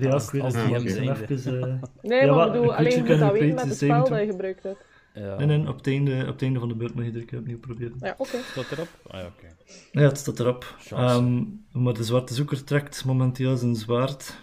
Ja, 0.00 0.10
Als- 0.10 0.24
ik 0.26 0.30
weet 0.30 0.42
het 0.42 0.70
niet. 0.70 0.94
hem 0.94 1.22
Even, 1.28 1.62
eh, 1.62 1.82
Nee, 2.02 2.24
Ja, 2.26 2.34
maar 2.34 2.46
ik 2.46 2.52
bedoel, 2.52 2.70
een 2.70 2.76
alleen 2.76 2.98
moet 3.04 3.18
dat 3.18 3.32
weten 3.32 3.54
met 3.54 3.64
het 3.64 3.76
spel 3.76 4.08
dat 4.08 4.20
je 4.20 4.26
gebruikt 4.26 4.62
hebt. 4.62 4.84
ja. 5.14 5.36
En 5.36 5.48
dan 5.48 5.68
op 5.68 5.76
het, 5.76 5.86
einde, 5.86 6.20
op 6.20 6.26
het 6.26 6.42
einde 6.42 6.58
van 6.58 6.68
de 6.68 6.74
beurt 6.74 6.94
moet 6.94 7.02
je 7.02 7.08
iedere 7.08 7.24
keer 7.24 7.38
opnieuw 7.38 7.58
proberen. 7.58 7.96
Ja, 8.00 8.14
oké. 8.18 8.36
Staat 8.50 8.70
erop? 8.70 8.88
Ah 9.10 9.20
ja, 9.20 9.26
oké. 9.26 9.46
Ja, 9.92 10.00
het 10.00 10.18
staat 10.18 10.40
erop. 10.40 10.76
Ehm, 10.90 11.42
maar 11.72 11.94
de 11.94 12.04
zwarte 12.04 12.34
zoeker 12.34 12.64
trekt 12.64 13.04
momenteel 13.04 13.56
zijn 13.56 13.74
zwaard. 13.76 14.36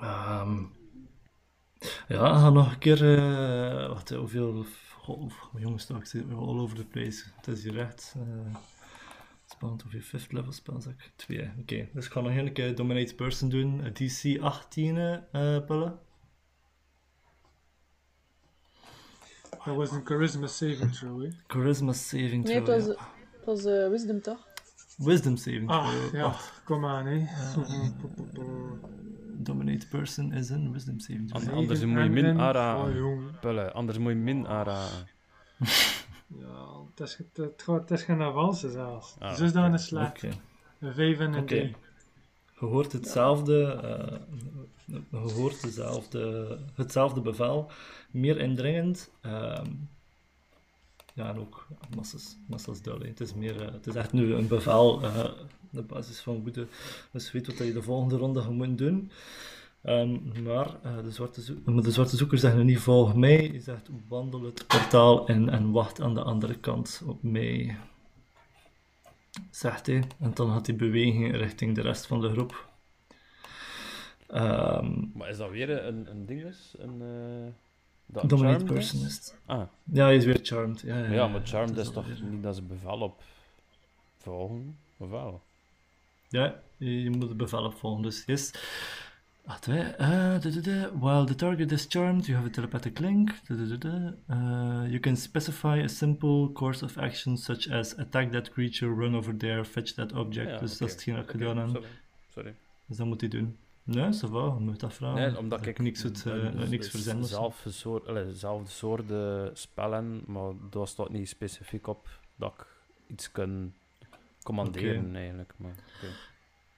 Ehm, 0.00 0.56
ja, 2.08 2.38
gaat 2.38 2.52
nog 2.52 2.72
een 2.72 2.78
keer... 2.78 3.16
eh, 3.18 3.88
wacht, 3.88 4.08
hè, 4.08 4.16
hoeveel... 4.16 4.64
Oh, 5.06 5.30
jongens, 5.56 5.86
zit 6.02 6.24
all 6.32 6.58
over 6.58 6.76
the 6.76 6.84
place. 6.84 7.24
Het 7.36 7.46
is 7.56 7.62
hier 7.64 7.78
echt... 7.78 8.14
eh 8.16 8.56
spannend, 9.54 9.82
hoeveel 9.82 10.00
fifth 10.00 10.32
level 10.32 10.52
spells 10.52 10.84
heb 10.84 10.94
ik? 10.94 11.12
Twee, 11.16 11.50
oké. 11.60 11.88
Dus 11.92 12.06
ik 12.06 12.12
ga 12.12 12.20
nog 12.20 12.36
een 12.36 12.52
keer 12.52 12.74
Dominate 12.74 13.14
Person 13.14 13.48
doen. 13.48 13.84
Eh, 13.84 13.92
DC 13.92 14.40
18, 14.42 14.96
eh 14.98 15.20
Pelle. 15.66 15.96
Dat 19.64 19.76
was 19.76 19.90
een 19.90 20.04
charisma 20.06 20.46
saving 20.46 20.92
throw, 20.94 21.22
hè. 21.22 21.28
Charisma 21.46 21.92
saving 21.92 22.44
Nee, 22.44 22.54
het 22.54 22.64
throw, 22.64 22.76
was, 22.78 22.86
ja. 22.96 23.08
het 23.36 23.44
was 23.44 23.64
eh, 23.64 23.88
wisdom 23.88 24.20
toch? 24.22 24.46
Wisdom 24.96 25.36
saving 25.36 25.68
Ah, 25.70 25.88
throw. 25.88 26.14
ja, 26.14 26.22
Wacht. 26.22 26.62
kom 26.64 26.84
aan, 26.86 27.06
hè. 27.06 27.26
Dominate 29.36 29.88
Person 29.88 30.32
is 30.32 30.48
een 30.50 30.72
wisdom 30.72 30.98
saving 31.00 31.28
throw. 31.30 31.42
An- 31.48 31.54
anders 31.54 31.84
moet 31.84 32.02
je 32.02 32.08
min 32.08 32.38
aanraken. 32.40 32.84
Oh, 32.90 32.96
jongen. 32.96 33.38
Pulle, 33.40 33.72
anders 33.72 33.98
moet 33.98 34.12
je 34.12 34.18
min 34.18 34.46
aanraken. 34.46 35.06
Ja, 36.38 36.83
het 36.94 37.08
is, 37.08 37.16
het, 37.16 37.36
het, 37.36 37.62
gaat- 37.62 37.80
het 37.80 37.90
is 37.90 38.02
geen 38.02 38.22
avance 38.22 38.70
zelfs. 38.70 39.14
Ah, 39.18 39.36
dus 39.36 39.52
dan 39.52 39.72
een 39.72 39.78
slecht. 39.78 40.24
Oké. 40.24 40.30
Een 40.80 40.94
5 40.94 41.18
en 41.18 41.32
een 41.32 41.38
Oké. 41.38 41.46
3. 41.46 41.74
Je 42.60 42.66
hoort 42.66 42.92
hetzelfde, 42.92 43.64
eh, 43.64 44.16
je 45.10 45.30
hoort 45.32 45.62
dezelfde, 45.62 46.58
hetzelfde 46.74 47.20
bevel, 47.20 47.70
meer 48.10 48.38
indringend. 48.40 49.10
ehm, 49.20 49.66
ja, 51.14 51.28
en 51.28 51.38
ook 51.38 51.66
massas, 51.96 52.36
massas 52.46 52.82
duidelijk. 52.82 53.18
Het 53.18 53.28
is, 53.28 53.34
meer, 53.34 53.62
eh, 53.66 53.72
het 53.72 53.86
is 53.86 53.94
echt 53.94 54.12
nu 54.12 54.34
een 54.34 54.46
bevel, 54.48 55.02
eh 55.02 55.24
de 55.70 55.82
basis 55.82 56.20
van 56.20 56.42
woede. 56.42 56.66
Dus 57.12 57.26
je 57.26 57.32
weet 57.32 57.46
wat 57.46 57.66
je 57.66 57.72
de 57.72 57.82
volgende 57.82 58.16
ronde 58.16 58.50
moeten 58.50 58.76
doen. 58.76 59.10
Ehm, 59.84 60.42
maar, 60.42 60.76
eh, 60.82 61.02
de 61.02 61.10
zwarte 61.10 61.56
maar 61.64 61.82
de 61.82 61.90
zwarte 61.90 62.16
zoeker 62.16 62.38
zegt 62.38 62.56
nu 62.56 62.64
niet 62.64 62.78
volg 62.78 63.14
mij. 63.14 63.36
Hij 63.36 63.60
zegt 63.60 63.88
wandel 64.08 64.42
het 64.42 64.66
portaal 64.66 65.26
in 65.28 65.48
en 65.48 65.70
wacht 65.70 66.00
aan 66.00 66.14
de 66.14 66.22
andere 66.22 66.58
kant 66.58 67.02
op 67.06 67.22
mij 67.22 67.76
zegt 69.50 69.86
hij. 69.86 70.04
En 70.20 70.34
dan 70.34 70.50
gaat 70.52 70.66
hij 70.66 70.76
bewegen 70.76 71.30
richting 71.30 71.74
de 71.74 71.80
rest 71.80 72.06
van 72.06 72.20
de 72.20 72.30
groep. 72.30 72.68
Ehm 74.26 74.92
Maar 75.14 75.28
is 75.28 75.36
dat 75.36 75.50
weer 75.50 75.84
een, 75.84 76.10
een 76.10 76.26
ding? 76.26 76.44
is? 76.44 76.74
Een, 76.78 77.02
eh 77.02 77.52
dat 78.06 78.28
dominate 78.28 78.56
charmed 78.58 78.74
person 78.74 79.06
is? 79.06 79.34
Ah, 79.46 79.62
Ja, 79.82 80.04
hij 80.04 80.16
is 80.16 80.24
weer 80.24 80.40
charmed. 80.42 80.80
Ja, 80.80 80.98
ja, 80.98 81.12
ja, 81.12 81.28
maar 81.28 81.46
charmed 81.46 81.76
is 81.76 81.90
toch 81.90 82.06
niet 82.22 82.42
dat 82.42 82.54
ze 82.54 82.62
bevel 82.62 83.00
op 83.00 83.22
volgen? 84.18 84.78
Of 84.96 85.08
wel? 85.10 85.42
Ja, 86.28 86.60
je, 86.76 87.02
je 87.02 87.10
moet 87.10 87.28
het 87.28 87.36
bevel 87.36 87.64
opvolgen. 87.64 88.02
Dus 88.02 88.22
yes. 88.26 88.52
Wacht, 89.44 89.66
hè. 89.66 89.80
Eh, 89.80 90.08
da, 90.40 90.50
da, 90.50 90.60
da. 90.60 90.90
While 90.98 91.24
the 91.26 91.34
target 91.34 91.72
is 91.72 91.86
charmed, 91.88 92.26
you 92.26 92.36
have 92.36 92.48
a 92.48 92.52
telepathic 92.52 92.98
link. 92.98 93.30
Eh, 93.48 94.86
you 94.88 95.00
can 95.00 95.16
specify 95.16 95.80
a 95.84 95.88
simple 95.88 96.52
course 96.52 96.84
of 96.84 96.96
action, 96.96 97.36
such 97.36 97.70
as 97.70 97.96
attack 97.96 98.32
that 98.32 98.50
creature, 98.50 98.94
run 98.94 99.14
over 99.16 99.36
there, 99.36 99.64
fetch 99.64 99.92
that 99.94 100.12
object. 100.12 100.50
Ja, 100.50 100.58
dus 100.58 100.78
dat 100.78 100.88
is 100.88 100.94
hetgeen 100.94 101.14
dat 101.14 101.24
ik 101.24 101.30
gedaan 101.30 101.56
heb. 101.58 101.68
Sorry. 101.68 101.86
sorry. 102.28 102.54
Dus 102.86 102.96
dat 102.96 103.06
moet 103.06 103.20
hij 103.20 103.30
doen. 103.30 103.56
Nee, 103.82 104.04
ça 104.12 104.28
va, 104.30 104.58
moet 104.58 104.80
dat 104.80 104.94
vragen. 104.94 105.20
Nee, 105.20 105.38
omdat 105.38 105.58
Dat 105.58 105.68
ik 105.68 105.78
niks, 105.78 106.04
eh, 106.04 106.32
een- 106.32 106.68
niks 106.70 106.90
zo. 106.90 107.22
zelf 107.22 107.64
soort, 107.68 108.06
allee, 108.08 108.34
zelfde 108.34 108.70
soorten 108.70 109.50
spellen, 109.56 110.22
maar 110.26 110.52
daar 110.70 110.88
staat 110.88 111.10
niet 111.10 111.28
specifiek 111.28 111.86
op 111.86 112.08
dat 112.36 112.52
ik 112.56 112.66
iets 113.06 113.32
kan 113.32 113.72
commanderen 114.42 115.16
eigenlijk. 115.16 115.52
Maar. 115.56 115.74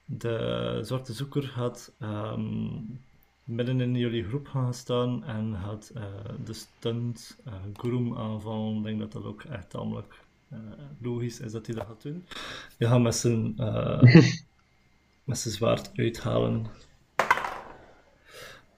De 0.09 0.79
zwarte 0.83 1.13
zoeker 1.13 1.43
gaat 1.43 1.93
ehm, 1.99 2.69
midden 3.45 3.81
in 3.81 3.95
jullie 3.95 4.25
groep 4.25 4.49
gaan 4.49 4.75
staan 4.75 5.25
en 5.25 5.57
gaat 5.65 5.91
eh, 5.95 6.03
de 6.45 6.53
stunt 6.53 7.37
uh, 7.47 7.53
Groom 7.77 8.17
aanvallen. 8.19 8.77
Ik 8.77 8.83
denk 8.85 8.99
dat 9.01 9.13
dat 9.13 9.25
ook 9.25 9.43
echt 9.43 9.71
tamelijk 9.71 10.15
eh, 10.49 10.59
logisch 11.01 11.41
is 11.41 11.53
dat 11.53 11.67
hij 11.67 11.75
dat 11.75 11.87
gaat 11.87 12.03
doen. 12.03 12.27
Je 12.79 12.87
gaat 12.87 13.01
met 13.01 13.15
zijn, 13.15 13.55
eh, 13.59 14.03
met 15.25 15.39
zijn 15.39 15.55
zwaard 15.55 15.91
uithalen. 15.97 16.67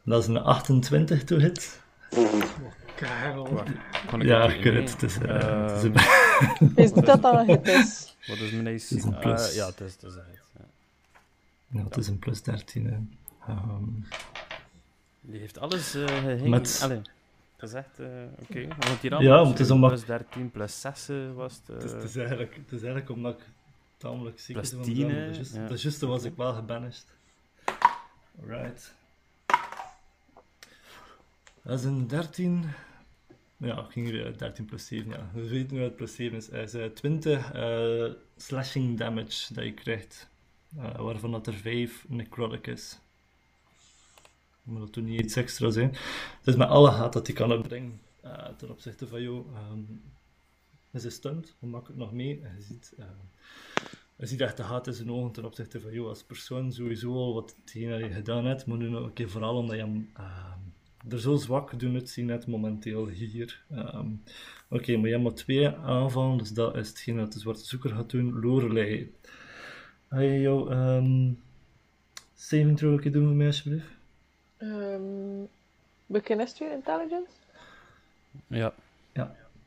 Dat 0.05 0.23
is 0.23 0.29
een 0.29 0.39
28 0.43 1.25
to 1.25 1.37
hit. 1.37 1.83
Karel. 2.97 3.63
Kan 4.07 4.21
ik 4.21 4.27
Ja, 4.27 4.47
doen? 4.47 4.61
weet 4.63 4.75
het. 4.75 4.93
Het 4.93 5.03
is, 5.03 5.19
eh, 5.19 5.67
het 5.67 5.77
is 5.77 5.83
een- 5.83 6.75
Is 6.85 6.93
niet 6.93 7.07
dat 7.07 7.23
dat 7.23 7.35
een 7.35 7.47
hit 7.47 7.67
is? 7.69 8.17
Wat 8.27 8.37
is 8.39 8.51
mijn 8.51 8.67
AC? 8.67 8.81
Eh, 9.23 9.55
ja, 9.55 9.67
het 9.67 9.81
is, 9.81 9.93
het 9.93 10.03
is 10.03 10.15
een 10.15 10.25
hit, 10.31 10.43
ja. 10.59 10.65
Ja, 11.71 11.85
het 11.85 11.97
is 11.97 12.09
een 12.09 12.19
plus 12.19 12.43
13. 12.43 12.87
hè. 12.87 12.99
Ehm, 13.53 13.85
Die 15.21 15.41
heeft 15.41 15.59
alles 15.59 15.95
eh 15.95 16.07
geheen. 16.07 16.51
Met- 16.51 16.81
Allee, 16.83 17.01
gezegd, 17.57 17.99
eh, 17.99 18.07
oké. 18.39 18.67
Want 18.69 19.01
hier 19.01 19.23
Ja, 19.23 19.37
want 19.37 19.49
het 19.49 19.61
is 19.61 19.71
omdat- 19.71 19.91
Plus 19.91 20.05
13, 20.05 20.51
plus 20.51 20.81
6 20.81 21.09
eh, 21.09 21.33
was 21.35 21.55
het. 21.57 21.67
Het 21.67 21.85
is, 21.85 21.91
eh, 21.91 21.97
het, 21.97 22.09
is 22.09 22.17
eigenlijk, 22.17 22.55
het 22.55 22.67
is 22.73 22.83
eigenlijk 22.83 23.11
omdat 23.11 23.39
ik 23.39 23.47
tamelijk 23.97 24.41
ziek 24.41 24.57
Plus 24.57 24.71
ben. 24.71 24.83
10, 24.83 25.01
Dat 25.01 25.11
hè, 25.11 25.29
is 25.29 25.37
juist- 25.37 25.55
ja. 25.55 25.63
dat 25.63 25.71
is 25.77 25.83
juist, 25.83 25.99
toen 25.99 26.09
was 26.11 26.25
ik 26.25 26.37
wel 26.37 26.55
gebanished. 26.55 27.07
Alright. 28.41 28.95
Dat 31.63 31.79
is 31.79 31.85
een 31.85 32.07
13. 32.07 32.65
Ja, 33.57 33.79
ik 33.79 33.91
ging 33.93 34.11
weer 34.11 34.25
uit 34.25 34.39
13 34.39 34.65
plus 34.65 34.87
7. 34.87 35.11
Ja. 35.11 35.31
We 35.33 35.49
weten 35.49 35.77
nu 35.77 35.83
wat 35.83 35.97
plus 35.97 36.15
7 36.15 36.37
is. 36.37 36.47
Hij 36.51 36.63
is 36.63 36.75
eh, 36.75 36.85
20 36.87 37.53
eh, 37.53 38.05
slashing 38.37 38.99
damage 38.99 39.55
dat 39.55 39.65
je 39.65 39.73
krijgt. 39.75 40.29
Eh, 40.77 41.01
waarvan 41.01 41.31
dat 41.31 41.47
er 41.47 41.55
5 41.55 42.05
necrotic 42.09 42.67
is. 42.67 42.99
Maar 44.63 44.81
dat 44.81 44.95
doet 44.95 45.05
niet 45.05 45.21
iets 45.21 45.37
extra 45.37 45.71
zijn. 45.71 45.89
Het 46.39 46.47
is 46.47 46.57
met 46.57 46.69
alle 46.69 46.91
haat 46.91 47.13
dat 47.13 47.27
hij 47.27 47.37
kan 47.37 47.53
opbrengen 47.53 48.01
eh, 48.21 48.49
ten 48.57 48.71
opzichte 48.71 49.07
van 49.07 49.23
jou. 49.23 49.45
ehm, 49.55 49.81
is 50.91 51.05
een 51.05 51.13
stunt, 51.13 51.55
hoe 51.59 51.69
maak 51.69 51.81
ik 51.81 51.87
het 51.87 51.97
nog 51.97 52.13
mee? 52.13 52.41
En 52.43 52.55
je 52.57 52.63
ziet, 52.63 52.93
eh, 52.99 53.05
je 54.17 54.27
ziet 54.27 54.41
echt 54.41 54.57
de 54.57 54.63
haat 54.63 54.87
in 54.87 54.93
zijn 54.93 55.11
ogen 55.11 55.33
ten 55.33 55.45
opzichte 55.45 55.81
van 55.81 55.93
jou 55.93 56.09
als 56.09 56.23
persoon. 56.23 56.73
Sowieso 56.73 57.13
al 57.13 57.35
wat 57.35 57.57
je 57.73 58.11
gedaan 58.13 58.45
hebt, 58.45 58.67
maar 58.67 58.79
nu 58.79 58.89
nog 58.89 59.13
keer 59.13 59.31
vooral 59.31 59.57
omdat 59.57 59.77
je 59.77 59.83
hem 59.83 60.11
eh, 60.15 60.53
er 61.09 61.21
zo 61.21 61.37
zwak 61.37 61.79
doet 61.81 61.95
uitzien 61.95 62.27
net 62.27 62.47
momenteel 62.47 63.07
hier. 63.07 63.65
Ehm, 63.71 64.09
Oké, 64.71 64.97
maar 64.97 65.09
je 65.09 65.19
hebt 65.19 65.37
twee 65.37 65.69
aanvallen, 65.69 66.39
dus 66.39 66.51
dat 66.51 66.77
is 66.77 66.89
hetgeen 66.89 67.17
dat 67.17 67.33
de 67.33 67.39
zwarte 67.39 67.65
zoeker 67.65 67.91
gaat 67.91 68.11
doen. 68.11 68.41
Lorelei. 68.41 69.13
Ga 70.09 70.21
je 70.21 70.41
jouw 70.41 70.69
ehm 70.71 71.33
saving 72.35 72.77
throw 72.77 72.93
een 72.93 73.01
keer 73.01 73.13
doen 73.13 73.27
voor 73.27 73.37
mij 73.37 73.47
alsjeblieft? 73.47 73.87
Ehm 74.57 75.43
weer 76.07 76.73
intelligence? 76.73 77.33
ja, 78.47 78.75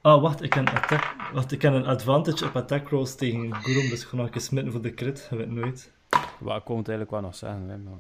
Ah, 0.01 0.21
wacht, 0.21 0.41
ik 0.41 0.53
heb, 0.53 0.67
attack, 0.69 1.15
wacht, 1.33 1.51
ik 1.51 1.61
heb 1.61 1.73
een 1.73 1.85
advantage 1.85 2.45
op 2.45 2.55
attack 2.55 2.89
rolls 2.89 3.15
tegen 3.15 3.55
Gurum, 3.55 3.89
dus 3.89 4.01
ik 4.01 4.07
ga 4.07 4.15
nog 4.15 4.25
een 4.25 4.31
keer 4.31 4.41
smitten 4.41 4.71
voor 4.71 4.81
de 4.81 4.93
crit, 4.93 5.27
je 5.29 5.35
weet 5.35 5.51
nooit. 5.51 5.91
Wat 6.39 6.57
ik 6.57 6.63
kon 6.63 6.77
het 6.77 6.87
eigenlijk 6.87 7.11
wel 7.11 7.21
nog 7.21 7.35
zeggen, 7.35 7.69
hè, 7.69 7.77
maar... 7.77 7.99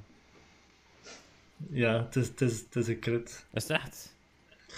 Ja, 1.69 2.03
het 2.03 2.15
is, 2.15 2.27
het 2.27 2.41
is, 2.41 2.59
het 2.59 2.75
is 2.75 2.87
een 2.87 2.99
crit. 2.99 3.45
Is 3.53 3.67
het 3.67 3.71
echt? 3.71 4.15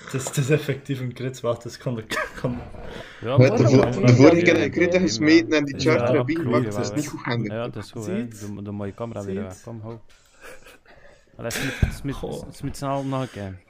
Het 0.04 0.14
is, 0.14 0.26
het 0.26 0.38
is 0.38 0.50
effectief 0.50 1.00
een 1.00 1.14
crit. 1.14 1.40
Wacht, 1.40 1.64
dus 1.64 1.74
ik 1.74 1.80
kan 1.80 1.96
de... 1.96 2.04
kan- 2.42 2.62
Ja, 3.22 3.38
Maar 3.38 3.50
de, 3.50 3.64
de 3.64 3.70
je 3.70 4.14
vorige 4.14 4.36
dat 4.36 4.44
keer 4.44 4.56
heb 4.58 4.66
ik 4.66 4.72
crit 4.72 4.96
gesmeten 4.98 5.58
en 5.58 5.66
die 5.66 5.76
Ja, 5.82 5.82
charter 5.82 6.16
heb 6.16 6.26
klopt, 6.26 6.30
ingemaakt, 6.30 6.66
het 6.66 6.78
is 6.78 6.88
ja, 6.90 6.96
niet 6.96 7.08
goed 7.08 7.20
gaan. 7.20 7.44
Ja, 7.44 7.64
het 7.64 7.76
is 7.76 7.92
goed, 7.92 8.04
Zie 8.04 8.14
hè. 8.14 8.20
het? 8.20 8.40
Doe, 8.40 8.62
doe 8.62 8.74
maar 8.74 8.88
je 8.88 8.94
camera 8.94 9.24
weer 9.24 9.44
weg. 9.44 9.62
Kom, 9.62 9.82
hou. 9.82 9.98
Allee, 11.38 11.52
smit, 11.52 12.16
smit, 12.52 12.78
snel 12.78 13.04
nog 13.04 13.22
een 13.22 13.30
keer. 13.30 13.62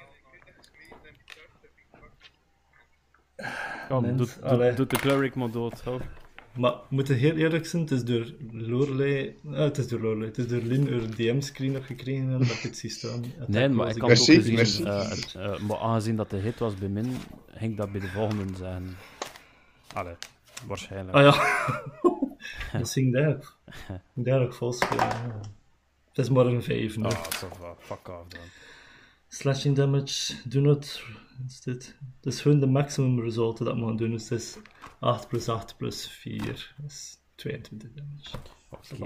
Kom, 3.89 4.01
Mens, 4.01 4.17
doe, 4.17 4.27
doe, 4.41 4.49
allee. 4.49 4.73
doe 4.73 4.85
de 4.87 4.97
cleric 4.97 5.35
maar 5.35 5.51
dood, 5.51 5.81
hou. 5.81 6.01
Maar 6.53 6.71
we 6.71 6.95
moeten 6.95 7.15
heel 7.15 7.35
eerlijk 7.35 7.65
zijn, 7.65 7.81
het 7.81 7.91
is 7.91 8.03
door 8.03 8.33
Lorelei... 8.51 9.35
Ah, 9.45 9.57
het 9.57 9.77
is 9.77 9.87
door 9.87 9.99
Lorelei. 9.99 10.27
Het 10.27 10.37
is 10.37 10.47
door 10.47 10.61
Lin 10.61 10.93
een 10.93 11.11
DM-screen 11.11 11.71
nog 11.71 11.85
gekregen 11.85 12.31
en 12.31 12.37
dat 12.37 12.47
ik 12.47 12.59
het 12.59 12.77
zie 12.77 12.89
staan. 12.89 13.23
Nee, 13.47 13.69
maar 13.69 13.87
ik 13.87 13.91
kan 13.91 14.01
kan 14.01 14.09
het 14.09 14.19
ook 14.19 14.35
gezien, 14.35 14.85
eh, 14.85 15.09
het, 15.09 15.35
eh, 15.37 15.59
maar 15.59 15.77
aangezien 15.77 16.15
dat 16.15 16.29
de 16.29 16.37
hit 16.37 16.59
was 16.59 16.75
bij 16.75 16.89
min, 16.89 17.15
ging 17.47 17.71
ik 17.71 17.77
dat 17.77 17.91
bij 17.91 18.01
de 18.01 18.07
volgende 18.07 18.57
zijn. 18.57 18.97
Allee, 19.93 20.13
waarschijnlijk. 20.67 21.17
Ah 21.17 21.23
ja. 21.23 21.81
Misschien 22.79 23.11
daar. 23.11 23.53
Daar 24.13 24.41
ook 24.41 24.53
vol 24.53 24.73
spelen. 24.73 25.07
Het 26.13 26.25
is 26.25 26.29
maar 26.29 26.45
een 26.45 26.63
5 26.63 26.97
nu. 26.97 27.03
Ah, 27.03 27.23
fuck 27.79 28.09
off 28.09 28.27
dan. 28.27 28.39
Slashing 29.27 29.75
damage, 29.75 30.33
do 30.45 30.59
not. 30.59 31.03
Is 31.47 31.61
dit? 31.61 31.95
Het 32.21 32.33
is 32.33 32.41
gewoon 32.41 32.59
de 32.59 32.67
maximum 32.67 33.21
result 33.21 33.57
dat 33.57 33.75
we 33.75 33.85
gaan 33.85 33.97
doen. 33.97 34.11
Dus 34.11 34.29
het 34.29 34.39
is 34.39 34.57
8 35.03 35.27
plus 35.27 35.49
8 35.49 35.77
plus 35.77 36.07
4. 36.07 36.73
Dat 36.77 36.91
is 36.91 37.17
22 37.35 37.89
damage. 37.93 38.37
Oké. 38.69 39.05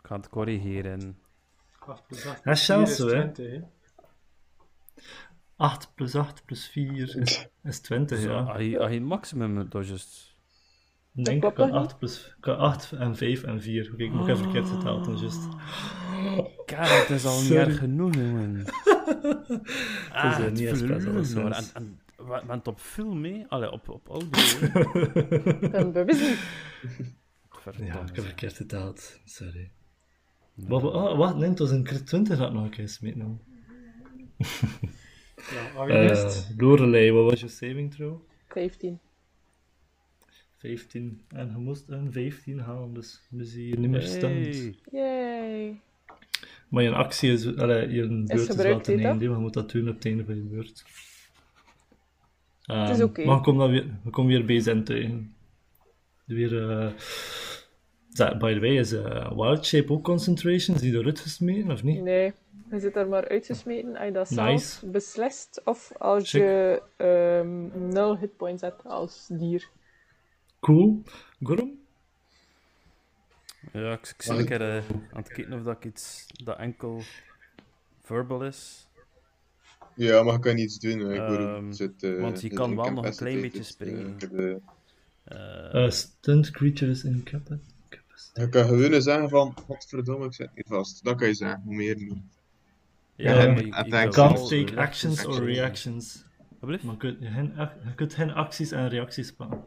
Ik 0.00 0.06
ga 0.10 0.16
het 0.16 0.28
corrigeren. 0.28 1.18
8 1.78 2.06
plus 2.06 2.26
8 2.26 2.44
Dat 2.44 2.54
is 2.54 2.64
zelfs 2.64 2.96
zo, 2.96 3.08
hè? 3.08 3.32
20, 3.32 3.50
hè. 3.50 3.60
8 5.56 5.94
plus 5.94 6.14
8 6.14 6.44
plus 6.44 6.68
4 6.68 7.16
is, 7.16 7.48
is 7.62 7.80
20, 7.80 8.18
Zo, 8.20 8.30
ja. 8.30 8.42
Als 8.42 8.62
je, 8.62 8.78
als 8.78 8.92
je 8.92 9.00
maximum 9.00 9.68
doet, 9.68 9.88
just... 9.88 10.32
Ik 11.14 11.24
denk, 11.24 11.36
ik 11.36 11.40
klopt 11.40 11.56
kan 11.56 11.68
nog 11.68 11.76
8, 11.76 11.98
plus, 11.98 12.26
ik 12.26 12.40
kan 12.40 12.56
8 12.58 12.92
en 12.92 13.16
5 13.16 13.42
en 13.42 13.62
4. 13.62 13.92
Oké, 13.92 14.02
ik 14.02 14.12
moet 14.12 14.28
even 14.28 14.42
verkeerd 14.42 14.68
geteld, 14.68 15.04
dan 15.04 15.16
juist. 15.16 15.48
Kijk, 16.64 16.88
het 16.88 17.10
is 17.10 17.24
al 17.24 17.40
niet 17.40 17.50
erg 17.50 17.78
genoeg, 17.78 18.14
jongen. 18.14 18.64
Ah, 20.12 20.24
eh, 20.24 20.44
het 20.44 20.52
niet 20.52 20.68
expres, 20.68 21.02
verloren, 21.02 21.64
het 22.46 22.68
op 22.68 22.80
film 22.80 23.20
mee? 23.20 23.46
Allee, 23.48 23.70
op, 23.70 23.88
op 23.88 24.08
audio. 24.08 24.32
Ik 25.60 25.70
ben 25.70 25.92
bewezen. 25.92 26.36
Verdomme, 27.48 27.86
Ja, 27.86 28.00
ik 28.00 28.16
heb 28.16 28.24
verkeerd 28.24 28.56
geteld. 28.56 29.20
Sorry. 29.24 29.70
Wat, 30.54 30.82
oh, 30.82 31.16
wat? 31.18 31.36
Nee, 31.36 31.48
het 31.48 31.58
was 31.58 31.70
een 31.70 31.84
crit 31.84 32.06
20 32.06 32.38
dat 32.38 32.52
nog 32.52 32.64
een 32.64 32.70
keer 32.70 32.98
metnam. 33.00 33.42
Ja. 35.50 35.86
Uh, 35.86 36.26
Lorelei, 36.56 37.10
wat 37.10 37.30
was 37.30 37.40
je 37.40 37.48
saving 37.48 37.94
throw? 37.94 38.20
15. 38.48 39.00
15. 40.56 41.24
En 41.28 41.50
je 41.50 41.56
moest 41.56 41.88
een 41.88 42.12
15 42.12 42.58
halen, 42.58 42.94
dus 42.94 43.26
we 43.30 43.44
zien 43.44 43.64
hier 43.64 43.78
niet 43.78 43.90
meer. 43.90 44.20
Hey. 44.20 44.78
Yay. 44.90 45.80
Maar 46.68 46.82
je 46.82 46.90
actie 46.90 47.32
is, 47.32 47.56
allee, 47.56 47.88
je 47.88 48.08
beurt 48.08 48.30
is, 48.30 48.36
wel 48.36 48.46
gebruikt, 48.46 48.84
te 48.84 48.94
nemen, 48.94 49.20
je 49.20 49.28
moet 49.28 49.52
dat 49.52 49.70
doen 49.70 49.88
op 49.88 49.94
het 49.94 50.04
einde 50.04 50.24
van 50.24 50.34
je 50.34 50.42
beurt. 50.42 50.84
Het 52.64 52.90
is 52.90 52.98
Ehm, 52.98 53.08
oké. 53.08 53.24
Maar 53.24 53.36
we 53.36 53.42
komen, 53.42 53.60
dan 53.60 53.70
weer, 53.70 53.86
we 54.04 54.10
komen 54.10 54.30
weer 54.30 54.44
bij 54.44 54.60
zijn 54.60 54.84
tegen. 54.84 55.36
Weer, 56.24 56.70
eh, 56.70 56.92
by 58.38 58.52
the 58.54 58.60
way, 58.60 58.78
is 58.78 58.92
eh, 58.92 59.32
Wild 59.32 59.66
Shape 59.66 59.92
ook 59.92 60.04
concentration? 60.04 60.76
Is 60.76 60.82
die 60.82 60.94
eruit 60.98 61.20
gesmeten 61.20 61.70
of 61.70 61.82
niet? 61.82 62.02
Nee, 62.02 62.32
je 62.70 62.80
zit 62.80 62.96
er 62.96 63.08
maar 63.08 63.28
uitgesmeten 63.28 63.96
als 63.96 64.04
je 64.06 64.12
dat 64.12 64.28
zelf 64.28 64.48
Nice. 64.48 64.86
beslist. 64.86 65.60
Of 65.64 65.92
als 65.98 66.30
Check. 66.30 66.40
je 66.40 66.82
ehm 66.96 67.88
nul 67.88 68.18
hitpoints 68.18 68.62
hebt 68.62 68.84
als 68.84 69.26
dier. 69.32 69.68
Cool. 70.60 71.02
Gorum? 71.42 71.82
Ja, 73.72 73.92
ik, 73.92 74.08
ik 74.16 74.22
zie 74.22 74.34
een 74.34 74.46
keer 74.46 74.60
eh, 74.60 74.76
aan 75.12 75.22
het 75.22 75.28
kijken 75.32 75.52
of 75.52 75.62
dat 75.62 75.76
ik 75.76 75.84
iets 75.84 76.26
dat 76.44 76.58
enkel 76.58 77.00
verbal 78.02 78.44
is. 78.44 78.88
Ja, 79.96 80.22
maar 80.22 80.32
je 80.32 80.38
kan 80.38 80.54
niets 80.54 80.78
doen. 80.78 80.98
hè. 80.98 81.14
Ik 81.14 81.20
Ehm, 81.20 81.72
zit, 81.72 82.02
eh, 82.02 82.20
want 82.20 82.40
je 82.40 82.48
kan 82.48 82.76
wel 82.76 82.92
nog 82.92 83.04
een 83.04 83.16
klein 83.16 83.40
beetje 83.40 83.58
dus, 83.58 83.66
eh, 83.66 83.72
springen. 83.72 84.18
de- 84.18 84.60
Eh, 85.24 85.90
stunt 85.90 86.50
creature 86.50 86.90
is 86.90 87.04
incapacitated. 87.04 87.62
Je 88.32 88.48
kan 88.48 88.64
gewoon 88.64 89.02
zeggen 89.02 89.28
van, 89.28 89.54
godverdomme, 89.66 90.26
ik 90.26 90.34
zit 90.34 90.50
hier 90.54 90.64
vast. 90.66 91.04
Dat 91.04 91.16
kan 91.16 91.28
je 91.28 91.34
zeggen, 91.34 91.60
hoe 91.64 91.74
meer 91.74 91.96
niet. 91.96 92.14
ja, 93.16 93.42
ja, 93.42 93.58
je- 93.58 94.08
kan 94.10 94.34
take 94.48 94.76
actions 94.76 95.24
or 95.24 95.44
reactions. 95.44 96.24
Maar 96.60 96.70
je 96.82 96.96
kunt 96.96 97.18
geen, 97.20 97.52
ac- 97.58 97.72
je 97.84 97.94
kunt 97.94 98.14
geen 98.14 98.30
acties 98.32 98.70
en 98.70 98.88
reacties 98.88 99.32
pakken. 99.32 99.62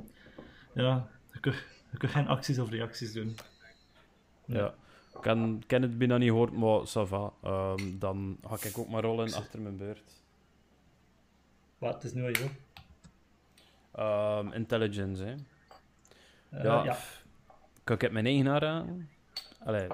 Ja, 0.74 1.10
je 1.34 1.40
kunt, 1.40 1.56
je 1.92 1.98
kunt 1.98 2.12
geen 2.12 2.28
acties 2.28 2.60
of 2.60 2.70
reacties 2.70 3.14
doen. 3.14 3.36
Ja. 4.46 4.74
Ik 5.18 5.24
ken, 5.24 5.64
ken 5.68 5.82
het 5.82 5.98
bijna 5.98 6.18
niet 6.18 6.30
gehoord, 6.30 6.54
maar 6.54 6.80
ça 6.88 7.08
va. 7.08 7.34
Ehm, 7.44 7.98
dan 8.00 8.38
ga 8.48 8.68
ik 8.68 8.78
ook 8.78 8.90
maar 8.90 9.04
rollen 9.04 9.34
achter 9.34 9.62
mijn 9.62 9.78
beurt. 9.78 10.24
Wat, 11.78 11.94
het 11.94 12.04
is 12.04 12.14
nu 12.14 12.26
aan 12.26 12.32
jou. 12.32 12.50
Ehm, 13.92 14.54
intelligence, 14.54 15.24
hè. 15.24 15.34
Eh, 16.50 16.64
Ja, 16.64 16.98
kan 17.84 17.96
ik 17.96 18.02
het 18.02 18.12
mijn 18.12 18.26
eigen 18.26 18.62
aan? 18.62 19.10
Allee, 19.66 19.88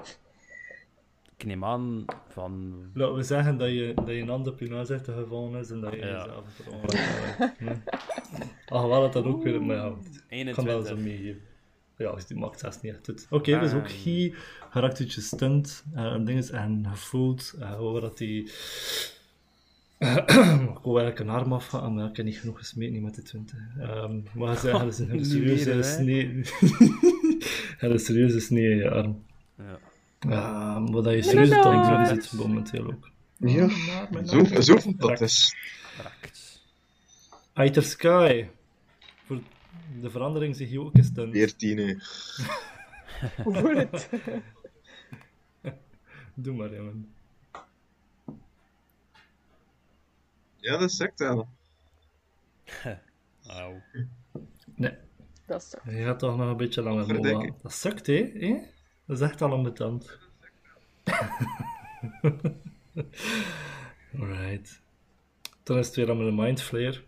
ik 1.36 1.44
neem 1.44 1.64
aan 1.64 2.04
van... 2.28 2.84
Laten 2.94 3.14
we 3.14 3.22
zeggen 3.22 3.56
dat 3.58 3.68
je, 3.70 3.92
dat 3.94 4.06
je 4.08 4.12
een 4.20 4.28
hand 4.28 4.46
op 4.48 4.60
je 4.60 4.68
neus 4.68 4.88
gevallen 5.02 5.60
is 5.60 5.70
en 5.70 5.80
dat 5.80 5.92
je 5.92 5.98
Ja. 5.98 6.06
jezelf 6.06 6.60
ongeluk 6.70 7.00
hebt. 7.58 7.90
Ach, 8.68 8.82
wel 8.92 9.00
dat 9.00 9.12
dat 9.12 9.24
ook 9.24 9.42
weer, 9.42 9.62
maar 9.62 9.76
ja, 9.76 9.92
ik 10.28 10.54
kan 10.54 10.64
wel 10.64 10.82
zo 10.82 10.94
21. 10.94 10.98
meegeven. 10.98 11.42
Ja, 11.96 12.14
die 12.26 12.36
maakt 12.36 12.60
6 12.60 12.80
niet 12.80 12.92
echt 12.92 13.04
doet. 13.04 13.26
Oké, 13.30 13.58
dus 13.58 13.72
ook 13.72 13.88
hier 13.88 14.38
geraakt 14.70 15.00
uit 15.00 15.12
je 15.12 15.20
stunt 15.20 15.84
eh, 15.94 16.04
en 16.04 16.24
dingen 16.24 16.52
en 16.52 16.86
gevoeld 16.88 17.54
uh, 17.58 17.74
hoe 17.74 18.00
dat 18.00 18.18
die. 18.18 18.42
ik 19.98 20.78
wou 20.82 21.00
eigenlijk 21.00 21.18
een 21.18 21.28
arm 21.28 21.52
afgaan, 21.52 21.94
maar 21.94 22.08
ik 22.08 22.16
heb 22.16 22.26
niet 22.26 22.38
genoeg 22.38 22.58
gesmeten 22.58 22.92
niet 22.92 23.02
met 23.02 23.14
de 23.14 23.22
20. 23.22 23.58
Ehm 23.78 24.20
maar 24.32 24.56
ze 24.56 24.68
hebben 24.68 25.10
een 25.10 25.24
serieuze 25.24 25.82
snee. 25.82 26.42
Hij 27.78 27.90
een 27.90 27.98
serieuze 27.98 28.40
snee 28.40 28.70
in 28.70 28.76
je 28.76 28.90
arm. 28.90 29.24
Ja. 29.58 29.78
Ja, 30.28 30.78
maar 30.78 31.02
dat 31.02 31.12
je 31.12 31.22
serieus 31.22 31.48
het 31.48 31.64
Inderdaad. 31.64 32.08
dan 32.08 32.22
zit 32.22 32.32
momenteel 32.32 32.86
ook. 32.86 33.10
Ja, 33.38 33.68
zo, 34.24 34.44
zo 34.60 34.76
voelt 34.76 35.00
dat 35.00 35.20
is. 35.20 35.56
Aether 37.52 37.82
Sky. 37.82 38.46
De 40.00 40.10
verandering 40.10 40.56
zeg 40.56 40.70
je 40.70 40.80
ook 40.80 40.96
stunt. 41.00 41.32
14, 41.32 41.78
hè. 41.78 41.94
Hoe 43.42 43.54
voelt 43.54 43.76
het? 43.76 44.08
Doe 46.34 46.54
maar, 46.54 46.74
jongen. 46.74 47.14
Ja, 50.56 50.76
dat 50.76 50.90
is 50.90 51.00
echt 51.00 51.18
wel. 51.18 51.48
Auw. 53.46 53.82
Nee, 54.74 54.96
dat 55.46 55.62
is 55.62 55.68
toch. 55.68 55.84
je 55.84 56.04
gaat 56.04 56.18
toch 56.18 56.36
nog 56.36 56.50
een 56.50 56.56
beetje 56.56 56.82
langer 56.82 57.14
mollen. 57.14 57.54
Dat 57.62 57.72
sukt, 57.72 58.06
hè? 58.06 58.30
hè? 58.34 58.60
Dat 59.06 59.20
is 59.20 59.28
echt 59.28 59.42
al 59.42 59.52
ambetant. 59.52 60.18
Alright. 64.18 64.80
Dan 65.62 65.78
is 65.78 65.86
het 65.86 65.96
weer 65.96 66.10
aan 66.10 66.16
mijn 66.16 66.34
Mind 66.34 66.62
Flayer. 66.62 67.04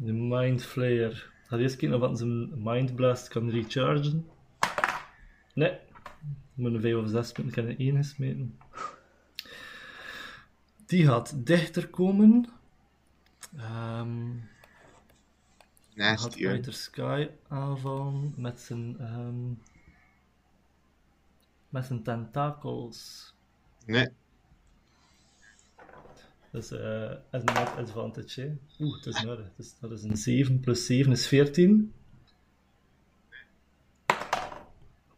De 0.00 0.12
Mind 0.12 0.64
Flayer. 0.64 1.30
Ga 1.46 1.56
eerst 1.56 1.76
kijken 1.76 2.02
of 2.02 2.08
wat 2.08 2.18
zijn 2.18 2.62
Mind 2.62 2.94
Blast 2.94 3.28
kan 3.28 3.50
rechargen. 3.50 4.26
Nee. 5.54 5.78
Een 6.56 6.80
5 6.80 6.96
of 6.96 7.08
6 7.08 7.32
punten 7.32 7.54
kan 7.54 7.66
er 7.66 7.80
1 7.80 7.96
gesmeten. 7.96 8.58
Die 10.86 11.06
gaat 11.06 11.46
dichter 11.46 11.88
komen. 11.88 12.48
Ehm 13.56 14.30
Naast 15.98 16.22
had 16.22 16.38
je. 16.38 16.48
Fighter 16.48 16.72
Sky 16.72 17.28
aanvallen 17.48 18.34
met 18.36 18.60
zijn, 18.60 18.98
ehm, 18.98 19.52
met 21.68 21.84
zijn 21.84 22.02
tentakels. 22.02 23.34
Nee, 23.86 24.08
Dus 26.52 26.70
eh 26.70 27.10
een 27.30 27.44
net 27.44 27.68
advantage. 27.76 28.40
hè. 28.40 28.84
Oeh, 28.84 28.96
het 28.96 29.06
is 29.06 29.22
nodig. 29.22 29.46
Dus 29.56 29.74
dat 29.80 29.90
is 29.90 30.02
een 30.02 30.16
7 30.16 30.60
plus 30.60 30.86
7 30.86 31.12
is 31.12 31.26
14. 31.26 31.92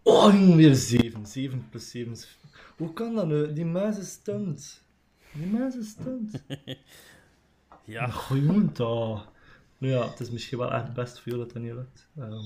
Oh, 0.03 0.55
weer 0.57 0.75
7. 0.75 1.27
7 1.27 1.69
plus 1.71 1.91
7 1.91 2.13
is. 2.13 2.39
Hoe 2.77 2.93
kan 2.93 3.15
dat 3.15 3.27
nu? 3.27 3.53
Die 3.53 3.65
muis 3.65 3.99
is 3.99 4.11
stunt. 4.11 4.83
Die 5.33 5.47
muis 5.47 5.75
is 5.77 5.89
stunt. 5.89 6.43
Ja, 7.85 8.07
Oh, 8.07 8.31
jongen, 8.37 8.73
toch. 8.73 9.33
Nou 9.79 9.93
ja, 9.95 10.09
het 10.11 10.21
is 10.21 10.31
misschien 10.31 10.59
wel 10.59 10.73
echt 10.73 10.93
best 10.93 11.19
voor 11.21 11.33
jou 11.33 11.39
dat 11.45 11.53
dat 11.53 11.63
niet 11.63 11.73
lukt. 11.73 12.09
Ehm, 12.17 12.45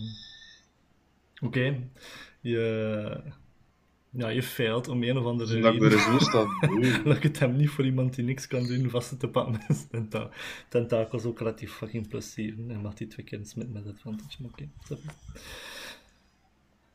Oké, 1.43 1.89
je, 2.41 3.23
ja, 4.17 4.29
je 4.29 4.43
feilt 4.43 4.89
om 4.89 5.03
een 5.03 5.17
of 5.19 5.25
andere 5.25 5.61
Dat 5.61 5.75
ik 5.75 5.83
er 5.83 5.89
reden. 5.89 6.01
zo 6.01 6.19
sta. 6.19 6.47
Oei. 6.71 7.01
Lukt 7.05 7.23
het 7.23 7.39
hem 7.39 7.57
niet 7.57 7.71
voor 7.71 7.85
iemand 7.85 8.15
die 8.15 8.25
niks 8.25 8.47
kan 8.47 8.67
doen 8.67 8.91
vast 8.91 9.19
te 9.21 9.29
pakken 9.29 9.53
met 9.53 9.77
zijn 9.77 9.89
tenta 10.09 10.29
tentakels, 10.69 11.25
ook 11.25 11.41
laat 11.41 11.61
hij 11.61 11.69
fucking 11.69 12.09
plus 12.09 12.33
7 12.33 12.71
en 12.71 12.81
mag 12.81 12.99
hij 12.99 13.07
twee 13.07 13.27
keer 13.27 13.41
smitten 13.43 13.73
met 13.75 13.87
advantage. 13.87 14.43
Maar 14.43 14.51
oké, 14.51 14.69
okay, 14.89 14.99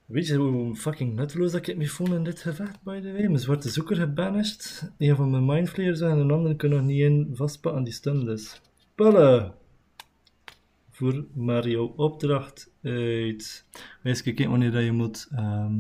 Weet 0.06 0.28
je 0.28 0.36
hoe 0.36 0.76
fucking 0.76 1.16
nutteloos 1.16 1.52
dat 1.52 1.60
ik 1.60 1.66
het 1.66 1.78
me 1.78 1.88
voel 1.88 2.14
in 2.14 2.24
dit 2.24 2.42
gevecht, 2.42 2.84
by 2.84 3.00
the 3.00 3.12
way? 3.12 3.22
Mijn 3.22 3.40
zwarte 3.40 3.70
zoeker 3.70 3.96
gebanished, 3.96 4.92
een 4.98 5.16
van 5.16 5.30
mijn 5.32 5.46
mindflayers 5.46 6.00
en 6.02 6.18
een 6.18 6.32
andere 6.32 6.56
kan 6.56 6.70
nog 6.70 6.82
niet 6.82 7.00
in 7.00 7.30
vastpakken 7.34 7.80
aan 7.80 7.86
die 7.86 7.94
stun 7.94 8.26
dus. 8.26 8.62
Spullen! 8.92 9.54
Voor 10.92 11.26
Mario 11.34 11.94
opdracht 11.96 12.72
uit. 12.84 13.66
Wees 14.02 14.24
kijken 14.24 14.50
wanneer 14.50 14.72
dat 14.72 14.84
je 14.84 14.92
moet. 14.92 15.28
ehm, 15.32 15.74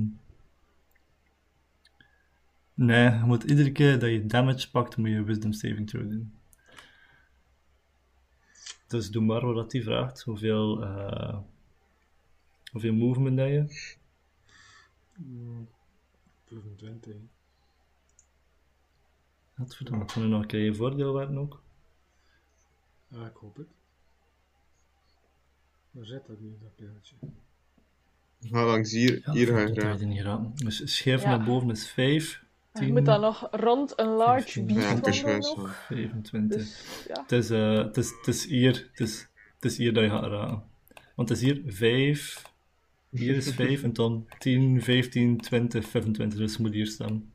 Nee, 2.80 3.10
je 3.11 3.23
moet 3.26 3.43
iedere 3.43 3.72
keer 3.72 3.99
dat 3.99 4.10
je 4.10 4.26
damage 4.26 4.69
pakt, 4.72 4.97
moet 4.97 5.10
je 5.10 5.23
wisdom 5.23 5.53
saving 5.53 5.89
throw 5.89 6.10
doen. 6.10 6.34
Dus 8.88 9.10
doe 9.11 9.23
maar 9.23 9.53
wat 9.53 9.72
hij 9.72 9.81
vraagt. 9.81 10.22
Hoeveel, 10.22 10.84
eh, 10.84 11.38
hoeveel 12.72 12.93
movement 12.93 13.38
dat 13.38 13.47
je? 13.47 13.65
Mm, 15.18 15.69
25. 16.45 17.14
Godverdomme, 19.57 20.06
kan 20.06 20.22
er 20.22 20.27
nog 20.27 20.41
een 20.41 20.47
keer 20.47 20.64
je 20.64 20.76
voordeel 20.76 21.14
werden 21.14 21.38
ook? 21.38 21.61
Ja, 23.07 23.26
ik 23.26 23.35
hoop 23.35 23.56
het. 23.57 23.68
Waar 25.91 26.06
zit 26.06 26.27
dat 26.27 26.39
nu, 26.39 26.57
dat 26.61 26.76
pijltje? 26.76 27.15
Ga 28.41 28.65
langs 28.65 28.91
hier, 28.91 29.22
Ja, 29.26 29.31
hier 29.31 29.47
ga 29.47 29.60
je 29.60 29.65
dat 29.65 29.77
graag. 29.77 29.99
je. 29.99 30.51
Dus 30.65 30.95
schijf 30.95 31.22
Ja. 31.22 31.30
naar 31.38 31.45
boven 31.45 31.69
is 31.69 31.89
5, 31.91 32.47
Je 32.80 32.85
10, 32.85 32.93
moet 32.93 33.06
dan 33.06 33.22
nog 33.22 33.47
rond 33.51 33.93
een 33.99 34.07
large 34.07 34.41
15. 34.41 34.65
beast 34.65 34.88
Ja, 34.88 34.95
het 34.95 35.07
is 35.07 35.22
wandelen 35.22 35.41
juist 35.41 35.57
nog. 35.57 35.68
zo. 35.68 35.95
25. 35.95 36.57
Dus 36.57 37.06
ja. 37.07 37.22
Het 37.22 37.31
is, 37.31 37.49
eh, 37.49 37.77
het, 37.77 37.97
is, 37.97 38.10
het 38.18 38.27
is 38.27 38.45
hier, 38.45 38.89
het 38.91 38.99
is, 38.99 39.30
het 39.56 39.65
is 39.72 39.77
hier 39.77 39.93
dat 39.93 40.03
je 40.03 40.10
gaat 40.10 40.23
raden. 40.23 40.64
Want 41.15 41.30
het 41.30 41.38
is 41.38 41.43
hier 41.43 41.61
5, 41.65 42.41
hier 43.10 43.35
is 43.35 43.53
5 43.53 43.84
en 43.84 43.93
dan 43.93 44.27
10, 44.38 44.81
15, 44.81 45.38
20, 45.38 45.88
25. 45.88 46.39
Dus 46.39 46.51
het 46.51 46.60
moet 46.61 46.73
hier 46.73 46.88
staan. 46.88 47.34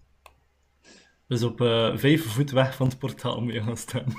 Dus 1.27 1.43
op 1.43 1.61
eh 1.61 1.97
5 1.97 2.25
voet 2.25 2.51
weg 2.51 2.75
van 2.77 2.89
het 2.89 2.99
portaal 2.99 3.41
moet 3.41 3.53
je 3.53 3.63
gaan 3.63 3.77
staan. 3.77 4.07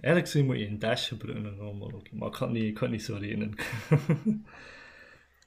Eigenlijk 0.00 0.26
zou 0.26 0.44
je 0.44 0.50
moet 0.50 0.58
je 0.58 0.66
een 0.66 0.78
dash 0.78 1.08
gebruiken 1.08 1.60
ook. 1.60 2.10
Maar 2.12 2.28
ik 2.28 2.34
ga 2.34 2.44
het 2.44 2.54
niet, 2.54 2.64
ik 2.64 2.78
ga 2.78 2.82
het 2.82 2.92
niet 2.92 3.02
zo 3.02 3.16
rekenen. 3.16 3.48
Ik 3.48 3.58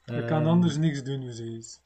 kan 0.27 0.41
Ehm, 0.41 0.45
anders 0.47 0.77
niks 0.77 1.03
doen, 1.03 1.19
precies. 1.19 1.79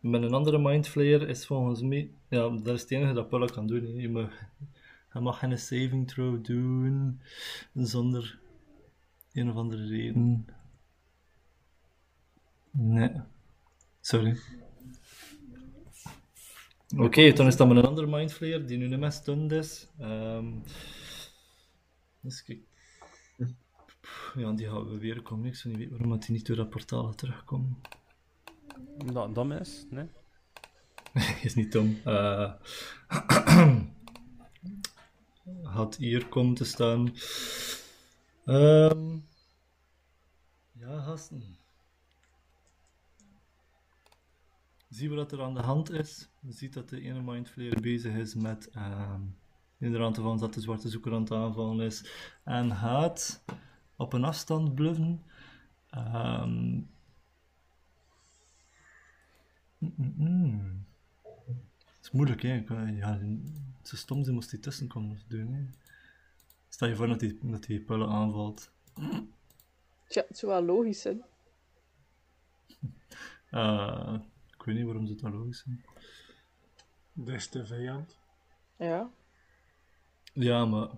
Met 0.00 0.22
een 0.22 0.32
andere 0.32 0.58
mindflayer 0.58 1.28
is 1.28 1.46
volgens 1.46 1.80
mij... 1.80 2.10
Ja, 2.28 2.48
dat 2.48 2.74
is 2.74 2.80
het 2.80 2.90
enige 2.90 3.12
dat 3.12 3.28
Pulla 3.28 3.46
kan 3.46 3.66
doen. 3.66 3.82
hè. 3.84 4.00
Je 4.00 4.08
mag, 4.08 4.30
hij 5.08 5.20
mag 5.22 5.38
geen 5.38 5.58
saving 5.58 6.08
throw 6.08 6.44
doen 6.44 7.20
zonder 7.74 8.38
een 9.32 9.50
of 9.50 9.56
andere 9.56 9.86
reden. 9.86 10.46
Nee. 12.70 13.10
Sorry. 14.00 14.38
Oké, 16.96 17.32
dan 17.32 17.46
is 17.46 17.56
dat 17.56 17.68
met 17.68 17.76
een 17.76 17.84
andere 17.84 18.06
mindflayer 18.06 18.66
die 18.66 18.78
nu 18.78 18.88
niet 18.88 18.98
meer 18.98 19.12
stunned 19.12 19.52
is. 19.52 19.88
Ehm 19.98 20.46
dus 22.26 22.42
kijk. 22.42 22.58
Ja, 24.34 24.52
die 24.52 24.68
gaan 24.68 24.88
we 24.88 24.98
weer 24.98 25.22
komen. 25.22 25.46
Ik 25.46 25.54
zou 25.54 25.74
niet 25.74 25.82
weten 25.82 25.98
waarom 25.98 26.20
die 26.20 26.30
niet 26.30 26.46
door 26.46 26.56
dat 26.56 26.70
portaal 26.70 27.04
gaat 27.04 27.18
terugkomen. 27.18 27.76
Dat, 29.12 29.34
dat 29.34 29.50
is, 29.60 29.86
nee? 29.90 30.08
is 31.42 31.54
niet 31.54 31.72
dom. 31.72 32.00
Eh, 32.04 32.52
had 35.62 35.96
hier 35.96 36.28
komen 36.28 36.54
te 36.54 36.64
staan. 36.64 37.14
Ehm, 38.44 39.18
ja, 40.72 41.00
gasten. 41.00 41.42
Zie 44.88 45.10
wat 45.10 45.32
er 45.32 45.42
aan 45.42 45.54
de 45.54 45.60
hand 45.60 45.90
is. 45.90 46.28
Je 46.40 46.52
ziet 46.52 46.72
dat 46.72 46.88
de 46.88 47.00
ene 47.00 47.22
mindflayer 47.22 47.80
bezig 47.80 48.14
is 48.14 48.34
met 48.34 48.70
ehm 48.70 49.22
inderdaad 49.78 50.16
van 50.16 50.38
dat 50.38 50.54
de 50.54 50.60
zwarte 50.60 50.88
zoeker 50.88 51.12
aan 51.12 51.20
het 51.20 51.32
aanvallen 51.32 51.86
is. 51.86 52.10
En 52.44 52.74
gaat 52.76 53.44
op 53.96 54.12
een 54.12 54.24
afstand 54.24 54.74
bluffen. 54.74 55.22
Ehm, 55.90 56.80
mm, 59.78 59.94
mm, 59.96 60.14
mm. 60.16 60.86
Het 61.86 62.04
is 62.04 62.10
moeilijk, 62.10 62.42
hè. 62.42 62.56
Ik 62.56 62.66
kan- 62.66 62.94
Ja, 62.96 63.18
het 63.82 63.92
is 63.92 63.98
stom, 63.98 64.24
ze 64.24 64.32
moest 64.32 64.50
die 64.50 64.60
tussenkomst 64.60 65.30
doen, 65.30 65.52
hè. 65.52 65.64
Stel 66.68 66.88
je 66.88 66.96
voor 66.96 67.06
dat 67.06 67.20
die, 67.20 67.38
dat 67.42 67.62
die 67.64 67.80
pullen 67.80 68.08
aanvalt. 68.08 68.70
Tja, 70.08 70.24
het 70.28 70.38
zou 70.38 70.52
wel 70.52 70.62
logisch 70.62 71.00
zijn. 71.00 71.22
Eh, 73.50 74.14
ik 74.58 74.62
weet 74.62 74.76
niet 74.76 74.84
waarom 74.84 75.06
ze 75.06 75.12
het 75.12 75.20
dan 75.20 75.32
logisch 75.32 75.62
zijn. 75.64 75.84
Des 77.12 77.50
de 77.50 77.66
vijand. 77.66 78.18
Ja. 78.76 79.10
Ja, 80.32 80.64
maar 80.64 80.88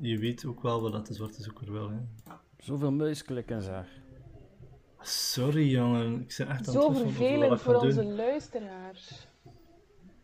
je 0.00 0.18
weet 0.18 0.44
ook 0.44 0.62
wel 0.62 0.80
wat 0.80 0.92
dat 0.92 1.06
de 1.06 1.14
zwarte 1.14 1.42
zoeker 1.42 1.72
wil, 1.72 1.90
hè. 1.90 1.98
Zoveel 2.58 2.92
muisklikken 2.92 3.62
zeg. 3.62 3.88
Sorry, 5.06 5.70
jongen. 5.70 6.20
Ik 6.20 6.34
ben 6.38 6.48
echt 6.48 6.66
aan 6.68 6.72
Zo 6.74 6.92
het 6.92 6.96
twijfelen 6.98 6.98
over 6.98 7.04
wat 7.04 7.12
vervelend 7.14 7.60
voor 7.60 7.74
onze 7.74 8.02
doen. 8.02 8.14
luisteraars. 8.14 9.26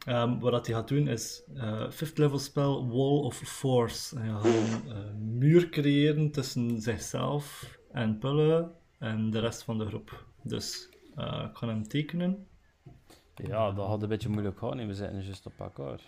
Ehm, 0.07 0.39
wat 0.39 0.53
dat 0.53 0.67
hij 0.67 0.75
gaat 0.75 0.89
doen 0.89 1.09
is 1.09 1.43
eh 1.55 1.91
fifth 1.91 2.19
level 2.19 2.39
spel 2.39 2.89
Wall 2.89 3.19
of 3.25 3.37
Force. 3.37 4.19
Hij 4.19 4.29
gaat 4.29 4.45
een 4.45 4.93
eh, 4.93 5.15
muur 5.19 5.69
creëren 5.69 6.31
tussen 6.31 6.81
zichzelf 6.81 7.77
en 7.93 8.19
Pulle 8.19 8.71
en 8.99 9.31
de 9.31 9.39
rest 9.39 9.63
van 9.63 9.79
de 9.79 9.87
groep. 9.87 10.25
Dus 10.43 10.89
eh, 11.17 11.47
ik 11.51 11.57
ga 11.57 11.67
hem 11.67 11.89
tekenen. 11.89 12.47
Ja, 13.35 13.73
dat 13.73 13.87
had 13.87 14.03
een 14.03 14.09
beetje 14.09 14.29
moeilijk 14.29 14.59
gaan. 14.59 14.87
We 14.87 14.95
zitten 14.95 15.23
juist 15.25 15.47
op 15.47 15.61
elkaar. 15.61 16.01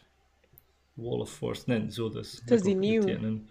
Wall 0.93 1.19
of 1.19 1.31
Force. 1.33 1.63
Nee, 1.67 1.91
zo 1.93 2.11
dus. 2.11 2.41
Het 2.41 2.51
is 2.51 2.63
die 2.63 2.75
ook 2.75 2.81
niet 2.81 2.91
nieuw. 2.91 3.01
tekenen. 3.03 3.49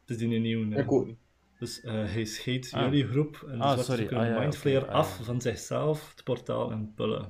Het 0.00 0.10
is 0.10 0.16
die 0.18 0.38
nieuw. 0.38 0.64
nee. 0.64 0.78
Ik 0.78 0.92
ook 0.92 1.06
niet. 1.06 1.18
Dus 1.58 1.80
eh, 1.80 1.92
hij 1.92 2.24
scheet 2.24 2.72
Ah. 2.72 2.82
jullie 2.82 3.06
groep 3.08 3.44
en 3.48 3.58
de 3.58 3.64
Ah, 3.64 3.72
zwarte 3.72 3.82
sorry. 3.84 4.00
zoeker 4.00 4.18
Ah, 4.18 4.26
een 4.26 4.32
ja, 4.32 4.38
mindflayer. 4.40 4.86
Ah, 4.88 4.94
af 4.94 5.18
ja. 5.18 5.24
van 5.24 5.40
zichzelf, 5.40 6.10
het 6.14 6.24
portaal 6.24 6.70
en 6.70 6.92
Pulle. 6.94 7.28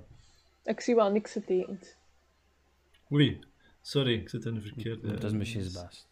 Ik 0.64 0.80
zie 0.80 0.94
wel 0.94 1.10
niks 1.10 1.32
getekend. 1.32 1.96
Oei, 3.12 3.40
sorry, 3.82 4.14
ik 4.14 4.28
zit 4.28 4.44
in 4.44 4.54
de 4.54 4.60
verkeerde... 4.60 5.14
Dat 5.14 5.24
is 5.24 5.32
misschien 5.32 5.62
het 5.62 5.72
best. 5.86 6.08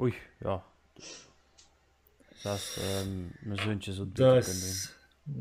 Oei, 0.00 0.14
ja. 0.40 0.64
Dat 2.42 2.56
is 2.56 2.76
ehm, 2.80 3.18
mijn 3.40 3.58
zoontje 3.60 3.92
zo 3.92 4.04
dik 4.04 4.14
Dat 4.16 4.44
doen. 4.44 4.54
is 4.54 4.96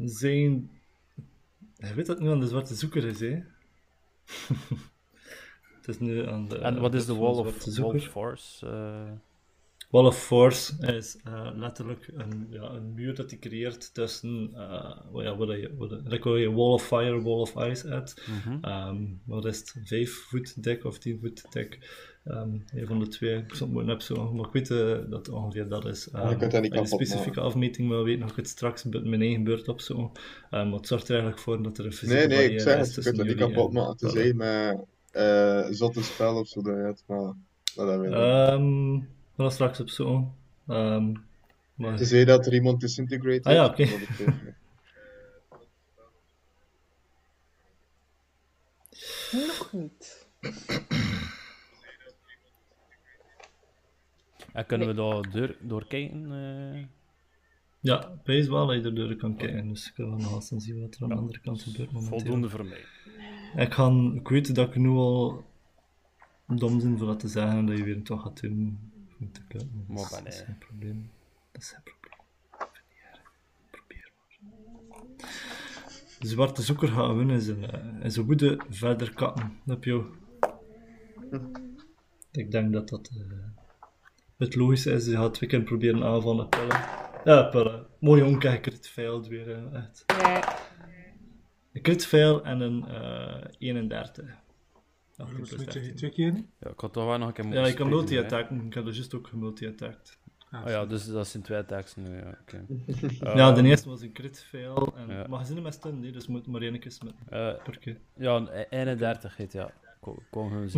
zijn. 0.06 0.72
Hij 1.78 1.96
weet 1.96 2.06
dat 2.06 2.16
het 2.18 2.26
nu 2.26 2.32
aan 2.32 2.40
de 2.40 2.48
zwarte 2.48 2.76
zoeker 2.76 3.06
is, 3.06 3.20
hè? 3.20 3.30
het 5.78 5.88
is 5.88 6.00
nu 6.00 6.28
aan 6.28 6.48
de. 6.48 6.58
En 6.58 6.80
wat 6.80 6.94
is 6.94 7.06
de 7.06 7.16
Wall 7.16 7.34
of, 7.36 7.66
wall 7.78 7.96
of 7.96 8.04
Force? 8.04 8.68
eh? 8.68 9.12
Wall 9.94 10.06
of 10.06 10.18
Force 10.18 10.74
is 10.96 11.18
eh, 11.24 11.50
letterlijk 11.56 12.12
een, 12.16 12.48
ja, 12.50 12.70
een 12.70 12.94
muur 12.94 13.16
dat 13.16 13.30
hij 13.30 13.40
creëert 13.40 13.94
tussen. 13.94 14.50
eh 14.56 14.98
wat 15.12 15.24
ja, 15.24 15.36
wat 15.38 15.50
je, 15.50 15.76
wat, 15.78 15.90
je 16.24 16.52
Wall 16.52 16.72
of 16.72 16.86
Fire, 16.86 17.22
Wall 17.22 17.40
of 17.40 17.56
Ice 17.56 17.88
hebt. 17.88 18.28
mhm. 18.28 18.58
Ehm, 18.62 19.04
wat 19.26 19.46
is 19.46 19.58
het? 19.58 19.76
5 19.84 20.12
voet 20.14 20.64
dik 20.64 20.84
of 20.84 20.98
10 20.98 21.20
voet 21.20 21.46
dik? 21.52 21.80
Ehm 22.24 22.50
een 22.74 22.88
van 22.88 23.00
de 23.00 23.08
twee. 23.08 23.38
Ik 23.38 23.54
zal 23.54 23.68
het 23.68 23.76
moeten 23.76 23.94
opzoeken, 23.94 24.36
maar 24.36 24.46
ik 24.46 24.52
weet 24.52 24.72
eh, 24.72 24.78
dat 25.10 25.26
het 25.26 25.30
ongeveer 25.30 25.68
dat 25.68 25.86
is. 25.86 26.12
Ah, 26.14 26.30
je 26.30 26.38
kunt 26.38 26.52
dat 26.52 26.62
niet 26.62 26.72
als 26.72 26.80
je 26.80 26.86
de 26.86 26.92
kapot 26.92 27.08
specifieke 27.08 27.40
maken. 27.40 27.44
afmeting 27.44 27.90
wil 27.90 28.04
weten, 28.04 28.24
ga 28.24 28.30
ik 28.30 28.36
het 28.36 28.48
straks 28.48 28.84
bij 28.84 29.02
mijn 29.02 29.22
eigen 29.22 29.44
beurt 29.44 29.68
opzoeken. 29.68 30.12
Ehm 30.50 30.70
maar 30.70 30.78
het 30.78 30.88
zorgt 30.88 31.08
er 31.08 31.14
eigenlijk 31.14 31.44
voor 31.44 31.64
dat 31.64 31.78
er 31.78 31.86
een 31.86 31.94
fysieke 31.94 32.28
Nee, 32.28 32.38
nee, 32.38 32.52
ik 32.52 32.60
zeg 32.60 32.80
is 32.80 32.96
het. 32.96 32.96
Je 32.96 33.02
kunt 33.02 33.18
dat 33.18 33.26
niet 33.26 33.36
kapot 33.36 33.68
en 33.68 33.74
maken. 33.74 33.96
Pulle. 33.96 34.12
Tenzij 34.12 34.34
met 34.34 34.86
eh 35.12 35.66
zotte 35.70 36.04
spel 36.04 36.40
of 36.40 36.48
zo 36.48 36.62
maar 36.62 37.34
dat 37.76 37.90
hebben 37.90 38.00
we 38.00 38.08
niet. 38.08 39.22
We 39.36 39.42
gaan 39.44 39.52
straks 39.52 39.80
opzoeken. 39.80 40.34
Ehm 40.68 41.12
maar... 41.76 41.96
Tenzij 41.98 42.26
dat 42.26 42.46
er 42.46 42.54
iemand 42.54 42.80
disintegrate 42.82 43.50
Ah, 43.50 43.56
ja, 43.56 43.66
oké. 43.66 43.84
niet. 43.84 44.10
Nog 49.32 49.70
niet. 49.74 50.28
En 54.54 54.66
kunnen 54.66 54.88
we 54.88 54.94
daar 54.94 55.32
door, 55.32 55.56
doorkijken? 55.60 56.32
eh? 56.32 56.84
Ja, 57.80 58.20
wees 58.24 58.48
wel 58.48 58.68
dat 58.68 58.76
je 58.76 58.90
erdoor 58.90 59.16
kan 59.16 59.36
kijken, 59.36 59.68
dus 59.68 59.88
ik 59.88 59.96
wil 59.96 60.08
nog 60.08 60.34
eens 60.52 60.64
zien 60.64 60.82
wat 60.82 60.96
er 60.96 61.04
aan 61.04 61.10
de 61.10 61.16
andere 61.16 61.40
kant 61.40 61.62
gebeurt 61.62 61.92
momenteel. 61.92 62.20
voldoende 62.20 62.50
voor 62.50 62.66
mij. 62.66 62.86
Ik, 63.66 63.74
ga, 63.74 64.12
ik 64.16 64.28
weet 64.28 64.56
dat 64.56 64.68
ik 64.68 64.76
nu 64.76 64.90
al 64.90 65.44
dom 66.48 66.78
ben 66.80 66.98
voor 66.98 67.08
dat 67.08 67.20
te 67.20 67.28
zeggen 67.28 67.66
dat 67.66 67.78
je 67.78 67.84
weer 67.84 68.04
toch 68.04 68.22
gaat 68.22 68.42
doen. 68.42 68.92
Vind 69.24 69.42
ik, 69.50 69.62
eh, 69.62 69.68
Maar 69.88 69.98
dat, 69.98 70.10
ben, 70.12 70.24
dat 70.24 70.34
is 70.34 70.42
geen 70.42 70.58
probleem. 70.58 71.12
Dat 71.52 71.62
is 71.62 71.70
geen 71.70 71.84
probleem. 71.84 72.12
De 76.20 76.28
zwarte 76.28 76.62
zoeker 76.62 76.88
gaat 76.88 77.16
winnen 77.16 77.36
en 77.36 77.42
zijn, 77.42 77.72
eh, 77.72 78.04
en 78.04 78.12
zijn 78.12 78.26
woede 78.26 78.60
verder 78.70 79.14
katten 79.14 79.60
op 79.66 79.84
jou. 79.84 80.06
Ik 82.32 82.52
denk 82.52 82.74
dat 82.74 82.90
dat 82.90 83.10
eh, 83.14 83.22
het 84.38 84.56
logisch 84.56 84.86
is. 84.86 85.06
Je 85.06 85.16
gaat 85.16 85.34
twee 85.34 85.50
keer 85.50 85.64
proberen 85.64 86.04
aanvallen. 86.04 86.50
Pellen. 86.50 86.80
Ja, 87.24 87.44
pellen. 87.44 87.88
Mooi 88.00 88.22
omkijken, 88.22 88.62
crit 88.72 88.88
failed 88.88 89.28
weer. 89.28 89.74
echt. 89.74 90.06
Nee. 90.08 90.42
Een 91.74 91.82
crit 91.82 92.06
fail 92.06 92.44
en 92.44 92.62
een 92.62 92.88
eh 92.88 93.46
31. 93.58 94.42
18 95.18 95.38
Dus 95.40 95.50
plus 95.50 95.60
moet 95.64 95.74
je 95.74 95.80
13. 95.80 95.96
twee 95.98 96.12
keer 96.12 96.32
doen? 96.32 96.50
Ja, 96.60 96.70
ik 96.70 96.80
had 96.80 96.94
toch 96.94 97.06
wel 97.06 97.18
nog 97.18 97.28
een 97.28 97.34
keer 97.34 97.44
Ja, 97.44 97.50
ik 97.50 97.56
kan 97.56 97.64
spreken, 97.72 97.86
hè. 97.86 97.96
multi-attacken. 97.96 98.66
Ik 98.66 98.74
heb 98.74 98.86
er 98.88 98.94
juist 98.94 99.14
ook 99.14 99.28
gemulti-attacked. 99.28 100.18
Oh 100.52 100.62
ja, 100.68 100.86
dus 100.86 101.06
dat 101.08 101.28
zijn 101.28 101.44
twee 101.44 101.58
attacks 101.58 101.96
nu, 101.96 102.16
ja, 102.18 102.38
oké. 102.42 102.66
Ja, 103.36 103.48
Ehm, 103.50 103.56
de 103.64 103.64
eerste 103.70 103.90
was 103.90 104.02
een 104.02 104.12
crit 104.12 104.46
fail. 104.50 104.94
En 104.98 105.08
Ja. 105.16 105.26
mag 105.28 105.46
zinnen 105.46 105.64
met 105.64 105.74
stun, 105.74 106.00
nee, 106.00 106.12
dus 106.12 106.28
moet 106.28 106.48
maar 106.48 106.62
één 106.62 106.80
keer 106.80 106.92
smitten 106.92 107.20
eh, 107.30 107.64
per 107.64 107.78
keer. 107.80 107.98
ja, 108.16 108.36
een 108.36 108.48
e- 108.52 108.66
31 108.70 109.38
heet, 109.38 109.52
ja. 109.52 109.72
Kon, 110.00 110.20
kon 110.30 110.50
gewoon. 110.50 110.70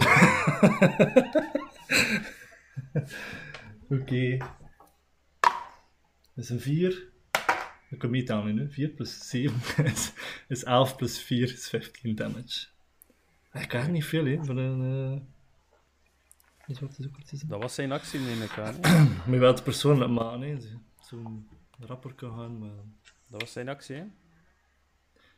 Oké. 3.90 4.38
Dat 6.36 6.44
is 6.44 6.49
een 6.49 6.60
4. 6.60 7.07
Ik 7.90 7.98
kan 7.99 8.10
meetellen 8.10 8.56
nu. 8.56 8.72
4 8.72 8.90
plus 8.90 9.30
7 9.30 9.86
is, 9.86 10.14
is 10.48 10.64
11 10.64 10.95
plus 10.95 11.20
4 11.22 11.44
is 11.44 11.70
15 11.70 12.16
damage. 12.16 12.68
Ik 13.61 13.68
krijg 13.68 13.88
niet 13.90 14.06
veel, 14.06 14.26
hè, 14.26 14.44
voor 14.45 14.57
een. 14.57 14.82
Uh... 15.11 15.19
Dat 16.57 16.76
is 16.76 16.80
wat 16.80 16.98
het 16.98 17.07
ook 17.07 17.18
is. 17.32 17.40
Dat 17.41 17.61
was 17.61 17.73
zijn 17.76 17.91
actie, 17.91 18.19
neem 18.19 18.41
ik 18.41 18.57
aan. 18.57 18.80
Maar 19.26 19.34
je 19.34 19.38
wilt 19.40 19.56
het 19.56 19.64
persoonlijk 19.64 20.11
maken, 20.11 20.41
hè. 20.41 20.60
Zo- 20.61 20.82
Zo'n 21.02 21.48
rapper 21.80 22.14
kan 22.14 22.38
gaan, 22.38 22.57
maar. 22.60 22.69
Dat 23.27 23.41
was 23.41 23.52
zijn 23.52 23.69
actie, 23.69 23.95
hè? 23.95 24.06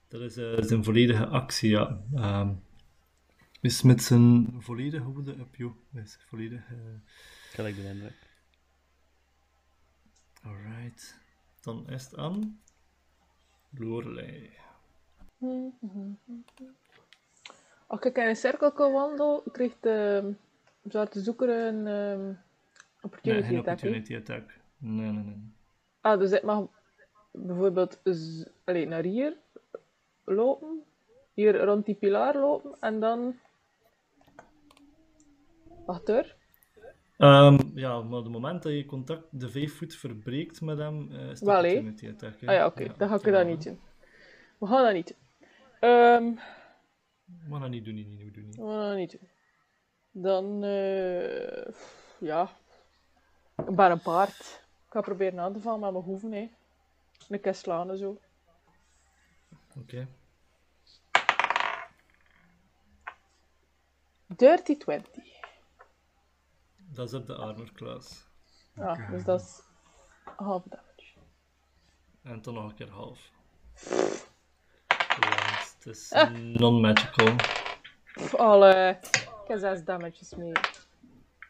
Dat 0.07 0.21
is 0.21 0.37
eh, 0.37 0.53
zijn 0.63 0.83
volledige 0.83 1.27
actie, 1.27 1.69
ja. 1.69 2.01
Ehm, 2.13 2.53
is 3.61 3.81
met 3.81 4.03
zijn 4.03 4.55
volledige 4.61 5.03
woede 5.03 5.35
op 5.39 5.55
jou. 5.55 5.71
Is 5.93 6.17
volledig. 6.27 6.61
eh, 6.69 6.75
Gelijk 7.51 7.75
de 7.75 7.83
indruk. 7.89 8.29
Alright. 10.43 11.19
Dan 11.61 11.89
is 11.89 12.03
het 12.03 12.15
aan. 12.17 12.61
Lorelei. 13.69 14.49
Als 17.87 17.99
ik 18.01 18.17
in 18.17 18.27
een 18.27 18.35
cirkel 18.35 18.71
kan 18.71 18.91
wandelen, 18.91 19.41
krijgt 19.51 19.77
de 19.83 20.33
zwarte 20.83 21.19
zoeker 21.19 21.49
een 21.49 21.87
ehm, 21.87 22.25
Nee, 22.25 22.35
opportunity 23.01 23.47
geen 23.47 23.57
attack. 23.59 23.73
opportunity 23.73 24.15
attack. 24.15 24.59
Nee, 24.77 25.11
nee, 25.11 25.23
nee. 25.23 25.53
Ah, 26.01 26.19
dus 26.19 26.31
ik 26.31 26.43
mag 26.43 26.67
bijvoorbeeld 27.31 28.01
allee, 28.65 28.87
naar 28.87 29.03
hier 29.03 29.37
lopen, 30.25 30.83
hier 31.33 31.63
rond 31.63 31.85
die 31.85 31.95
pilaar 31.95 32.37
lopen 32.37 32.77
en 32.79 32.99
dan. 32.99 33.35
Wacht 35.85 36.07
hoor. 36.07 36.35
Ehm, 37.17 37.57
ja, 37.73 38.01
maar 38.01 38.17
op 38.17 38.23
het 38.23 38.33
moment 38.33 38.63
dat 38.63 38.71
je 38.71 38.85
contact 38.85 39.23
de 39.31 39.49
vijf 39.49 39.77
voet 39.77 39.95
verbreekt 39.95 40.61
met 40.61 40.77
hem, 40.77 41.11
eh, 41.11 41.29
is 41.29 41.39
Wel, 41.41 41.55
hè? 41.63 41.69
opportunity 41.69 42.09
attack. 42.09 42.33
Ah 42.33 42.53
ja, 42.55 42.65
oké, 42.65 42.93
dan 42.97 43.09
ga 43.09 43.15
ik 43.15 43.25
ja. 43.25 43.31
dat 43.31 43.45
niet 43.45 43.63
doen. 43.63 43.79
We 44.57 44.67
gaan 44.67 44.83
dat 44.83 44.93
niet 44.93 45.07
doen. 45.07 45.17
Ehm, 45.79 46.33
Maar 47.27 47.59
dat 47.59 47.69
niet 47.69 47.85
doen, 47.85 47.95
niet, 47.95 48.07
niet 48.07 48.33
doen. 48.33 48.45
Niet. 48.45 48.55
we 48.55 48.61
gaan 48.61 48.87
dat 48.87 48.95
niet 48.95 49.11
doen. 49.11 49.29
Dan, 50.11 50.63
eh, 50.63 51.73
ja, 52.19 52.49
ik 53.55 53.75
ben 53.75 53.91
een 53.91 54.01
paard. 54.01 54.65
Ik 54.85 54.93
ga 54.93 55.01
proberen 55.01 55.39
aan 55.39 55.53
te 55.53 55.59
vallen 55.59 55.79
met 55.79 55.91
mijn 55.91 56.03
hoeven, 56.03 56.31
hè. 56.31 56.51
Een 57.29 57.41
keer 57.41 57.55
slaan 57.55 57.89
en 57.89 57.97
zo. 57.97 58.19
Oké. 59.79 60.07
Dirty 64.25 64.77
20. 64.77 65.23
Dat 66.77 67.07
is 67.07 67.13
op 67.13 67.25
de 67.25 67.35
armor 67.35 67.71
class. 67.71 68.25
Ah, 68.75 69.11
dus 69.11 69.23
dat 69.23 69.41
is 69.41 69.61
half 70.23 70.63
damage. 70.63 71.19
En 72.21 72.41
dan 72.41 72.53
nog 72.53 72.69
een 72.69 72.75
keer 72.75 72.89
half. 72.89 73.31
Het 75.87 75.95
is 75.95 76.11
non-magical. 76.59 77.35
Alle. 78.37 78.97
Ik 79.43 79.47
heb 79.47 79.59
6 79.59 79.83
damages 79.83 80.35
mee. 80.35 80.51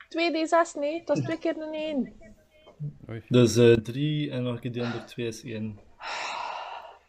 2d6, 0.10 0.80
nee, 0.80 1.04
dat 1.06 1.18
is 1.18 1.24
twee 1.24 1.38
keer 1.38 1.58
een 1.58 1.74
1. 1.74 2.14
Oei. 3.10 3.24
Dus 3.28 3.54
3 3.84 4.32
en 4.32 4.44
nog 4.44 4.54
een 4.54 4.60
keer 4.60 4.72
die 4.72 4.84
andere 4.84 5.04
2 5.04 5.28
is 5.28 5.44
1. 5.44 5.80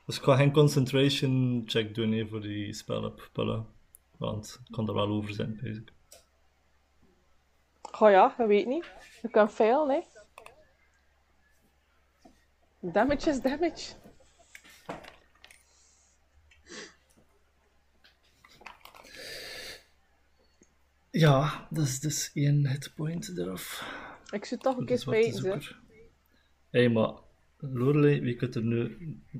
Dus 0.06 0.16
ik 0.16 0.22
ga 0.22 0.36
geen 0.36 0.52
concentration 0.52 1.62
check 1.66 1.94
doen 1.94 2.12
hè, 2.12 2.26
voor 2.26 2.40
die 2.40 2.72
spel 2.72 3.04
op 3.04 3.28
pullen. 3.32 3.66
Want 4.16 4.60
ik 4.64 4.72
kan 4.72 4.88
er 4.88 4.94
wel 4.94 5.08
over 5.08 5.34
zijn, 5.34 5.58
basic. 5.62 5.92
Oh 8.00 8.10
ja, 8.10 8.34
je 8.38 8.46
weet 8.46 8.66
niet. 8.66 8.92
Je 9.22 9.28
kan 9.28 9.50
failen, 9.50 9.90
hè. 9.90 10.00
Damage 12.80 13.30
is 13.30 13.40
damage. 13.40 13.94
Ja, 21.20 21.66
dat 21.70 21.84
is 21.84 22.00
dus 22.00 22.30
één 22.34 22.68
hitpoint 22.68 23.38
eraf. 23.38 23.84
Ik 24.30 24.44
zou 24.44 24.60
toch 24.60 24.72
een 24.72 24.78
Dat 24.78 24.88
keer 24.88 24.98
spijten. 24.98 25.62
Hé, 26.70 26.88
maar 26.88 27.10
Lorelei, 27.60 28.20
wie 28.20 28.34
kunt 28.36 28.54
er 28.54 28.62
nu... 28.64 28.96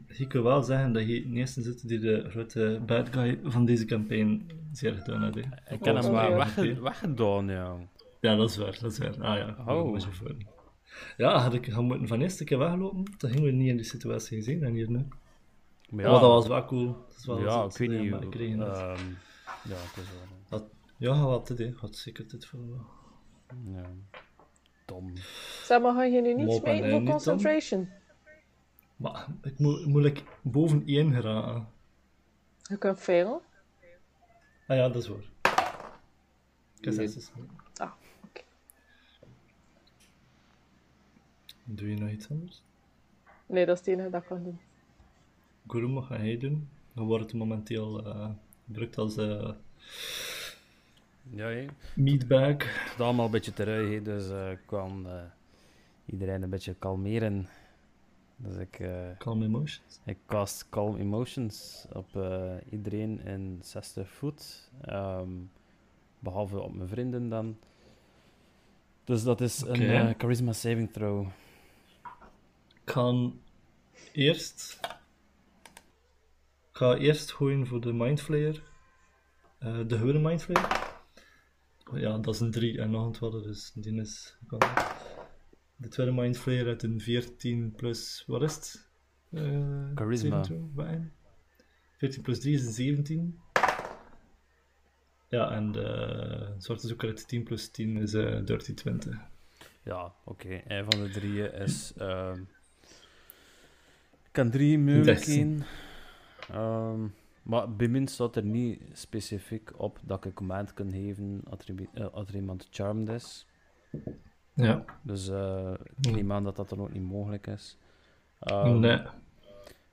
Je 0.07 0.27
kunt 0.27 0.45
wel 0.45 0.63
zeggen 0.63 0.93
dat 0.93 1.03
je 1.07 1.29
de 1.29 1.37
eerste 1.37 1.63
zit 1.63 1.89
die 1.89 1.99
de 1.99 2.27
grote 2.31 2.81
bad 2.87 3.09
guy 3.13 3.39
van 3.43 3.65
deze 3.65 3.85
campagne 3.85 4.41
zeer 4.73 4.95
gedaan 4.95 5.23
heeft. 5.23 5.35
hè. 5.37 5.75
Ik 5.75 5.85
heb 5.85 5.97
hem 5.97 6.05
Oh, 6.15 6.37
wegge- 6.37 6.81
weggedaan, 6.83 7.49
ja. 7.49 7.77
Ja, 8.21 8.37
dat 8.37 8.51
is 8.51 8.57
waar, 8.57 8.79
dat 8.81 8.93
is 8.93 8.99
waar. 8.99 9.21
Ah 9.21 9.37
ja, 9.37 9.57
Oh. 9.67 9.93
oh. 9.93 10.01
voor. 10.11 10.35
Ja, 11.17 11.39
had 11.39 11.55
ik 11.55 11.67
gaan 11.73 11.85
moeten 11.85 12.09
van 12.09 12.21
eerste 12.21 12.45
keer 12.45 12.59
weglopen, 12.59 13.05
dan 13.19 13.31
gingen 13.31 13.45
we 13.45 13.51
niet 13.53 13.69
in 13.69 13.77
die 13.77 13.85
situatie 13.87 14.37
gezien 14.37 14.63
en 14.65 14.73
hier 14.73 14.91
nu. 14.91 15.05
Maar 15.91 16.05
Ja, 16.05 16.11
dat 16.11 16.21
was 16.21 16.47
wel 16.47 16.65
cool. 16.65 16.87
Dat 17.09 17.17
is 17.19 17.27
wel 17.27 17.41
ja, 17.41 17.65
ik 17.65 17.77
weet 17.77 17.91
ja, 17.91 17.99
niet. 18.01 18.11
maar 18.11 18.23
ik 18.23 18.31
kreeg 18.31 18.51
het. 18.57 18.61
ehm, 18.77 19.07
ja, 19.65 19.77
het 19.77 19.97
is 19.97 20.11
wel. 20.11 20.29
Dat, 20.49 20.65
ja, 20.99 21.25
wat 21.25 21.47
dit, 21.47 21.59
hè. 21.59 21.73
Had 21.77 21.97
zeker 21.97 22.29
dit 22.29 22.47
voor 22.47 22.61
me. 22.61 22.77
Ja. 23.73 23.91
Dom. 24.85 25.13
Zeg 25.65 25.81
maar, 25.81 25.95
ga 25.95 26.05
je 26.05 26.21
nu 26.21 26.35
niet 26.35 26.47
Mop 26.47 26.55
en 26.55 26.61
smijten 26.61 26.83
hij 26.83 26.91
voor 26.91 27.01
dan? 27.01 27.11
concentration? 27.11 27.89
Maar 28.97 29.27
ik 29.43 29.59
moet 29.59 29.87
moeilijk 29.87 30.23
boven 30.43 30.83
één 30.87 31.13
geraken. 31.13 31.69
Je 32.63 32.77
kan 32.79 32.97
failen. 32.97 33.41
Ah 34.67 34.77
ja, 34.77 34.89
dat 34.89 35.03
is 35.03 35.09
waar. 35.09 35.25
Ik 36.81 36.85
heb. 36.85 37.11
Ah, 37.77 37.93
oké. 38.25 38.41
Doe 41.65 41.91
je 41.91 41.97
nog 41.97 42.11
iets 42.11 42.31
anders? 42.31 42.63
Nee, 43.47 43.67
dat 43.67 43.81
is 43.81 43.87
het 43.87 43.95
enige 43.95 44.11
dat 44.11 44.23
ik 44.23 44.29
kan 44.29 44.43
doen. 44.43 44.61
Guru, 45.67 45.89
wat 45.89 46.05
ga 46.05 46.23
jij 46.23 46.39
doen? 46.39 46.69
Dan 46.93 47.07
wordt 47.07 47.25
het 47.25 47.33
momenteel 47.35 48.05
eh 48.07 48.31
gebruikt 48.67 48.99
als 48.99 49.17
eh 49.17 49.51
Ja, 51.31 51.47
hé. 51.47 51.67
meatbag. 51.95 52.57
Het 52.59 52.93
is 52.95 53.01
allemaal 53.01 53.25
een 53.25 53.31
beetje 53.31 53.53
terug, 53.53 54.03
dus 54.03 54.31
eh, 54.31 54.51
ik 54.51 54.61
kan 54.67 55.07
eh, 55.09 55.23
iedereen 56.07 56.43
een 56.43 56.51
beetje 56.51 56.75
kalmeren. 56.75 57.49
Dus 58.37 58.57
ik, 58.57 58.79
eh, 58.81 59.17
Calm 59.19 59.43
emotions. 59.43 60.01
ik 60.05 60.19
cast 60.27 60.69
Calm 60.69 60.97
Emotions 60.97 61.87
op 61.93 62.09
iedereen 62.71 63.21
in 63.25 63.59
60 63.63 64.11
voet. 64.11 64.71
ehm, 64.81 65.31
behalve 66.19 66.61
op 66.61 66.75
mijn 66.75 66.89
vrienden 66.89 67.29
dan. 67.29 67.59
Dus 69.05 69.23
dat 69.23 69.41
is 69.41 69.61
een 69.61 70.15
Charisma 70.19 70.53
Saving 70.53 70.93
Throw. 70.93 71.27
Ga 72.85 73.31
eerst... 74.13 74.81
Ga 76.73 76.95
eerst 76.95 77.33
gooien 77.33 77.67
voor 77.67 77.81
de 77.81 77.93
Mindflayer. 77.93 78.63
Eh, 79.59 79.79
de 79.87 79.99
gewone 79.99 80.19
Mindflayer. 80.19 80.78
Ja, 81.95 82.19
dat 82.19 82.35
is 82.35 82.41
een 82.41 82.51
3 82.51 82.79
en 82.81 82.91
nog 82.91 83.07
een 83.07 83.13
tweede, 83.13 83.43
dus 83.43 83.73
die 83.75 84.01
is... 84.01 84.37
De 85.77 85.89
tweede 85.89 86.13
Mindflayer 86.13 86.67
uit 86.67 86.83
een 86.83 87.01
14 87.01 87.73
plus... 87.77 88.25
Wat 88.27 88.43
is 88.43 88.55
het? 88.55 88.89
Eh, 89.31 89.91
Charisma. 89.95 90.43
17, 90.45 90.73
wat 90.75 90.87
is 90.87 90.93
het? 90.93 91.03
14 91.99 92.23
plus 92.23 92.41
3 92.41 92.55
is 92.55 92.65
een 92.67 92.73
17. 92.73 93.41
Ja, 95.29 95.51
en 95.51 95.73
de 95.73 96.55
zwarte 96.59 96.87
zoeker 96.87 97.09
uit 97.09 97.29
10 97.29 97.43
plus 97.45 97.71
10 97.71 97.97
is 97.97 98.15
eh 98.15 98.45
13, 98.45 98.75
20. 98.75 99.17
Ja, 99.83 100.15
oké. 100.25 100.63
Een 100.67 100.85
van 100.93 101.03
de 101.03 101.11
drieën 101.11 101.53
is. 101.53 101.93
ehm 101.97 102.41
ik 104.25 104.35
kan 104.35 104.51
drie 104.51 104.79
mogelijkheden. 104.79 105.65
Ehm 106.51 107.07
maar 107.49 107.73
bij 107.77 107.89
mij 107.89 108.07
staat 108.07 108.37
er 108.37 108.45
niet 108.45 108.83
specifiek 108.93 109.71
op 109.81 109.99
dat 110.03 110.19
ik 110.19 110.25
een 110.25 110.33
command 110.33 110.75
kan 110.75 110.91
geven 110.91 111.41
als 112.13 112.29
er, 112.29 112.35
iemand- 112.35 112.63
eh, 112.63 112.69
charmed 112.71 113.09
is. 113.09 113.47
Ja. 114.53 114.85
Dus 115.03 115.29
eh 115.29 115.73
ik 116.01 116.11
neem 116.13 116.33
aan 116.33 116.45
dat 116.45 116.57
dat 116.57 116.69
dan 116.69 116.81
ook 116.81 116.93
niet 116.93 117.03
mogelijk 117.03 117.47
is. 117.47 117.77
Ehm, 118.39 118.79
nee. 118.79 119.01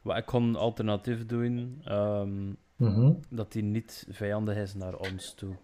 Wat 0.02 0.18
ik 0.18 0.26
kon 0.26 0.56
alternatief 0.56 1.26
doen, 1.26 1.82
ehm, 1.84 2.50
Mhm. 2.76 3.14
dat 3.30 3.54
hij 3.54 3.62
niet 3.62 4.08
vijandig 4.10 4.58
is 4.58 4.74
naar 4.74 4.96
ons 4.96 5.34
toe. 5.34 5.56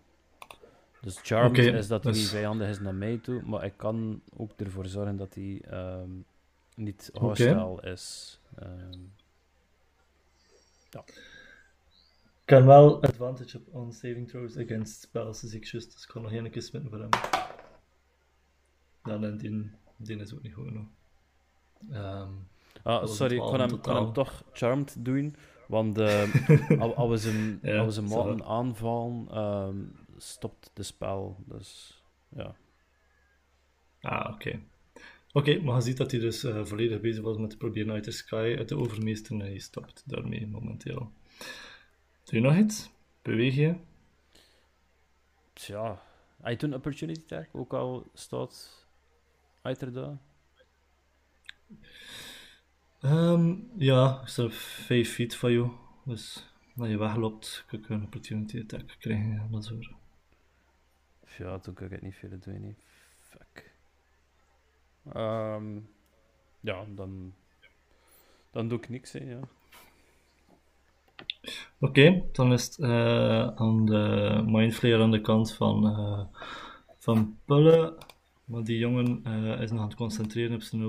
Dus 1.01 1.19
Charmed 1.23 1.57
is 1.73 1.87
dat 1.87 2.03
hij 2.03 2.11
dus- 2.11 2.21
niet 2.21 2.29
vijandig 2.31 2.69
is 2.69 2.79
naar 2.79 2.95
mij 2.95 3.17
toe, 3.17 3.41
maar 3.45 3.65
ik 3.65 3.73
kan 3.77 4.21
ook 4.37 4.51
ervoor 4.57 4.85
zorgen 4.85 5.17
dat 5.17 5.33
hij 5.33 5.61
ehm, 5.69 6.09
niet 6.75 7.09
hostile 7.13 7.81
is. 7.81 8.39
Ehm, 8.55 8.99
Ik 10.89 11.30
kan 12.51 12.65
wel 12.65 13.01
advantage 13.01 13.57
op 13.57 13.73
on 13.73 13.93
saving 13.93 14.29
throws 14.29 14.57
against 14.57 15.01
spells, 15.01 15.41
dus 15.41 15.53
ik 15.53 15.65
juist, 15.65 15.91
dus 15.93 16.03
ik 16.03 16.09
kan 16.09 16.21
nog 16.21 16.31
één 16.31 16.49
keer 16.49 16.61
smitten 16.61 16.89
voor 16.89 16.99
hem. 16.99 17.09
Ja, 19.03 19.27
en 19.27 19.37
die, 19.37 19.71
die 19.97 20.17
is 20.17 20.33
ook 20.33 20.41
niet 20.41 20.53
goed 20.53 20.67
genoeg. 20.67 20.87
Ehm, 21.91 22.29
Ah, 22.83 23.07
sorry, 23.07 23.35
ik 23.35 23.41
kan 23.41 23.59
hem, 23.59 23.79
hem 23.81 24.13
toch 24.13 24.43
charmed 24.51 24.95
doen, 25.05 25.35
want 25.67 25.97
eh, 26.07 26.31
als, 26.79 26.95
als 26.95 27.09
we 27.09 27.17
zijn, 27.17 27.59
Ja, 27.61 27.85
we 27.85 27.91
zijn 27.91 28.07
maten 28.07 28.45
aanvallen, 28.45 29.27
ehm, 29.31 29.77
stopt 30.17 30.71
de 30.73 30.83
spel. 30.83 31.43
Dus 31.45 32.01
ja. 32.29 32.55
ah, 34.01 34.33
oké. 34.33 34.59
Oké, 35.31 35.61
maar 35.61 35.75
je 35.75 35.81
ziet 35.81 35.97
dat 35.97 36.11
hij 36.11 36.19
dus 36.19 36.43
eh, 36.43 36.65
volledig 36.65 37.01
bezig 37.01 37.23
was 37.23 37.37
met 37.37 37.49
te 37.49 37.57
proberen 37.57 37.93
uit 37.93 38.03
de 38.03 38.11
sky 38.11 38.55
uit 38.57 38.69
de 38.69 38.77
overmeester 38.77 39.33
en 39.33 39.39
hij 39.39 39.59
stopt 39.59 40.03
daarmee 40.05 40.47
momenteel. 40.47 41.11
Doe 42.31 42.41
je 42.41 42.47
nog 42.47 42.57
iets? 42.57 42.89
Beweeg 43.21 43.55
je? 43.55 43.75
Tja, 45.53 46.01
hij 46.41 46.51
doet 46.51 46.63
een 46.63 46.75
opportunity 46.75 47.25
tag, 47.25 47.45
ook 47.51 47.73
al 47.73 48.09
staat 48.13 48.85
uit 49.61 49.81
er 49.81 49.93
daar. 49.93 50.17
Ehm, 52.99 53.55
ja, 53.75 54.21
ik 54.21 54.27
sta 54.27 54.49
5 54.49 55.13
feet 55.13 55.35
van 55.35 55.51
jou. 55.51 55.71
Dus 56.05 56.53
als 56.77 56.89
je 56.89 56.97
wegloopt, 56.97 57.63
kun 57.67 57.83
je 57.87 57.93
een 57.93 58.03
opportunity 58.03 58.59
attack 58.59 58.95
krijgen. 58.99 59.33
Ja, 59.33 59.47
dat. 59.49 59.89
Ja, 61.37 61.59
toen 61.59 61.73
kan 61.73 61.85
ik 61.85 61.91
het 61.91 62.01
niet 62.01 62.15
veel 62.15 62.39
doen. 62.39 62.61
Nee. 62.61 62.75
Fuck. 63.19 63.73
Ehm, 65.13 65.79
ja, 66.59 66.85
dan, 66.89 67.33
dan 68.51 68.67
doe 68.67 68.77
ik 68.77 68.89
niks, 68.89 69.11
hè, 69.11 69.19
ja. 69.19 69.39
Oké, 71.79 72.23
dan 72.31 72.53
is 72.53 72.65
het 72.65 72.77
eh, 72.79 73.47
aan 73.47 73.85
de 73.85 74.43
Mindflayer 74.45 75.01
aan 75.01 75.11
de 75.11 75.21
kant 75.21 75.53
van, 75.53 75.85
eh 75.87 76.39
van 76.97 77.37
Pulle. 77.45 77.97
Maar 78.45 78.63
die 78.63 78.77
jongen 78.77 79.19
eh, 79.23 79.61
is 79.61 79.71
nog 79.71 79.79
aan 79.79 79.87
het 79.87 79.95
concentreren 79.95 80.55
op 80.55 80.61
zijn 80.61 80.81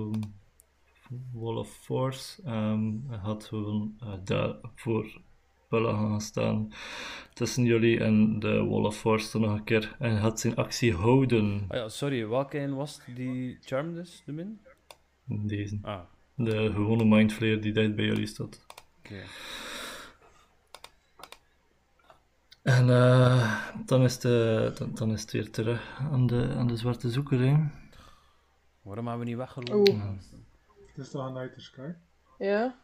Wall 1.32 1.56
of 1.56 1.68
Force. 1.70 2.42
Ehm 2.44 2.90
hij 3.08 3.18
had 3.18 3.44
gewoon 3.44 3.94
daar 4.24 4.54
voor 4.74 5.20
Pulle 5.68 5.88
gaan 5.92 6.20
staan. 6.20 6.72
Tussen 7.34 7.64
jullie 7.64 8.00
en 8.00 8.38
de 8.38 8.64
Wall 8.64 8.84
of 8.84 8.96
Force 8.96 9.38
nog 9.38 9.52
een 9.52 9.64
keer. 9.64 9.96
En 9.98 10.10
hij 10.10 10.20
had 10.20 10.40
zijn 10.40 10.56
actie 10.56 10.94
houden. 10.94 11.64
Ah 11.68 11.76
ja, 11.76 11.88
sorry, 11.88 12.28
welke 12.28 12.58
een 12.58 12.74
was 12.74 13.00
die 13.14 13.58
charmed 13.60 13.96
is, 14.06 14.22
de 14.26 14.32
min? 14.32 14.60
Deze. 15.24 15.78
Ah, 15.82 16.00
De 16.34 16.70
gewone 16.72 17.04
Mindflayer 17.04 17.60
die 17.60 17.72
dicht 17.72 17.94
bij 17.94 18.04
jullie 18.04 18.26
staat. 18.26 18.66
oké. 18.98 19.22
En 22.62 22.90
eh, 22.90 23.66
dan, 23.86 24.02
is 24.02 24.18
de, 24.18 24.72
dan, 24.78 24.94
dan 24.94 25.12
is 25.12 25.20
het 25.20 25.30
weer 25.32 25.50
terug 25.50 25.98
aan 26.12 26.26
de, 26.26 26.54
aan 26.56 26.66
de 26.66 26.76
zwarte 26.76 27.10
zoeker. 27.10 27.40
Hè. 27.40 27.56
Waarom 28.82 29.06
hebben 29.06 29.24
we 29.24 29.30
niet 29.30 29.38
weggelopen? 29.40 30.18
Het 30.86 30.98
is 30.98 31.10
toch 31.10 31.26
een 31.26 31.32
Nighter 31.32 31.62
Sky? 31.62 31.90
Ja? 32.38 32.78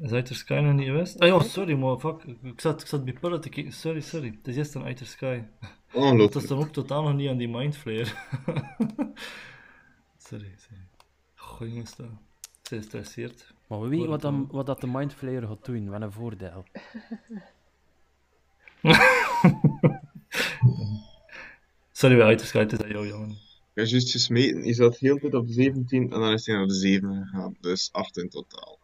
Is 0.00 0.12
Outer 0.12 0.34
Sky 0.36 0.54
nog 0.54 0.74
niet 0.74 0.86
geweest? 0.86 1.18
Ah 1.20 1.28
ja, 1.28 1.40
sorry, 1.40 1.74
maar 1.78 1.98
fuck. 1.98 2.22
Ik- 2.42 2.60
zat, 2.60 2.80
ik 2.80 2.86
zat 2.86 3.04
bij 3.04 3.12
Pullet 3.12 3.42
te 3.42 3.48
kijken. 3.48 3.72
Sorry, 3.72 4.00
sorry. 4.00 4.30
Het 4.36 4.48
is 4.48 4.54
juist 4.54 4.74
een 4.74 4.82
Outer 4.82 5.06
Sky. 5.06 5.42
Dat 5.92 6.34
is 6.34 6.46
dan 6.46 6.58
ook 6.58 6.68
totaal 6.72 7.02
nog 7.02 7.14
niet 7.14 7.28
aan 7.28 7.36
die 7.36 7.48
Mindflayer. 7.48 8.06
sorry, 10.28 10.54
sorry. 10.56 10.86
Goh, 11.34 11.68
jongens, 11.68 11.96
dat. 11.96 12.06
Ze 12.62 12.76
is 12.76 12.82
gestresseerd. 12.82 13.54
Maar 13.72 13.80
we 13.80 13.88
weten 13.88 14.08
wat, 14.08 14.20
dan, 14.20 14.48
wat 14.50 14.66
dat 14.66 14.80
de 14.80 14.86
Mindflayer 14.86 15.42
gaat 15.46 15.64
doen, 15.64 15.88
wat 15.88 16.02
een 16.02 16.12
voordeel. 16.12 16.64
Sorry, 21.92 22.20
het 22.30 22.40
is 22.40 22.54
aan 22.54 22.88
jou, 22.88 23.06
jongen. 23.06 23.30
Ik 23.30 23.36
heb 23.74 23.86
juist 23.86 24.10
gesmeten, 24.10 24.64
je 24.64 24.74
zat 24.74 24.98
heel 24.98 25.18
tijd 25.18 25.34
op 25.34 25.46
17 25.48 26.02
en 26.02 26.20
dan 26.20 26.32
is 26.32 26.46
hij 26.46 26.56
naar 26.56 26.66
de 26.66 26.74
7 26.74 27.24
gegaan. 27.24 27.56
Dus 27.60 27.88
8 27.92 28.16
in 28.16 28.28
totaal. 28.28 28.78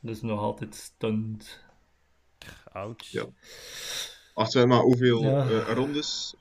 Dus 0.00 0.22
nog 0.22 0.40
altijd 0.40 0.74
stunned. 0.74 1.60
Ouch. 2.72 3.02
Ja. 3.06 3.26
Wacht, 4.34 4.52
we 4.52 4.66
maar 4.66 4.80
hoeveel 4.80 5.22
Ja. 5.22 5.48
eh, 5.48 5.72
rondes? 5.74 6.34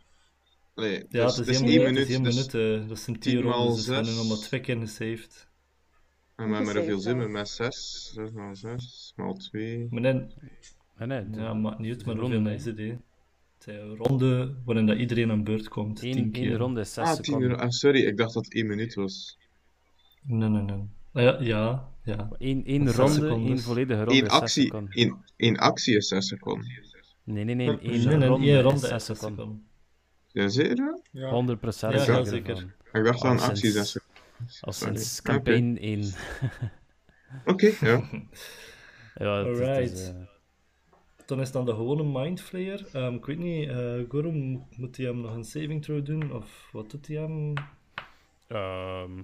Nee, 0.75 1.05
Ja, 1.09 1.25
dus 1.25 1.35
het 1.35 1.47
is 1.47 1.59
één 1.59 1.69
één 1.69 1.83
minuut. 1.83 1.97
Het 1.97 2.07
is 2.07 2.13
één 2.13 2.23
dus 2.23 2.35
minuut. 2.35 2.81
eh, 2.83 2.87
dat 2.89 2.99
zijn 2.99 3.19
10 3.19 3.33
tien 3.33 3.43
maal 3.45 3.57
rondes, 3.57 3.75
dus 3.75 3.87
we 3.87 3.93
hebben 3.93 4.15
nog 4.15 4.27
maar 4.27 4.37
twee 4.37 4.59
keer 4.61 4.77
gesaved. 4.79 5.47
En 6.35 6.49
we 6.49 6.55
hebben 6.55 6.75
er 6.75 6.83
veel 6.83 6.99
zin 6.99 7.21
in 7.21 7.31
met 7.31 7.49
6. 7.49 8.11
6 8.13 8.31
maal 8.31 8.55
6 8.55 9.13
maal 9.15 9.33
2. 9.33 9.87
Maar 9.89 10.01
nee, 10.01 10.13
Nee, 10.97 11.07
nee, 11.07 11.39
ja, 11.41 11.53
maakt 11.53 11.79
niet 11.79 11.89
uit, 11.95 12.05
maar 12.05 12.15
ronde, 12.15 12.35
hoeveel 12.35 12.53
is 12.53 12.65
het, 12.65 12.77
hè? 12.77 12.83
Het 13.57 13.67
is 13.67 13.75
een 13.75 13.95
ronde 13.95 14.55
waarin 14.65 14.85
dat 14.85 14.97
iedereen 14.97 15.31
aan 15.31 15.43
beurt 15.43 15.67
komt. 15.67 16.03
Eén, 16.03 16.11
tien 16.13 16.21
één 16.23 16.31
keer. 16.31 16.57
ronde 16.57 16.79
is 16.81 16.93
6 16.93 17.07
Ah, 17.07 17.13
10 17.15 17.23
seconden. 17.25 17.57
Ah, 17.59 17.69
sorry, 17.69 18.05
ik 18.05 18.17
dacht 18.17 18.33
dat 18.33 18.43
het 18.45 18.53
1 18.53 18.67
minuut 18.67 18.93
was. 18.93 19.37
Nee, 20.21 20.49
nee, 20.49 20.61
nee. 20.61 20.83
Ah, 21.13 21.23
ja, 21.23 21.37
ja, 21.41 21.89
ja. 22.03 22.29
Eén, 22.37 22.65
één 22.65 22.91
ronde, 22.91 23.27
één 23.29 23.59
volledige 23.59 24.03
ronde 24.03 24.15
Eén 24.19 24.25
is 24.25 24.31
6 24.31 24.41
actie, 24.41 24.63
seconden. 24.63 24.93
één, 24.93 25.17
één 25.35 25.57
actie 25.57 25.95
is 25.95 26.07
6 26.07 26.27
seconden. 26.27 26.67
Nee, 27.23 27.43
nee, 27.43 27.55
nee, 27.55 27.67
één 27.79 28.07
Nee, 28.07 28.17
nee, 28.17 28.27
ronde, 28.27 28.47
één 28.47 28.61
ronde 28.61 28.75
is 28.75 28.83
is 28.83 28.89
6 28.89 29.05
zes 29.05 29.17
seconden. 29.17 29.37
seconden. 29.45 29.67
Ja, 30.31 30.47
zeker? 30.47 30.99
Ja. 31.11 31.29
100% 31.29 31.93
Ja, 31.93 32.23
zeker. 32.23 32.75
Ik 32.93 33.03
dacht 33.03 33.21
Al 33.23 33.29
actie 33.31 33.55
sinds- 33.55 33.75
6 33.77 33.91
seconden. 33.91 34.04
Al 34.61 34.71
Sorry. 34.73 34.95
sinds 34.97 35.19
Oké. 35.19 35.31
campaign 35.31 35.77
1. 35.77 36.13
Oké, 37.51 37.65
ja. 37.81 38.09
Ja, 39.15 39.37
het, 39.37 39.47
is- 39.47 39.59
het 39.67 39.91
is, 39.91 40.07
Alright. 40.07 40.15
eh, 40.15 40.23
Dan 41.25 41.41
is 41.41 41.51
dan 41.51 41.65
de 41.65 41.71
gewone 41.73 42.03
Mindflayer. 42.03 42.85
Ehm 42.93 43.13
ik 43.15 43.25
weet 43.25 43.37
niet, 43.37 43.69
eh 43.69 43.99
Goro, 44.09 44.31
mo- 44.31 44.67
moet 44.77 44.97
hij 44.97 45.05
hem 45.05 45.21
nog 45.21 45.33
een 45.33 45.43
saving 45.43 45.83
throw 45.83 46.05
doen? 46.05 46.33
Of 46.33 46.69
wat 46.71 46.91
doet 46.91 47.07
hij 47.07 47.17
hem? 47.17 47.53
ehm. 48.47 49.21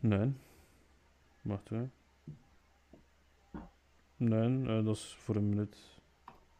Nee. 0.00 0.32
Wacht 1.42 1.68
hoor. 1.68 1.88
Nee, 4.16 4.66
eh, 4.66 4.84
dat 4.84 4.96
is 4.96 5.16
voor 5.18 5.36
een 5.36 5.48
minuut. 5.48 5.76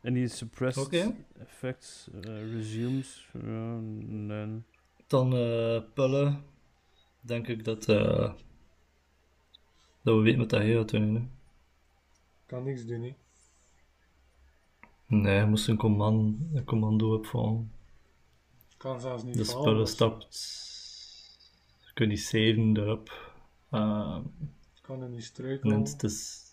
En 0.01 0.15
die 0.15 0.29
suppressed 0.29 1.15
effects 1.39 2.09
eh, 2.23 2.53
resumes. 2.53 3.29
Nee. 3.33 4.63
Dan 5.07 5.33
eh 5.37 5.83
Pulle. 5.95 6.37
Denk 7.21 7.49
ik 7.49 7.65
dat, 7.65 7.89
eh, 7.89 8.33
dat 10.03 10.17
we 10.17 10.21
weten 10.21 10.39
wat 10.39 10.51
hij 10.51 10.73
gaat 10.73 10.91
doen. 10.91 11.15
Hè? 11.15 11.23
Kan 12.47 12.63
niks 12.65 12.87
doen, 12.87 13.03
hè. 13.03 13.15
Nee, 15.07 15.37
hij 15.37 15.47
moest 15.47 15.69
een, 15.69 15.77
command, 15.77 16.37
een 16.55 16.65
commando 16.65 17.15
opvolgen. 17.15 17.73
Kan 18.77 19.01
zelfs 19.01 19.23
niet 19.23 19.37
De 19.37 19.45
vallen, 19.45 19.61
spullen 19.63 19.81
dus 19.85 19.91
stapt. 19.91 20.27
Je 21.87 21.93
kunt 21.95 22.09
die 22.09 22.19
saven 22.19 22.77
erop. 22.77 23.35
Ehm, 23.71 24.23
Kan 24.81 25.03
er 25.03 25.09
niet 25.09 25.19
en 25.19 25.23
struikelen. 25.25 25.81
het 25.83 26.03
is. 26.03 26.48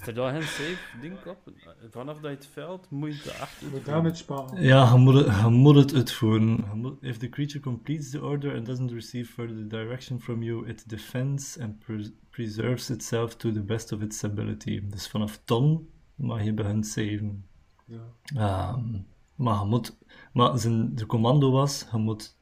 Is 0.00 0.06
er 0.06 0.14
dan 0.14 0.30
geen 0.32 0.42
save 0.42 0.78
ding 1.00 1.14
op? 1.26 1.52
Vanaf 1.90 2.14
dat 2.20 2.30
je 2.30 2.36
het 2.36 2.46
veld 2.52 2.90
moet 2.90 3.16
je 3.16 3.22
Moet 3.24 3.40
uitvoeren. 3.40 3.84
damage 3.84 4.14
sparen. 4.14 4.62
Ja, 4.62 4.92
je 4.92 4.98
moet 4.98 5.14
het, 5.14 5.26
je 5.40 5.48
moet 5.48 5.74
het 5.74 5.94
uitvoeren. 5.94 6.64
Moet- 6.74 6.96
if 7.02 7.16
the 7.16 7.28
creature 7.28 7.60
completes 7.60 8.10
the 8.10 8.22
order 8.24 8.56
and 8.56 8.66
doesn't 8.66 8.90
receive 8.92 9.32
further 9.32 9.68
direction 9.68 10.20
from 10.20 10.42
you, 10.42 10.68
it 10.68 10.88
defends 10.88 11.58
and 11.58 11.78
pres- 11.78 12.12
preserves 12.30 12.90
itself 12.90 13.36
to 13.36 13.52
the 13.52 13.62
best 13.62 13.92
of 13.92 14.00
its 14.00 14.24
ability. 14.24 14.82
Dus 14.88 15.08
vanaf 15.08 15.40
ton 15.44 15.88
mag 16.14 16.44
je 16.44 16.52
beginnen 16.54 16.84
saven. 16.84 17.44
Ja. 17.86 18.00
Ehm, 18.36 18.98
maar 19.34 19.58
je 19.60 19.66
moet, 19.66 19.96
maar 20.32 20.58
zijn, 20.58 20.94
de 20.94 21.06
commando 21.06 21.50
was, 21.50 21.86
je 21.92 21.98
moet 21.98 22.36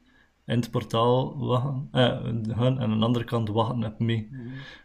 in 0.45 0.55
het 0.59 0.71
portaal 0.71 1.37
wachten, 1.37 1.87
eh, 1.91 2.07
gaan 2.57 2.79
en 2.79 2.91
aan 2.91 2.99
de 2.99 3.05
andere 3.05 3.25
kant 3.25 3.49
wachten 3.49 3.83
op 3.83 3.99
mij. 3.99 4.29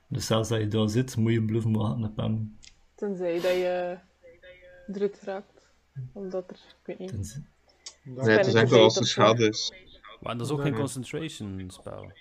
Dus 0.08 0.26
zelfs 0.26 0.48
dat 0.48 0.60
je 0.60 0.68
daar 0.68 0.88
zit, 0.88 1.16
moet 1.16 1.32
je 1.32 1.44
blijven 1.44 1.72
wachten 1.72 2.04
op 2.04 2.16
hem. 2.16 2.56
Tenzij 3.00 3.34
dat 3.40 3.52
je 3.52 3.98
eruit 4.92 5.20
raakt. 5.22 5.70
Omdat 6.12 6.50
er, 6.50 6.56
ik 6.56 6.86
weet 6.86 6.98
niet. 6.98 7.08
Tenzij- 7.08 7.42
Dat 8.04 8.24
Nee, 8.26 8.36
het 8.36 8.46
is 8.46 8.54
enkel 8.54 8.82
als 8.82 8.96
er 8.96 9.06
schade 9.06 9.48
is. 9.48 9.72
Maar 10.20 10.36
dat 10.36 10.46
is 10.46 10.52
ook 10.52 10.60
geen 10.62 10.74
concentration 10.74 11.64
spel. 11.70 12.12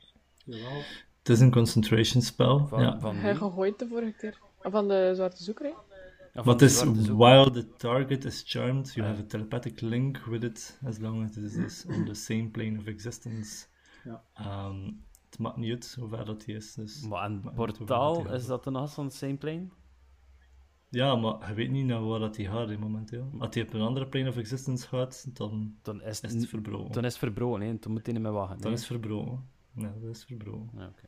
Jawel. 0.46 0.82
Het 1.20 1.30
is 1.30 1.40
een 1.40 1.52
concentration 1.52 2.22
spel. 2.22 2.68
Van, 2.68 2.82
ja. 2.82 3.00
van 3.00 3.16
Hij 3.16 3.36
gegooid 3.36 3.80
de 3.80 3.88
vorige 3.88 4.18
keer. 4.18 4.38
Ah, 4.62 4.72
Van 4.72 4.88
de 4.88 5.12
zwarte 5.16 5.44
zoeker, 5.44 5.66
hè? 5.66 5.72
this 6.58 6.78
zwarte 6.80 7.02
zoek. 7.02 7.18
while 7.18 7.52
the 7.52 7.76
target 7.76 8.26
is 8.26 8.44
charmed, 8.48 8.94
you 8.94 9.06
Ah. 9.08 9.12
have 9.14 9.24
a 9.24 9.28
telepathic 9.28 9.82
link 9.82 10.18
with 10.18 10.44
it 10.44 10.80
as 10.86 10.98
long 10.98 11.24
as 11.30 11.36
it 11.38 11.54
is 11.56 11.86
on 11.86 12.06
the 12.06 12.14
same 12.14 12.50
plane 12.50 12.80
of 12.80 12.86
existence. 12.86 13.66
Ja. 14.04 14.24
Ehm, 14.34 14.84
het 15.30 15.40
maakt 15.40 15.58
niet 15.58 15.72
uit 15.72 15.96
hoe 16.00 16.10
ver 16.10 16.26
dat 16.26 16.46
hij 16.46 16.56
is. 16.56 16.74
Dus... 16.74 17.02
Maar 17.02 17.26
een 17.26 17.52
portaal, 17.56 18.34
is 18.34 18.46
dat 18.46 18.66
een 18.66 18.76
as 18.76 18.94
van 18.94 19.12
Same 19.12 19.36
Plane? 19.38 19.68
Ja, 20.90 21.16
maar 21.16 21.48
je 21.50 21.54
weet 21.54 21.70
niet 21.70 21.86
naar 21.86 22.06
waar 22.06 22.20
dat 22.20 22.36
hij 22.38 22.46
gaat 22.46 22.78
momenteel. 22.78 23.30
Als 23.40 23.56
hij 23.56 23.64
op 23.64 23.74
een 23.74 23.82
andere 23.82 24.08
plane 24.08 24.30
of 24.30 24.38
existence 24.38 24.88
gaat, 24.88 25.38
dan 25.38 25.76
Dan 25.82 26.02
is 26.02 26.22
is 26.22 26.34
het, 26.34 26.48
verbroken. 26.50 26.92
dan 26.92 27.06
is 27.06 27.10
het 27.12 27.20
verbroken, 27.20 27.62
hè. 27.62 27.80
Dan 27.80 27.92
moet 27.92 28.06
hij 28.06 28.14
niet 28.14 28.24
meer 28.24 28.32
wachten. 28.32 28.62
Dan 28.62 28.72
is 28.72 28.78
het 28.80 28.88
verbroken. 28.88 29.50
Nee, 29.72 30.00
dat 30.02 30.16
is 30.16 30.24
verbroken. 30.24 30.70
Ja, 30.80 30.88
oké. 30.88 31.08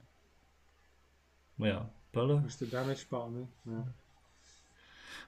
Maar 1.55 1.67
ja, 1.69 1.91
pullen. 2.09 2.41
Moest 2.41 2.59
de 2.59 2.69
damage 2.69 3.07
pakken, 3.07 3.49
hè. 3.63 3.71
Ja. 3.71 3.93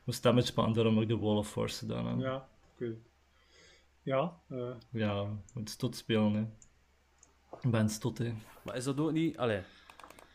Moest 0.03 0.23
damage 0.23 0.45
spannen, 0.45 0.73
daarom 0.73 0.99
ook 0.99 1.07
de 1.07 1.17
Wall 1.17 1.35
of 1.37 1.49
Force 1.49 1.77
gedaan. 1.77 2.19
Ja, 2.19 2.47
oké. 2.73 2.95
Ja, 4.01 4.39
eh, 4.47 4.69
Ja, 4.89 5.27
moet 5.53 5.69
stot 5.69 5.95
spelen, 5.95 6.33
hè. 6.33 6.41
Ik 7.61 7.71
ben 7.71 7.89
stot, 7.89 8.17
hè. 8.17 8.33
Maar 8.61 8.75
is 8.75 8.83
dat 8.83 8.99
ook 8.99 9.11
niet... 9.11 9.37
Allee, 9.37 9.61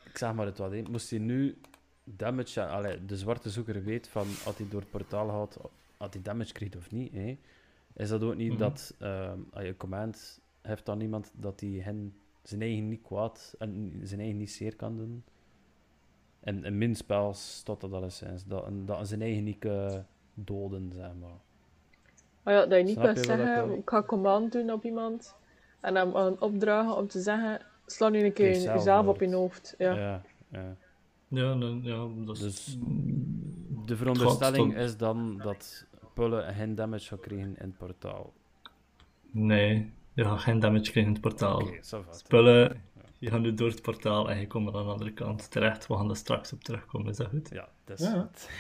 ik 0.05 0.19
zeg 0.19 0.35
maar 0.35 0.47
het 0.47 0.59
wat, 0.59 0.71
hè. 0.71 0.83
Moest 0.83 1.11
hij 1.11 1.19
nu 1.19 1.61
damage... 2.17 2.67
Allee, 2.67 3.05
de 3.05 3.17
zwarte 3.17 3.51
zoeker 3.51 3.85
weet 3.85 4.09
van, 4.09 4.27
als 4.45 4.57
hij 4.57 4.67
door 4.71 4.81
het 4.81 4.91
portaal 4.91 5.29
gaat, 5.29 5.59
als 5.97 6.11
hij 6.13 6.23
damage 6.23 6.53
krijgt 6.53 6.77
of 6.77 6.91
niet, 6.91 7.13
hè. 7.13 7.39
Is 7.93 8.09
dat 8.09 8.23
ook 8.23 8.37
niet 8.37 8.51
Mhm. 8.51 8.59
dat, 8.59 8.95
ehm, 8.99 9.39
als 9.53 9.65
je 9.65 9.77
command 9.77 10.41
heeft 10.63 10.87
dan 10.87 11.01
iemand 11.01 11.31
dat 11.35 11.61
hij 11.61 11.69
hen 11.69 12.15
zijn 12.43 12.63
eigen 12.63 12.89
niet 12.89 13.03
kwaad 13.03 13.55
en 13.59 14.01
zijn 14.03 14.21
eigen 14.21 14.39
niet 14.39 14.51
zeer 14.51 14.77
kan 14.77 14.97
doen? 14.97 15.25
En 16.41 16.65
in 16.65 16.79
min 16.79 16.97
spels 16.97 17.57
staat 17.57 17.81
dat 17.81 17.93
alleszins, 17.93 18.45
dat, 18.45 18.65
dat 18.71 19.09
zijn 19.09 19.23
eigen 19.23 19.45
niet 19.45 19.59
kan 19.59 20.05
doden, 20.35 20.93
zeg 20.93 21.11
maar. 21.21 21.39
Maar 22.43 22.55
ja, 22.55 22.67
dat 22.67 22.79
je 22.79 22.85
niet 22.85 22.93
Snap 22.93 23.05
kan 23.05 23.15
je 23.15 23.25
zeggen, 23.25 23.79
ik 23.79 23.89
ga 23.91 24.03
command 24.03 24.53
doen 24.53 24.73
op 24.73 24.85
iemand. 24.85 25.35
En 25.81 25.95
hem 25.95 26.17
aan 26.17 26.41
opdragen 26.41 26.97
om 26.97 27.09
te 27.09 27.21
zeggen, 27.21 27.61
sla 27.87 28.09
nu 28.09 28.25
een 28.25 28.33
keer 28.33 28.49
Jezelf 28.49 28.77
jezelf 28.77 29.07
op 29.07 29.21
je 29.21 29.35
hoofd. 29.35 29.75
Ja. 29.79 29.95
ja. 29.95 30.23
ja. 30.49 30.77
Ja, 31.29 31.55
dan, 31.55 31.81
ja 31.83 32.07
dat 32.27 32.37
is... 32.37 32.43
Dus 32.43 32.77
de 33.87 33.97
veronderstelling 33.97 34.77
is 34.77 34.97
dan 34.97 35.37
dat 35.39 35.87
Pullen 36.15 36.55
geen 36.55 36.75
damage 36.75 37.05
zou 37.05 37.21
krijgen 37.21 37.47
in 37.57 37.57
het 37.69 37.79
portaal. 37.79 38.33
Nee, 39.31 39.93
je 40.13 40.25
gaat 40.25 40.41
geen 40.41 40.59
damage 40.59 40.83
krijgen 40.91 41.03
in 41.03 41.13
het 41.13 41.21
portaal. 41.21 41.69
Va. 41.81 42.03
Spullen, 42.11 42.83
je 43.19 43.31
gaat 43.31 43.41
nu 43.41 43.55
door 43.55 43.69
het 43.69 43.83
portaal 43.83 44.31
en 44.31 44.41
je 44.41 44.47
komt 44.47 44.67
aan 44.75 44.85
de 44.87 44.91
andere 44.93 45.13
kant 45.13 45.51
terecht. 45.51 45.87
We 45.87 45.95
gaan 45.97 46.11
er 46.11 46.17
straks 46.17 46.53
op 46.53 46.65
terugkomen, 46.65 47.11
is 47.11 47.17
dat 47.17 47.29
goed? 47.29 47.49
Ja, 47.53 47.69
dat 47.85 48.01
is 48.01 48.07
Ja. 48.07 48.21
goed. 48.21 48.49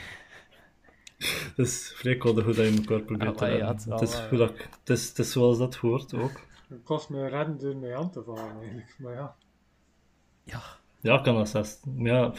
Het 1.57 1.59
is 1.67 1.93
vrij 1.97 2.17
cool 2.17 2.35
hoe 2.43 2.55
dat 2.55 2.67
je 2.67 2.77
elkaar 2.77 3.01
probeert 3.03 3.39
te 3.39 3.45
ja, 3.47 3.51
redden. 3.53 3.93
het- 3.93 4.01
is, 4.03 4.29
dat 4.31 4.51
ik- 4.51 4.69
het, 4.81 4.89
is, 4.91 5.09
het 5.09 5.19
is 5.19 5.33
zoals 5.33 5.59
dat 5.59 5.75
hoort 5.75 6.15
ook. 6.15 6.41
het 6.69 6.83
kost 6.83 7.09
me 7.09 7.27
redden 7.29 7.59
door 7.59 7.77
mij 7.77 7.97
aan 7.97 8.11
te 8.11 8.23
vallen, 8.23 8.61
eigenlijk. 8.61 8.95
Maar 8.99 9.13
ja, 9.15 9.37
Ja, 10.45 10.63
Ja, 11.01 11.17
ik 11.17 11.23
kan 11.23 11.35
dat 11.35 11.49
zes. 11.49 11.81
Maar 11.97 12.07
ja, 12.13 12.33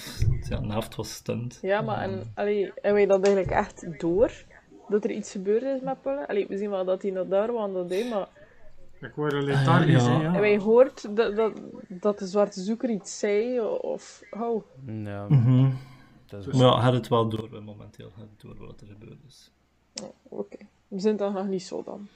ja, 0.50 0.58
een 0.58 0.70
helft 0.72 0.96
was 0.96 1.14
stunt. 1.14 1.60
Ja, 1.62 1.82
maar 1.82 2.02
en, 2.02 2.32
allee, 2.36 2.74
en 2.74 2.94
wij 2.94 3.06
dat 3.06 3.26
eigenlijk 3.26 3.56
echt 3.56 4.00
door? 4.00 4.32
Dat 4.90 5.04
er 5.04 5.12
iets 5.12 5.32
gebeurd 5.32 5.64
is 5.64 5.82
met 5.82 6.02
Pullen? 6.02 6.28
Allee, 6.28 6.48
we 6.48 6.58
zien 6.58 6.70
wel 6.70 6.86
dat 6.86 7.02
hij 7.02 7.12
naar 7.12 7.28
daar 7.28 7.52
wandelt, 7.54 7.90
hè, 7.90 8.10
maar 8.10 8.28
ik 9.02 9.12
word 9.16 9.34
een 9.34 9.44
lethargisch, 9.44 10.06
ja. 10.06 10.18
hè, 10.18 10.22
ja. 10.24 10.34
en 10.34 10.40
wij 10.42 10.58
hoort 10.58 11.16
dat, 11.16 11.36
dat, 11.36 11.62
dat 11.88 12.20
de 12.20 12.28
zwarte 12.28 12.62
zoeker 12.62 12.90
iets 12.90 13.20
zei, 13.20 13.60
of... 13.62 14.22
Oh, 14.32 14.64
ja 14.86 15.26
Mhm. 15.30 15.72
dat 16.26 16.40
is 16.40 16.46
Dus- 16.46 16.56
Maar 16.56 16.66
ja, 16.66 16.80
had 16.80 16.94
het 16.94 17.08
wel 17.08 17.30
door, 17.30 17.64
momenteel. 17.64 18.12
Had 18.16 18.28
het 18.38 18.42
door 18.42 18.68
wat 18.68 18.82
er 18.82 18.88
gebeurd 18.88 19.20
is. 19.28 19.52
oké. 20.24 20.58
We 20.88 21.00
zijn 21.00 21.16
dan 21.18 21.34
nog 21.34 21.48
niet 21.48 21.64
zo 21.64 21.84
dan, 21.84 22.08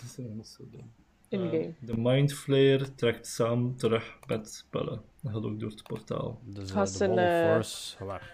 Dat 0.00 0.10
is 0.10 0.16
niet 0.16 0.46
zo 0.46 0.64
dom. 0.70 0.92
In 1.28 1.40
game. 1.40 1.74
de 1.80 1.96
Mind 1.96 2.32
Flayer 2.32 2.94
trekt 2.94 3.26
samen 3.26 3.76
terug 3.76 4.18
met 4.26 4.54
spullen. 4.54 5.02
Dat 5.22 5.32
gaat 5.32 5.44
ook 5.44 5.60
door 5.60 5.70
het 5.70 5.82
portaal. 5.82 6.40
Dus 6.44 6.70
eh, 6.70 6.84
de 6.84 7.06
Wall 7.06 7.18
of 7.18 7.18
eh, 7.18 7.52
Force 7.52 8.04
weg. 8.06 8.32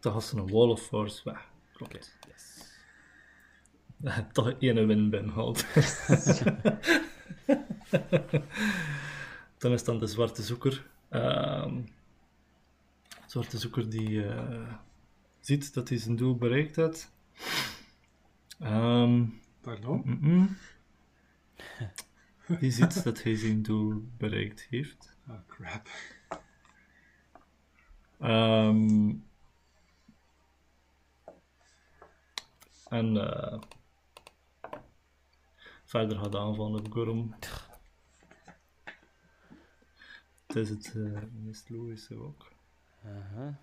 Dan 0.00 0.12
gaat 0.12 0.24
ze 0.24 0.36
een 0.36 0.50
Wall 0.50 0.68
of 0.68 0.82
Force 0.82 1.20
weg. 1.24 1.48
Klopt. 1.72 2.16
yes. 2.28 2.58
Toch 4.32 4.52
één 4.58 4.86
win 4.86 5.10
binnenhaalt. 5.10 5.66
dan 9.58 9.72
is 9.72 9.84
dan 9.84 9.98
de 9.98 10.06
zwarte 10.06 10.42
zoeker. 10.42 10.86
Ehm, 11.08 11.74
de 13.08 13.26
zwarte 13.26 13.58
zoeker 13.58 13.90
die 13.90 14.24
eh, 14.24 14.74
ziet 15.40 15.74
dat 15.74 15.88
hij 15.88 15.98
zijn 15.98 16.16
doel 16.16 16.36
bereikt 16.36 16.76
heeft. 16.76 17.12
Ehm, 18.58 19.24
Pardon? 19.60 20.02
mm-mm. 20.04 20.56
Die 22.60 22.70
ziet 22.70 23.02
dat 23.04 23.22
hij 23.22 23.36
zijn 23.36 23.62
doel 23.62 24.04
bereikt 24.16 24.66
heeft. 24.70 25.16
Ah, 25.26 25.38
crap. 25.46 25.88
Ehm, 28.18 29.14
en 32.88 33.16
eh, 33.16 33.60
verder 35.84 36.18
gaat 36.18 36.34
aanvallen 36.34 36.80
op 36.80 36.92
Gorum. 36.92 37.34
Het 40.46 40.56
is 40.56 40.68
het 40.68 40.92
uh, 40.96 41.22
meest 41.32 41.68
logische 41.68 42.14
ook. 42.14 42.52
Aha. 43.04 43.58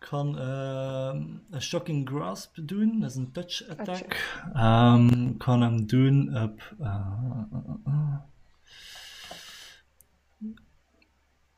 Ik 0.00 0.08
kan 0.08 0.38
ehm, 0.38 1.22
een 1.50 1.62
Shocking 1.62 2.08
Grasp 2.08 2.56
doen, 2.62 3.00
dat 3.00 3.10
is 3.10 3.16
een 3.16 3.32
touch 3.32 3.68
attack. 3.68 4.40
Ehm, 4.54 5.26
ik 5.26 5.38
kan 5.38 5.60
hem 5.62 5.86
doen 5.86 6.36
op. 6.42 6.74
eh, 6.78 6.86
eh, 6.86 7.42
eh, 7.52 7.74
eh. 7.84 8.14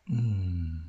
Hmm. 0.05 0.81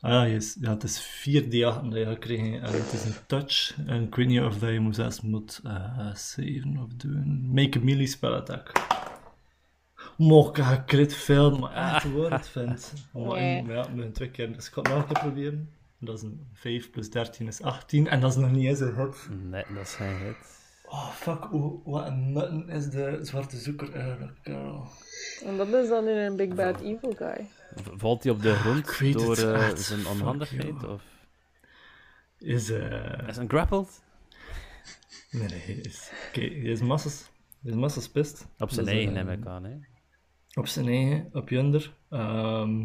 Ah 0.00 0.10
ja, 0.10 0.26
yes. 0.26 0.56
ja, 0.60 0.70
het 0.70 0.82
is 0.82 1.00
4 1.00 1.42
d 1.48 1.50
dat 1.50 1.92
je 2.28 2.36
en 2.36 2.60
het 2.62 2.92
is 2.92 3.04
een 3.04 3.26
touch. 3.26 3.74
En 3.86 4.02
ik 4.02 4.14
weet 4.14 4.26
niet 4.26 4.40
of 4.40 4.58
dat 4.58 4.70
je 4.70 4.80
moet 4.80 4.94
zelfs 4.94 5.20
moet 5.20 5.60
eh 5.64 6.14
saven 6.14 6.76
of 6.82 6.92
doen. 6.92 7.48
Make 7.52 7.78
a 7.78 7.82
melee 7.82 8.06
spell 8.06 8.32
attack. 8.32 8.72
Mocht 10.16 10.56
ik 10.58 10.64
ga 10.64 10.82
crit 10.86 11.14
veel, 11.14 11.58
maar 11.58 11.72
echt 11.94 12.02
het 12.30 12.48
vindt. 12.48 12.92
Maar 13.12 13.22
Nee. 13.38 13.64
ja, 13.66 13.86
met 13.94 14.04
een 14.04 14.12
twee 14.12 14.30
keer. 14.30 14.52
Dus 14.52 14.66
ik 14.66 14.72
ga 14.72 14.80
het 14.82 14.90
nog 14.90 14.98
een 15.00 15.06
keer 15.06 15.18
proberen. 15.22 15.70
Dat 16.00 16.16
is 16.16 16.22
een 16.22 16.48
5 16.52 16.90
plus 16.90 17.10
13 17.10 17.46
is 17.46 17.62
18 17.62 18.08
en 18.08 18.20
dat 18.20 18.30
is 18.30 18.36
nog 18.36 18.50
niet 18.50 18.66
eens 18.66 18.80
een 18.80 18.94
hit. 18.94 19.28
Nee, 19.42 19.64
dat 19.74 19.82
is 19.82 19.94
geen 19.94 20.16
hit. 20.16 20.36
Oh 20.84 21.08
fuck, 21.10 21.44
hoe, 21.44 21.80
wat 21.84 22.06
een 22.06 22.32
nutten 22.32 22.68
is 22.68 22.90
de 22.90 23.18
zwarte 23.22 23.56
zoeker 23.56 23.92
eigenlijk, 23.94 24.38
girl. 24.42 24.86
En 25.44 25.56
dat 25.56 25.68
is 25.68 25.88
dan 25.88 26.08
in 26.08 26.16
een 26.16 26.36
Big 26.36 26.54
Bad 26.54 26.80
Evil 26.80 27.12
Guy. 27.16 27.46
V- 27.76 27.88
Valt 27.92 28.22
hij 28.24 28.32
op 28.32 28.42
de 28.42 28.54
grond 28.54 28.78
ik 28.78 28.90
weet 28.98 29.12
door 29.12 29.36
eh, 29.36 29.66
echt. 29.66 29.80
zijn 29.80 30.06
onhandigheid? 30.06 30.84
Of 30.84 31.02
Is 32.38 32.70
eh. 32.70 33.28
is 33.28 33.36
hij 33.36 33.46
grappled? 33.46 34.02
Nee, 35.30 35.48
nee, 35.48 35.80
is. 35.80 36.10
Oké, 36.28 36.40
hij 36.40 36.48
is 36.50 36.80
massas. 36.80 37.30
Hij 37.62 37.70
is 37.70 37.76
massas 37.76 38.08
pist. 38.08 38.46
Op 38.58 38.70
zijn 38.70 38.84
Dus, 38.84 38.94
eigen, 38.94 39.16
eh, 39.16 39.24
neem 39.24 39.40
ik 39.40 39.46
aan. 39.46 39.64
Hè? 39.64 39.74
Op 40.54 40.66
zijn 40.66 40.86
eigen, 40.88 41.28
op 41.32 41.48
Junder. 41.48 41.94
Ehm 42.10 42.78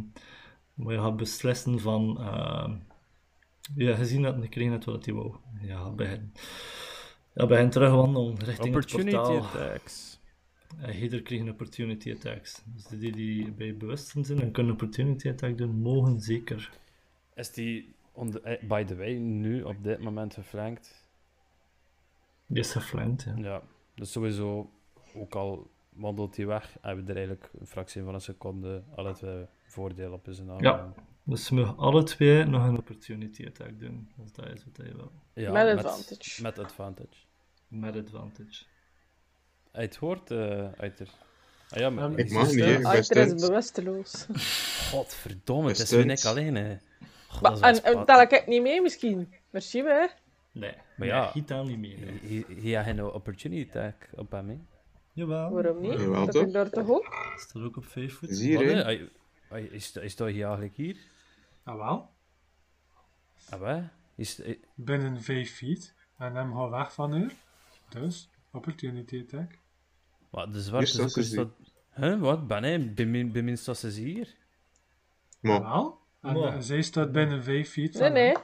maar 0.74 0.94
je 0.94 1.00
gaat 1.02 1.18
beslissen 1.18 1.80
van. 1.80 2.20
ehm 2.22 2.72
ja, 3.76 3.96
gezien 3.96 4.22
dat 4.22 4.36
hij 4.38 4.48
kreeg 4.48 4.70
net 4.70 4.86
wat 4.86 5.06
hij 5.06 5.14
wou. 5.14 5.36
Ja, 5.62 5.90
begin. 5.92 6.32
Ja, 7.34 7.46
begin 7.46 7.70
terugwandelen 7.70 8.40
richting 8.40 8.76
Opportunity 8.76 9.16
het 9.16 9.22
portaal. 9.42 9.62
attacks. 9.62 10.22
En 10.82 10.96
ieder 10.96 11.22
kreeg 11.22 11.40
een 11.40 11.50
opportunity 11.50 12.12
attacks. 12.12 12.62
Dus 12.66 12.86
die 13.00 13.12
die 13.12 13.52
bij 13.52 13.78
bewustzijn 13.78 14.26
zijn 14.26 14.42
en 14.42 14.52
kunnen 14.52 14.74
opportunity 14.74 15.30
attack 15.30 15.58
doen, 15.58 15.76
mogen 15.82 16.20
zeker. 16.22 16.72
Is 17.36 17.52
die, 17.52 17.96
on 18.12 18.32
the- 18.32 18.42
eh, 18.42 18.68
by 18.68 18.84
the 18.84 18.96
way, 18.96 19.14
nu 19.14 19.62
op 19.64 19.84
dit 19.84 20.00
moment 20.00 20.34
geflankt? 20.34 21.08
Die 22.46 22.60
is 22.60 22.72
geflankt, 22.72 23.24
ja. 23.24 23.34
Ja, 23.38 23.62
dus 23.96 24.12
sowieso, 24.12 24.72
ook 25.16 25.36
al 25.36 25.72
wandelt 25.90 26.36
hij 26.38 26.46
weg, 26.46 26.78
hebben 26.82 27.06
we 27.06 27.12
er 27.12 27.18
eigenlijk 27.18 27.50
een 27.60 27.68
fractie 27.68 28.04
van 28.04 28.14
een 28.14 28.22
seconde 28.22 28.84
alle 28.96 29.14
twee 29.14 29.46
voordeel 29.66 30.12
op 30.12 30.28
zijn 30.30 30.48
naam. 30.48 30.62
Ja. 30.64 30.94
Dus 31.24 31.50
we 31.50 31.56
mogen 31.56 31.78
alle 31.78 32.04
twee 32.04 32.44
nog 32.44 32.66
een 32.68 32.78
opportunity 32.78 33.46
attack 33.46 33.80
doen. 33.80 34.12
Dus 34.16 34.32
dat 34.34 34.46
is 34.46 34.64
wat 34.66 34.88
je 34.88 34.96
wil. 34.96 35.12
Ja, 35.34 35.52
Met 35.52 35.78
advantage. 35.78 36.42
Met 36.42 36.60
advantage. 36.60 37.20
Met 37.68 37.96
advantage. 37.96 38.64
Hij 39.72 39.84
het 39.84 39.96
hoort 39.96 40.32
uh, 40.32 40.72
uit 40.78 41.00
er. 41.00 41.10
Ah 41.70 41.80
ja, 41.80 41.90
maar 41.90 42.12
Ik 42.12 42.26
is 42.26 42.32
mag 42.32 42.46
niet. 42.46 42.56
Ik 42.56 42.66
ben 42.66 42.86
Achter 42.86 43.18
is 43.18 43.34
bewusteloos. 43.48 44.26
Godverdomme, 44.92 45.68
het 45.68 45.80
is 45.80 45.92
weer 45.92 46.10
ik 46.10 46.24
alleen, 46.26 46.56
hè. 46.56 46.78
God, 47.28 47.42
Maar, 47.42 47.52
dat 47.52 47.60
is 47.62 47.80
en, 47.80 47.86
en 47.86 47.92
spat. 47.92 48.08
tel 48.08 48.22
ik 48.22 48.48
niet 48.48 48.62
mee 48.62 48.82
misschien? 48.82 49.34
Merci, 49.50 49.82
hè? 49.84 50.06
Nee, 50.52 50.74
Maar 50.98 51.08
ja. 51.08 51.26
Giet 51.26 51.52
aan 51.52 51.68
niet 51.68 51.78
meer. 51.78 51.98
Hij 51.98 52.46
hij 52.62 52.72
had 52.74 52.86
geen 52.86 53.04
opportunity 53.04 53.68
attack 53.68 54.10
op 54.16 54.32
hem, 54.32 54.50
hè. 54.50 54.58
Jawel. 55.14 55.52
Waarom 55.52 55.82
niet? 55.82 56.00
Jawel, 56.00 56.26
dat 56.26 56.34
toch? 56.36 56.46
ik 56.46 56.54
daar 56.54 56.70
toch 56.70 56.90
ook? 56.90 57.34
Staat 57.38 57.62
ook 57.64 57.78
op 57.78 57.86
5 57.86 58.14
voet. 58.14 58.30
Is 58.30 58.40
hier, 58.40 58.58
Wat, 58.76 58.86
hè? 59.50 59.60
Is, 59.60 59.96
is 59.96 60.16
dat 60.16 60.28
hier 60.28 60.46
eigenlijk 60.46 60.76
hier? 60.76 60.98
Ah 61.64 61.76
wel, 61.78 62.10
Ah, 63.50 63.60
wat? 63.60 63.82
Is, 64.16 64.42
eh, 64.42 64.58
binnen 64.76 65.22
5 65.22 65.56
feet. 65.56 65.94
En 66.18 66.36
hem 66.36 66.54
gaat 66.56 66.70
weg 66.70 66.94
van 66.94 67.12
haar. 67.14 67.32
Dus, 67.90 68.30
opportunity 68.52 69.22
attack. 69.22 69.58
wat, 70.30 70.46
de 70.46 70.52
Hier 70.54 70.62
zwarte 70.62 70.86
staat 70.86 71.02
zoeker 71.12 71.24
ze 71.24 71.30
staat... 71.30 71.50
Huh, 71.96 72.20
wat? 72.20 72.48
Ben 72.48 72.64
hij? 72.64 72.94
Bemin, 72.94 73.32
beminst 73.32 73.66
dat 73.66 73.78
ze 73.78 73.88
hier? 73.88 74.36
Maar, 75.42 75.62
Wel? 75.62 76.00
En 76.22 76.34
Maar- 76.40 76.54
eh, 76.54 76.60
zij 76.60 76.82
staat 76.82 77.12
binnen 77.12 77.44
5 77.44 77.70
feet 77.70 77.94
Nee, 77.94 78.02
van 78.04 78.14
nee. 78.14 78.32
hem. 78.32 78.42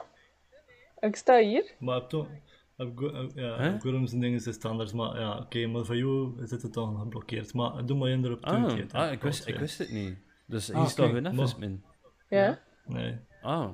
Ik 1.10 1.16
sta 1.16 1.38
hier. 1.38 1.74
Maar 1.78 1.94
heb 1.94 2.08
toch... 2.08 2.28
Heb 2.76 2.98
Go- 2.98 3.14
heb- 3.14 3.30
ja, 3.34 3.56
Hè? 3.56 3.70
heb 3.70 3.80
Gorm 3.80 4.06
zijn 4.06 4.20
dingen 4.20 4.46
is 4.46 4.64
anders, 4.64 4.92
maar 4.92 5.20
ja, 5.20 5.38
oké, 5.38 5.66
maar 5.66 5.84
voor 5.84 5.96
jou 5.96 6.46
zit 6.46 6.62
het 6.62 6.72
dan 6.72 6.98
geblokkeerd. 6.98 7.54
Maar 7.54 7.86
doe 7.86 7.98
maar 7.98 8.08
in 8.10 8.24
erop 8.24 8.44
Ah, 8.44 8.78
ah 8.92 9.12
ik, 9.12 9.22
wist, 9.22 9.46
ik 9.46 9.58
wist 9.58 9.78
het 9.78 9.90
niet. 9.90 10.18
Dus 10.46 10.66
hier 10.66 10.76
Ah, 10.76 10.86
staat 10.86 11.06
oké. 11.06 11.14
hun 11.14 11.24
even 11.26 11.36
Maar- 11.36 11.58
min. 11.58 11.84
Ja. 12.28 12.60
Nee. 12.92 13.18
Ah, 13.42 13.70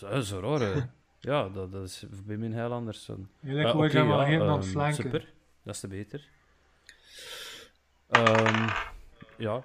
raar. 0.00 0.60
hè. 0.60 0.82
Ja, 1.20 1.48
dat, 1.48 1.72
dat 1.72 1.82
is 1.84 2.04
bij 2.24 2.36
mij 2.36 2.48
heel 2.48 2.72
anders. 2.72 3.06
dan. 3.06 3.28
Eigenlijk 3.44 3.92
Ja, 3.92 4.04
hem 4.04 4.20
helemaal 4.24 4.48
aan 4.48 4.60
ehm, 4.60 4.68
flanken. 4.68 5.02
Super, 5.02 5.32
dat 5.62 5.74
is 5.74 5.80
te 5.80 5.88
beter. 5.88 6.28
Ehm, 8.08 8.68
ja. 9.38 9.64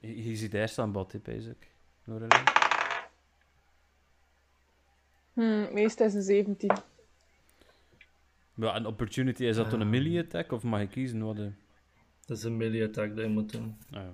Je, 0.00 0.28
je 0.30 0.36
ziet 0.36 0.54
eerst 0.54 0.78
aan 0.78 0.92
bad, 0.92 1.12
hè, 1.12 1.18
basic. 1.18 1.70
Lorelei. 2.04 2.42
Hm, 5.32 5.72
meestal 5.72 6.06
is 6.06 6.14
een 6.14 6.22
17. 6.22 6.76
Ja, 8.54 8.76
een 8.76 8.86
opportunity, 8.86 9.44
is 9.44 9.56
dat 9.56 9.70
dan 9.70 9.80
een 9.80 9.90
melee 9.90 10.20
attack 10.20 10.52
of 10.52 10.62
mag 10.62 10.80
je 10.80 10.86
kiezen 10.86 11.24
wat 11.24 11.36
de... 11.36 11.50
Dat 12.26 12.36
is 12.36 12.42
een 12.42 12.56
melee 12.56 12.84
attack 12.84 13.16
dat 13.16 13.24
je 13.24 13.30
moet 13.30 13.52
doen. 13.52 13.76
Ah, 13.90 14.02
ja. 14.02 14.12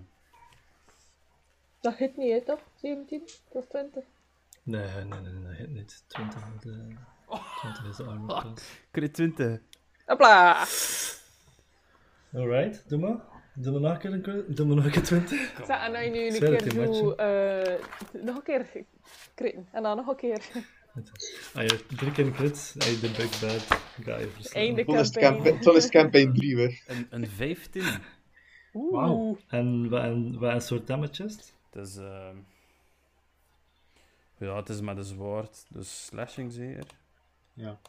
Dat 1.81 1.97
hit 1.97 2.17
niet, 2.17 2.33
hè, 2.33 2.41
toch? 2.45 2.61
17 2.75 3.23
plus 3.51 3.65
20. 3.69 4.05
Nee, 4.63 4.87
nee, 4.87 5.05
nee, 5.21 5.33
nee, 5.33 5.43
dat 5.43 5.57
hit 5.57 5.71
niet. 5.71 6.05
20, 6.07 6.41
met, 6.55 6.65
eh, 6.67 7.57
20 7.61 7.85
is 7.91 7.97
de 7.97 8.05
armor 8.05 8.41
class. 8.41 8.65
Crit 8.93 9.15
20. 9.15 9.61
Hopla! 10.07 10.65
Alright, 12.35 12.89
doe 12.89 12.99
maar. 12.99 13.17
Doe 13.55 13.73
maar 13.73 13.81
nog 13.81 13.93
een 13.93 13.99
keer 13.99 14.13
een 14.13 14.23
keer- 14.23 14.55
Doe 14.55 14.67
maar 14.67 14.77
nog 14.77 14.85
een 14.85 14.91
keer 14.91 15.03
20. 15.03 15.53
Zeg, 15.67 15.81
en 15.87 15.93
dan 15.93 16.05
je 16.05 16.11
nu 16.11 16.27
een 16.27 16.59
keer 16.59 16.93
zo... 16.95 17.11
eh, 17.13 17.75
nog 18.23 18.37
een 18.37 18.43
keer 18.43 18.67
kritten. 19.35 19.69
En 19.73 19.83
dan 19.83 19.97
nog 19.97 20.07
een 20.07 20.17
keer. 20.17 20.43
Ah, 21.55 21.63
je 21.63 21.69
hebt 21.69 21.99
drie 21.99 22.13
keer 22.13 22.27
een 22.27 22.33
crit 22.33 22.75
je 22.79 22.99
de 23.01 23.11
big 23.17 23.41
bad 23.41 23.81
guy 24.05 24.29
verslaan. 24.29 24.63
Einde 24.63 24.85
toen 24.85 24.99
is, 24.99 25.11
campaign. 25.11 25.43
campa- 25.45 25.61
toen 25.63 25.77
is 25.77 25.89
campaign 25.89 26.33
3 26.33 26.57
weer. 26.57 26.83
Een, 26.87 27.07
een 27.11 27.27
15. 27.27 27.83
Oeh. 28.75 28.93
Wauw. 28.93 29.39
En 29.49 29.89
wat 29.89 30.03
en, 30.03 30.39
wat 30.39 30.53
een 30.53 30.61
soort 30.61 30.87
damage 30.87 31.25
is 31.25 31.53
het? 31.71 31.87
Is... 31.87 31.97
ehm, 31.97 32.37
Ja, 34.39 34.57
het 34.57 34.69
is 34.69 34.81
met 34.81 34.97
een 34.97 35.05
zwaard, 35.05 35.67
dus 35.69 36.05
slashing 36.07 36.53
zeker. 36.53 36.85
Ja. 37.55 37.81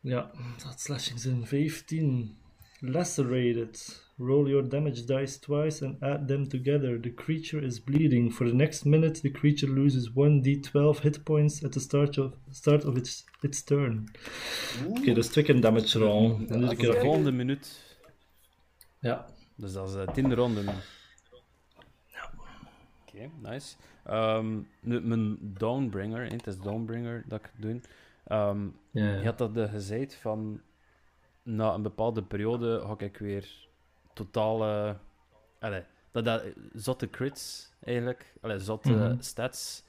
Ja, 0.00 0.30
dat 0.64 0.80
slashing 0.80 1.20
zijn 1.20 1.46
15. 1.46 2.36
Lacerated. 2.80 4.02
Roll 4.18 4.48
your 4.48 4.68
damage 4.68 5.04
dice 5.04 5.38
twice 5.38 5.84
and 5.86 6.02
add 6.02 6.28
them 6.28 6.48
together. 6.48 7.00
The 7.00 7.14
creature 7.14 7.66
is 7.66 7.80
bleeding. 7.80 8.32
For 8.32 8.46
the 8.46 8.54
next 8.54 8.84
minute, 8.84 9.20
the 9.20 9.30
creature 9.30 9.72
loses 9.72 10.10
1d12 10.10 11.00
hit 11.02 11.22
points 11.24 11.64
at 11.64 11.72
the 11.72 11.80
start 11.80 12.18
of, 12.18 12.32
start 12.50 12.84
of 12.84 12.96
its, 12.96 13.24
its 13.40 13.64
turn. 13.64 14.10
Oké, 14.88 15.14
dus 15.14 15.28
twee 15.28 15.44
keer 15.44 15.60
damage 15.60 15.98
roll. 15.98 16.46
En 16.48 16.60
de 16.60 16.98
volgende 17.00 17.32
minuut. 17.32 17.96
Ja. 19.00 19.26
Dus 19.56 19.72
dat 19.72 19.88
is 19.88 19.94
eh, 19.94 20.08
10 20.12 20.34
ronden. 20.34 20.64
Oké, 23.14 23.30
nice. 23.42 23.76
Ehm, 24.04 24.60
nu, 24.80 25.00
mijn 25.00 25.38
Dawnbringer, 25.40 26.22
hè, 26.24 26.28
het 26.36 26.46
is 26.46 26.58
Dawnbringer 26.58 27.24
dat 27.26 27.40
ik 27.40 27.50
doe. 27.56 27.80
Ehm, 28.24 28.66
Je 28.90 29.20
had 29.24 29.38
dat 29.38 29.54
de 29.54 29.68
gezegd 29.68 30.14
van 30.14 30.60
na 31.42 31.74
een 31.74 31.82
bepaalde 31.82 32.22
periode 32.22 32.80
ga 32.86 32.94
ik 32.98 33.16
weer 33.16 33.68
totale. 34.14 34.96
Allee, 35.60 35.82
dat, 36.10 36.24
dat 36.24 36.42
zotte 36.72 37.10
crits 37.10 37.72
eigenlijk, 37.82 38.34
allee, 38.40 38.58
zotte 38.58 38.92
Mhm. 38.92 39.20
stats, 39.20 39.84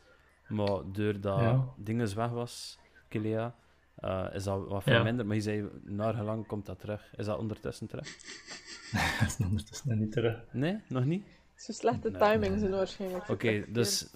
maar 0.47 0.79
doordat 0.91 1.39
Ja. 1.39 1.65
dingen 1.77 2.15
weg 2.15 2.29
was, 2.29 2.79
Kilea, 3.07 3.55
eh, 3.95 4.27
is 4.33 4.43
dat 4.43 4.67
wat 4.67 4.83
Ja. 4.83 4.91
verminderd. 4.95 5.27
Maar 5.27 5.35
je 5.35 5.41
zei, 5.41 5.69
naar 5.83 6.13
gelang 6.13 6.47
komt 6.47 6.65
dat 6.65 6.79
terug. 6.79 7.13
Is 7.15 7.25
dat 7.25 7.37
ondertussen 7.39 7.87
terug? 7.87 8.07
Dat 9.19 9.27
is 9.27 9.37
ondertussen 9.45 9.89
nog 9.89 9.97
niet 9.99 10.11
terug. 10.11 10.43
Nee, 10.51 10.79
nog 10.87 11.05
niet? 11.05 11.25
Zo 11.55 11.71
slechte 11.71 12.09
Nee. 12.09 12.19
timing 12.21 12.59
zijn 12.59 12.71
waarschijnlijk. 12.71 13.29
Oké, 13.29 13.65
dus, 13.71 14.07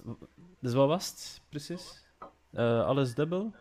dus 0.60 0.74
wat 0.74 0.88
was 0.88 1.08
het 1.10 1.42
precies? 1.50 2.04
Eh, 2.52 2.86
alles 2.86 3.14
dubbel? 3.14 3.54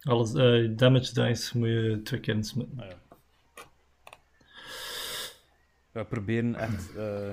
Alles, 0.00 0.34
eh, 0.34 0.76
damage 0.76 1.14
dice 1.14 1.58
moet 1.58 1.68
je 1.68 2.00
twee 2.04 2.20
keer 2.20 2.44
smitten. 2.44 2.80
Ah, 2.80 2.88
ja. 2.88 2.98
We 5.92 6.04
proberen 6.04 6.54
echt 6.54 6.96
eh, 6.96 7.28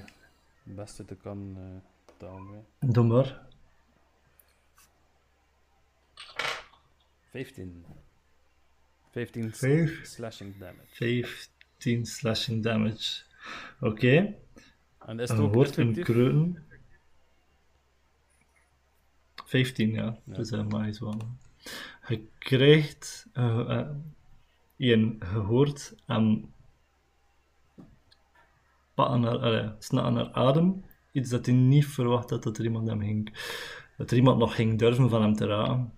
het 0.63 0.75
beste 0.75 1.05
te 1.05 1.15
kan 1.15 1.55
eh 1.57 1.91
te 2.17 2.25
houden. 2.25 2.65
Doe 2.79 3.03
maar. 3.03 3.45
15. 7.31 7.85
15 9.11 9.53
s- 9.53 9.59
Vijf. 9.59 10.05
slashing 10.05 10.57
damage. 10.57 10.87
15 10.95 12.05
slashing 12.05 12.63
damage. 12.63 13.21
Oké. 13.79 14.35
En 15.07 15.19
is 15.19 15.29
het 15.29 15.39
ook 15.39 15.55
effectief? 15.55 16.03
kreun. 16.03 16.57
15, 19.45 19.91
ja. 19.91 20.17
Ja. 20.23 20.33
Dus 20.33 20.49
dat 20.49 20.71
mag 20.71 20.99
wel. 20.99 21.21
Je 22.07 22.27
krijgt. 22.37 23.27
eh 23.33 23.77
eh, 23.79 23.87
je 24.75 25.17
hoort 25.45 25.95
hem. 26.05 26.53
pakken 28.93 29.19
naar, 29.19 29.37
allee, 29.37 29.71
snakken 29.79 30.13
naar 30.13 30.31
adem. 30.31 30.85
Iets 31.11 31.29
dat 31.29 31.45
hij 31.45 31.55
niet 31.55 31.85
verwacht 31.85 32.29
had 32.29 32.43
dat 32.43 32.57
er 32.57 32.63
iemand 32.63 32.87
hem 32.87 33.01
ging. 33.01 33.37
Dat 33.97 34.11
er 34.11 34.17
iemand 34.17 34.37
nog 34.37 34.55
ging 34.55 34.79
durven 34.79 35.09
van 35.09 35.21
hem 35.21 35.33
te 35.33 35.45
raken. 35.45 35.93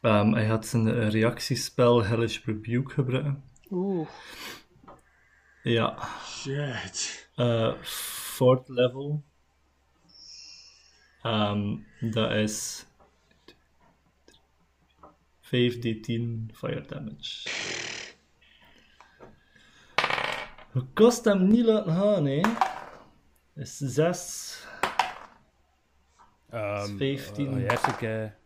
Ehm, 0.00 0.32
hij 0.32 0.46
had 0.46 0.66
zijn 0.66 0.88
eh, 0.88 1.08
reactiespel 1.10 2.04
Hellish 2.04 2.44
Rebuke 2.44 2.92
gebruiken. 2.92 3.42
Oeh. 3.70 4.08
Ja. 5.62 5.96
Shit. 6.26 7.28
Eh, 7.36 7.72
fourth 7.82 8.68
level. 8.68 9.22
Ehm, 11.22 11.76
dat 12.00 12.30
is 12.32 12.86
5d10 15.40 16.50
fire 16.54 16.80
damage. 16.86 17.48
Je 20.72 20.84
kost 20.94 21.24
hem 21.24 21.46
niet 21.46 21.64
laten 21.64 21.92
gaan, 21.92 22.24
hè? 22.26 22.40
Is 23.54 23.76
6. 23.76 24.66
Ehm, 26.50 26.96
15. 26.96 27.56
eh, 27.56 27.70
eerst 27.70 27.86
een 27.86 27.96
keer 27.96 28.36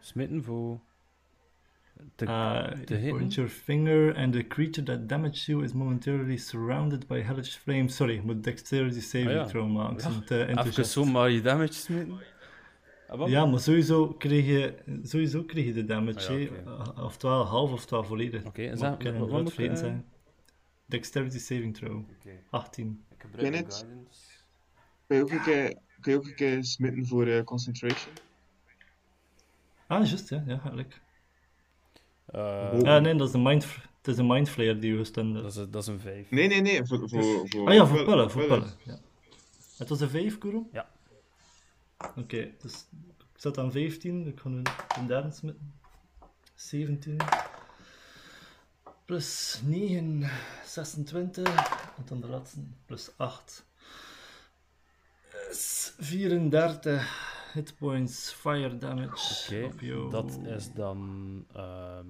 smitten 0.00 0.44
voor 0.44 0.80
te, 2.14 2.24
Uh, 2.24 2.66
te 2.68 2.94
you 2.94 3.00
hitten. 3.00 3.18
point 3.18 3.34
your 3.34 3.50
finger 3.50 4.16
and 4.16 4.32
the 4.32 4.46
creature 4.46 4.82
that 4.82 5.08
damaged 5.08 5.46
you 5.46 5.64
is 5.64 5.72
momentarily 5.72 6.36
surrounded 6.36 7.06
by 7.06 7.20
hellish 7.22 7.56
flame. 7.56 7.88
Sorry, 7.88 8.20
moet 8.24 8.44
dexterity 8.44 9.00
saving 9.00 9.28
Ah, 9.30 9.34
ja. 9.34 9.44
throw 9.44 9.70
maken. 9.72 9.96
Ja, 10.02 10.10
Ja. 10.10 10.20
Even 10.36 10.48
enthousiast. 10.48 10.90
zomaar 10.90 11.30
je 11.30 11.40
damage 11.40 11.72
smitten. 11.72 12.18
Ah? 13.08 13.28
Ja, 13.28 13.46
maar 13.46 13.60
sowieso 13.60 14.08
kreeg 14.14 14.46
je, 14.46 14.74
sowieso 15.02 15.42
kreeg 15.44 15.64
je 15.64 15.72
de 15.72 15.84
damage. 15.84 16.28
Ah, 16.32 16.40
ja, 16.40 16.46
oké. 16.48 16.62
Uh, 16.96 17.04
Oftewel 17.04 17.44
half, 17.44 17.72
oftewel 17.72 18.04
volledig. 18.04 18.44
Oké, 18.44 18.62
en 18.62 18.68
Maar 18.68 18.78
zeg- 18.78 18.88
het 18.90 18.98
kan 19.02 19.18
wat- 19.18 19.30
wat 19.30 19.42
moet 19.58 19.78
zijn. 19.78 20.04
Dexterity 20.86 21.38
saving 21.38 21.74
throw. 21.76 21.96
Oké, 21.98 22.30
18. 22.50 23.04
ik 23.14 23.20
gebruik 23.20 23.46
guidance. 23.54 23.84
Kun 25.06 25.16
je 25.16 25.22
ook 25.22 25.30
een 25.30 25.42
keer, 25.42 25.76
kun 26.00 26.12
je 26.12 26.18
ook 26.18 26.24
een 26.26 26.34
keer 26.34 26.64
smitten 26.64 27.06
voor 27.06 27.26
eh, 27.26 27.42
concentration? 27.44 28.14
Ah, 29.86 30.06
juist, 30.06 30.28
ja, 30.28 30.42
ja, 30.46 30.52
eigenlijk. 30.60 31.00
Eh. 32.26 32.70
Ah, 32.82 33.02
nee, 33.02 33.14
dat 33.14 33.28
is 33.28 33.34
een 33.34 33.42
mind, 33.42 33.64
het 33.98 34.06
is 34.08 34.16
een 34.18 34.26
mind 34.26 34.48
flare 34.48 34.78
die 34.78 34.96
je 34.96 35.04
stand 35.04 35.34
dat, 35.34 35.44
is, 35.44 35.56
een- 35.56 35.70
dat 35.70 35.82
is 35.82 35.88
een 35.88 36.00
5. 36.00 36.30
Nee, 36.30 36.48
nee, 36.48 36.60
nee, 36.60 36.84
voor... 36.84 37.08
voor, 37.08 37.48
voor 37.48 37.68
Ah 37.68 37.74
ja, 37.74 37.86
voor 37.86 38.04
pullen, 38.04 38.30
voor 38.30 38.44
pullen. 38.46 38.70
Ja. 38.82 38.98
Het 39.76 39.88
was 39.88 40.00
een 40.00 40.08
5, 40.08 40.38
Kuro? 40.38 40.68
Ja. 40.72 40.88
Oké, 42.16 42.50
dus 42.60 42.86
ik 43.18 43.40
zat 43.40 43.58
aan 43.58 43.72
15, 43.72 44.26
ik 44.26 44.40
ga 44.40 44.48
nu 44.48 44.62
een 44.98 45.06
derde 45.06 45.30
smitten. 45.30 45.72
17. 46.54 47.16
Plus 49.04 49.60
9, 49.64 50.30
26. 50.64 51.48
En 51.96 52.02
dan 52.04 52.20
de 52.20 52.28
laatste, 52.28 52.58
plus 52.86 53.10
8. 53.16 53.64
Is 55.50 55.94
34 55.98 57.33
hit 57.54 57.74
points 57.78 58.32
fire 58.32 58.76
damage 58.78 59.64
Oké, 59.70 59.84
jou. 59.84 60.10
dat 60.10 60.38
is 60.44 60.72
dan 60.72 61.44
ehm 61.54 62.06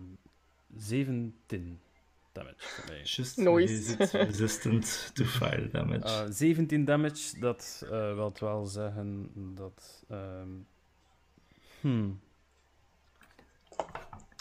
17. 0.76 1.78
damage 2.32 2.54
voor 2.58 2.84
mij. 2.88 3.02
Just, 3.02 3.36
Nice. 3.36 4.06
resistant 4.12 5.10
to 5.14 5.24
fire 5.24 5.68
damage. 5.70 6.04
Eh, 6.04 6.24
17 6.30 6.84
damage, 6.84 7.38
dat 7.38 7.82
eh, 7.84 7.90
wil 7.90 8.32
wel 8.38 8.64
zeggen 8.66 9.30
dat. 9.54 10.04
ehm 10.08 10.48
hmm. 11.80 12.20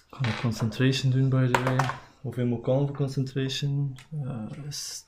Ik 0.10 0.20
ga 0.20 0.26
een 0.28 0.42
concentration 0.42 1.12
doen, 1.12 1.30
by 1.30 1.48
the 1.52 1.64
way. 1.64 1.90
Hoeveel 2.22 2.46
moet 2.46 2.60
ik 2.60 2.66
voor 2.66 2.92
concentration? 2.92 3.98
Eh, 4.24 4.46
is 4.68 5.04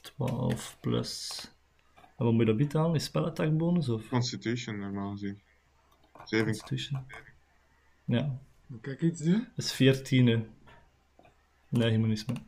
12 0.00 0.76
plus... 0.80 1.40
En 2.16 2.24
wat 2.24 2.32
moet 2.32 2.40
je 2.40 2.46
dat 2.46 2.56
bieden 2.56 2.80
aan? 2.80 2.94
Is 2.94 3.04
spelattack 3.04 3.56
bonus 3.56 3.88
of 3.88 4.08
Constitution, 4.08 4.78
normaal 4.78 5.10
gezien. 5.10 5.40
7 6.24 6.46
constitution? 6.46 7.06
Ja, 8.04 8.38
Moet 8.66 8.86
ik 8.86 9.00
iets 9.02 9.20
doen? 9.20 9.38
dat 9.54 9.64
is 9.64 9.72
14. 9.72 10.26
hè. 10.26 10.46
Nee, 11.68 11.90
je 11.90 11.98
moet 11.98 12.08
niet 12.08 12.18
smitten. 12.18 12.46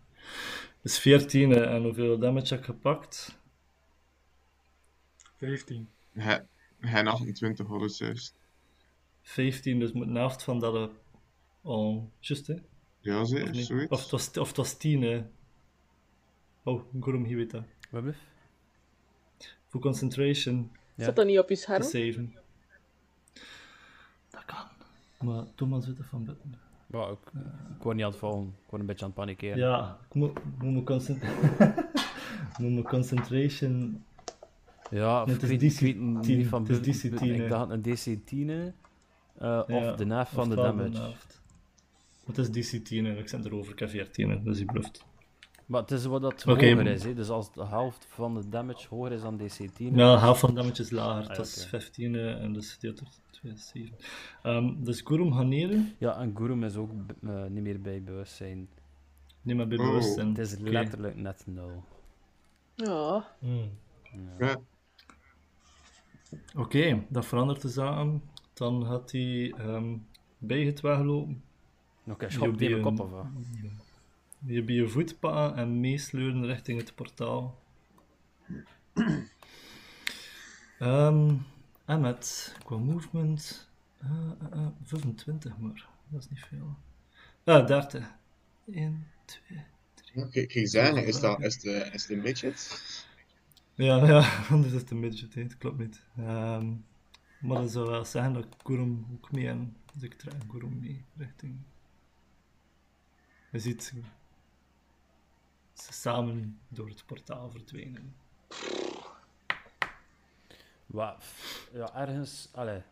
Dat 0.82 0.92
is 0.92 0.98
14 0.98 1.50
hè. 1.50 1.64
en 1.66 1.82
hoeveel 1.82 2.18
damage 2.18 2.48
heb 2.48 2.58
ik 2.58 2.64
gepakt? 2.64 3.38
15. 5.36 5.88
Hij, 6.12 6.46
hij 6.80 7.04
28 7.04 7.66
hadden 7.66 7.88
juist. 7.88 8.34
15, 9.22 9.78
dus 9.78 9.92
moet 9.92 10.06
een 10.06 10.14
helft 10.14 10.42
van 10.42 10.58
dat 10.60 10.74
eh, 10.74 10.94
al. 11.62 12.10
Just 12.20 12.46
hè? 12.46 12.54
Ja, 13.00 13.20
Of, 13.20 13.28
zeker, 13.28 13.54
zoiets. 13.54 13.90
of, 13.92 14.00
het 14.00 14.10
was, 14.10 14.30
of 14.38 14.48
het 14.48 14.56
was 14.56 14.76
10 14.76 15.02
hè. 15.02 15.24
Oh, 16.62 16.82
Gorum, 17.00 17.24
hier 17.24 17.36
weet 17.36 17.50
dat. 17.50 17.64
Wat? 17.90 18.04
Voor 19.68 19.80
concentration, 19.80 20.70
Ja. 20.94 21.04
Zat 21.04 21.16
dat 21.16 21.26
niet 21.26 21.38
op 21.38 21.48
je 21.48 21.56
scherm? 21.56 21.82
7. 21.82 22.34
Dat 24.30 24.44
kan. 24.44 24.56
Maar 25.28 25.44
Thomas 25.54 25.86
weet 25.86 25.98
er 25.98 26.04
van 26.04 26.24
buiten. 26.24 26.54
Ja, 26.86 27.06
ik, 27.08 27.18
ik 27.76 27.82
word 27.82 27.96
niet 27.96 28.04
aan 28.04 28.10
het 28.10 28.20
vallen. 28.20 28.44
Ik 28.46 28.68
word 28.70 28.80
een 28.80 28.86
beetje 28.86 29.04
aan 29.04 29.10
het 29.10 29.18
panikeren. 29.20 29.58
Ja, 29.58 29.98
ik 30.08 30.14
moet, 30.14 30.32
moet 30.58 30.72
mijn 30.72 30.84
concent- 30.84 31.22
moet 32.58 32.72
mijn 32.72 32.82
concentration. 32.82 34.04
Ja, 34.90 35.24
Nee, 35.24 35.34
ik 35.34 35.40
het 35.40 35.50
is 35.50 35.72
ik 35.72 35.74
DC 35.74 35.80
weet 35.80 36.26
niet 36.36 36.46
van 36.48 36.66
het 36.66 36.86
is 36.86 37.06
DC10, 37.06 37.10
hè. 37.18 37.26
Ik 37.26 37.48
dacht 37.48 37.70
een 37.70 37.82
DC-10 37.82 38.30
eh 38.48 38.64
Ja, 39.38 39.60
of 39.90 39.96
de 39.96 40.04
naaf 40.04 40.30
van 40.30 40.42
of 40.42 40.48
de 40.48 40.54
12 40.54 40.76
damage. 40.76 41.12
Het 42.26 42.38
is 42.38 42.50
DC 42.50 42.84
10 42.84 43.06
en 43.06 43.18
ik 43.18 43.28
zit 43.28 43.44
erover, 43.44 43.72
ik 43.72 43.78
heb 43.78 43.88
14, 43.90 44.30
hè, 44.30 44.42
dus 44.42 44.56
die 44.56 44.66
bluft. 44.66 45.04
Maar 45.68 45.80
het 45.80 45.90
is 45.90 46.04
wat 46.04 46.22
dat 46.22 46.46
Oké. 46.46 46.68
hoger 46.70 46.86
is. 46.86 47.04
Hè. 47.04 47.14
Dus 47.14 47.28
als 47.28 47.52
de 47.52 47.64
helft 47.66 48.06
van 48.08 48.34
de 48.34 48.48
damage 48.48 48.86
hoger 48.88 49.12
is 49.12 49.20
dan 49.20 49.36
DC-10. 49.38 49.94
Ja, 49.94 50.12
de 50.14 50.20
helft 50.20 50.40
van 50.40 50.54
damage 50.54 50.82
is 50.82 50.90
lager, 50.90 51.22
Ah, 51.22 51.28
ja, 51.28 51.34
dat 51.34 51.46
is 51.46 51.58
oké. 51.60 51.68
15 51.68 52.12
hè, 52.12 52.34
en 52.34 52.52
dus 52.52 52.72
gedeeld 52.72 52.98
door 52.98 53.08
2 53.30 53.52
is 53.52 53.68
7. 53.68 53.96
Ehm, 54.42 54.74
dus 54.82 55.00
Gurum 55.00 55.32
gaat 55.32 55.46
neren, 55.46 55.94
Ja, 55.98 56.18
en 56.18 56.36
Gurum 56.36 56.64
is 56.64 56.76
ook 56.76 56.90
eh, 57.22 57.44
niet 57.44 57.62
meer 57.62 57.80
bij 57.80 58.02
bewustzijn. 58.02 58.68
neem 59.42 59.56
maar 59.56 59.68
bij 59.68 59.78
Oh. 59.78 59.86
bewustzijn. 59.86 60.28
Het 60.28 60.38
is 60.38 60.58
letterlijk 60.58 61.16
net 61.16 61.42
nul. 61.46 61.84
Ja. 62.74 63.24
Hmm. 63.38 63.70
Ja, 64.38 64.56
Oké, 66.56 67.04
dat 67.08 67.26
verandert 67.26 67.62
de 67.62 67.68
zaken. 67.68 68.22
Dan 68.54 68.84
gaat 68.86 69.12
hij 69.12 69.54
ehm 69.58 69.96
bij 70.38 70.64
het 70.64 70.80
weglopen. 70.80 71.42
Oké, 72.06 72.26
Die 72.26 72.34
schop 72.36 72.48
op 72.48 72.58
die 72.58 72.68
die, 72.68 72.76
eh, 72.76 72.82
kop 72.82 73.00
af. 73.00 73.26
Je 74.44 74.62
bij 74.62 74.74
je 74.74 74.88
voet 74.88 75.18
pakken 75.18 75.56
en 75.56 75.80
meesleuren 75.80 76.46
richting 76.46 76.78
het 76.80 76.94
portaal. 76.94 77.58
Ehm 80.78 81.34
en 81.88 82.00
met 82.00 82.54
qua 82.64 82.76
movement 82.76 83.68
eh, 83.98 84.30
eh, 84.40 84.52
eh, 84.52 84.66
25 84.84 85.58
maar, 85.58 85.88
dat 86.08 86.20
is 86.20 86.28
niet 86.28 86.44
veel. 86.48 86.76
Ah, 87.44 87.66
30. 87.66 88.14
1, 88.72 89.06
2. 89.24 89.64
Oké, 90.14 90.40
ik 90.40 90.52
ging 90.52 90.68
zeggen, 90.68 91.06
is 91.06 91.20
dat 91.20 91.40
is 91.40 91.60
de, 91.60 91.88
is 91.92 92.06
de 92.06 92.16
midget? 92.16 92.82
Ja, 93.74 94.06
ja, 94.06 94.38
anders 94.50 94.72
is 94.72 94.80
het 94.80 94.90
een 94.90 95.00
midget, 95.00 95.34
het 95.34 95.58
klopt 95.58 95.78
niet. 95.78 96.02
Ehm, 96.16 96.74
maar 97.40 97.60
dat 97.60 97.70
zou 97.70 97.88
wel 97.88 98.04
zeggen 98.04 98.32
dat 98.32 98.44
ik 98.44 98.50
Gurum 98.64 99.06
ook 99.12 99.32
mee 99.32 99.48
en 99.48 99.76
dus 99.92 100.02
ik 100.02 100.14
trek 100.14 100.34
Gurum 100.50 100.78
mee 100.78 101.04
richting. 101.16 101.58
Je 103.50 103.58
ziet 103.58 103.92
ze, 105.82 105.92
samen 105.92 106.58
door 106.68 106.88
het 106.88 107.06
portaal 107.06 107.50
verdwijnen. 107.50 108.14
Wat, 110.86 111.24
ja, 111.72 111.94
ergens, 111.94 112.48
allee, 112.52 112.82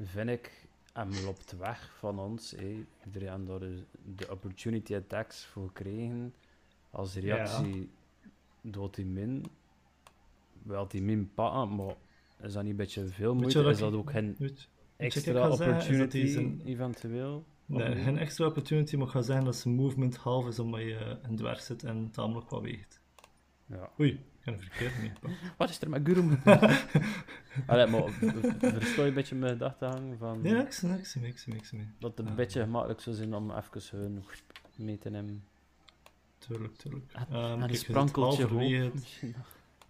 vind 0.00 0.28
ik, 0.30 0.66
hem 0.92 1.10
loopt 1.24 1.56
weg 1.56 1.94
van 1.98 2.18
ons. 2.18 2.50
Hé. 2.50 2.84
Iedereen 3.04 3.44
daar 3.44 3.58
de, 3.58 4.30
opportunity 4.30 4.94
attacks 4.94 5.44
voor 5.46 5.66
gekregen. 5.66 6.34
Als 6.90 7.14
reactie 7.14 7.90
doet 8.60 8.96
hij 8.96 9.04
min. 9.04 9.44
Wel 10.62 10.88
die 10.88 11.02
min 11.02 11.30
pakken, 11.34 11.76
maar 11.76 11.94
is 12.42 12.52
dat 12.52 12.62
niet 12.62 12.70
een 12.70 12.76
beetje 12.76 13.06
veel 13.06 13.34
moeite? 13.34 13.62
Is 13.62 13.78
dat 13.78 13.92
ook 13.92 14.10
geen 14.10 14.36
extra 14.96 15.50
opportunity 15.50 16.26
zijn- 16.26 16.60
eventueel? 16.64 17.44
Nee, 17.66 17.96
geen 17.96 18.18
extra 18.18 18.46
opportunity, 18.46 18.96
maar 18.96 19.06
ik 19.06 19.12
ga 19.12 19.22
zeggen 19.22 19.44
dat 19.44 19.56
zijn 19.56 19.74
movement 19.74 20.16
half 20.16 20.46
is 20.46 20.58
omdat 20.58 20.80
je 20.80 21.18
een 21.22 21.36
dwerg 21.36 21.60
zit 21.60 21.84
en 21.84 22.10
tamelijk 22.10 22.50
wat 22.50 22.62
weegt. 22.62 23.00
Ja. 23.66 23.90
Oei, 24.00 24.10
ik 24.10 24.20
heb 24.40 24.54
een 24.54 24.60
verkeerd 24.60 24.98
meegepakt. 25.00 25.34
Wat 25.58 25.70
is 25.70 25.80
er 25.80 25.88
met 25.88 26.00
Gurum 26.04 26.30
gebeurd? 26.30 26.86
Allee, 27.66 27.86
maar 27.86 28.10
verstoor 28.58 29.04
je 29.04 29.08
een 29.08 29.14
beetje 29.14 29.34
mijn 29.34 29.58
van 30.18 30.44
ik 30.44 30.72
zie, 30.72 30.88
ik 30.88 31.06
zie, 31.06 31.26
ik 31.26 31.38
zie, 31.38 31.54
ik 31.54 31.64
zie. 31.64 31.88
dat 31.98 32.18
het 32.18 32.26
een 32.26 32.34
beetje 32.34 32.62
gemakkelijk 32.62 33.00
zou 33.00 33.16
zijn 33.16 33.34
om 33.34 33.50
even 33.50 33.98
hun 33.98 34.24
mee 34.76 34.98
te 34.98 35.10
nemen? 35.10 35.44
Tuurlijk, 36.38 36.76
tuurlijk. 36.76 37.12
Ehm, 37.12 37.34
ah, 37.34 37.58
kijk, 37.58 37.70
je 37.70 37.76
zit 37.76 37.86
sprankeltje 37.86 38.42
halverwege 38.42 38.84
het, 38.84 39.34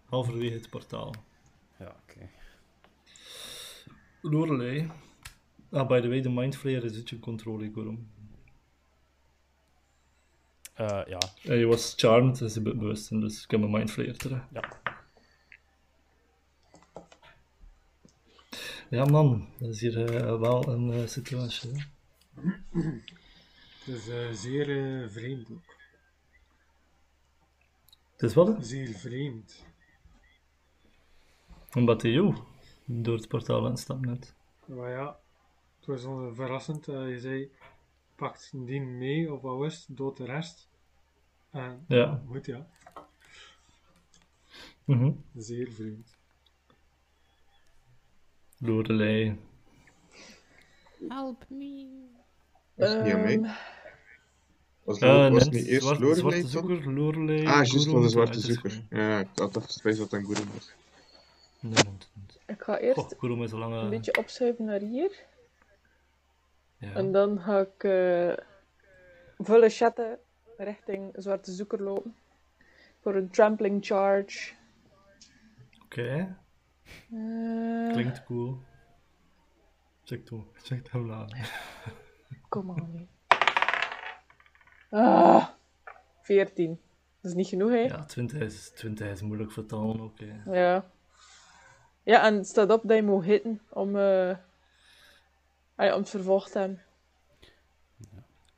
halverwege 0.05 0.53
het 0.53 0.69
portaal. 0.69 1.13
Ja, 1.79 1.95
oké. 2.03 2.29
Lorelei. 4.21 4.91
Ah, 5.75 5.85
by 5.87 5.99
the 6.01 6.07
way, 6.07 6.21
de 6.21 6.29
Mindflayer 6.29 6.83
is 6.83 6.95
uit 6.95 7.09
je 7.09 7.19
controle, 7.19 7.71
Gorum. 7.73 8.09
Eh, 10.73 11.01
ja, 11.07 11.19
Uh, 11.43 11.59
je 11.59 11.65
was 11.65 11.93
charmed, 11.97 12.41
is 12.41 12.53
je 12.53 12.61
be- 12.61 12.75
bewust, 12.75 13.11
en 13.11 13.19
dus 13.19 13.43
ik 13.43 13.51
heb 13.51 13.59
mijn 13.59 13.71
Mindflayer 13.71 14.17
terug. 14.17 14.43
ja. 14.51 14.81
Ja, 18.89 19.05
man, 19.05 19.47
dat 19.59 19.69
is 19.69 19.79
hier 19.81 20.15
eh, 20.15 20.39
wel 20.39 20.67
een 20.67 20.91
eh, 20.91 21.07
situatie. 21.07 21.71
hè. 21.71 21.83
Het 23.85 23.95
is 23.95 24.07
eh, 24.07 24.31
zeer 24.31 24.69
eh, 25.03 25.09
vreemd 25.09 25.49
ook. 25.51 25.75
Het 28.11 28.21
is 28.29 28.33
wat? 28.33 28.47
hè? 28.47 28.63
Zeer 28.63 28.87
vreemd. 28.93 29.65
Omdat 31.73 32.01
hij 32.01 32.11
jou 32.11 32.35
door 32.85 33.15
het 33.15 33.27
portaal 33.27 33.67
instapt 33.67 34.05
net. 34.05 34.33
Maar 34.65 34.89
ja, 34.91 35.19
het 35.85 36.03
was 36.03 36.03
wel 36.03 36.33
verrassend. 36.35 36.87
eh, 36.87 37.09
je 37.09 37.19
zei, 37.19 37.51
pakt 38.15 38.49
die 38.53 38.81
mee 38.81 39.33
of 39.33 39.41
wat 39.41 39.57
was 39.57 39.85
dood 39.89 40.17
de 40.17 40.25
rest. 40.25 40.69
En 41.51 41.85
Ja. 41.87 42.23
goed 42.27 42.45
ja, 42.45 42.67
Mhm. 44.85 45.11
zeer 45.35 45.71
vreemd. 45.71 46.15
Lorelei. 48.57 49.37
Help 51.07 51.45
me. 51.49 51.87
Was 52.73 52.89
het 52.89 53.03
niet 53.03 53.13
aan 53.13 53.21
mij? 53.21 53.33
Ehm, 53.35 53.53
Was, 54.83 54.99
Eh, 54.99 55.29
was 55.31 55.43
het 55.43 55.53
niet 55.53 55.65
eerst 55.65 55.81
zwart- 55.85 55.99
Lorelei 55.99 56.19
Zwarte 56.19 56.41
dan? 56.41 56.49
zoeker, 56.49 56.93
Lorelei. 56.93 57.45
Ah, 57.45 57.65
juist 57.65 57.89
van 57.89 58.01
de 58.01 58.09
zwarte 58.09 58.37
is 58.37 58.43
zoeker. 58.45 58.83
Ja, 58.89 59.19
ik 59.19 59.27
had 59.35 59.53
toch 59.53 59.71
spijt 59.71 59.97
dat 59.97 60.13
een 60.13 60.25
Gurum 60.25 60.47
was. 60.53 60.73
Nee, 61.59 61.73
nee, 61.73 61.83
nee. 62.13 62.55
ik 62.55 62.61
ga 62.63 62.77
eerst 62.79 63.15
een 63.19 63.71
eh, 63.73 63.89
beetje 63.89 64.17
opschuiven 64.17 64.65
naar 64.65 64.79
hier. 64.79 65.25
Ja. 66.77 66.93
En 66.93 67.11
dan 67.11 67.39
ga 67.39 67.59
ik 67.59 67.81
volle 69.37 69.69
chatten 69.69 70.19
richting 70.57 71.13
Zwarte 71.15 71.51
Zoeker 71.51 71.81
lopen. 71.81 72.15
Voor 73.01 73.15
een 73.15 73.29
trampling 73.29 73.85
charge. 73.85 74.53
Oké, 75.83 76.37
Eh, 77.11 77.91
klinkt 77.91 78.23
cool. 78.23 78.57
Check 80.03 80.25
toe, 80.25 80.43
check 80.53 80.91
hem 80.91 81.11
aan. 81.11 81.29
Kom 82.49 82.69
aan. 82.71 83.07
Ah, 84.89 85.47
14. 86.21 86.79
Dat 87.21 87.31
is 87.31 87.37
niet 87.37 87.47
genoeg, 87.47 87.69
hè? 87.69 87.75
Ja, 87.81 88.03
20 88.05 88.39
is, 88.41 88.69
20 88.69 89.11
is 89.11 89.21
moeilijk 89.21 89.51
vertalen 89.51 90.01
ook. 90.01 90.19
hè. 90.19 90.51
Ja. 90.63 90.85
Ja, 92.03 92.23
en 92.23 92.33
het 92.35 92.47
staat 92.47 92.71
op 92.71 92.81
dat 92.87 92.97
je 92.97 93.03
moet 93.03 93.23
hitten 93.25 93.61
om, 93.69 93.95
eh 93.95 94.37
ja, 95.77 95.93
om 95.93 95.99
het 95.99 96.09
vervolgd 96.09 96.51
te 96.51 96.59
hebben. 96.59 96.81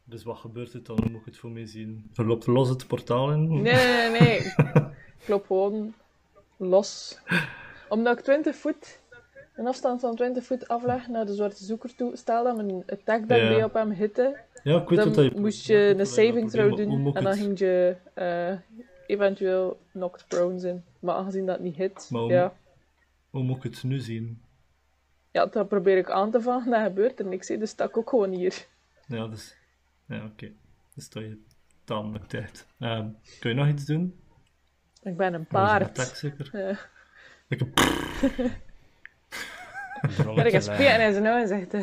Dus 0.04 0.24
wat 0.24 0.38
gebeurt 0.38 0.74
er 0.74 0.84
dan? 0.84 0.98
Hoe 1.02 1.10
moet 1.12 1.20
ik 1.20 1.26
het 1.26 1.38
voor 1.38 1.50
mij 1.52 1.66
zien? 1.66 2.12
Er 2.16 2.26
loopt 2.26 2.48
los 2.48 2.70
het 2.70 2.88
portaal 2.88 3.32
in. 3.32 3.48
Nee, 3.62 3.62
nee, 3.62 4.10
nee, 4.10 4.20
nee. 4.20 4.38
Ik 5.20 5.28
loop 5.28 5.46
gewoon 5.46 5.94
los. 6.58 7.20
Omdat 7.90 8.18
ik 8.18 8.24
20 8.24 8.56
voet, 8.56 9.00
een 9.56 9.68
afstand 9.68 10.02
van 10.02 10.16
20 10.16 10.44
voet 10.46 10.68
afleg 10.68 11.08
naar 11.08 11.26
de 11.26 11.34
zwarte 11.34 11.64
zoeker 11.64 11.96
toe, 11.96 12.16
stel 12.18 12.44
dat 12.44 12.56
mijn 12.56 12.84
attack 12.88 13.28
dan 13.28 13.38
Ja. 13.38 13.66
op 13.66 13.74
hem 13.74 13.92
hitte, 13.92 14.38
Ja, 14.64 14.82
ik 14.82 14.90
weet 14.90 15.04
wat 15.04 15.16
Dan 15.16 15.24
je... 15.24 15.32
moest 15.36 15.68
ja, 15.68 15.78
je 15.78 15.96
een 16.00 16.06
saving 16.06 16.50
throw 16.50 16.76
doen 16.78 17.16
en 17.16 17.24
dan 17.24 17.34
ging 17.36 17.60
je 17.60 17.96
eh, 18.14 18.58
eventueel 19.08 19.80
knocked 19.92 20.26
prone 20.28 20.60
zijn. 20.60 20.84
Maar 21.00 21.16
aangezien 21.16 21.46
dat 21.46 21.60
niet 21.60 21.76
hit, 21.76 22.08
Maar 22.12 22.22
ja, 22.24 22.54
Hoe 23.30 23.44
moet 23.44 23.58
ik 23.58 23.64
het 23.64 23.84
nu 23.84 24.00
zien? 24.00 24.42
Ja, 25.38 25.46
dan 25.46 25.68
probeer 25.68 25.98
ik 25.98 26.10
aan 26.10 26.32
te 26.32 26.42
vangen, 26.42 26.70
dan 26.70 26.84
gebeurt 26.84 27.20
er 27.20 27.26
niks. 27.26 27.48
hè. 27.48 27.58
Dus 27.58 27.70
sta 27.70 27.86
ik 27.86 27.98
ook 27.98 28.10
gewoon 28.10 28.32
hier. 28.32 28.66
Ja, 29.08 29.28
dus... 29.28 29.56
Ja, 30.06 30.26
oké. 30.26 30.52
Dus 30.96 31.04
sta 31.04 31.20
je 31.20 31.42
tamelijk 31.84 32.30
dicht. 32.30 32.68
Ehm, 32.80 33.10
kun 33.40 33.50
je 33.50 33.56
nog 33.56 33.68
iets 33.68 33.86
doen? 33.86 34.20
Ik 35.04 35.18
ben 35.18 35.26
een 35.26 35.32
Dat 35.32 35.40
een 35.42 35.48
paard. 35.48 35.84
attack 36.00 36.16
zeker? 36.16 36.50
Ja. 36.60 36.78
Ik 37.50 37.60
heb... 37.60 37.80
Ik 40.46 40.52
heb 40.52 40.62
spelen 40.62 41.06
in 41.06 41.14
zijn 41.14 41.28
ogen, 41.28 41.48
zegt 41.48 41.72
hij. 41.72 41.82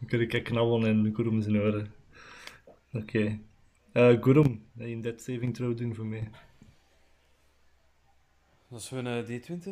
Ik 0.00 0.08
kan 0.08 0.20
ik 0.20 0.44
knabbelen 0.44 1.06
in 1.06 1.14
Gurum 1.14 1.42
zijn 1.42 1.56
oren. 1.56 1.94
Oké. 2.92 3.38
Eh 3.92 4.22
Gurum, 4.22 4.66
wil 4.72 4.86
je 4.86 4.94
een 4.94 5.00
dead 5.00 5.20
saving 5.20 5.54
throw 5.54 5.76
doen 5.76 5.94
voor 5.94 6.06
mij? 6.06 6.30
Dat 8.68 8.80
is 8.80 8.86
zo'n 8.86 9.06
eh, 9.06 9.24
D20. 9.28 9.68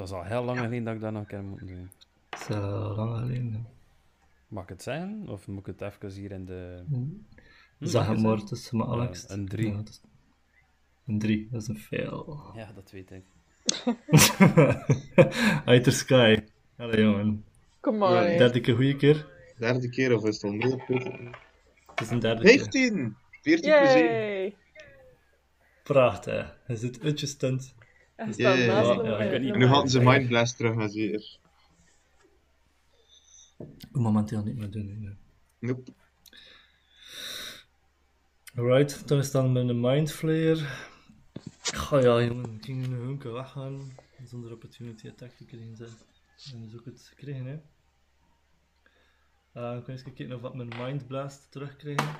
Dat 0.00 0.08
is 0.08 0.14
al 0.14 0.24
heel 0.24 0.44
lang 0.44 0.58
geleden 0.58 0.84
dat 0.84 0.94
ik 0.94 1.00
dat 1.00 1.12
nog 1.12 1.26
kan 1.26 1.44
moeten 1.44 1.66
doen. 1.66 1.90
Dat 2.28 2.40
is 2.40 2.46
eh, 2.48 2.92
lang 2.96 3.18
geleden. 3.18 3.52
hè. 3.52 3.58
Mag 4.48 4.62
ik 4.62 4.68
het 4.68 4.82
zeggen? 4.82 5.24
Of 5.28 5.46
moet 5.46 5.66
ik 5.66 5.78
het 5.78 5.80
even 5.80 6.10
hier 6.20 6.30
in 6.30 6.44
de... 6.44 6.82
Hm, 6.88 6.94
het 6.94 7.04
maar 7.78 7.88
zeggen? 7.88 8.46
tussen 8.46 8.76
me 8.76 8.86
Alex. 8.86 9.28
een 9.30 9.48
drie. 9.48 9.70
Ja, 9.70 9.76
dat 9.76 9.88
is- 9.88 10.00
Een 11.06 11.18
drie, 11.18 11.48
dat 11.50 11.62
is 11.62 11.68
een 11.68 11.78
fail. 11.78 12.50
Ja, 12.54 12.72
dat 12.74 12.90
weet 12.90 13.10
ik. 13.10 13.24
Outer 15.64 15.92
Sky. 15.92 16.36
Allee 16.76 17.00
jongen. 17.02 17.44
Kom 17.80 17.98
maar. 17.98 18.30
Ja. 18.30 18.38
Derde 18.38 18.60
keer 18.60 18.74
goede 18.74 18.96
keer. 18.96 19.26
Derde 19.58 19.88
keer 19.88 20.14
of 20.16 20.24
is 20.24 20.34
het 20.34 20.44
al 20.44 20.52
nul? 20.52 20.80
Het 21.86 22.00
is 22.00 22.10
een 22.10 22.18
derde 22.18 22.42
keer. 22.42 22.58
15! 22.58 23.16
14 23.42 23.70
plus 23.78 23.92
1. 23.94 24.04
Yay! 24.04 24.56
Prachtig. 25.82 26.58
Hij 26.64 26.76
zit 26.76 27.00
uitgestunt. 27.02 27.74
Hij 28.24 28.32
staat 28.32 28.58
naast 28.58 28.88
hem. 28.88 29.20
ik 29.20 29.32
En 29.32 29.58
nu 29.58 29.66
hadden 29.66 29.90
ze 29.90 30.00
Ja. 30.00 30.10
Mind 30.10 30.28
Blast 30.28 30.56
terug 30.56 30.74
gaan 30.74 30.90
zeer. 30.90 31.38
Momenteel 33.92 34.42
niet 34.42 34.56
meer 34.56 34.70
doen. 34.70 35.00
nee. 35.00 35.16
Nope. 35.58 35.92
Alright, 38.56 39.08
dan 39.08 39.18
is 39.18 39.30
dan 39.30 39.52
met 39.52 39.68
een 39.68 39.80
Mind 39.80 40.12
Flayer. 40.12 40.88
Oh 41.90 42.00
ja, 42.00 42.22
jongen, 42.22 42.54
ik 42.54 42.64
ging 42.64 42.84
in 42.84 42.92
een 42.92 42.98
hunker 43.00 43.32
weggaan 43.32 43.92
zonder 44.24 44.52
opportunity 44.52 45.08
attack 45.08 45.30
te 45.30 45.44
krijgen. 45.44 45.86
En 46.52 46.60
dus 46.62 46.78
ook 46.78 46.84
het 46.84 47.06
gekregen, 47.14 47.44
hè. 47.46 47.58
Uh, 49.54 49.76
ik 49.78 49.84
kan 49.84 49.94
eens 49.94 50.02
kijken 50.02 50.32
of 50.32 50.40
wat 50.40 50.54
mijn 50.54 50.68
Mind 50.78 51.06
Blast 51.06 51.50
terugkrijgen. 51.50 52.14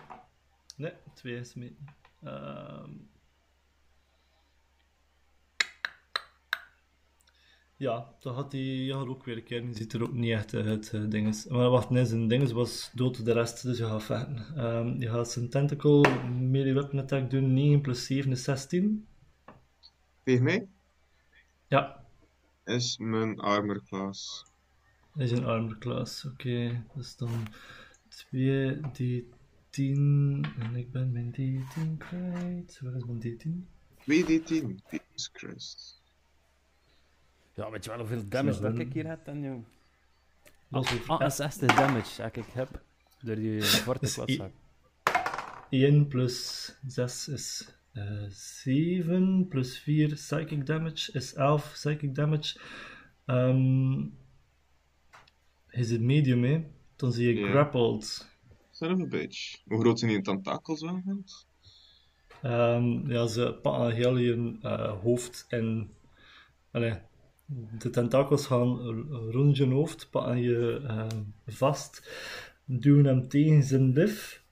Nee, 0.76 0.92
twee 1.14 1.36
is 1.36 1.54
mee. 1.54 1.76
Ehm. 2.22 2.90
Ja, 7.80 8.14
dan 8.20 8.34
had 8.34 8.52
hij 8.52 8.60
ja, 8.60 8.94
ook 8.94 9.24
weer 9.24 9.36
een 9.36 9.42
keer. 9.44 9.62
Die 9.62 9.74
ziet 9.74 9.92
er 9.92 10.02
ook 10.02 10.12
niet 10.12 10.30
echt 10.30 10.54
uit, 10.54 10.92
uh, 10.94 11.10
dinges. 11.10 11.46
Maar 11.46 11.70
wacht, 11.70 11.90
nee, 11.90 12.04
zijn 12.04 12.28
dinges 12.28 12.52
was 12.52 12.90
dood 12.94 13.24
de 13.24 13.32
rest, 13.32 13.62
dus 13.62 13.78
je 13.78 13.84
gaat 13.84 14.02
vechten. 14.02 14.56
Ehm, 14.56 15.00
je 15.00 15.08
gaat 15.08 15.30
zijn 15.30 15.48
tentacle 15.48 16.28
melee 16.28 16.74
weapon 16.74 16.98
attack 16.98 17.30
doen, 17.30 17.54
9 17.54 17.80
plus 17.80 18.06
7 18.06 18.30
is 18.30 18.42
16. 18.42 19.06
Tegen 20.24 20.44
mij 20.44 20.68
Ja, 21.68 22.04
is 22.64 22.98
mijn 22.98 23.38
armor 23.38 23.82
class. 23.84 24.44
dat 25.14 25.22
is 25.22 25.30
een 25.30 25.44
armor 25.44 25.78
class. 25.78 26.24
Oké, 26.24 26.84
dus 26.94 27.16
dan 27.16 27.46
2 28.08 28.76
D10 28.76 30.00
en 30.58 30.74
ik 30.76 30.90
ben 30.92 31.12
mijn 31.12 31.30
D10 31.32 31.96
kwijt. 31.98 32.80
Waar 32.82 32.96
is 32.96 33.04
mijn 33.04 33.20
D10? 33.20 33.68
2d10. 33.98 34.82
Jesus 34.90 35.30
Christ. 35.32 35.99
Ja, 37.60 37.70
weet 37.70 37.84
je 37.84 37.90
wel 37.90 37.98
hoeveel 37.98 38.28
damage 38.28 38.60
dat 38.60 38.78
ik 38.78 38.92
hier 38.92 39.06
heb 39.06 39.24
dan, 39.24 39.42
jong? 39.42 39.64
Dat 40.68 40.84
is 40.84 41.06
Ah, 41.06 41.30
60 41.30 41.74
damage 41.74 42.22
dat 42.22 42.36
ik 42.36 42.44
heb. 42.52 42.82
Door 43.22 43.34
die 43.34 43.62
zwarte 43.62 44.00
Dus 44.04 44.14
kwadzak. 44.14 44.50
1 45.70 46.08
plus 46.08 46.68
6 46.86 47.28
is 47.28 47.74
eh 47.92 48.24
7, 48.28 49.46
plus 49.48 49.78
4 49.78 50.14
psychic 50.14 50.66
damage 50.66 51.12
is 51.12 51.34
11 51.34 51.72
psychic 51.72 52.14
damage. 52.14 52.60
Ehm 53.26 54.08
hij 55.66 55.82
zit 55.82 56.00
medium, 56.00 56.44
hè? 56.44 56.64
Dan 56.96 57.12
zie 57.12 57.34
je 57.34 57.48
grappled. 57.48 58.28
Son 58.70 58.92
of 58.92 59.00
a 59.00 59.06
bitch. 59.06 59.62
Hoe 59.64 59.80
groot 59.80 59.98
zijn 59.98 60.10
die 60.10 60.20
tentakels 60.20 60.80
wel? 60.80 61.02
Ehm, 62.42 63.10
ja, 63.10 63.26
ze 63.26 63.58
pakken 63.62 63.94
heel 63.94 64.16
je 64.16 64.58
eh, 64.62 65.00
hoofd 65.00 65.46
en... 65.48 65.90
Allee, 66.70 67.08
de 67.78 67.90
tentakels 67.90 68.46
gaan 68.46 68.78
rond 69.30 69.56
je 69.56 69.66
hoofd, 69.66 70.10
pakken 70.10 70.38
je 70.40 70.80
vast, 71.46 72.10
duwen 72.64 73.04
hem 73.04 73.28
tegen 73.28 73.62
zijn 73.62 73.92
lif. 73.92 74.44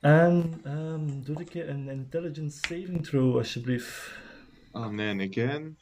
En 0.00 0.60
ehm 0.64 1.22
doe 1.22 1.40
ik 1.40 1.52
je 1.52 1.66
een 1.66 1.88
intelligence 1.88 2.58
saving 2.58 3.04
throw, 3.06 3.36
alsjeblieft. 3.36 4.18
Ah, 4.72 4.90
nee, 4.90 5.28
again. 5.30 5.78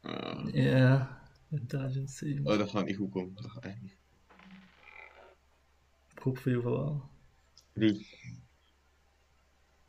Ah, 0.00 0.48
Ja, 0.54 1.20
intelligence 1.50 2.14
saving. 2.16 2.46
oh, 2.46 2.58
dat 2.58 2.70
gaat 2.70 2.84
niet 2.86 2.96
goed 2.96 3.10
komen. 3.10 3.34
Dat 3.34 3.50
gaat 3.50 3.64
echt 3.64 3.80
niet. 3.80 3.96
Ik 6.14 6.18
hoop 6.22 6.38
voor 6.38 6.62
wel. 6.64 7.10
3. 7.72 8.06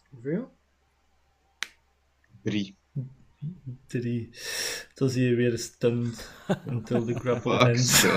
Hoeveel? 0.09 0.51
3. 3.87 4.01
Drie. 4.01 4.29
Dan 4.93 5.09
zie 5.09 5.29
je 5.29 5.35
weer 5.35 5.57
stunned 5.57 6.31
until 6.67 7.05
the 7.05 7.13
grapple 7.13 7.57
ends. 7.69 8.01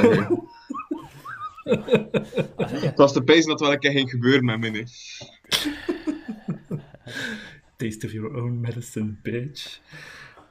Het 2.87 2.97
was 2.97 3.13
de 3.13 3.25
pees 3.25 3.45
dat 3.47 3.61
wel 3.61 3.73
een 3.73 3.79
keer 3.79 3.91
ging 3.91 4.11
gebeuren 4.11 4.45
met 4.45 4.61
mij. 4.61 4.87
Taste 7.77 8.07
of 8.07 8.13
your 8.13 8.35
own 8.35 8.61
medicine, 8.61 9.17
bitch. 9.23 9.81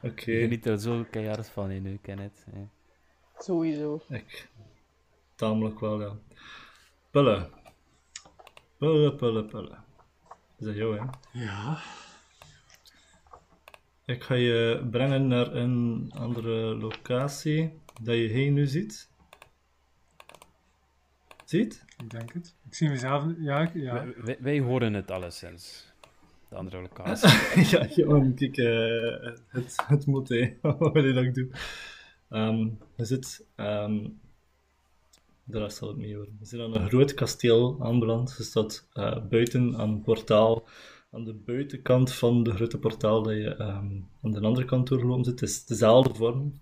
Oké. 0.01 0.31
Je 0.31 0.39
geniet 0.39 0.65
er 0.65 0.79
zo 0.79 1.05
keihard 1.11 1.49
van 1.49 1.71
in 1.71 1.83
nu, 1.83 1.97
Kenneth. 2.01 2.45
hè. 2.51 2.61
Sowieso. 3.37 4.01
Ik. 4.09 4.47
Tamelijk 5.35 5.79
wel, 5.79 6.01
ja. 6.01 6.17
Pullen. 7.11 7.49
Pullen, 8.77 9.15
pullen, 9.15 9.47
pullen. 9.47 9.83
Is 10.59 10.65
dat 10.65 10.75
jou, 10.75 10.97
hè? 10.99 11.05
Ja. 11.39 11.77
Ik 14.05 14.23
ga 14.23 14.33
je 14.33 14.87
brengen 14.91 15.27
naar 15.27 15.53
een 15.55 16.11
andere 16.17 16.75
locatie 16.75 17.79
dat 18.01 18.15
je 18.15 18.27
heen 18.27 18.53
nu 18.53 18.65
ziet. 18.65 19.09
Ziet? 21.45 21.85
Ik 21.97 22.09
denk 22.09 22.33
het. 22.33 22.55
Ik 22.67 22.75
zie 22.75 22.89
mezelf... 22.89 23.23
Ja, 23.37 23.59
ik- 23.61 23.73
ja. 23.73 23.93
Wij, 23.93 24.13
wij- 24.23 24.37
wij 24.39 24.59
horen 24.59 24.93
het 24.93 25.11
alleszins. 25.11 25.93
De 26.49 26.55
andere 26.55 26.81
locatie. 26.81 27.29
ja, 27.77 27.85
jongen, 27.95 28.35
kijk, 28.35 28.57
eh, 28.57 29.31
het, 29.47 29.75
het 29.87 30.05
moet, 30.05 30.29
hè. 30.29 30.57
Wat 30.79 30.93
wil 30.93 31.05
je 31.05 31.13
dat 31.13 31.23
ik 31.23 31.33
doe? 31.33 31.47
Ehm, 32.29 32.67
je 32.95 33.05
zit... 33.05 33.45
ehm 33.55 34.07
de 35.47 35.59
rest 35.59 35.77
zal 35.77 35.87
het 35.87 35.97
mee 35.97 36.15
horen. 36.15 36.35
We 36.39 36.45
zijn 36.45 36.61
aan 36.61 36.75
een 36.75 36.87
groot 36.89 37.13
kasteel 37.13 37.77
aanbeland. 37.81 38.35
Je 38.37 38.43
staat 38.43 38.87
eh, 38.93 39.25
buiten 39.29 39.77
aan 39.77 39.89
een 39.89 40.01
portaal. 40.01 40.67
Aan 41.15 41.23
de 41.23 41.33
buitenkant 41.33 42.13
van 42.13 42.43
de 42.43 42.51
grote 42.51 42.79
portaal 42.79 43.23
dat 43.23 43.33
je 43.33 43.55
ehm, 43.55 43.91
aan 44.21 44.31
de 44.31 44.39
andere 44.39 44.65
kant 44.65 44.87
doorgelopen 44.87 45.23
zit, 45.23 45.41
is 45.41 45.65
dezelfde 45.65 46.13
vorm. 46.13 46.53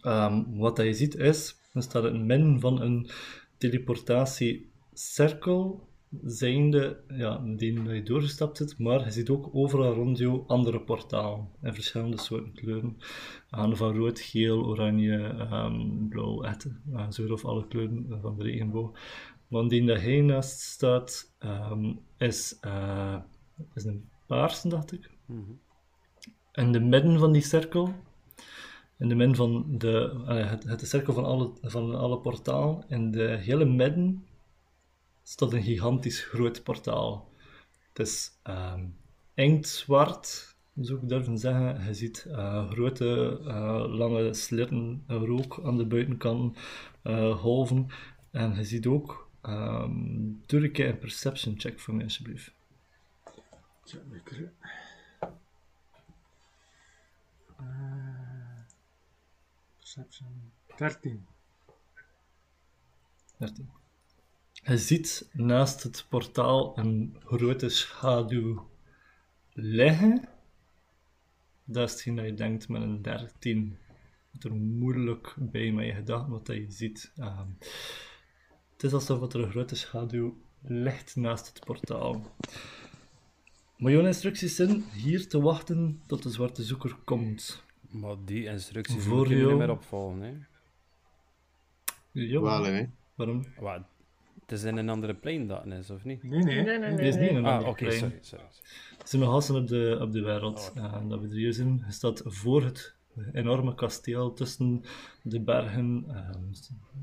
Ehm, 0.00 0.42
wat 0.56 0.76
dat 0.76 0.86
je 0.86 0.94
ziet 0.94 1.14
is, 1.14 1.56
er 1.72 1.82
staat 1.82 2.04
in 2.04 2.14
het 2.14 2.24
midden 2.24 2.60
van 2.60 2.80
een 2.80 3.08
teleportatiecirkel, 3.58 5.88
zijnde 6.24 7.00
ja, 7.08 7.42
die 7.56 7.82
je 7.82 8.02
doorgestapt 8.02 8.56
zit, 8.56 8.78
maar 8.78 9.04
je 9.04 9.10
ziet 9.10 9.28
ook 9.28 9.48
overal 9.52 9.92
rond 9.92 10.18
jou 10.18 10.44
andere 10.46 10.80
portalen 10.80 11.48
in 11.62 11.74
verschillende 11.74 12.18
soorten 12.18 12.52
kleuren. 12.52 12.96
Aan 13.50 13.76
van 13.76 13.96
rood, 13.96 14.20
geel, 14.20 14.64
oranje, 14.64 15.18
ehm, 15.18 16.08
blauw, 16.08 16.42
echt, 16.42 16.68
uh, 17.18 17.30
of 17.30 17.44
alle 17.44 17.66
kleuren 17.66 18.18
van 18.20 18.36
de 18.36 18.42
regenboog. 18.42 18.98
Want 19.48 19.70
die 19.70 19.86
dat 19.86 20.00
hij 20.00 20.20
naast 20.20 20.60
staat, 20.60 21.34
is, 22.18 22.58
eh, 23.56 23.64
is 23.74 23.84
een 23.84 24.08
paarse, 24.26 24.68
dacht 24.68 24.92
ik. 24.92 25.10
Mhm. 25.26 25.52
In 26.52 26.72
de 26.72 26.80
midden 26.80 27.18
van 27.18 27.32
die 27.32 27.42
cirkel, 27.42 27.94
in 28.98 29.08
de 29.08 29.14
midden 29.14 29.36
van 29.36 29.78
de, 29.78 30.22
het, 30.26 30.64
het 30.64 30.88
cirkel 30.88 31.12
van 31.12 31.24
alle, 31.24 31.52
van 31.62 31.94
alle 31.94 32.18
portaal, 32.18 32.84
in 32.88 33.10
de 33.10 33.36
hele 33.40 33.64
midden 33.64 34.26
staat 35.22 35.52
een 35.52 35.62
gigantisch 35.62 36.20
groot 36.20 36.62
portaal. 36.62 37.30
Het 37.88 38.06
is 38.06 38.30
ehm 38.42 38.84
inktzwart, 39.34 40.56
zou 40.74 41.00
ik 41.02 41.08
durven 41.08 41.38
zeggen. 41.38 41.84
Je 41.86 41.94
ziet 41.94 42.26
eh, 42.30 42.70
grote, 42.70 43.40
eh, 43.46 43.84
lange 43.88 44.34
slitten 44.34 45.04
rook 45.06 45.60
aan 45.64 45.76
de 45.76 45.86
buitenkant, 45.86 46.58
eh, 47.02 47.36
golven. 47.36 47.86
En 48.30 48.54
je 48.54 48.64
ziet 48.64 48.86
ook, 48.86 49.30
ehm 49.42 49.92
doe 50.46 50.64
een 50.64 50.72
keer 50.72 50.88
een 50.88 50.98
perception 50.98 51.54
check 51.58 51.80
voor 51.80 51.94
mij 51.94 52.04
alsjeblieft. 52.04 52.54
Tja, 53.86 53.98
lekker. 54.10 54.52
Eh, 57.56 57.66
perception 59.78 60.52
13. 60.76 61.26
13. 63.38 63.70
Je 64.52 64.78
ziet 64.78 65.28
naast 65.32 65.82
het 65.82 66.06
portaal 66.08 66.78
een 66.78 67.16
grote 67.24 67.68
schaduw 67.68 68.68
liggen. 69.52 70.28
Dat 71.64 71.88
is 71.88 71.92
hetgeen 71.92 72.16
dat 72.16 72.24
je 72.24 72.34
denkt 72.34 72.68
met 72.68 72.82
een 72.82 73.02
13. 73.02 73.78
Het 74.32 74.44
er 74.44 74.54
moeilijk 74.54 75.34
bij 75.38 75.72
met 75.72 75.86
je 75.86 75.92
gedachten 75.92 76.30
wat 76.32 76.46
je 76.46 76.66
ziet. 76.68 77.12
Ehm, 77.16 77.48
het 78.72 78.82
is 78.82 78.92
alsof 78.92 79.32
er 79.32 79.40
een 79.40 79.50
grote 79.50 79.74
schaduw 79.74 80.36
ligt 80.60 81.16
naast 81.16 81.46
het 81.46 81.64
portaal. 81.64 82.36
Maar 83.76 83.92
jouw 83.92 84.06
instructies 84.06 84.54
zijn 84.56 84.84
hier 84.92 85.28
te 85.28 85.40
wachten 85.40 86.00
tot 86.06 86.22
de 86.22 86.30
zwarte 86.30 86.62
zoeker 86.62 86.96
komt. 87.04 87.62
Maar 87.90 88.16
die 88.24 88.44
instructies 88.44 89.04
Voor 89.04 89.16
moet 89.16 89.28
je 89.28 89.36
jou- 89.36 89.48
niet 89.48 89.58
meer 89.58 89.70
opvolgen. 89.70 90.20
Hè? 90.20 90.32
Ja, 92.12 92.40
Wel, 92.40 92.64
hè. 92.64 92.86
waarom? 93.14 93.44
Wat? 93.60 93.80
Het 94.40 94.52
is 94.58 94.64
in 94.64 94.76
een 94.76 94.88
andere 94.88 95.14
plane 95.14 95.46
dat 95.46 95.66
is, 95.66 95.90
of 95.90 96.04
niet? 96.04 96.22
Nee, 96.22 96.42
nee. 96.42 96.62
Nee, 96.62 96.78
nee, 96.78 96.90
nee. 96.92 97.08
is 97.08 97.14
niet 97.16 97.30
in 97.30 97.36
een 97.36 97.44
Ah, 97.44 97.52
andere 97.52 97.70
oké, 97.70 97.90
sorry, 97.90 98.18
sorry. 98.20 98.44
Ze 98.50 99.04
zijn 99.04 99.22
nog 99.22 99.50
op 99.50 99.68
de, 99.68 99.98
op 100.00 100.12
de 100.12 100.22
wereld. 100.22 100.72
En 100.74 101.08
dat 101.08 101.20
we 101.20 101.26
er 101.28 101.34
hier 101.34 101.52
zijn. 101.52 101.82
Je 101.86 101.92
staat 101.92 102.22
voor 102.24 102.62
het 102.64 102.94
enorme 103.32 103.74
kasteel 103.74 104.32
tussen 104.32 104.82
de 105.22 105.40
bergen. 105.40 106.04
ehm, 106.08 106.42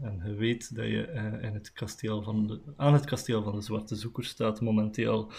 en 0.02 0.22
je 0.26 0.34
weet 0.36 0.76
dat 0.76 0.86
je 0.86 1.06
eh, 1.06 1.44
in 1.44 1.54
het 1.54 1.72
kasteel 1.74 2.22
van 2.24 2.48
de, 2.48 2.60
aan 2.78 2.94
het 2.94 3.06
kasteel 3.06 3.44
van 3.44 3.56
de 3.56 3.62
Zwarte 3.62 3.96
Zoeker 3.96 4.24
staat 4.26 4.62
momenteel. 4.62 5.32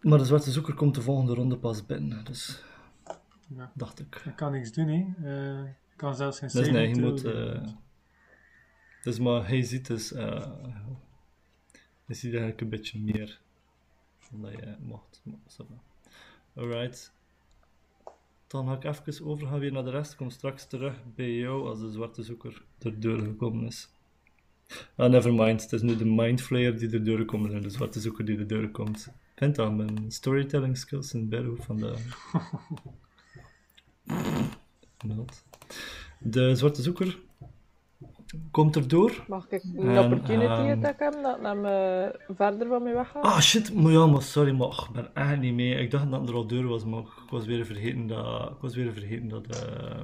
Maar 0.00 0.18
de 0.18 0.24
Zwarte 0.24 0.50
Zoeker 0.50 0.74
komt 0.74 0.94
de 0.94 1.02
volgende 1.02 1.34
ronde 1.34 1.56
pas 1.56 1.86
binnen. 1.86 2.24
Dus 2.24 2.62
Ja. 3.56 3.70
dacht 3.74 4.00
ik. 4.00 4.22
Ik 4.24 4.36
kan 4.36 4.52
niks 4.52 4.72
doen, 4.72 4.88
hè. 4.88 5.04
Eh, 5.62 5.64
ik 5.68 5.96
kan 5.96 6.16
zelfs 6.16 6.38
geen 6.38 6.48
Dus 6.52 6.68
nee, 6.70 6.88
je 6.88 6.94
saving 6.94 7.10
moet. 7.10 7.24
eh, 7.24 7.68
dus 9.02 9.18
maar 9.18 9.48
hij 9.48 9.62
ziet 9.62 9.86
dus. 9.86 10.12
eh 10.12 10.50
hij 12.06 12.14
ziet 12.14 12.30
eigenlijk 12.30 12.60
een 12.60 12.68
beetje 12.68 12.98
meer 13.00 13.40
dan 14.30 14.42
dat 14.42 14.52
je 14.52 14.74
mocht. 14.80 15.22
Alright. 16.54 17.12
Dan 18.46 18.66
ga 18.66 18.74
ik 18.74 18.84
even 18.84 19.26
overgaan 19.26 19.58
weer 19.58 19.72
naar 19.72 19.84
de 19.84 19.90
rest. 19.90 20.10
Ik 20.12 20.16
kom 20.16 20.30
straks 20.30 20.66
terug 20.66 20.94
bij 21.14 21.32
jou 21.34 21.68
als 21.68 21.80
de 21.80 21.90
zwarte 21.90 22.22
zoeker 22.22 22.62
erdoor 22.78 23.18
gekomen 23.18 23.66
is. 23.66 23.90
Ah, 24.96 25.10
never 25.10 25.34
mind. 25.34 25.62
Het 25.62 25.72
is 25.72 25.82
nu 25.82 25.96
de 25.96 26.04
mindflayer 26.04 26.78
die 26.78 26.90
erdoor 26.90 27.24
komt 27.24 27.52
en 27.52 27.60
de 27.62 27.70
zwarte 27.70 28.00
zoeker 28.00 28.24
die 28.24 28.38
erdoor 28.38 28.68
komt. 28.70 29.08
Ik 29.36 29.42
vind 29.42 29.56
dat 29.56 29.72
mijn 29.72 30.04
storytelling 30.12 30.76
skills 30.78 31.14
in 31.14 31.28
Berro 31.28 31.54
van 31.58 31.76
de. 31.76 31.94
De 36.18 36.54
zwarte 36.56 36.82
zoeker 36.82 37.18
komt 38.50 38.76
erdoor. 38.76 39.24
Mag 39.28 39.46
ik 39.50 39.62
een 39.62 39.88
En, 39.88 40.04
opportunity 40.04 40.44
ehm, 40.52 40.70
attack 40.78 40.98
hebben 40.98 41.22
dat 41.22 41.40
naar 41.40 41.56
me 41.56 42.20
verder 42.28 42.68
van 42.68 42.82
mij 42.82 42.94
weggaat? 42.94 43.24
Ah 43.24 43.40
shit, 43.40 43.74
maar 43.74 43.92
ja, 43.92 44.06
maar 44.06 44.22
sorry, 44.22 44.52
maar 44.52 44.68
ik 44.68 44.92
ben 44.92 45.14
echt 45.14 45.38
niet 45.40 45.54
mee. 45.54 45.74
Ik 45.74 45.90
dacht 45.90 46.10
dat 46.10 46.20
het 46.20 46.28
er 46.28 46.34
al 46.34 46.46
deur 46.46 46.66
was, 46.66 46.84
maar 46.84 47.00
ik 47.00 47.30
was 47.30 47.46
weer 47.46 47.64
vergeten 47.66 48.06
dat. 48.06 48.50
Ik 48.50 48.56
was 48.60 48.74
weer 48.74 48.92
vergeten 48.92 49.28
dat. 49.28 49.46
eh, 49.46 50.00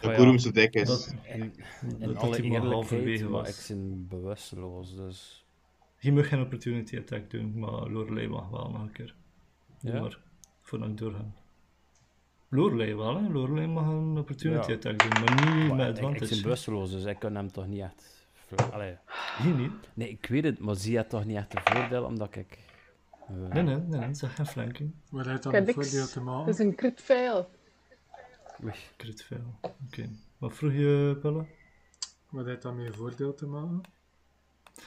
De 0.00 0.08
ja. 0.08 0.16
Boerumse 0.16 0.52
dek 0.52 0.74
is. 0.74 0.86
dat 0.88 1.14
In, 1.34 1.52
dat 1.80 2.00
in 2.00 2.08
hij 2.08 2.16
alle 2.16 2.28
maar 2.28 2.38
eerlijkheid, 2.40 2.72
halverwege 2.72 3.28
was. 3.28 3.48
ik 3.70 3.76
ben 3.76 4.06
bewusteloos, 4.08 4.96
dus... 4.96 5.46
Je 5.98 6.12
mag 6.12 6.28
geen 6.28 6.40
opportunity 6.40 6.98
attack 6.98 7.30
doen, 7.30 7.58
maar 7.58 7.70
Lorelei 7.90 8.28
mag 8.28 8.48
wel 8.48 8.70
nog 8.70 8.80
een 8.82 8.92
keer. 8.92 9.14
Ja? 9.80 10.00
Maar 10.00 10.18
voordat 10.62 10.88
ik 10.88 10.96
doorgaan. 10.98 11.34
Lorelei 12.48 12.94
wel, 12.94 13.22
hè? 13.22 13.28
Lorelei 13.28 13.66
mag 13.66 13.86
een 13.86 14.18
opportunity 14.18 14.70
Ja. 14.70 14.74
attack 14.76 14.98
doen, 14.98 15.08
maar 15.24 15.34
niet 15.56 15.68
Maar 15.68 15.76
met 15.76 15.86
ik, 15.88 15.96
ik 15.96 16.02
advantage. 16.04 16.34
ben 16.34 16.42
bewusteloos, 16.42 16.90
dus 16.90 17.04
ik 17.04 17.18
kan 17.18 17.34
hem 17.34 17.52
toch 17.52 17.66
niet 17.66 17.80
echt... 17.80 18.26
Allee. 18.72 18.96
Hier 19.42 19.54
niet. 19.54 19.72
Nee, 19.94 20.08
ik 20.08 20.26
weet 20.26 20.44
het, 20.44 20.58
maar 20.58 20.74
zie 20.76 20.92
je 20.92 21.06
toch 21.06 21.24
niet 21.24 21.36
echt 21.36 21.54
een 21.54 21.60
voordeel, 21.64 22.04
omdat 22.04 22.36
ik... 22.36 22.58
eh, 23.28 23.34
Nee, 23.36 23.62
nee, 23.62 23.76
nee, 23.76 24.00
nee, 24.00 24.14
zeg 24.14 24.34
geen 24.34 24.46
flanking. 24.46 24.92
Wat 25.10 25.26
heeft 25.26 25.42
dan 25.42 25.54
Ik 25.54 25.66
een 25.68 25.74
voordeel 25.74 26.06
te 26.06 26.20
maken? 26.20 26.46
Het 26.46 26.58
is 26.58 26.66
een 26.66 26.74
crit 26.74 27.00
fail. 27.00 27.50
Crit 28.96 29.22
fail. 29.24 29.54
Oké. 29.60 30.08
Wat 30.38 30.54
vroeg 30.56 30.72
je, 30.72 31.18
Pelle? 31.20 31.44
Wat 32.30 32.46
heeft 32.46 32.62
dan 32.62 32.76
meer 32.76 32.94
voordeel 32.94 33.34
te 33.34 33.46
maken? 33.46 33.80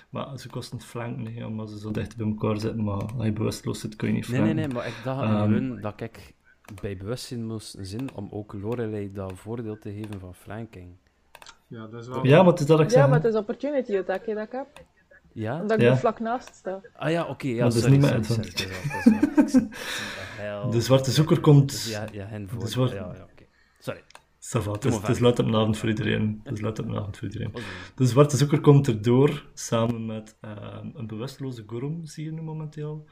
Maar 0.10 0.40
ze 0.40 0.50
kosten 0.50 0.82
flank, 0.82 1.18
nee, 1.18 1.46
omdat 1.46 1.70
ze 1.70 1.80
zo 1.80 1.92
dicht 1.92 2.18
bij 2.18 2.28
elkaar 2.28 2.58
zitten. 2.60 2.84
Maar 2.84 2.94
als 3.18 3.24
je 3.26 3.32
bewusteloos 3.32 3.80
zit, 3.80 3.96
kun 3.96 4.08
je 4.08 4.14
niet 4.14 4.28
Nee, 4.28 4.36
flanken. 4.38 4.56
nee, 4.56 4.66
nee, 4.68 4.76
maar 4.76 4.88
ik 4.88 4.96
dacht 5.04 5.22
Ehm. 5.22 5.32
gewoon 5.38 5.82
dat 5.82 6.02
ik 6.02 6.34
bij 6.82 6.98
bewustzijn 6.98 7.46
moest 7.46 7.76
zien 7.82 8.10
om 8.16 8.28
ook 8.32 8.54
Lorelei 8.54 9.12
dat 9.14 9.32
voordeel 9.36 9.80
te 9.80 9.92
geven 9.94 10.20
van 10.20 10.36
flanking. 10.36 10.90
Ja, 11.68 11.88
dat 11.88 12.02
is 12.02 12.08
wel... 12.08 12.26
Ja, 12.26 12.38
maar 12.44 12.52
het 12.52 12.60
is 12.60 12.66
dat 12.66 12.80
ik 12.80 12.90
zeg. 12.90 13.00
Ja, 13.02 13.08
maar 13.08 13.22
het 13.22 13.34
is 13.34 13.36
opportunity 13.40 13.98
attack 13.98 14.26
dat 14.26 14.38
ik 14.38 14.52
heb. 14.52 14.68
Ja? 15.34 15.62
Omdat 15.62 15.78
ik 15.78 15.84
Ja. 15.84 15.92
er 15.92 15.98
vlak 15.98 16.20
naast 16.20 16.56
sta. 16.56 16.80
Ah 16.96 17.12
ja, 17.12 17.26
oké, 17.28 17.48
ja, 17.48 17.64
dat 17.64 17.74
is 17.74 17.86
niet 17.86 18.06
heel- 20.38 20.70
De 20.70 20.82
zwarte 20.82 21.12
zoeker 21.12 21.40
komt. 21.40 21.70
Dus 21.70 21.90
ja, 21.92 22.06
ja, 22.12 22.26
hen 22.26 22.50
voor. 22.50 22.68
zwarte- 22.68 22.96
Ja, 22.96 23.12
ja, 23.16 23.28
va, 24.44 24.72
het 24.72 24.84
het 24.84 25.10
is 25.10 25.20
laat 25.20 25.40
op 25.40 25.46
de 25.46 25.58
avond 25.58 25.78
voor 25.78 25.90
iedereen. 25.90 26.42
Het 26.44 26.54
is 26.54 26.62
laat 26.62 26.80
op 26.80 26.88
de 26.88 27.00
avond 27.00 27.18
voor 27.18 27.28
iedereen. 27.28 27.54
De 27.96 28.06
zwarte 28.06 28.38
zoeker 28.38 28.62
komt 28.62 28.88
erdoor 28.88 29.46
samen 29.54 30.06
met 30.06 30.38
ehm, 30.42 30.90
een 30.94 31.08
bewusteloze 31.08 31.64
Gorum, 31.68 32.06
zie 32.06 32.26
je 32.26 32.32
nu 32.32 32.42
momenteel. 32.42 33.06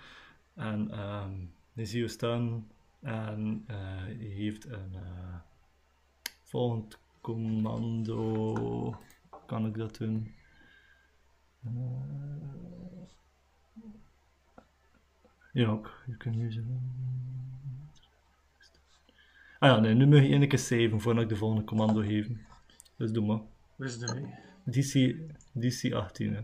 En 0.55 0.91
ehm 0.91 1.31
die 1.79 1.87
zie 1.87 2.01
je 2.01 2.07
staan 2.07 2.67
en 2.99 3.63
hij 3.67 4.13
heeft 4.13 4.65
een 4.65 4.93
eh, 4.93 5.35
volgend 6.43 6.99
commando. 7.21 8.95
Kan 9.45 9.65
ik 9.65 9.77
dat 9.77 9.97
doen? 9.97 10.33
Eh, 11.63 11.71
ja, 15.53 15.67
ook. 15.67 16.03
Je 16.07 16.17
kunt 16.17 16.35
nu 16.35 16.51
zeggen. 16.51 16.91
Ah 19.59 19.69
ja, 19.69 19.79
nee, 19.79 19.93
nu 19.93 20.05
moet 20.05 20.17
je 20.17 20.27
één 20.27 20.47
keer 20.47 20.59
saven 20.59 21.01
voordat 21.01 21.23
ik 21.23 21.29
de 21.29 21.35
volgende 21.35 21.63
commando 21.63 22.01
geef. 22.01 22.27
Dus 22.97 23.11
doe 23.11 23.25
maar. 23.25 23.39
Wisdom, 23.75 24.15
hè. 24.15 24.21
DC, 24.71 25.15
DC 25.51 25.93
18. 25.93 26.33
Hè. 26.33 26.41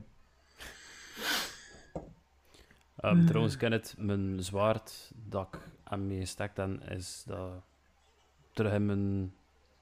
Ehm, 2.98 3.26
Trouwens, 3.26 3.58
ken 3.58 3.72
het, 3.72 3.96
mijn 3.98 4.44
zwaard 4.44 5.12
dat 5.16 5.48
ik 5.52 5.60
aan 5.84 6.08
mee 6.08 6.20
gestekt 6.20 6.58
heb, 6.58 6.82
is 6.90 7.24
dat 7.28 7.64
terug 8.54 8.74
in 8.74 8.86
mijn 8.86 9.34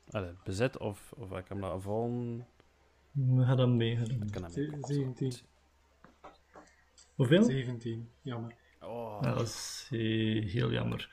allee, 0.10 0.32
bezit 0.44 0.78
of, 0.78 1.12
of 1.18 1.32
ik 1.38 1.46
hem 1.48 1.60
laten 1.60 1.82
vallen. 1.82 2.48
We 3.12 3.44
gaan 3.46 3.58
dan 3.58 3.78
mee. 3.78 3.96
dan. 3.96 4.10
Ik 4.22 4.32
kan 4.32 4.44
hem 4.44 4.52
Ze- 4.52 4.68
mee. 4.72 4.80
17. 4.86 5.34
Hoeveel? 7.16 7.44
17, 7.44 8.10
jammer. 8.22 8.56
Oh, 8.82 9.18
Ja, 9.22 9.34
dat 9.34 9.42
is 9.48 9.88
eh, 9.92 10.00
heel 10.52 10.72
jammer. 10.72 11.10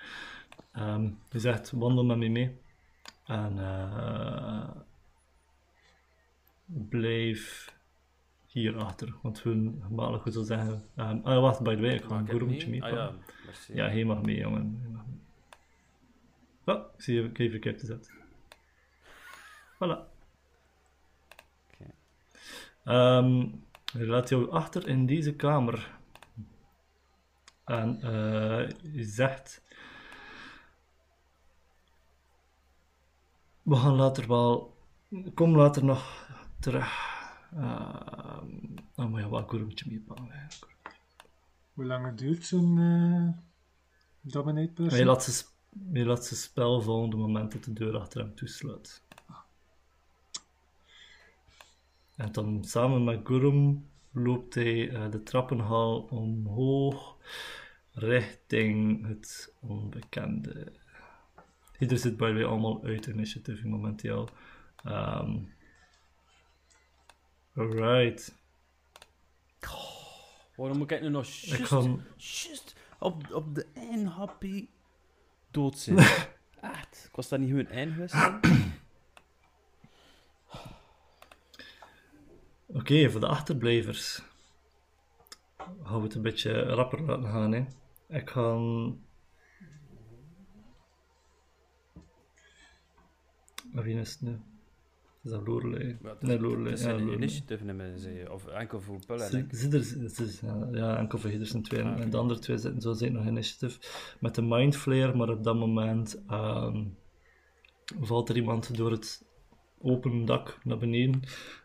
Ehm 0.72 1.10
je 1.30 1.38
zegt, 1.38 1.70
wandel 1.70 2.04
met 2.04 2.16
me 2.16 2.28
mee. 2.28 2.60
En 3.24 3.58
eh 3.58 4.70
blijf 6.88 7.74
hierachter. 8.46 9.14
Want 9.22 9.42
hun 9.42 9.82
gemakkelijk 9.86 10.22
goed 10.22 10.32
zou 10.32 10.44
zeggen... 10.44 10.82
ehm 10.96 11.20
ah, 11.22 11.40
wacht, 11.40 11.62
by 11.62 11.74
the 11.74 11.80
way, 11.80 11.94
ik 11.94 12.04
ga 12.04 12.16
een 12.16 12.28
goeroetje 12.28 12.68
mee? 12.68 12.82
Ah 12.82 12.90
ja, 12.90 13.12
merci. 13.44 13.74
Ja, 13.74 13.88
hij 13.88 14.04
mag 14.04 14.22
mee, 14.22 14.36
jongen. 14.36 14.78
Hij 14.82 14.90
mag 14.90 15.04
mee. 15.06 15.20
Oh, 16.76 16.84
ik 16.96 17.02
zie 17.02 17.14
je, 17.14 17.28
ik 17.28 17.36
heb 17.36 17.50
verkeerd 17.50 17.80
gezet. 17.80 18.12
Voilà. 19.74 19.98
Oké. 21.72 21.94
Ehm, 22.84 23.38
je 23.84 24.06
laat 24.06 24.28
jou 24.28 24.50
achter 24.50 24.88
in 24.88 25.06
deze 25.06 25.34
kamer. 25.36 25.98
En 27.64 28.02
eh, 28.02 28.68
je 28.92 29.04
zegt... 29.04 29.62
We 33.62 33.76
gaan 33.76 33.94
later 33.94 34.28
wel... 34.28 34.76
Kom 35.34 35.56
later 35.56 35.84
nog 35.84 36.28
terug. 36.60 37.18
Ehm 37.54 38.48
oh, 38.96 39.10
maar 39.10 39.20
ja, 39.20 39.30
wel 39.30 39.46
een 39.48 39.72
meepakken. 39.88 40.48
Hoe 41.72 41.84
lang 41.84 42.06
het 42.06 42.18
duurt 42.18 42.44
zo'n 42.44 42.78
eh 42.78 43.38
dominate 44.20 44.66
je 44.66 44.72
person? 44.72 45.04
laat, 45.06 45.22
ze, 45.24 45.32
sp- 45.32 45.54
je 45.92 46.04
laat 46.04 46.24
ze 46.24 46.36
spel 46.36 46.82
volgende 46.82 47.16
moment 47.16 47.52
dat 47.52 47.64
de 47.64 47.72
deur 47.72 47.96
achter 47.98 48.20
hem 48.20 48.34
toesluit. 48.34 49.02
En 52.16 52.32
dan 52.32 52.64
samen 52.64 53.04
met 53.04 53.20
Gurum 53.24 53.88
loopt 54.12 54.54
hij 54.54 54.90
eh, 54.90 55.10
de 55.10 55.22
trappenhal 55.22 56.00
omhoog 56.00 57.16
richting 57.92 59.06
het 59.06 59.54
onbekende. 59.60 60.72
Ieder 61.80 61.98
zit 61.98 62.16
bij 62.16 62.32
way 62.32 62.44
allemaal 62.44 62.84
uit 62.84 63.06
initiative 63.06 63.68
momenteel. 63.68 64.28
Ehm, 64.84 65.38
Alright. 67.54 68.38
Waarom 70.56 70.78
moet 70.78 70.90
ik 70.90 71.00
nu 71.00 71.08
nog 71.08 71.26
just, 72.16 72.76
op, 72.98 73.32
op 73.32 73.54
de 73.54 73.66
NHP 73.74 74.44
dood 75.50 75.78
zijn? 75.84 75.98
Echt, 76.60 77.04
ik 77.08 77.16
was 77.16 77.28
dat 77.28 77.40
niet 77.40 77.50
hun 77.50 77.68
eind 77.68 77.92
geweest? 77.92 78.14
Oké, 82.66 83.10
voor 83.10 83.20
de 83.20 83.26
achterblijvers. 83.26 84.22
Gaan 85.58 85.96
we 85.96 86.02
het 86.02 86.14
een 86.14 86.22
beetje 86.22 86.62
rapper 86.62 87.02
laten 87.02 87.30
gaan, 87.30 87.52
hè. 87.52 87.64
Ik 88.08 88.30
ga... 88.30 88.58
Wie 93.72 93.94
is 93.98 94.10
het 94.12 94.20
nu? 94.22 94.38
Is 95.24 95.30
dat? 95.30 95.40
Ja, 95.46 96.16
Nee, 96.20 96.32
Het 96.32 96.40
Lorelei. 96.40 96.72
is 96.72 96.82
Ja, 96.82 96.98
initiative 96.98 97.64
nemen 97.64 97.98
ze, 97.98 98.26
of 98.30 98.46
enkel 98.46 98.80
voor 98.80 98.98
Pullen. 99.06 99.46
Zit 99.50 99.72
er, 99.72 100.76
ja, 100.76 100.98
enkel 100.98 101.18
voor 101.18 101.30
Hidders 101.30 101.54
en 101.54 101.62
twee. 101.62 101.82
Ah, 101.82 101.92
oké. 101.92 102.00
En 102.02 102.10
de 102.10 102.16
andere 102.16 102.40
twee 102.40 102.58
zitten 102.58 102.80
zo 102.80 102.92
zeker 102.92 103.14
nog 103.14 103.24
in 103.24 103.30
initiative. 103.30 103.78
Met 104.20 104.34
de 104.34 104.42
Mind 104.42 104.76
Flare, 104.76 105.14
maar 105.14 105.28
op 105.28 105.44
dat 105.44 105.56
moment 105.56 106.22
ehm, 106.26 106.84
valt 108.00 108.28
er 108.28 108.36
iemand 108.36 108.76
door 108.76 108.90
het 108.90 109.24
open 109.78 110.24
dak 110.24 110.58
naar 110.64 110.78
beneden. 110.78 111.22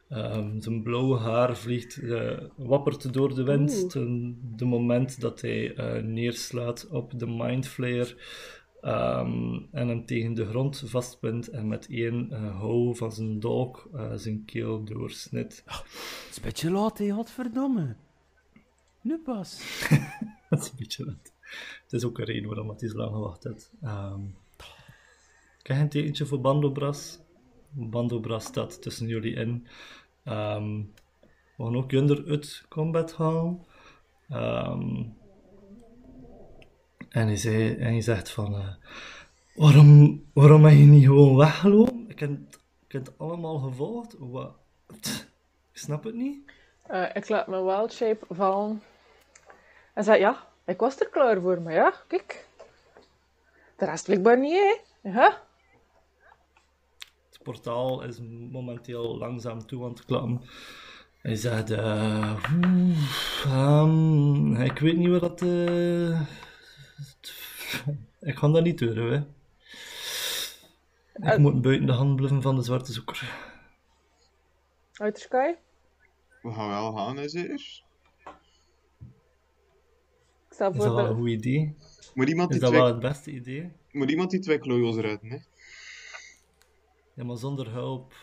Ehm, 0.09 0.61
zijn 0.61 0.83
blauwe 0.83 1.17
haar 1.17 1.57
vliegt, 1.57 1.97
eh, 1.97 2.37
wappert 2.55 3.13
door 3.13 3.35
de 3.35 3.43
wind. 3.43 3.89
Ten 3.89 4.37
de 4.55 4.65
moment 4.65 5.21
dat 5.21 5.41
hij 5.41 5.73
eh, 5.75 6.03
neerslaat 6.03 6.87
op 6.89 7.19
de 7.19 7.27
Mind 7.27 7.67
Ehm, 8.85 9.59
en 9.71 9.87
hem 9.87 10.05
tegen 10.05 10.33
de 10.33 10.45
grond 10.45 10.83
vastpint 10.85 11.49
en 11.49 11.67
met 11.67 11.87
één 11.89 12.31
eh, 12.31 12.59
hou 12.59 12.95
van 12.95 13.11
zijn 13.11 13.39
dolk 13.39 13.89
eh, 13.93 14.11
zijn 14.15 14.45
keel 14.45 14.83
doorsnit. 14.83 15.63
Het 15.65 16.27
is 16.29 16.37
een 16.37 16.43
beetje 16.43 16.71
laat, 16.71 16.97
hè, 16.97 17.09
godverdomme. 17.09 17.95
Nu 19.01 19.17
pas. 19.17 19.79
Dat 20.49 20.61
is 20.61 20.69
een 20.69 20.77
beetje 20.77 21.05
laat. 21.05 21.33
Het 21.83 21.93
is 21.93 22.03
ook 22.03 22.17
een 22.17 22.25
reden 22.25 22.47
waarom 22.47 22.69
het 22.69 22.79
zo 22.79 22.97
lang 22.97 23.11
gewacht 23.11 23.43
heeft. 23.43 23.71
Ehm 23.81 24.21
ik 25.65 25.71
heb 25.71 25.79
een 25.79 25.89
tekentje 25.89 26.25
voor 26.25 26.41
Bandobras. 26.41 27.19
Bandobras 27.69 28.45
staat 28.45 28.81
tussen 28.81 29.07
jullie 29.07 29.35
in. 29.35 29.67
Ehm, 30.23 30.81
we 31.57 31.63
gaan 31.63 31.75
ook 31.75 31.91
Junder 31.91 32.25
uit 32.27 32.65
combat 32.69 33.15
halen. 33.15 33.65
En, 37.15 37.27
hij 37.27 37.35
zei, 37.35 37.75
en 37.75 37.91
hij 37.91 38.01
zegt 38.01 38.29
van... 38.29 38.55
eh, 38.55 38.67
waarom, 39.55 40.23
waarom 40.33 40.61
ben 40.61 40.77
je 40.77 40.85
niet 40.85 41.05
gewoon 41.05 41.35
weggelopen? 41.35 42.05
Ik 42.07 42.19
heb, 42.19 42.29
het- 42.29 42.59
ik 42.87 42.91
heb 42.91 43.05
het 43.05 43.17
allemaal 43.17 43.57
gevolgd. 43.59 44.15
Wat? 44.19 44.53
Ik 45.71 45.77
snap 45.81 46.03
het 46.03 46.15
niet. 46.15 46.51
Eh, 46.87 47.05
ik 47.13 47.29
laat 47.29 47.47
mijn 47.47 47.65
wild 47.65 47.93
shape 47.93 48.25
vallen. 48.29 48.81
En 49.93 50.03
zei, 50.03 50.19
ja, 50.19 50.47
ik 50.65 50.79
was 50.79 50.99
er 50.99 51.09
klaar 51.09 51.41
voor, 51.41 51.61
maar 51.61 51.73
ja, 51.73 51.93
kijk. 52.07 52.47
De 53.77 53.85
rest 53.85 54.05
blijkbaar 54.05 54.39
niet, 54.39 54.53
hè. 54.53 55.09
Ja. 55.11 55.41
Het 57.29 57.39
portaal 57.43 58.03
is 58.03 58.19
momenteel 58.51 59.17
langzaam 59.17 59.65
toe 59.65 59.83
aan 59.83 59.89
het 59.89 60.05
klappen. 60.05 60.41
Hij 61.21 61.35
zegt, 61.35 61.69
ehm, 63.45 64.61
ik 64.61 64.79
weet 64.79 64.97
niet 64.97 65.19
wat 65.19 65.39
dat... 65.39 65.41
ik 68.19 68.35
ga 68.35 68.47
dat 68.47 68.63
niet 68.63 68.77
doen, 68.77 68.97
hè. 68.97 69.15
Ik 69.15 69.23
Eh. 71.23 71.37
moet 71.37 71.61
buiten 71.61 71.85
de 71.85 71.91
hand 71.93 72.15
blijven 72.15 72.41
van 72.41 72.55
de 72.55 72.61
zwarte 72.61 72.91
zoeker. 72.91 73.33
Uit 74.93 75.15
de 75.15 75.21
sky. 75.21 75.53
We 76.41 76.51
gaan 76.51 76.69
wel 76.69 76.93
gaan, 76.93 77.29
zeker? 77.29 77.83
Ik 80.47 80.53
sta 80.61 80.69
Is 80.69 80.75
voor 80.75 80.85
dat 80.85 80.95
wel 80.95 81.05
een 81.05 81.15
goed 81.15 81.29
idee? 81.29 81.75
Moet 82.13 82.29
iemand 82.29 82.49
Is 82.49 82.55
die 82.55 82.63
dat 82.65 82.71
wel 82.73 82.81
twee, 82.81 82.93
het 82.93 83.01
beste 83.13 83.31
idee? 83.31 83.71
moet 83.91 84.09
iemand 84.09 84.29
die 84.31 84.39
twee 84.39 84.57
klojo's 84.59 84.95
redden, 84.95 85.29
hè? 85.29 85.37
Ja, 87.13 87.23
maar 87.23 87.37
zonder 87.37 87.71
hulp. 87.71 88.13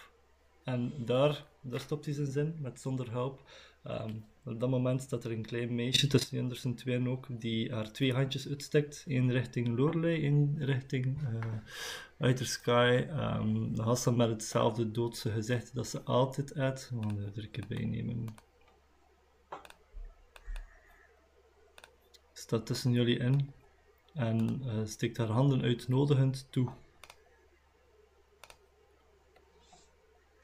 En 0.65 0.93
daar, 1.05 1.47
daar 1.61 1.81
stopt 1.81 2.05
hij 2.05 2.15
zijn 2.15 2.27
zin, 2.27 2.57
met 2.61 2.81
zonder 2.81 3.11
hulp. 3.11 3.41
Ehm, 3.85 4.15
op 4.45 4.61
dat 4.61 4.71
moment 4.71 5.03
staat 5.03 5.25
er 5.25 5.33
een 5.33 5.47
klein 5.47 5.75
meisje 5.75 6.07
tussen 6.07 6.39
Anderson 6.39 6.75
tweeën 6.75 7.09
ook, 7.09 7.27
die 7.41 7.73
haar 7.73 7.93
twee 7.93 8.13
handjes 8.13 8.49
uitsteekt. 8.49 9.05
één 9.07 9.31
richting 9.31 9.77
Lorelei, 9.77 10.23
één 10.23 10.57
richting 10.59 11.19
eh 11.23 11.59
Outer 12.23 12.47
Sky. 12.47 13.07
Um, 13.11 13.79
Hassan 13.79 14.17
met 14.17 14.29
hetzelfde 14.29 14.91
doodse 14.91 15.31
gezicht 15.31 15.75
dat 15.75 15.87
ze 15.87 16.03
altijd 16.03 16.55
uit. 16.55 16.91
We 16.91 17.03
gaan 17.03 17.19
er 17.19 17.33
een 17.35 17.51
keer 17.51 17.67
bij 17.69 17.85
nemen. 17.85 18.35
Staat 22.33 22.67
tussen 22.67 22.93
jullie 22.93 23.19
in. 23.19 23.53
En 24.15 24.63
eh, 24.65 24.85
steekt 24.85 25.17
haar 25.17 25.29
handen 25.29 25.63
uitnodigend 25.63 26.47
toe. 26.51 26.71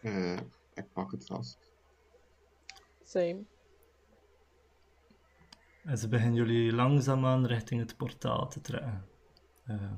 Eh, 0.00 0.36
ik 0.74 0.92
pak 0.92 1.10
het 1.10 1.26
vast. 1.26 1.58
Same. 3.04 3.44
En 5.88 5.98
ze 5.98 6.08
beginnen 6.08 6.34
jullie 6.34 6.72
langzaamaan 6.72 7.46
richting 7.46 7.80
het 7.80 7.96
portaal 7.96 8.48
te 8.48 8.60
trekken. 8.60 9.04
Eh, 9.64 9.92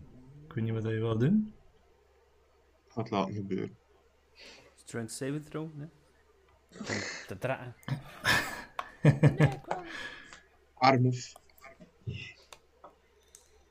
ik 0.44 0.52
weet 0.52 0.64
niet 0.64 0.72
wat 0.72 0.82
je 0.82 0.98
wil 0.98 1.18
doen. 1.18 1.54
Ik 2.86 2.92
ga 2.92 3.00
het 3.00 3.10
laten 3.10 3.34
gebeuren. 3.34 3.76
Strength 4.74 5.12
saving 5.12 5.44
throw, 5.44 5.70
hè? 5.78 5.84
Om 6.78 7.00
te 7.26 7.38
trekken. 7.38 7.74
Armoef. 10.74 11.32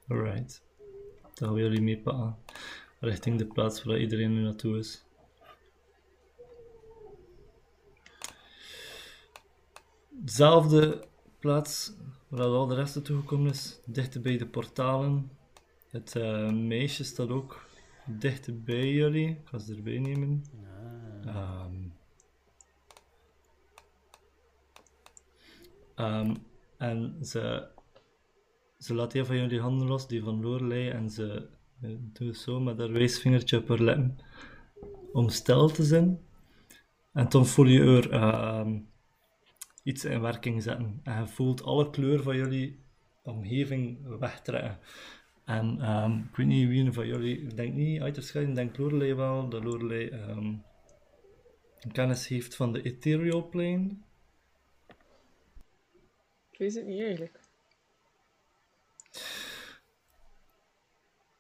Alright. 0.08 0.62
Dan 1.22 1.48
gaan 1.48 1.54
we 1.54 1.62
jullie 1.62 1.82
meepakken. 1.82 2.38
Richting 3.00 3.38
de 3.38 3.48
plaats 3.48 3.84
waar 3.84 4.00
iedereen 4.00 4.34
nu 4.34 4.42
naartoe 4.42 4.78
is. 4.78 5.06
Dezelfde 10.10 11.08
plaats 11.40 11.94
waar 12.28 12.46
al 12.46 12.68
de 12.68 12.76
rest 12.76 12.96
naartoe 12.96 13.20
gekomen 13.20 13.52
is. 13.52 13.80
Dichter 13.86 14.22
bij 14.22 14.38
de 14.38 14.48
portalen. 14.48 15.32
Het 15.90 16.16
eh, 16.16 16.52
meisje 16.52 17.04
staat 17.04 17.30
ook 17.30 17.68
dichter 18.06 18.64
bij 18.64 18.94
jullie. 18.94 19.30
Ik 19.30 19.40
ga 19.44 19.58
ze 19.58 19.76
erbij 19.76 20.00
nemen. 20.00 20.44
Ehm, 21.26 21.76
ehm, 25.96 26.36
en 26.78 27.18
ze, 27.26 27.68
ze 28.78 28.94
laat 28.94 29.14
een 29.14 29.26
van 29.26 29.36
jullie 29.36 29.60
handen 29.60 29.88
los, 29.88 30.08
die 30.08 30.24
van 30.24 30.42
Lorelei, 30.42 30.90
en 30.90 31.10
ze 31.10 31.48
eh, 31.82 31.90
doet 32.00 32.38
zo 32.38 32.60
met 32.60 32.78
haar 32.78 32.92
wijsvingertje 32.92 33.58
op 33.58 33.68
haar 33.68 33.80
lippen 33.80 34.20
om 35.12 35.30
stil 35.30 35.70
te 35.70 35.84
zijn. 35.84 36.20
En 37.14 37.28
toen 37.28 37.46
voel 37.46 37.66
je 37.66 37.82
er 37.82 38.12
ehm, 38.12 38.80
iets 39.90 40.06
in 40.06 40.22
werking 40.22 40.64
zetten. 40.64 41.00
En 41.04 41.20
je 41.20 41.28
voelt 41.28 41.64
alle 41.64 41.90
kleur 41.90 42.24
van 42.24 42.36
jullie 42.36 42.80
omgeving 43.24 44.18
wegtrekken. 44.20 44.80
En 45.46 45.82
ehm, 45.82 46.18
ik 46.18 46.36
weet 46.36 46.48
niet 46.48 46.68
wie 46.68 46.92
van 46.92 47.08
jullie, 47.08 47.42
ik 47.42 47.56
denk 47.56 47.74
niet 47.74 48.02
uiterschijn, 48.02 48.50
ik 48.50 48.56
denk 48.56 48.78
Lorelei 48.78 49.14
wel, 49.14 49.50
dat 49.50 49.64
Lorelei 49.64 50.10
ehm, 50.10 50.56
kennis 51.92 52.28
heeft 52.28 52.56
van 52.56 52.74
de 52.74 52.82
ethereal 52.82 53.50
plane. 53.50 53.98
Ik 56.52 56.58
weet 56.58 56.76
het 56.76 56.86
niet 56.86 57.02
eigenlijk. 57.02 57.40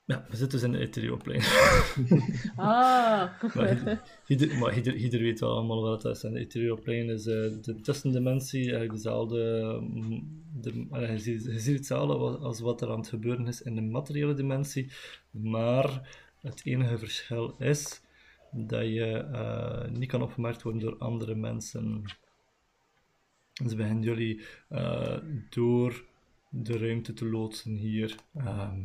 Ja, 0.10 0.26
we 0.30 0.36
zitten 0.36 0.60
dus 0.60 0.68
in 0.68 0.72
de 0.72 0.80
ethereal 0.80 1.18
plane. 1.18 1.44
Ah. 2.56 3.41
maar 3.56 3.69
ieder, 3.77 4.02
ieder- 4.27 4.57
maar 4.57 4.76
ieder, 4.76 4.95
ieder 4.95 5.19
weet 5.19 5.40
wel 5.40 5.52
allemaal 5.56 5.81
wat 5.81 6.02
dat 6.02 6.15
is. 6.15 6.23
En 6.23 6.34
de 6.34 6.40
ethereal 6.40 6.80
plane 6.80 7.14
is 7.14 7.26
eh, 7.26 7.52
de 7.61 7.80
tussendimensie, 7.81 8.61
eigenlijk 8.61 8.91
dezelfde... 8.94 9.77
mm, 9.81 10.44
De, 10.61 10.88
je, 10.91 11.18
ziet, 11.18 11.44
je 11.44 11.60
ziet 11.60 11.76
hetzelfde 11.77 12.38
als 12.38 12.60
wat 12.60 12.81
er 12.81 12.90
aan 12.91 12.99
het 12.99 13.07
gebeuren 13.07 13.48
is 13.48 13.61
in 13.61 13.76
de 13.76 13.81
materiële 13.81 14.34
dimensie, 14.34 14.91
maar 15.31 16.10
het 16.41 16.61
enige 16.65 16.98
verschil 16.98 17.56
is 17.60 18.02
dat 18.52 18.81
je 18.86 19.06
eh, 19.18 19.90
niet 19.90 20.10
kan 20.10 20.22
opgemerkt 20.22 20.61
worden 20.61 20.81
door 20.81 20.98
andere 20.98 21.36
mensen. 21.36 22.03
Dus 23.64 23.76
beginnen 23.76 24.03
jullie 24.03 24.41
eh, 24.69 25.18
door 25.49 26.06
de 26.49 26.77
ruimte 26.77 27.14
te 27.14 27.26
loodsen 27.26 27.72
hier. 27.76 28.15
Ehm 28.36 28.77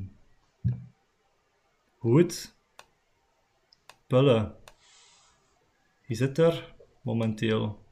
goed. 2.04 2.54
Pulle. 4.06 4.56
Je 6.06 6.14
zit 6.14 6.38
er 6.38 6.74
momenteel. 7.02 7.84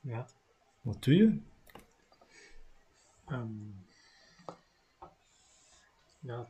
Ja. 0.00 0.28
Wat 0.82 1.04
doe 1.04 1.14
je? 1.14 1.40
ehm, 3.26 3.70
ja. 6.20 6.48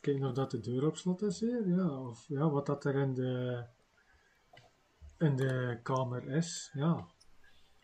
Kijk 0.00 0.22
of 0.24 0.32
dat 0.32 0.50
de 0.50 0.60
deur 0.60 0.86
op 0.86 0.96
slot 0.96 1.22
is 1.22 1.40
hier, 1.40 1.68
ja. 1.68 2.08
Of 2.08 2.28
ja, 2.28 2.50
wat 2.50 2.66
dat 2.66 2.84
er 2.84 2.94
in 2.94 3.14
de, 3.14 3.64
in 5.18 5.36
de 5.36 5.80
kamer 5.82 6.28
is. 6.28 6.70
Ja. 6.72 7.06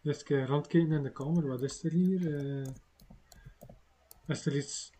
Eerst 0.02 0.20
een 0.20 0.26
keer 0.26 0.46
rondkijken 0.46 0.92
in 0.92 1.02
de 1.02 1.12
kamer. 1.12 1.48
Wat 1.48 1.62
is 1.62 1.84
er 1.84 1.92
hier? 1.92 2.36
Eh, 2.36 2.72
is 4.26 4.46
er 4.46 4.56
iets 4.56 4.95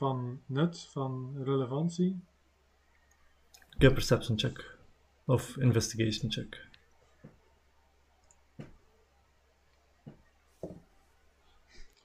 van 0.00 0.42
nut, 0.46 0.80
van 0.80 1.42
relevantie? 1.42 2.20
Ik 3.70 3.80
heb 3.80 3.92
perception 3.92 4.38
check. 4.38 4.76
Of 5.24 5.56
investigation 5.56 6.30
check. 6.32 6.68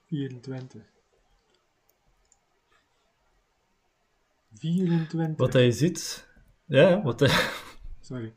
Vierentwintig. 0.05 0.83
24. 4.53 5.37
Wat 5.37 5.53
hij 5.53 5.71
ziet... 5.71 6.27
Ja, 6.65 7.01
wat 7.01 7.19
hij... 7.19 7.49
Sorry. 8.01 8.33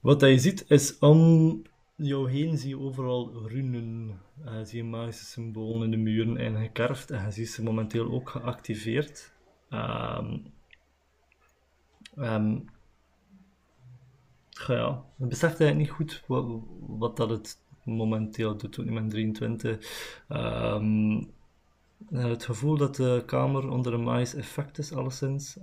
Wat 0.00 0.20
hij 0.20 0.38
ziet 0.38 0.70
is 0.70 0.98
om 0.98 1.62
jou 1.96 2.30
heen 2.30 2.58
zie 2.58 2.68
je 2.68 2.78
overal 2.78 3.48
runen. 3.48 4.20
Eh, 4.44 4.60
zie 4.62 4.76
je 4.76 4.84
magische 4.84 5.24
symbolen 5.24 5.84
in 5.84 5.90
de 5.90 5.96
muren 5.96 6.36
en 6.36 6.56
gekerfd. 6.56 7.10
En 7.10 7.24
je 7.24 7.30
ziet 7.30 7.48
ze 7.50 7.62
momenteel 7.62 8.10
ook 8.10 8.30
geactiveerd. 8.30 9.32
Ehm 9.68 10.38
ehm, 12.16 12.58
ja, 14.50 15.04
je 15.16 15.26
beseft 15.26 15.60
eigenlijk 15.60 15.78
niet 15.78 15.90
goed 15.90 16.24
wat, 16.86 17.16
dat 17.16 17.30
het 17.30 17.58
momenteel 17.84 18.56
doet, 18.56 18.76
niet 18.76 18.90
met 18.90 19.10
23. 19.10 20.24
Ehm, 20.28 21.22
eh, 22.10 22.24
het 22.24 22.44
gevoel 22.44 22.76
dat 22.76 22.96
de 22.96 23.22
kamer 23.26 23.68
onder 23.70 23.92
een 23.94 24.02
magisch 24.02 24.34
effect 24.34 24.78
is, 24.78 24.92
alleszins. 24.92 25.58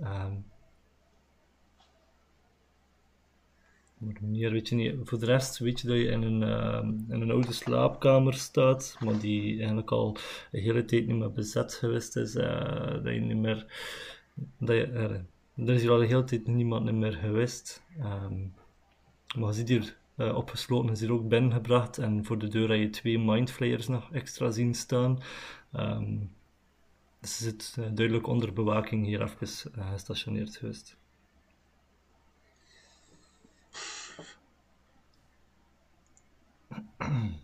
Maar 4.00 4.14
meer 4.20 4.50
weet 4.52 4.68
je 4.68 4.74
niet. 4.74 4.94
Voor 5.04 5.18
de 5.18 5.26
rest 5.26 5.58
weet 5.58 5.80
je 5.80 5.88
dat 5.88 5.96
je 5.96 6.04
in 6.04 6.22
een, 6.22 6.42
ehm, 6.42 6.88
in 7.08 7.20
een 7.20 7.30
oude 7.30 7.52
slaapkamer 7.52 8.34
staat, 8.34 8.96
maar 9.04 9.18
die 9.18 9.56
eigenlijk 9.58 9.90
al 9.90 10.12
de 10.50 10.60
hele 10.60 10.84
tijd 10.84 11.06
niet 11.06 11.16
meer 11.16 11.32
bezet 11.32 11.74
geweest 11.74 12.16
is. 12.16 12.34
eh, 12.34 12.92
dat 12.92 13.14
je 13.14 13.20
niet 13.20 13.36
meer. 13.36 13.66
Dat 14.58 14.76
er, 14.76 15.24
er 15.56 15.68
is 15.70 15.80
hier 15.80 15.90
al 15.90 15.98
de 15.98 16.06
hele 16.06 16.24
tijd 16.24 16.46
niemand 16.46 16.92
meer 16.92 17.12
geweest. 17.12 17.82
Ehm, 17.98 18.40
maar 19.38 19.48
je 19.48 19.52
ziet 19.54 19.68
hier 19.68 19.96
eh, 20.16 20.36
opgesloten, 20.36 20.90
is 20.90 21.00
hier 21.00 21.12
ook 21.12 21.28
binnengebracht. 21.28 21.98
En 21.98 22.24
voor 22.24 22.38
de 22.38 22.48
deur 22.48 22.68
heb 22.70 22.78
je 22.80 22.90
twee 22.90 23.18
mindflayers 23.18 23.88
nog 23.88 24.12
extra 24.12 24.50
zien 24.50 24.74
staan. 24.74 25.18
Ehm, 25.72 26.16
dus 27.20 27.38
zit 27.38 27.76
eh, 27.78 27.84
duidelijk 27.94 28.26
onder 28.26 28.52
bewaking 28.52 29.06
hier 29.06 29.22
even 29.22 29.46
gestationeerd 29.92 30.56
geweest. 30.56 30.99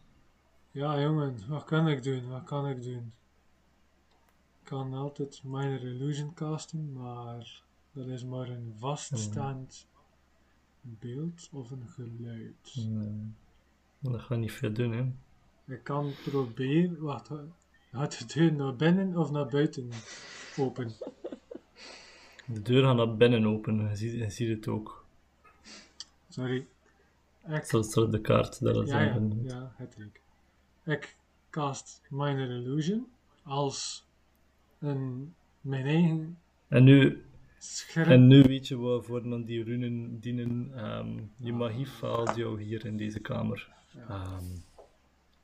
Ja, 0.70 1.00
jongen, 1.00 1.48
wat 1.48 1.64
kan 1.64 1.88
ik 1.88 2.02
doen? 2.02 2.28
Wat 2.28 2.44
kan 2.44 2.68
ik 2.68 2.82
doen? 2.82 3.12
Ik 4.60 4.64
kan 4.64 4.94
altijd 4.94 5.42
Minor 5.44 5.80
Illusion 5.80 6.34
casten, 6.34 6.92
maar 6.92 7.62
dat 7.92 8.06
is 8.06 8.24
maar 8.24 8.48
een 8.48 8.74
vaststaand 8.78 9.86
beeld 10.80 11.48
of 11.52 11.70
een 11.70 11.88
geluid. 11.88 12.74
Nee. 12.74 13.32
Dat 13.98 14.20
gaat 14.20 14.38
niet 14.38 14.52
veel 14.52 14.72
doen, 14.72 14.92
hè. 14.92 15.12
Ik 15.74 15.84
kan 15.84 16.12
proberen. 16.24 17.00
Wacht, 17.00 17.30
gaat 17.92 18.18
de 18.18 18.24
deur 18.34 18.52
naar 18.52 18.76
binnen 18.76 19.16
of 19.16 19.30
naar 19.30 19.46
buiten 19.46 19.90
open? 20.56 20.92
De 22.46 22.62
deur 22.62 22.84
gaat 22.84 22.96
naar 22.96 23.16
binnen 23.16 23.46
open, 23.46 23.88
je 23.88 23.96
ziet, 23.96 24.12
je 24.12 24.30
ziet 24.30 24.48
het 24.48 24.68
ook. 24.68 25.04
Sorry. 26.28 26.66
Ik, 27.48 27.64
Zo 27.64 27.82
staat 27.82 28.12
de 28.12 28.20
kaart 28.20 28.60
dat 28.60 28.76
het 28.76 28.88
ja, 28.88 29.00
ja, 29.00 29.20
ja, 29.42 29.72
het 29.76 29.94
leek. 29.98 30.20
Ik 30.84 31.16
cast 31.50 32.02
Minor 32.10 32.50
Illusion 32.50 33.06
als 33.42 34.06
een 34.78 35.34
mijn 35.60 35.86
eigen 35.86 36.38
En 36.68 36.84
nu, 36.84 37.24
en 37.94 38.26
nu 38.26 38.42
weet 38.42 38.68
je 38.68 38.76
waarvoor 38.76 39.28
dan 39.28 39.44
die 39.44 39.64
runen 39.64 40.20
dienen. 40.20 40.70
Ehm, 40.74 41.18
je 41.36 41.52
magie 41.52 41.86
faalt 41.86 42.36
jou 42.36 42.62
hier 42.62 42.86
in 42.86 42.96
deze 42.96 43.20
kamer. 43.20 43.68
Ehm, 44.08 44.44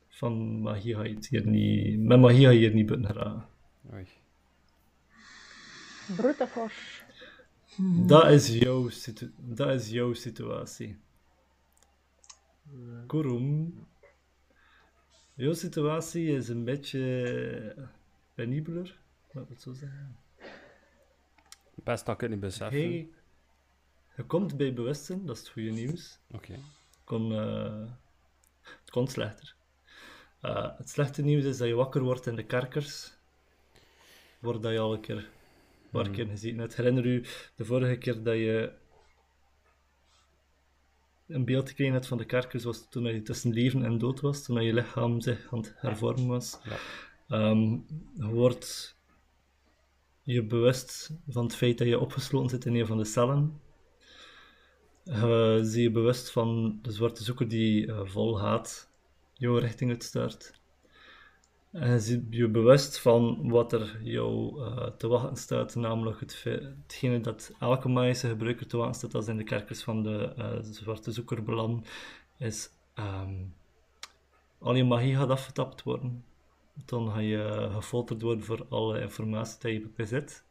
van 0.09 0.61
magie 0.61 0.95
ga 0.95 1.03
je 1.03 1.15
het 1.15 1.29
hier 1.29 1.47
niet... 1.47 1.99
Met 2.01 2.21
magie 2.21 2.45
ga 2.45 2.51
je 2.51 2.59
hier 2.59 2.75
niet 2.75 2.87
buiten 2.87 3.11
geraken. 3.15 3.47
Oei. 3.93 4.07
Brute 6.17 6.47
force. 6.47 7.03
Dat 8.07 8.31
is 8.31 8.59
jouw, 8.59 8.89
situ- 8.89 9.33
dat 9.37 9.71
is 9.71 9.91
jouw 9.91 10.13
situatie. 10.13 10.97
Eh, 12.73 13.07
Kurum, 13.07 13.75
jouw 15.35 15.53
situatie 15.53 16.27
is 16.37 16.49
een 16.49 16.65
beetje 16.65 17.89
penibeler, 18.35 18.99
laat 19.33 19.45
ik 19.45 19.51
het 19.51 19.63
zo 19.63 19.73
zeggen. 19.73 20.17
Best 21.75 22.07
dat 22.07 22.15
ik 22.15 22.21
het 22.21 22.31
niet 22.31 22.41
beseffen. 22.41 22.81
Hey, 22.81 23.09
je 24.17 24.25
komt 24.25 24.57
bij 24.57 24.75
bewustzijn, 24.75 25.27
dat 25.27 25.37
is 25.37 25.43
het 25.43 25.51
goede 25.51 25.71
nieuws. 25.71 26.19
Oké. 26.31 26.55
Kon, 27.05 27.33
eh, 27.33 27.91
het 28.61 28.91
kon 28.91 29.09
slechter. 29.09 29.55
Eh, 30.41 30.79
het 30.79 30.91
slechte 30.91 31.23
nieuws 31.23 31.45
is 31.45 31.57
dat 31.57 31.69
je 31.69 31.75
wakker 31.75 32.03
wordt 32.03 32.27
in 32.27 32.37
de 32.37 32.45
kerkers, 32.45 33.13
waar 34.39 34.61
dat 34.61 34.73
je 34.73 34.79
al 34.79 34.93
een 34.93 35.01
keer, 35.01 35.17
een 35.17 35.91
paar 35.91 36.11
keer 36.11 36.27
gezien 36.27 36.59
hebt. 36.59 36.77
Herinner 36.77 37.07
u 37.07 37.25
de 37.55 37.65
vorige 37.65 37.97
keer 37.97 38.23
dat 38.23 38.35
je 38.37 38.73
een 41.35 41.45
beeld 41.45 41.69
gekregen 41.69 41.93
hebt 41.93 42.07
van 42.07 42.19
de 42.19 42.25
kerkers, 42.25 42.65
was 42.65 42.89
toen 42.89 43.05
je 43.05 43.23
tussen 43.23 43.53
leven 43.53 43.85
en 43.85 43.99
dood 43.99 44.21
was, 44.21 44.45
toen 44.45 44.63
je 44.63 44.75
lichaam 44.75 45.21
zich 45.21 45.53
aan 45.53 45.59
het 45.59 45.75
hervormen 45.77 46.27
was. 46.27 46.59
Ja. 46.65 46.77
Ehm, 47.29 47.71
je 48.15 48.27
wordt 48.27 48.97
je 50.23 50.45
bewust 50.45 51.11
van 51.29 51.45
het 51.45 51.55
feit 51.55 51.79
dat 51.79 51.87
je 51.87 51.99
opgesloten 51.99 52.51
zit 52.51 52.65
in 52.65 52.75
een 52.75 52.87
van 52.87 52.97
de 52.97 53.05
cellen. 53.05 53.61
Je 55.05 55.61
zie 55.63 55.83
je 55.83 55.91
bewust 55.91 56.31
van 56.31 56.79
de 56.83 56.93
zwarte 56.93 57.25
zoeker 57.25 57.49
die 57.49 57.87
eh, 57.87 58.01
vol 58.05 58.41
haat 58.41 58.91
jouw 59.33 59.57
richting 59.57 59.91
uitstaart. 59.91 60.61
En 61.73 62.01
je 62.01 62.27
je 62.31 62.49
bewust 62.49 62.99
van 63.01 63.51
wat 63.51 63.73
er 63.73 64.01
jou 64.03 64.61
eh, 64.61 64.87
te 64.87 65.09
wachten 65.09 65.37
staat, 65.37 65.75
namelijk 65.75 66.21
het, 66.21 66.45
hetgene 66.83 67.21
dat 67.21 67.53
elke 67.59 67.89
magische 67.89 68.29
gebruiker 68.29 68.67
te 68.67 68.77
wachten 68.77 68.95
staat 68.95 69.15
als 69.15 69.29
in 69.29 69.37
de 69.37 69.45
kerkers 69.45 69.83
van 69.83 70.03
de 70.03 70.35
eh, 70.37 70.59
zwarte 70.61 71.13
zoeker 71.13 71.43
beland, 71.43 71.89
is 72.39 72.71
ehm, 72.95 73.35
al 74.59 74.75
je 74.75 74.85
magie 74.85 75.17
gaat 75.17 75.31
afgetapt 75.31 75.83
worden. 75.83 76.25
Dan 76.85 77.11
ga 77.11 77.19
je 77.19 77.69
gefolterd 77.73 78.23
worden 78.23 78.45
voor 78.45 78.67
alle 78.69 79.01
informatie 79.01 79.59
die 79.61 79.81
je 79.81 79.89
bezit. 79.97 80.45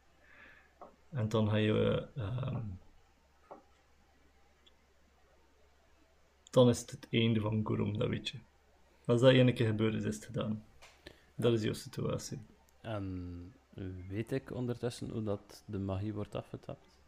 En 1.10 1.28
dan 1.28 1.48
ga 1.48 1.56
je 1.56 2.08
ehm, 2.16 2.60
dan 6.50 6.68
is 6.68 6.80
het 6.80 6.90
het 6.90 7.06
einde 7.10 7.40
van 7.40 7.66
Gurum, 7.66 7.98
dat 7.98 8.08
weet 8.08 8.28
je. 8.28 8.38
Als 9.06 9.20
dat 9.20 9.30
ene 9.30 9.52
keer 9.52 9.66
gebeurd 9.66 9.94
is, 9.94 10.04
is 10.04 10.14
het 10.14 10.24
gedaan. 10.24 10.64
Dat 11.42 11.52
is 11.52 11.62
jouw 11.62 11.72
situatie. 11.72 12.38
En 12.82 13.52
weet 14.08 14.32
ik 14.32 14.54
ondertussen 14.54 15.10
hoe 15.10 15.22
dat 15.22 15.64
de 15.66 15.78
magie 15.78 16.12
wordt 16.12 16.34
afgetapt? 16.34 17.00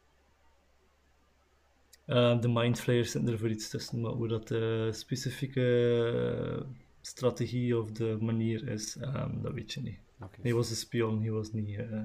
Eh, 2.04 2.40
de 2.40 2.48
mindflayers 2.48 3.10
zitten 3.10 3.32
er 3.32 3.38
voor 3.38 3.50
iets 3.50 3.68
tussen, 3.68 4.00
maar 4.00 4.10
hoe 4.10 4.28
dat 4.28 4.48
de 4.48 4.88
specifieke 4.92 6.66
strategie 7.00 7.78
of 7.78 7.90
de 7.90 8.16
manier 8.20 8.68
is, 8.68 8.96
ehm, 8.96 9.42
dat 9.42 9.52
weet 9.52 9.72
je 9.72 9.80
niet. 9.80 9.98
Hij 10.42 10.54
was 10.54 10.70
een 10.70 10.76
spion, 10.76 11.22
hij 11.22 11.30
was 11.30 11.52
niet 11.52 11.78
eh, 11.78 12.02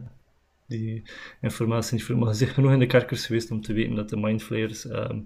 die 0.66 1.04
informatie 1.42 1.94
niet 1.94 2.04
voor. 2.04 2.18
Maar 2.18 2.30
is 2.30 2.42
genoeg 2.42 2.72
in 2.72 2.80
de 2.80 2.86
kerkers 2.86 3.26
geweest 3.26 3.52
om 3.52 3.62
te 3.62 3.74
weten 3.74 3.96
dat 3.96 4.10
de 4.10 4.18
mindflayers 4.18 4.86
ehm 4.86 5.22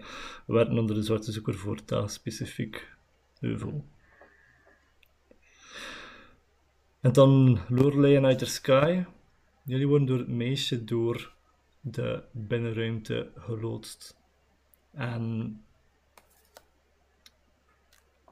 werken 0.45 0.77
onder 0.77 0.95
de 0.95 1.03
zwarte 1.03 1.31
zoeker 1.31 1.55
voor 1.55 1.79
dat 1.85 2.11
specifiek 2.11 2.87
heuvel. 3.39 3.85
En 7.03 7.13
dan 7.13 7.59
Lorelei 7.67 8.15
en 8.15 8.25
Outer 8.25 8.47
Sky. 8.47 9.03
Jullie 9.63 9.87
worden 9.87 10.07
door 10.07 10.17
het 10.17 10.27
meisje 10.27 10.83
door 10.83 11.33
de 11.81 12.23
binnenruimte 12.31 13.31
geloodst. 13.35 14.17
En 14.91 15.63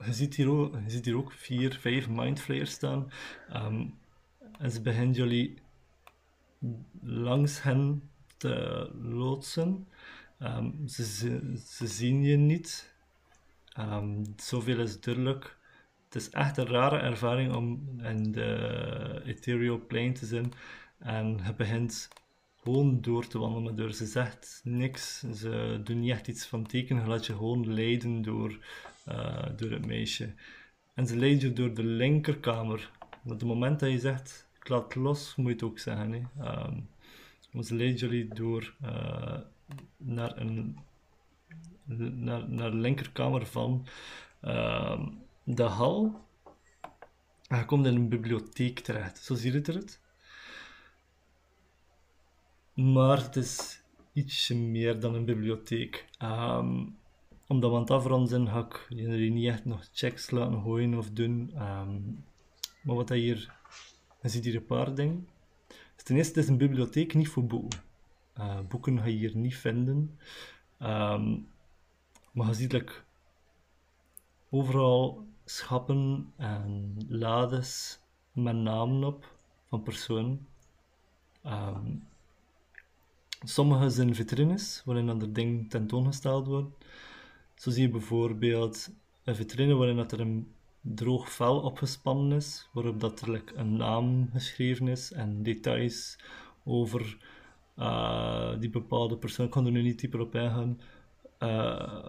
je 0.06 0.14
ziet 0.14 0.36
hier 0.36 0.50
ook, 0.50 0.76
hier 0.88 1.18
ook 1.18 1.32
vier, 1.32 1.74
vijf 1.80 2.10
mindflayers 2.10 2.72
staan. 2.72 3.12
Ehm, 3.50 3.86
en 4.58 4.72
ze 4.72 4.82
beginnen 4.82 5.16
jullie 5.16 5.62
langs 7.02 7.62
hen 7.62 8.10
te 8.38 8.90
loodsen. 9.02 9.88
Ehm, 10.40 10.88
ze, 10.88 11.06
ze, 11.06 11.62
ze 11.66 11.88
zien 11.88 12.22
je 12.22 12.38
niet. 12.38 12.94
Ehm, 13.74 14.24
zoveel 14.36 14.80
is 14.80 15.00
duidelijk. 15.00 15.60
Het 16.12 16.22
is 16.22 16.30
echt 16.30 16.58
een 16.58 16.68
rare 16.68 16.98
ervaring 16.98 17.56
om 17.56 18.00
in 18.04 18.32
de 18.32 19.22
ethereal 19.26 19.86
plane 19.88 20.12
te 20.12 20.26
zijn. 20.26 20.54
En 21.00 21.40
je 21.46 21.54
begint 21.54 22.10
gewoon 22.56 23.02
door 23.02 23.28
te 23.28 23.40
wandelen 23.40 23.80
haar. 23.80 23.94
Ze 23.94 24.06
zegt 24.06 24.62
niks, 24.64 25.20
ze 25.20 25.82
doen 25.84 26.00
niet 26.00 26.12
echt 26.12 26.28
iets 26.28 26.46
van 26.46 26.66
tekenen, 26.66 27.04
je 27.04 27.10
laat 27.10 27.26
je 27.26 27.34
gewoon 27.34 27.74
leiden 27.74 28.22
door, 28.22 28.58
eh, 29.06 29.46
door 29.56 29.72
het 29.72 29.86
meisje. 29.86 30.34
En 30.94 31.08
ze 31.08 31.18
leidt 31.18 31.42
je 31.42 31.54
door 31.54 31.74
de 31.74 31.84
linkerkamer. 31.84 32.92
Op 33.24 33.30
het 33.30 33.44
moment 33.44 33.80
dat 33.80 33.92
je 33.92 34.00
zegt, 34.00 34.50
ik 34.60 34.70
laat 34.70 34.96
los, 34.96 35.36
moet 35.36 35.48
je 35.48 35.54
het 35.54 35.64
ook 35.64 35.80
zeggen. 35.80 36.30
Ehm, 36.40 36.80
ze 37.64 37.76
leidt 37.76 38.00
jullie 38.00 38.28
door 38.34 38.74
eh, 38.82 39.40
naar, 39.98 40.38
een, 40.38 40.78
naar, 42.16 42.50
naar 42.50 42.72
de 42.72 42.78
linkerkamer 42.78 43.46
van 43.46 43.88
ehm, 44.42 45.04
de 45.44 45.64
hal. 45.64 46.26
En 47.48 47.58
je 47.58 47.66
komt 47.66 47.86
in 47.86 47.96
een 47.96 48.10
bibliotheek 48.10 48.80
terecht. 48.80 49.18
Zo 49.18 49.36
ziet 49.36 49.54
het 49.54 49.68
eruit. 49.68 50.00
Maar 52.74 53.18
het 53.18 53.36
is 53.36 53.82
ietsje 54.14 54.56
meer 54.56 55.00
dan 55.00 55.16
een 55.16 55.26
bibliotheek. 55.26 56.06
Ehm, 56.18 56.86
omdat 57.48 57.72
we 57.72 58.10
aan 58.10 58.22
het 58.22 58.30
zijn, 58.30 58.48
ga 58.48 58.60
ik 58.60 58.86
jullie 58.90 59.32
niet 59.32 59.48
echt 59.48 59.66
nog 59.66 59.90
checks 59.94 60.32
laten 60.32 60.62
gooien 60.62 60.98
of 60.98 61.10
doen. 61.10 61.52
Ehm, 61.56 62.02
maar 62.82 62.96
wat 62.96 63.10
hij 63.10 63.18
hier... 63.18 63.60
Je 64.22 64.30
ziet 64.30 64.46
hier 64.46 64.56
een 64.56 64.66
paar 64.66 64.96
dingen. 64.96 65.28
Dus 65.96 66.04
ten 66.04 66.16
eerste, 66.16 66.34
het 66.34 66.44
is 66.44 66.50
een 66.50 66.58
bibliotheek 66.58 67.14
niet 67.14 67.28
voor 67.28 67.46
boeken. 67.46 67.80
Uh, 68.38 68.60
boeken 68.68 69.00
ga 69.00 69.06
je 69.06 69.18
hier 69.18 69.36
niet 69.36 69.58
vinden. 69.58 70.20
Ehm, 70.78 71.38
maar 72.32 72.48
je 72.48 72.54
ziet 72.54 73.04
overal 74.50 75.28
schappen 75.56 76.34
en 76.38 76.96
lades 77.08 78.00
met 78.32 78.56
namen 78.56 79.04
op 79.04 79.36
van 79.66 79.84
personen. 79.84 80.48
Um, 81.46 82.08
sommige 83.44 83.90
zijn 83.90 84.16
vitrines, 84.16 84.82
waarin 84.86 85.08
er 85.08 85.34
dingen 85.34 85.68
tentoongesteld 85.68 86.48
worden. 86.48 86.74
Zo 87.56 87.70
zie 87.70 87.82
je 87.82 87.90
bijvoorbeeld 87.90 88.90
een 89.24 89.36
vitrine 89.36 89.74
waarin 89.74 89.96
dat 89.96 90.12
er 90.12 90.20
een 90.20 90.52
droog 90.82 91.32
vel 91.32 91.60
opgespannen 91.60 92.38
is, 92.38 92.70
waarop 92.74 93.00
dat 93.00 93.22
er 93.22 93.44
een 93.56 93.78
naam 93.78 94.30
geschreven 94.34 94.88
is 94.88 95.12
en 95.12 95.44
details 95.44 96.20
over 96.64 97.18
uh, 97.78 98.60
die 98.60 98.70
bepaalde 98.70 99.18
persoon. 99.18 99.46
Ik 99.46 99.52
kan 99.52 99.66
er 99.66 99.72
nu 99.72 99.82
niet 99.82 100.00
dieper 100.00 100.20
op 100.20 100.36
ingaan. 100.36 100.80
Uh, 101.40 102.06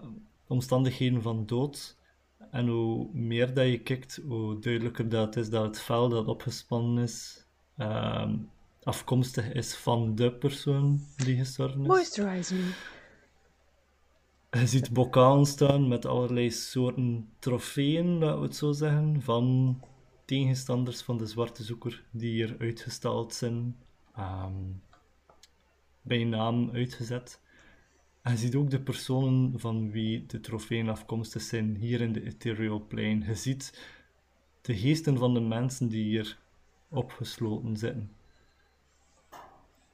omstandigheden 0.47 1.21
van 1.21 1.45
dood. 1.45 2.01
En 2.51 2.67
hoe 2.67 3.09
meer 3.13 3.53
dat 3.53 3.65
je 3.65 3.79
kijkt, 3.79 4.19
hoe 4.27 4.59
duidelijker 4.59 5.09
dat 5.09 5.35
is 5.35 5.49
dat 5.49 5.63
het 5.63 5.79
vel 5.79 6.09
dat 6.09 6.27
opgespannen 6.27 7.03
is, 7.03 7.45
uh, 7.77 8.33
afkomstig 8.83 9.51
is 9.51 9.75
van 9.75 10.15
de 10.15 10.33
persoon 10.33 10.99
die 11.17 11.37
gestorven 11.37 11.81
is. 11.81 11.87
Moisturize 11.87 12.55
me. 12.55 12.71
Je 14.51 14.67
ziet 14.67 14.93
bokalen 14.93 15.45
staan 15.45 15.87
met 15.87 16.05
allerlei 16.05 16.51
soorten 16.51 17.29
trofeeën, 17.39 18.17
laten 18.17 18.39
we 18.39 18.45
het 18.45 18.55
zo 18.55 18.71
zeggen, 18.71 19.21
van 19.21 19.79
tegenstanders 20.25 21.01
van 21.01 21.17
de 21.17 21.25
zwarte 21.25 21.63
zoeker 21.63 22.03
die 22.11 22.31
hier 22.31 22.55
uitgestald 22.59 23.33
zijn, 23.33 23.77
um, 24.19 24.81
bij 26.01 26.23
naam 26.23 26.71
uitgezet. 26.71 27.41
Je 28.23 28.37
ziet 28.37 28.55
ook 28.55 28.69
de 28.69 28.79
personen 28.79 29.59
van 29.59 29.91
wie 29.91 30.25
de 30.25 30.39
trofeeën 30.39 30.89
afkomstig 30.89 31.41
zijn 31.41 31.75
hier 31.75 32.01
in 32.01 32.13
de 32.13 32.25
Ethereal 32.25 32.85
Plane. 32.87 33.25
Je 33.25 33.35
ziet 33.35 33.79
de 34.61 34.75
geesten 34.75 35.17
van 35.17 35.33
de 35.33 35.39
mensen 35.39 35.87
die 35.87 36.03
hier 36.03 36.37
opgesloten 36.89 37.77
zitten. 37.77 38.11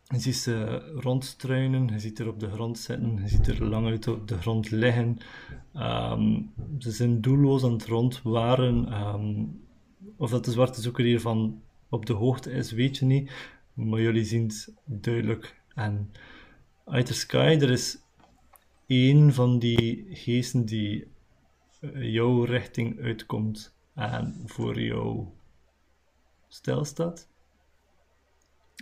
Je 0.07 0.19
ziet 0.19 0.35
ze 0.35 0.77
rondstruinen, 0.95 1.87
je 1.87 1.99
ziet 1.99 2.19
er 2.19 2.27
op 2.27 2.39
de 2.39 2.49
grond 2.49 2.77
zitten, 2.77 3.21
je 3.21 3.27
ziet 3.27 3.47
er 3.47 3.65
lang 3.65 3.87
uit 3.87 4.07
op 4.07 4.27
de 4.27 4.37
grond 4.37 4.71
liggen. 4.71 5.17
Um, 5.75 6.53
ze 6.79 6.91
zijn 6.91 7.21
doelloos 7.21 7.63
aan 7.63 7.71
het 7.71 7.85
rondwaren. 7.85 8.93
Um, 8.93 9.61
of 10.17 10.29
dat 10.29 10.45
de 10.45 10.51
zwarte 10.51 10.81
zoeker 10.81 11.05
hiervan 11.05 11.61
op 11.89 12.05
de 12.05 12.13
hoogte 12.13 12.51
is, 12.51 12.71
weet 12.71 12.97
je 12.97 13.05
niet. 13.05 13.31
Maar 13.73 14.01
jullie 14.01 14.23
zien 14.23 14.45
het 14.45 14.73
duidelijk. 14.85 15.61
En 15.75 16.11
de 16.85 17.13
sky, 17.13 17.57
er 17.61 17.69
is 17.69 17.97
één 18.89 19.33
van 19.33 19.59
die 19.59 20.07
geesten 20.09 20.65
die 20.65 21.07
eh, 21.81 22.13
jouw 22.13 22.43
richting 22.43 22.99
uitkomt 22.99 23.75
en 23.95 24.41
voor 24.45 24.81
jou 24.81 25.27
stilstaat. 26.47 27.27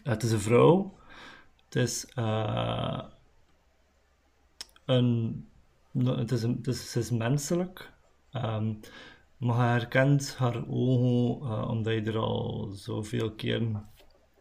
Het 0.04 0.24
is 0.24 0.32
een 0.32 0.40
vrouw 0.40 0.98
het 1.68 1.76
is, 1.76 2.08
uh, 2.16 3.04
een, 4.86 5.46
het 5.94 6.32
is, 6.32 6.44
een, 6.44 6.56
het 6.56 6.68
is, 6.68 6.94
het 6.94 7.04
is 7.04 7.12
menselijk, 7.12 7.92
um, 8.34 8.80
maar 9.38 9.56
je 9.56 9.80
herkent 9.80 10.36
haar 10.36 10.68
ogen 10.70 11.48
uh, 11.48 11.70
omdat 11.70 11.94
je 11.94 12.02
er 12.02 12.18
al 12.18 12.70
zoveel 12.74 13.32
keren 13.32 13.90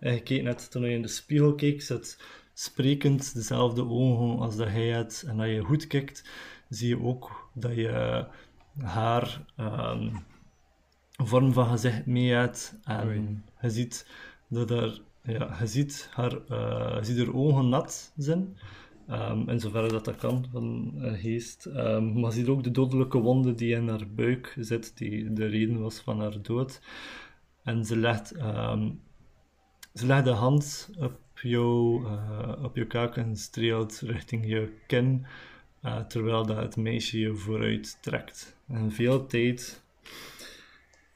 gekeken 0.01 0.47
hebt 0.47 0.71
toen 0.71 0.83
je 0.83 0.91
in 0.91 1.03
de 1.03 1.09
spiegel 1.09 1.55
keek. 1.55 1.83
Zit 1.83 2.25
sprekend 2.59 3.35
dezelfde 3.35 3.89
ogen 3.89 4.39
als 4.39 4.57
dat 4.57 4.69
hij 4.69 4.91
had. 4.91 5.25
En 5.27 5.41
als 5.41 5.49
je 5.49 5.65
goed 5.65 5.87
kijkt, 5.87 6.25
zie 6.69 6.89
je 6.89 7.03
ook 7.03 7.51
dat 7.55 7.75
je 7.75 8.27
haar 8.79 9.45
um, 9.61 10.25
vorm 11.17 11.53
van 11.53 11.67
gezicht 11.67 12.07
mee 12.07 12.33
hebt. 12.33 12.79
En 12.85 13.45
je 13.61 13.71
ziet 13.71 14.11
dat 14.49 14.71
er 14.71 15.01
ja, 15.23 15.57
je 15.61 15.67
ziet 15.67 16.09
haar, 16.13 16.33
uh, 16.33 16.97
je 16.97 17.05
ziet 17.05 17.19
haar 17.19 17.35
ogen 17.35 17.69
nat 17.69 18.13
zijn. 18.17 18.57
Um, 19.11 19.49
in 19.49 19.61
zoverre 19.61 19.89
dat 19.89 20.05
dat 20.05 20.17
kan 20.17 20.45
van 20.53 20.93
een 20.97 21.19
geest. 21.19 21.67
Um, 21.67 22.21
maar 22.21 22.31
je 22.31 22.37
ziet 22.37 22.49
ook 22.49 22.63
de 22.63 22.71
dodelijke 22.71 23.19
wonde 23.19 23.55
die 23.55 23.75
in 23.75 23.89
haar 23.89 24.09
buik 24.15 24.57
zit, 24.59 24.97
die 24.97 25.33
de 25.33 25.47
reden 25.47 25.81
was 25.81 26.01
van 26.01 26.21
haar 26.21 26.43
dood. 26.43 26.81
En 27.63 27.85
ze 27.85 27.97
legt, 27.97 28.37
um, 28.37 29.01
ze 29.95 30.07
legt 30.07 30.25
de 30.25 30.31
hand 30.31 30.91
op 30.99 31.21
jouw, 31.43 32.01
uh, 32.01 32.63
op 32.63 32.77
jouw 32.77 32.87
kaak 32.87 33.17
en 33.17 33.37
streelt 33.37 34.01
richting 34.01 34.47
je 34.47 34.73
kin, 34.87 35.27
uh, 35.83 36.01
terwijl 36.01 36.47
dat 36.47 36.57
het 36.57 36.77
meisje 36.77 37.19
je 37.19 37.35
vooruit 37.35 37.99
trekt. 38.03 38.57
En 38.69 38.93
veel 38.93 39.27
tijd. 39.27 39.83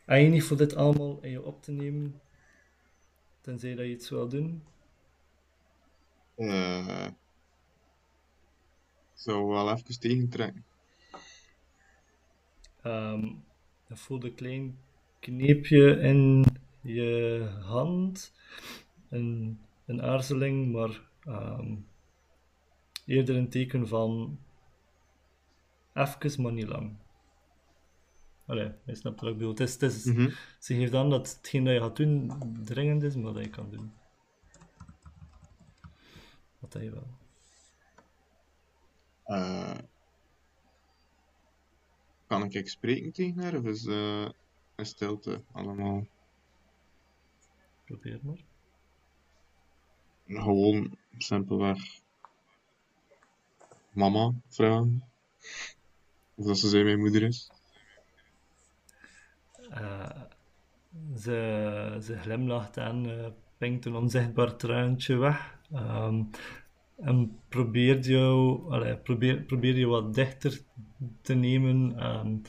En 0.04 0.22
je 0.22 0.28
niet 0.28 0.44
voor 0.44 0.56
dit 0.56 0.76
allemaal 0.76 1.18
in 1.22 1.30
je 1.30 1.42
op 1.42 1.62
te 1.62 1.72
nemen, 1.72 2.20
Tenzij 3.40 3.74
dat 3.74 3.84
je 3.84 3.90
iets 3.92 4.10
wil 4.10 4.28
doen. 4.28 4.62
Uh, 6.36 7.06
zou 9.14 9.46
wel 9.46 9.72
even 9.72 10.00
tegentrekken. 10.00 10.64
Um, 12.84 13.44
je 13.88 13.96
voelt 13.96 14.24
een 14.24 14.34
klein 14.34 14.78
kneepje 15.20 16.00
in 16.00 16.44
je 16.80 17.40
hand. 17.62 18.32
Een, 19.08 19.60
een 19.90 20.02
aarzeling, 20.02 20.72
maar 20.72 21.00
um, 21.26 21.86
eerder 23.06 23.36
een 23.36 23.48
teken 23.48 23.88
van 23.88 24.38
even, 25.94 26.42
maar 26.42 26.52
niet 26.52 26.68
lang. 26.68 26.96
Allee, 28.46 28.72
je 28.84 28.94
snapt 28.94 29.20
wat 29.20 29.30
ik 29.30 29.36
bedoel. 29.36 29.50
Het 29.50 29.60
is, 29.60 29.72
het 29.72 29.82
is, 29.82 30.04
mm 30.04 30.14
-hmm. 30.14 30.32
Ze 30.58 30.74
geeft 30.74 30.94
aan 30.94 31.10
dat 31.10 31.36
hetgeen 31.36 31.64
dat 31.64 31.74
je 31.74 31.80
gaat 31.80 31.96
doen 31.96 32.32
dringend 32.64 33.02
is, 33.02 33.14
maar 33.14 33.32
dat 33.32 33.44
je 33.44 33.50
kan 33.50 33.70
doen. 33.70 33.92
Wat 36.58 36.72
je 36.72 36.90
wel. 36.90 37.18
Uh, 39.26 39.78
kan 42.26 42.44
ik 42.44 42.68
spreken 42.68 43.12
tegen 43.12 43.42
haar 43.42 43.56
of 43.56 43.64
is 43.64 43.84
uh, 43.84 44.28
stilte 44.76 45.42
allemaal? 45.52 46.06
Probeer 47.84 48.20
maar. 48.22 48.49
Gewoon 50.32 50.96
simpelweg 51.18 51.78
mama 53.92 54.32
vragen. 54.48 55.04
Of 56.34 56.46
dat 56.46 56.58
ze 56.58 56.68
zijn 56.68 56.84
mijn 56.84 56.98
moeder 56.98 57.22
is. 57.22 57.50
Uh, 59.70 60.10
ze, 61.18 61.98
ze 62.02 62.18
glimlacht 62.18 62.76
en 62.76 63.04
uh, 63.04 63.26
pinkt 63.58 63.84
een 63.84 63.94
onzichtbaar 63.94 64.56
truintje 64.56 65.16
weg. 65.16 65.58
Um, 65.74 66.30
en 66.96 67.38
probeert 67.48 68.06
jou, 68.06 68.60
probeer, 69.02 69.42
probeer 69.42 69.76
je 69.76 69.86
wat 69.86 70.14
dichter 70.14 70.60
te 71.22 71.34
nemen. 71.34 72.06
Um, 72.06 72.42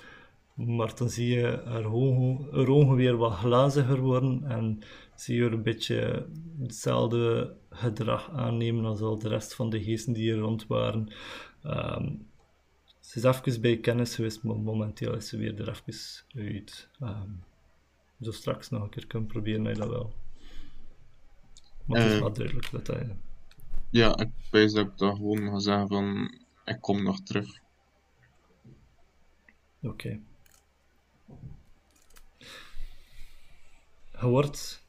maar 0.54 0.96
dan 0.96 1.10
zie 1.10 1.36
je 1.36 1.62
haar 1.66 1.86
ogen, 1.86 2.48
haar 2.52 2.68
ogen 2.68 2.96
weer 2.96 3.18
wat 3.18 3.34
glaziger 3.34 4.00
worden 4.00 4.44
en 4.44 4.82
zie 5.22 5.36
je 5.36 5.46
er 5.46 5.54
een 5.54 5.64
beetje 5.64 6.28
hetzelfde 6.60 7.56
gedrag 7.70 8.30
aannemen 8.32 8.86
als 8.86 9.02
al 9.02 9.20
de 9.20 9.28
rest 9.28 9.56
van 9.56 9.70
de 9.70 9.84
geesten 9.84 10.14
die 10.14 10.32
er 10.32 10.40
rond 10.40 10.68
waren. 10.68 11.14
Um, 11.64 12.28
ze 13.00 13.18
is 13.18 13.24
even 13.24 13.62
bij 13.62 13.78
kennis 13.78 14.16
geweest, 14.16 14.44
maar 14.44 14.56
momenteel 14.56 15.16
is 15.16 15.28
ze 15.28 15.38
weer 15.38 15.62
er 15.62 15.70
even 15.70 16.24
uit. 16.36 16.90
Um, 17.02 17.44
zo 18.22 18.32
straks 18.32 18.70
nog 18.70 18.84
een 18.84 18.90
keer 18.90 19.08
kunnen 19.08 19.28
proberen, 19.28 19.66
hij 19.66 19.74
dat 19.74 19.90
wel. 19.90 20.14
Maar 21.86 22.00
het 22.02 22.10
is 22.10 22.16
uh, 22.16 22.22
wel 22.22 22.34
duidelijk 22.34 22.72
dat 22.72 22.88
hij... 22.88 23.18
Ja, 23.90 24.18
ik 24.18 24.30
wijs 24.52 24.74
dat 24.74 24.86
ik 24.86 24.98
dan 24.98 25.16
gewoon 25.16 25.50
ga 25.50 25.60
zeggen 25.60 25.88
van, 25.88 26.38
ik 26.66 26.82
kom 26.82 27.04
nog 27.04 27.22
terug. 27.22 27.60
Oké. 29.82 30.20
Je 34.20 34.28
wordt 34.28 34.81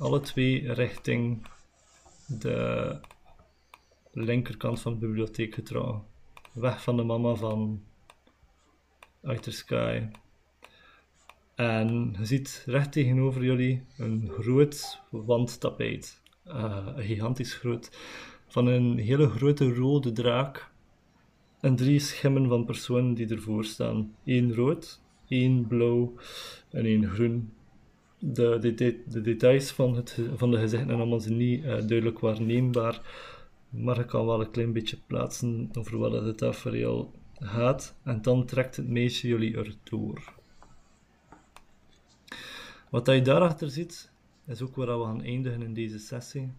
alle 0.00 0.20
twee 0.20 0.72
richting 0.72 1.46
de 2.26 2.96
linkerkant 4.12 4.80
van 4.80 4.92
de 4.92 4.98
bibliotheek. 4.98 5.58
Weg 6.52 6.82
van 6.82 6.96
de 6.96 7.02
mama 7.02 7.34
van 7.34 7.82
Outer 9.22 9.52
Sky. 9.52 10.02
En 11.54 12.14
je 12.18 12.26
ziet 12.26 12.62
recht 12.66 12.92
tegenover 12.92 13.44
jullie 13.44 13.84
een 13.96 14.30
groot 14.38 15.00
wandtapijt. 15.10 16.22
Eh, 16.44 16.86
een 16.96 17.04
gigantisch 17.04 17.54
groot. 17.54 17.90
Van 18.48 18.66
een 18.66 18.98
hele 18.98 19.28
grote 19.28 19.74
rode 19.74 20.12
draak. 20.12 20.70
En 21.60 21.76
drie 21.76 21.98
schimmen 21.98 22.48
van 22.48 22.64
personen 22.64 23.14
die 23.14 23.28
ervoor 23.28 23.64
staan. 23.64 24.14
Eén 24.24 24.54
rood, 24.54 25.00
één 25.28 25.66
blauw 25.66 26.14
en 26.70 26.84
één 26.84 27.08
groen. 27.08 27.52
De, 28.22 28.58
de, 28.60 28.74
de, 28.74 29.02
de 29.06 29.20
details 29.20 29.70
van, 29.70 29.96
het, 29.96 30.18
van 30.36 30.50
de 30.50 30.56
gezichten 30.56 30.88
zijn 30.88 31.00
allemaal 31.00 31.20
niet 31.28 31.64
eh, 31.64 31.70
duidelijk 31.70 32.18
waarneembaar. 32.18 33.00
Maar 33.68 33.98
ik 33.98 34.06
kan 34.06 34.26
wel 34.26 34.40
een 34.40 34.50
klein 34.50 34.72
beetje 34.72 34.98
plaatsen 35.06 35.70
over 35.78 35.98
wat 35.98 36.12
het 36.12 36.38
tafereel 36.38 37.12
gaat. 37.34 37.94
En 38.02 38.22
dan 38.22 38.46
trekt 38.46 38.76
het 38.76 38.88
meisje 38.88 39.28
jullie 39.28 39.56
erdoor. 39.56 40.34
Wat 42.90 43.06
je 43.06 43.22
daarachter 43.22 43.70
ziet, 43.70 44.10
is 44.46 44.62
ook 44.62 44.76
waar 44.76 44.98
we 44.98 45.04
gaan 45.04 45.22
eindigen 45.22 45.62
in 45.62 45.74
deze 45.74 45.98
sessie. 45.98 46.52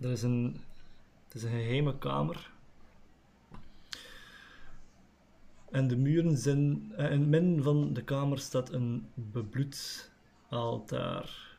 Er 0.00 0.10
is 0.10 0.22
een, 0.22 0.60
het 1.24 1.34
is 1.34 1.42
een 1.42 1.50
geheime 1.50 1.98
kamer. 1.98 2.52
En 5.74 5.88
de 5.88 5.96
muren 5.96 6.36
zijn. 6.36 6.92
eh, 6.96 7.10
In 7.12 7.20
het 7.20 7.28
midden 7.28 7.62
van 7.62 7.92
de 7.92 8.04
kamer 8.04 8.38
staat 8.38 8.72
een 8.72 9.08
bebloed 9.14 10.10
altaar. 10.48 11.56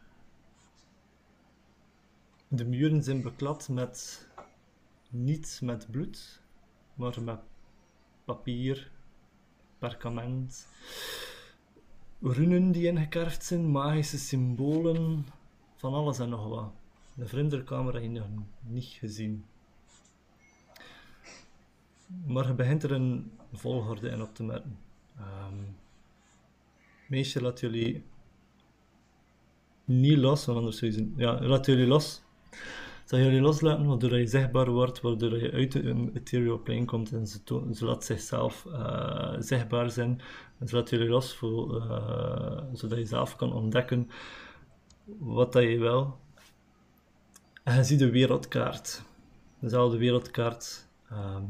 De 2.48 2.66
muren 2.66 3.04
zijn 3.04 3.22
beklad 3.22 3.70
met. 3.70 4.28
niet 5.10 5.60
met 5.64 5.88
bloed, 5.92 6.42
maar 6.94 7.22
met 7.24 7.40
papier, 8.26 8.92
perkament, 9.80 10.68
runen 12.22 12.72
die 12.72 12.88
ingekerfd 12.88 13.44
zijn, 13.44 13.72
magische 13.72 14.18
symbolen, 14.18 15.26
van 15.76 15.94
alles 15.94 16.20
en 16.20 16.30
nog 16.30 16.48
wat. 16.48 16.72
De 17.14 17.26
vrinderkamer 17.28 17.94
heb 17.94 18.04
je 18.04 18.10
nog 18.10 18.28
niet 18.62 18.86
gezien. 18.86 19.46
Maar 22.26 22.48
je 22.48 22.54
begint 22.54 22.84
er 22.84 22.92
een 22.92 23.32
volgorde 23.58 24.10
in 24.10 24.22
op 24.22 24.36
te 24.36 24.44
merken. 24.44 24.78
Meisje 27.08 27.42
laat 27.42 27.60
jullie 27.60 28.04
niet 29.86 30.18
los, 30.18 30.46
want 30.46 30.58
anders 30.58 30.78
zou 30.78 30.92
je. 30.92 31.12
Ja, 31.16 31.42
laat 31.42 31.66
jullie 31.66 31.88
los. 31.88 32.24
Zal 33.06 33.20
jullie 33.20 33.42
loslaten, 33.42 33.86
waardoor 33.86 34.18
je 34.18 34.28
zichtbaar 34.28 34.70
wordt, 34.70 35.02
waardoor 35.02 35.38
je 35.38 35.52
uit 35.52 35.72
de 35.72 36.10
ethereal 36.14 36.60
plane 36.60 36.86
komt 36.86 37.12
en 37.12 37.28
ze, 37.28 37.40
ze 37.74 37.86
laat 37.86 38.04
zichzelf 38.04 38.66
eh, 38.66 39.36
zichtbaar 39.40 39.90
zijn. 39.90 40.22
En 40.60 40.68
ze 40.68 40.76
laat 40.76 40.90
jullie 40.90 41.10
los, 41.10 41.36
voor, 41.36 41.82
eh, 41.90 42.64
zodat 42.74 42.98
je 42.98 43.06
zelf 43.06 43.36
kan 43.36 43.54
ontdekken 43.54 44.10
wat 45.06 45.54
dat 45.54 45.64
je 45.64 45.80
wil. 45.80 46.18
En 47.64 47.76
je 47.76 47.84
ziet 47.84 48.00
de 48.00 48.10
wereldkaart. 48.10 49.04
Dezelfde 49.60 49.98
wereldkaart 49.98 50.88
ehm, 51.10 51.44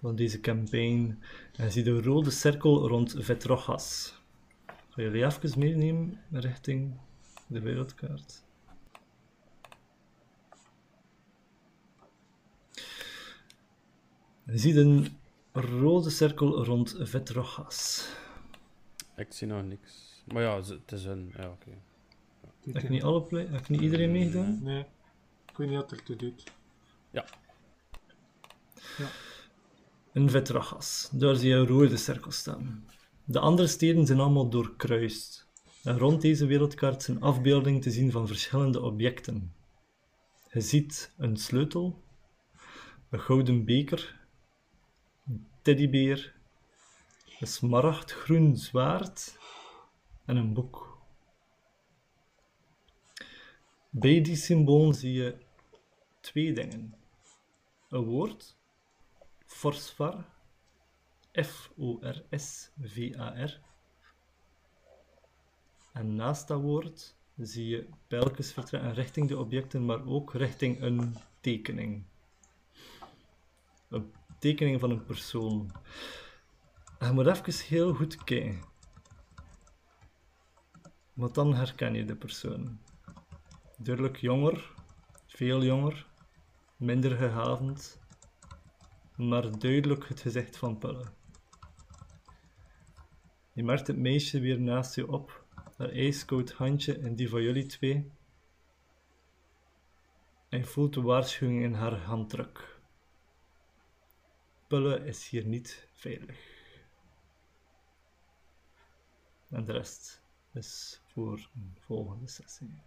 van 0.00 0.16
deze 0.16 0.40
campaign. 0.40 1.22
En 1.56 1.64
je 1.64 1.70
ziet 1.70 1.84
de 1.84 2.02
rode 2.02 2.30
cirkel 2.30 2.88
rond 2.88 3.14
Vetrogas. 3.18 4.14
Ga 4.66 5.02
jullie 5.02 5.24
even 5.24 5.58
meenemen 5.58 6.20
richting 6.30 6.96
de 7.46 7.60
wereldkaart. 7.60 8.42
Je 14.44 14.58
ziet 14.58 14.76
een 14.76 15.18
rode 15.52 16.10
cirkel 16.10 16.64
rond 16.64 16.96
Vetrogas. 16.98 18.08
Ik 19.16 19.32
zie 19.32 19.46
nog 19.46 19.64
niks. 19.64 20.22
Maar 20.32 20.42
ja, 20.42 20.56
het 20.56 20.92
is 20.92 21.04
een... 21.04 21.32
Ja, 21.36 21.50
oké. 21.50 21.70
Heb 22.72 22.82
ik 22.82 22.88
niet, 22.88 23.02
alle 23.02 23.22
play, 23.22 23.46
heb 23.46 23.60
ik 23.60 23.68
niet 23.68 23.80
iedereen 23.80 24.12
meegedaan? 24.12 24.58
Nee, 24.62 24.84
ik 25.50 25.56
weet 25.56 25.68
niet 25.68 25.76
wat 25.76 25.90
er 25.90 26.02
toe 26.02 26.16
doet. 26.16 26.52
Ja. 27.10 27.24
In 30.12 30.30
Vetragas. 30.30 31.08
Daar 31.12 31.36
zie 31.36 31.48
je 31.48 31.54
een 31.54 31.66
rode 31.66 31.96
cirkel 31.96 32.30
staan. 32.30 32.88
De 33.24 33.38
andere 33.38 33.68
steden 33.68 34.06
zijn 34.06 34.20
allemaal 34.20 34.48
doorkruist. 34.48 35.46
En 35.82 35.98
rond 35.98 36.20
deze 36.20 36.46
wereldkaart 36.46 37.02
zijn 37.02 37.20
afbeeldingen 37.20 37.80
te 37.80 37.90
zien 37.90 38.10
van 38.10 38.26
verschillende 38.26 38.80
objecten. 38.82 39.52
Je 40.52 40.60
ziet 40.60 41.12
een 41.16 41.36
sleutel, 41.36 42.02
een 43.10 43.20
gouden 43.20 43.64
beker, 43.64 44.26
een 45.26 45.46
teddybeer, 45.62 46.34
een 47.40 47.46
smaragdgroen 47.46 48.56
zwaard 48.56 49.38
en 50.24 50.36
een 50.36 50.52
boek. 50.52 50.98
Bij 53.90 54.20
die 54.20 54.36
symbolen 54.36 54.94
zie 54.94 55.12
je 55.12 55.36
twee 56.20 56.52
dingen. 56.52 56.94
Een 57.88 58.04
woord, 58.04 58.57
Forsvar, 59.58 60.24
F-O-R-S-V-A-R. 61.32 62.80
En 65.92 66.14
naast 66.14 66.48
dat 66.48 66.60
woord 66.60 67.16
zie 67.36 67.68
je 67.68 67.88
pijltjes 68.06 68.52
vertrekken 68.52 68.94
richting 68.94 69.28
de 69.28 69.38
objecten, 69.38 69.84
maar 69.84 70.06
ook 70.06 70.34
richting 70.34 70.80
een 70.82 71.14
tekening. 71.40 72.04
Een 73.88 74.12
tekening 74.38 74.80
van 74.80 74.90
een 74.90 75.04
persoon. 75.04 75.70
En 76.98 77.06
je 77.06 77.12
moet 77.12 77.26
even 77.26 77.66
heel 77.66 77.94
goed 77.94 78.24
kijken. 78.24 78.60
Want 81.12 81.34
dan 81.34 81.54
herken 81.54 81.94
je 81.94 82.04
de 82.04 82.16
persoon. 82.16 82.80
Duidelijk 83.78 84.16
jonger, 84.16 84.74
veel 85.26 85.62
jonger, 85.62 86.06
minder 86.76 87.16
gehavend, 87.16 87.98
maar 89.18 89.58
duidelijk 89.58 90.08
het 90.08 90.20
gezicht 90.20 90.56
van 90.56 90.78
Pulle. 90.78 91.04
Je 93.52 93.64
merkt 93.64 93.86
het 93.86 93.96
meisje 93.96 94.40
weer 94.40 94.60
naast 94.60 94.94
je 94.94 95.12
op, 95.12 95.44
haar 95.76 95.90
ijskoud 95.90 96.52
handje 96.52 96.98
in 96.98 97.14
die 97.14 97.28
van 97.28 97.42
jullie 97.42 97.66
twee. 97.66 98.10
En 100.48 100.64
voelt 100.66 100.94
de 100.94 101.00
waarschuwing 101.00 101.62
in 101.62 101.74
haar 101.74 101.98
handdruk. 101.98 102.80
Pulle 104.66 105.04
is 105.04 105.28
hier 105.28 105.44
niet 105.44 105.88
veilig. 105.92 106.38
En 109.48 109.64
de 109.64 109.72
rest 109.72 110.22
is 110.52 111.00
voor 111.06 111.50
een 111.54 111.76
volgende 111.80 112.28
sessie. 112.28 112.82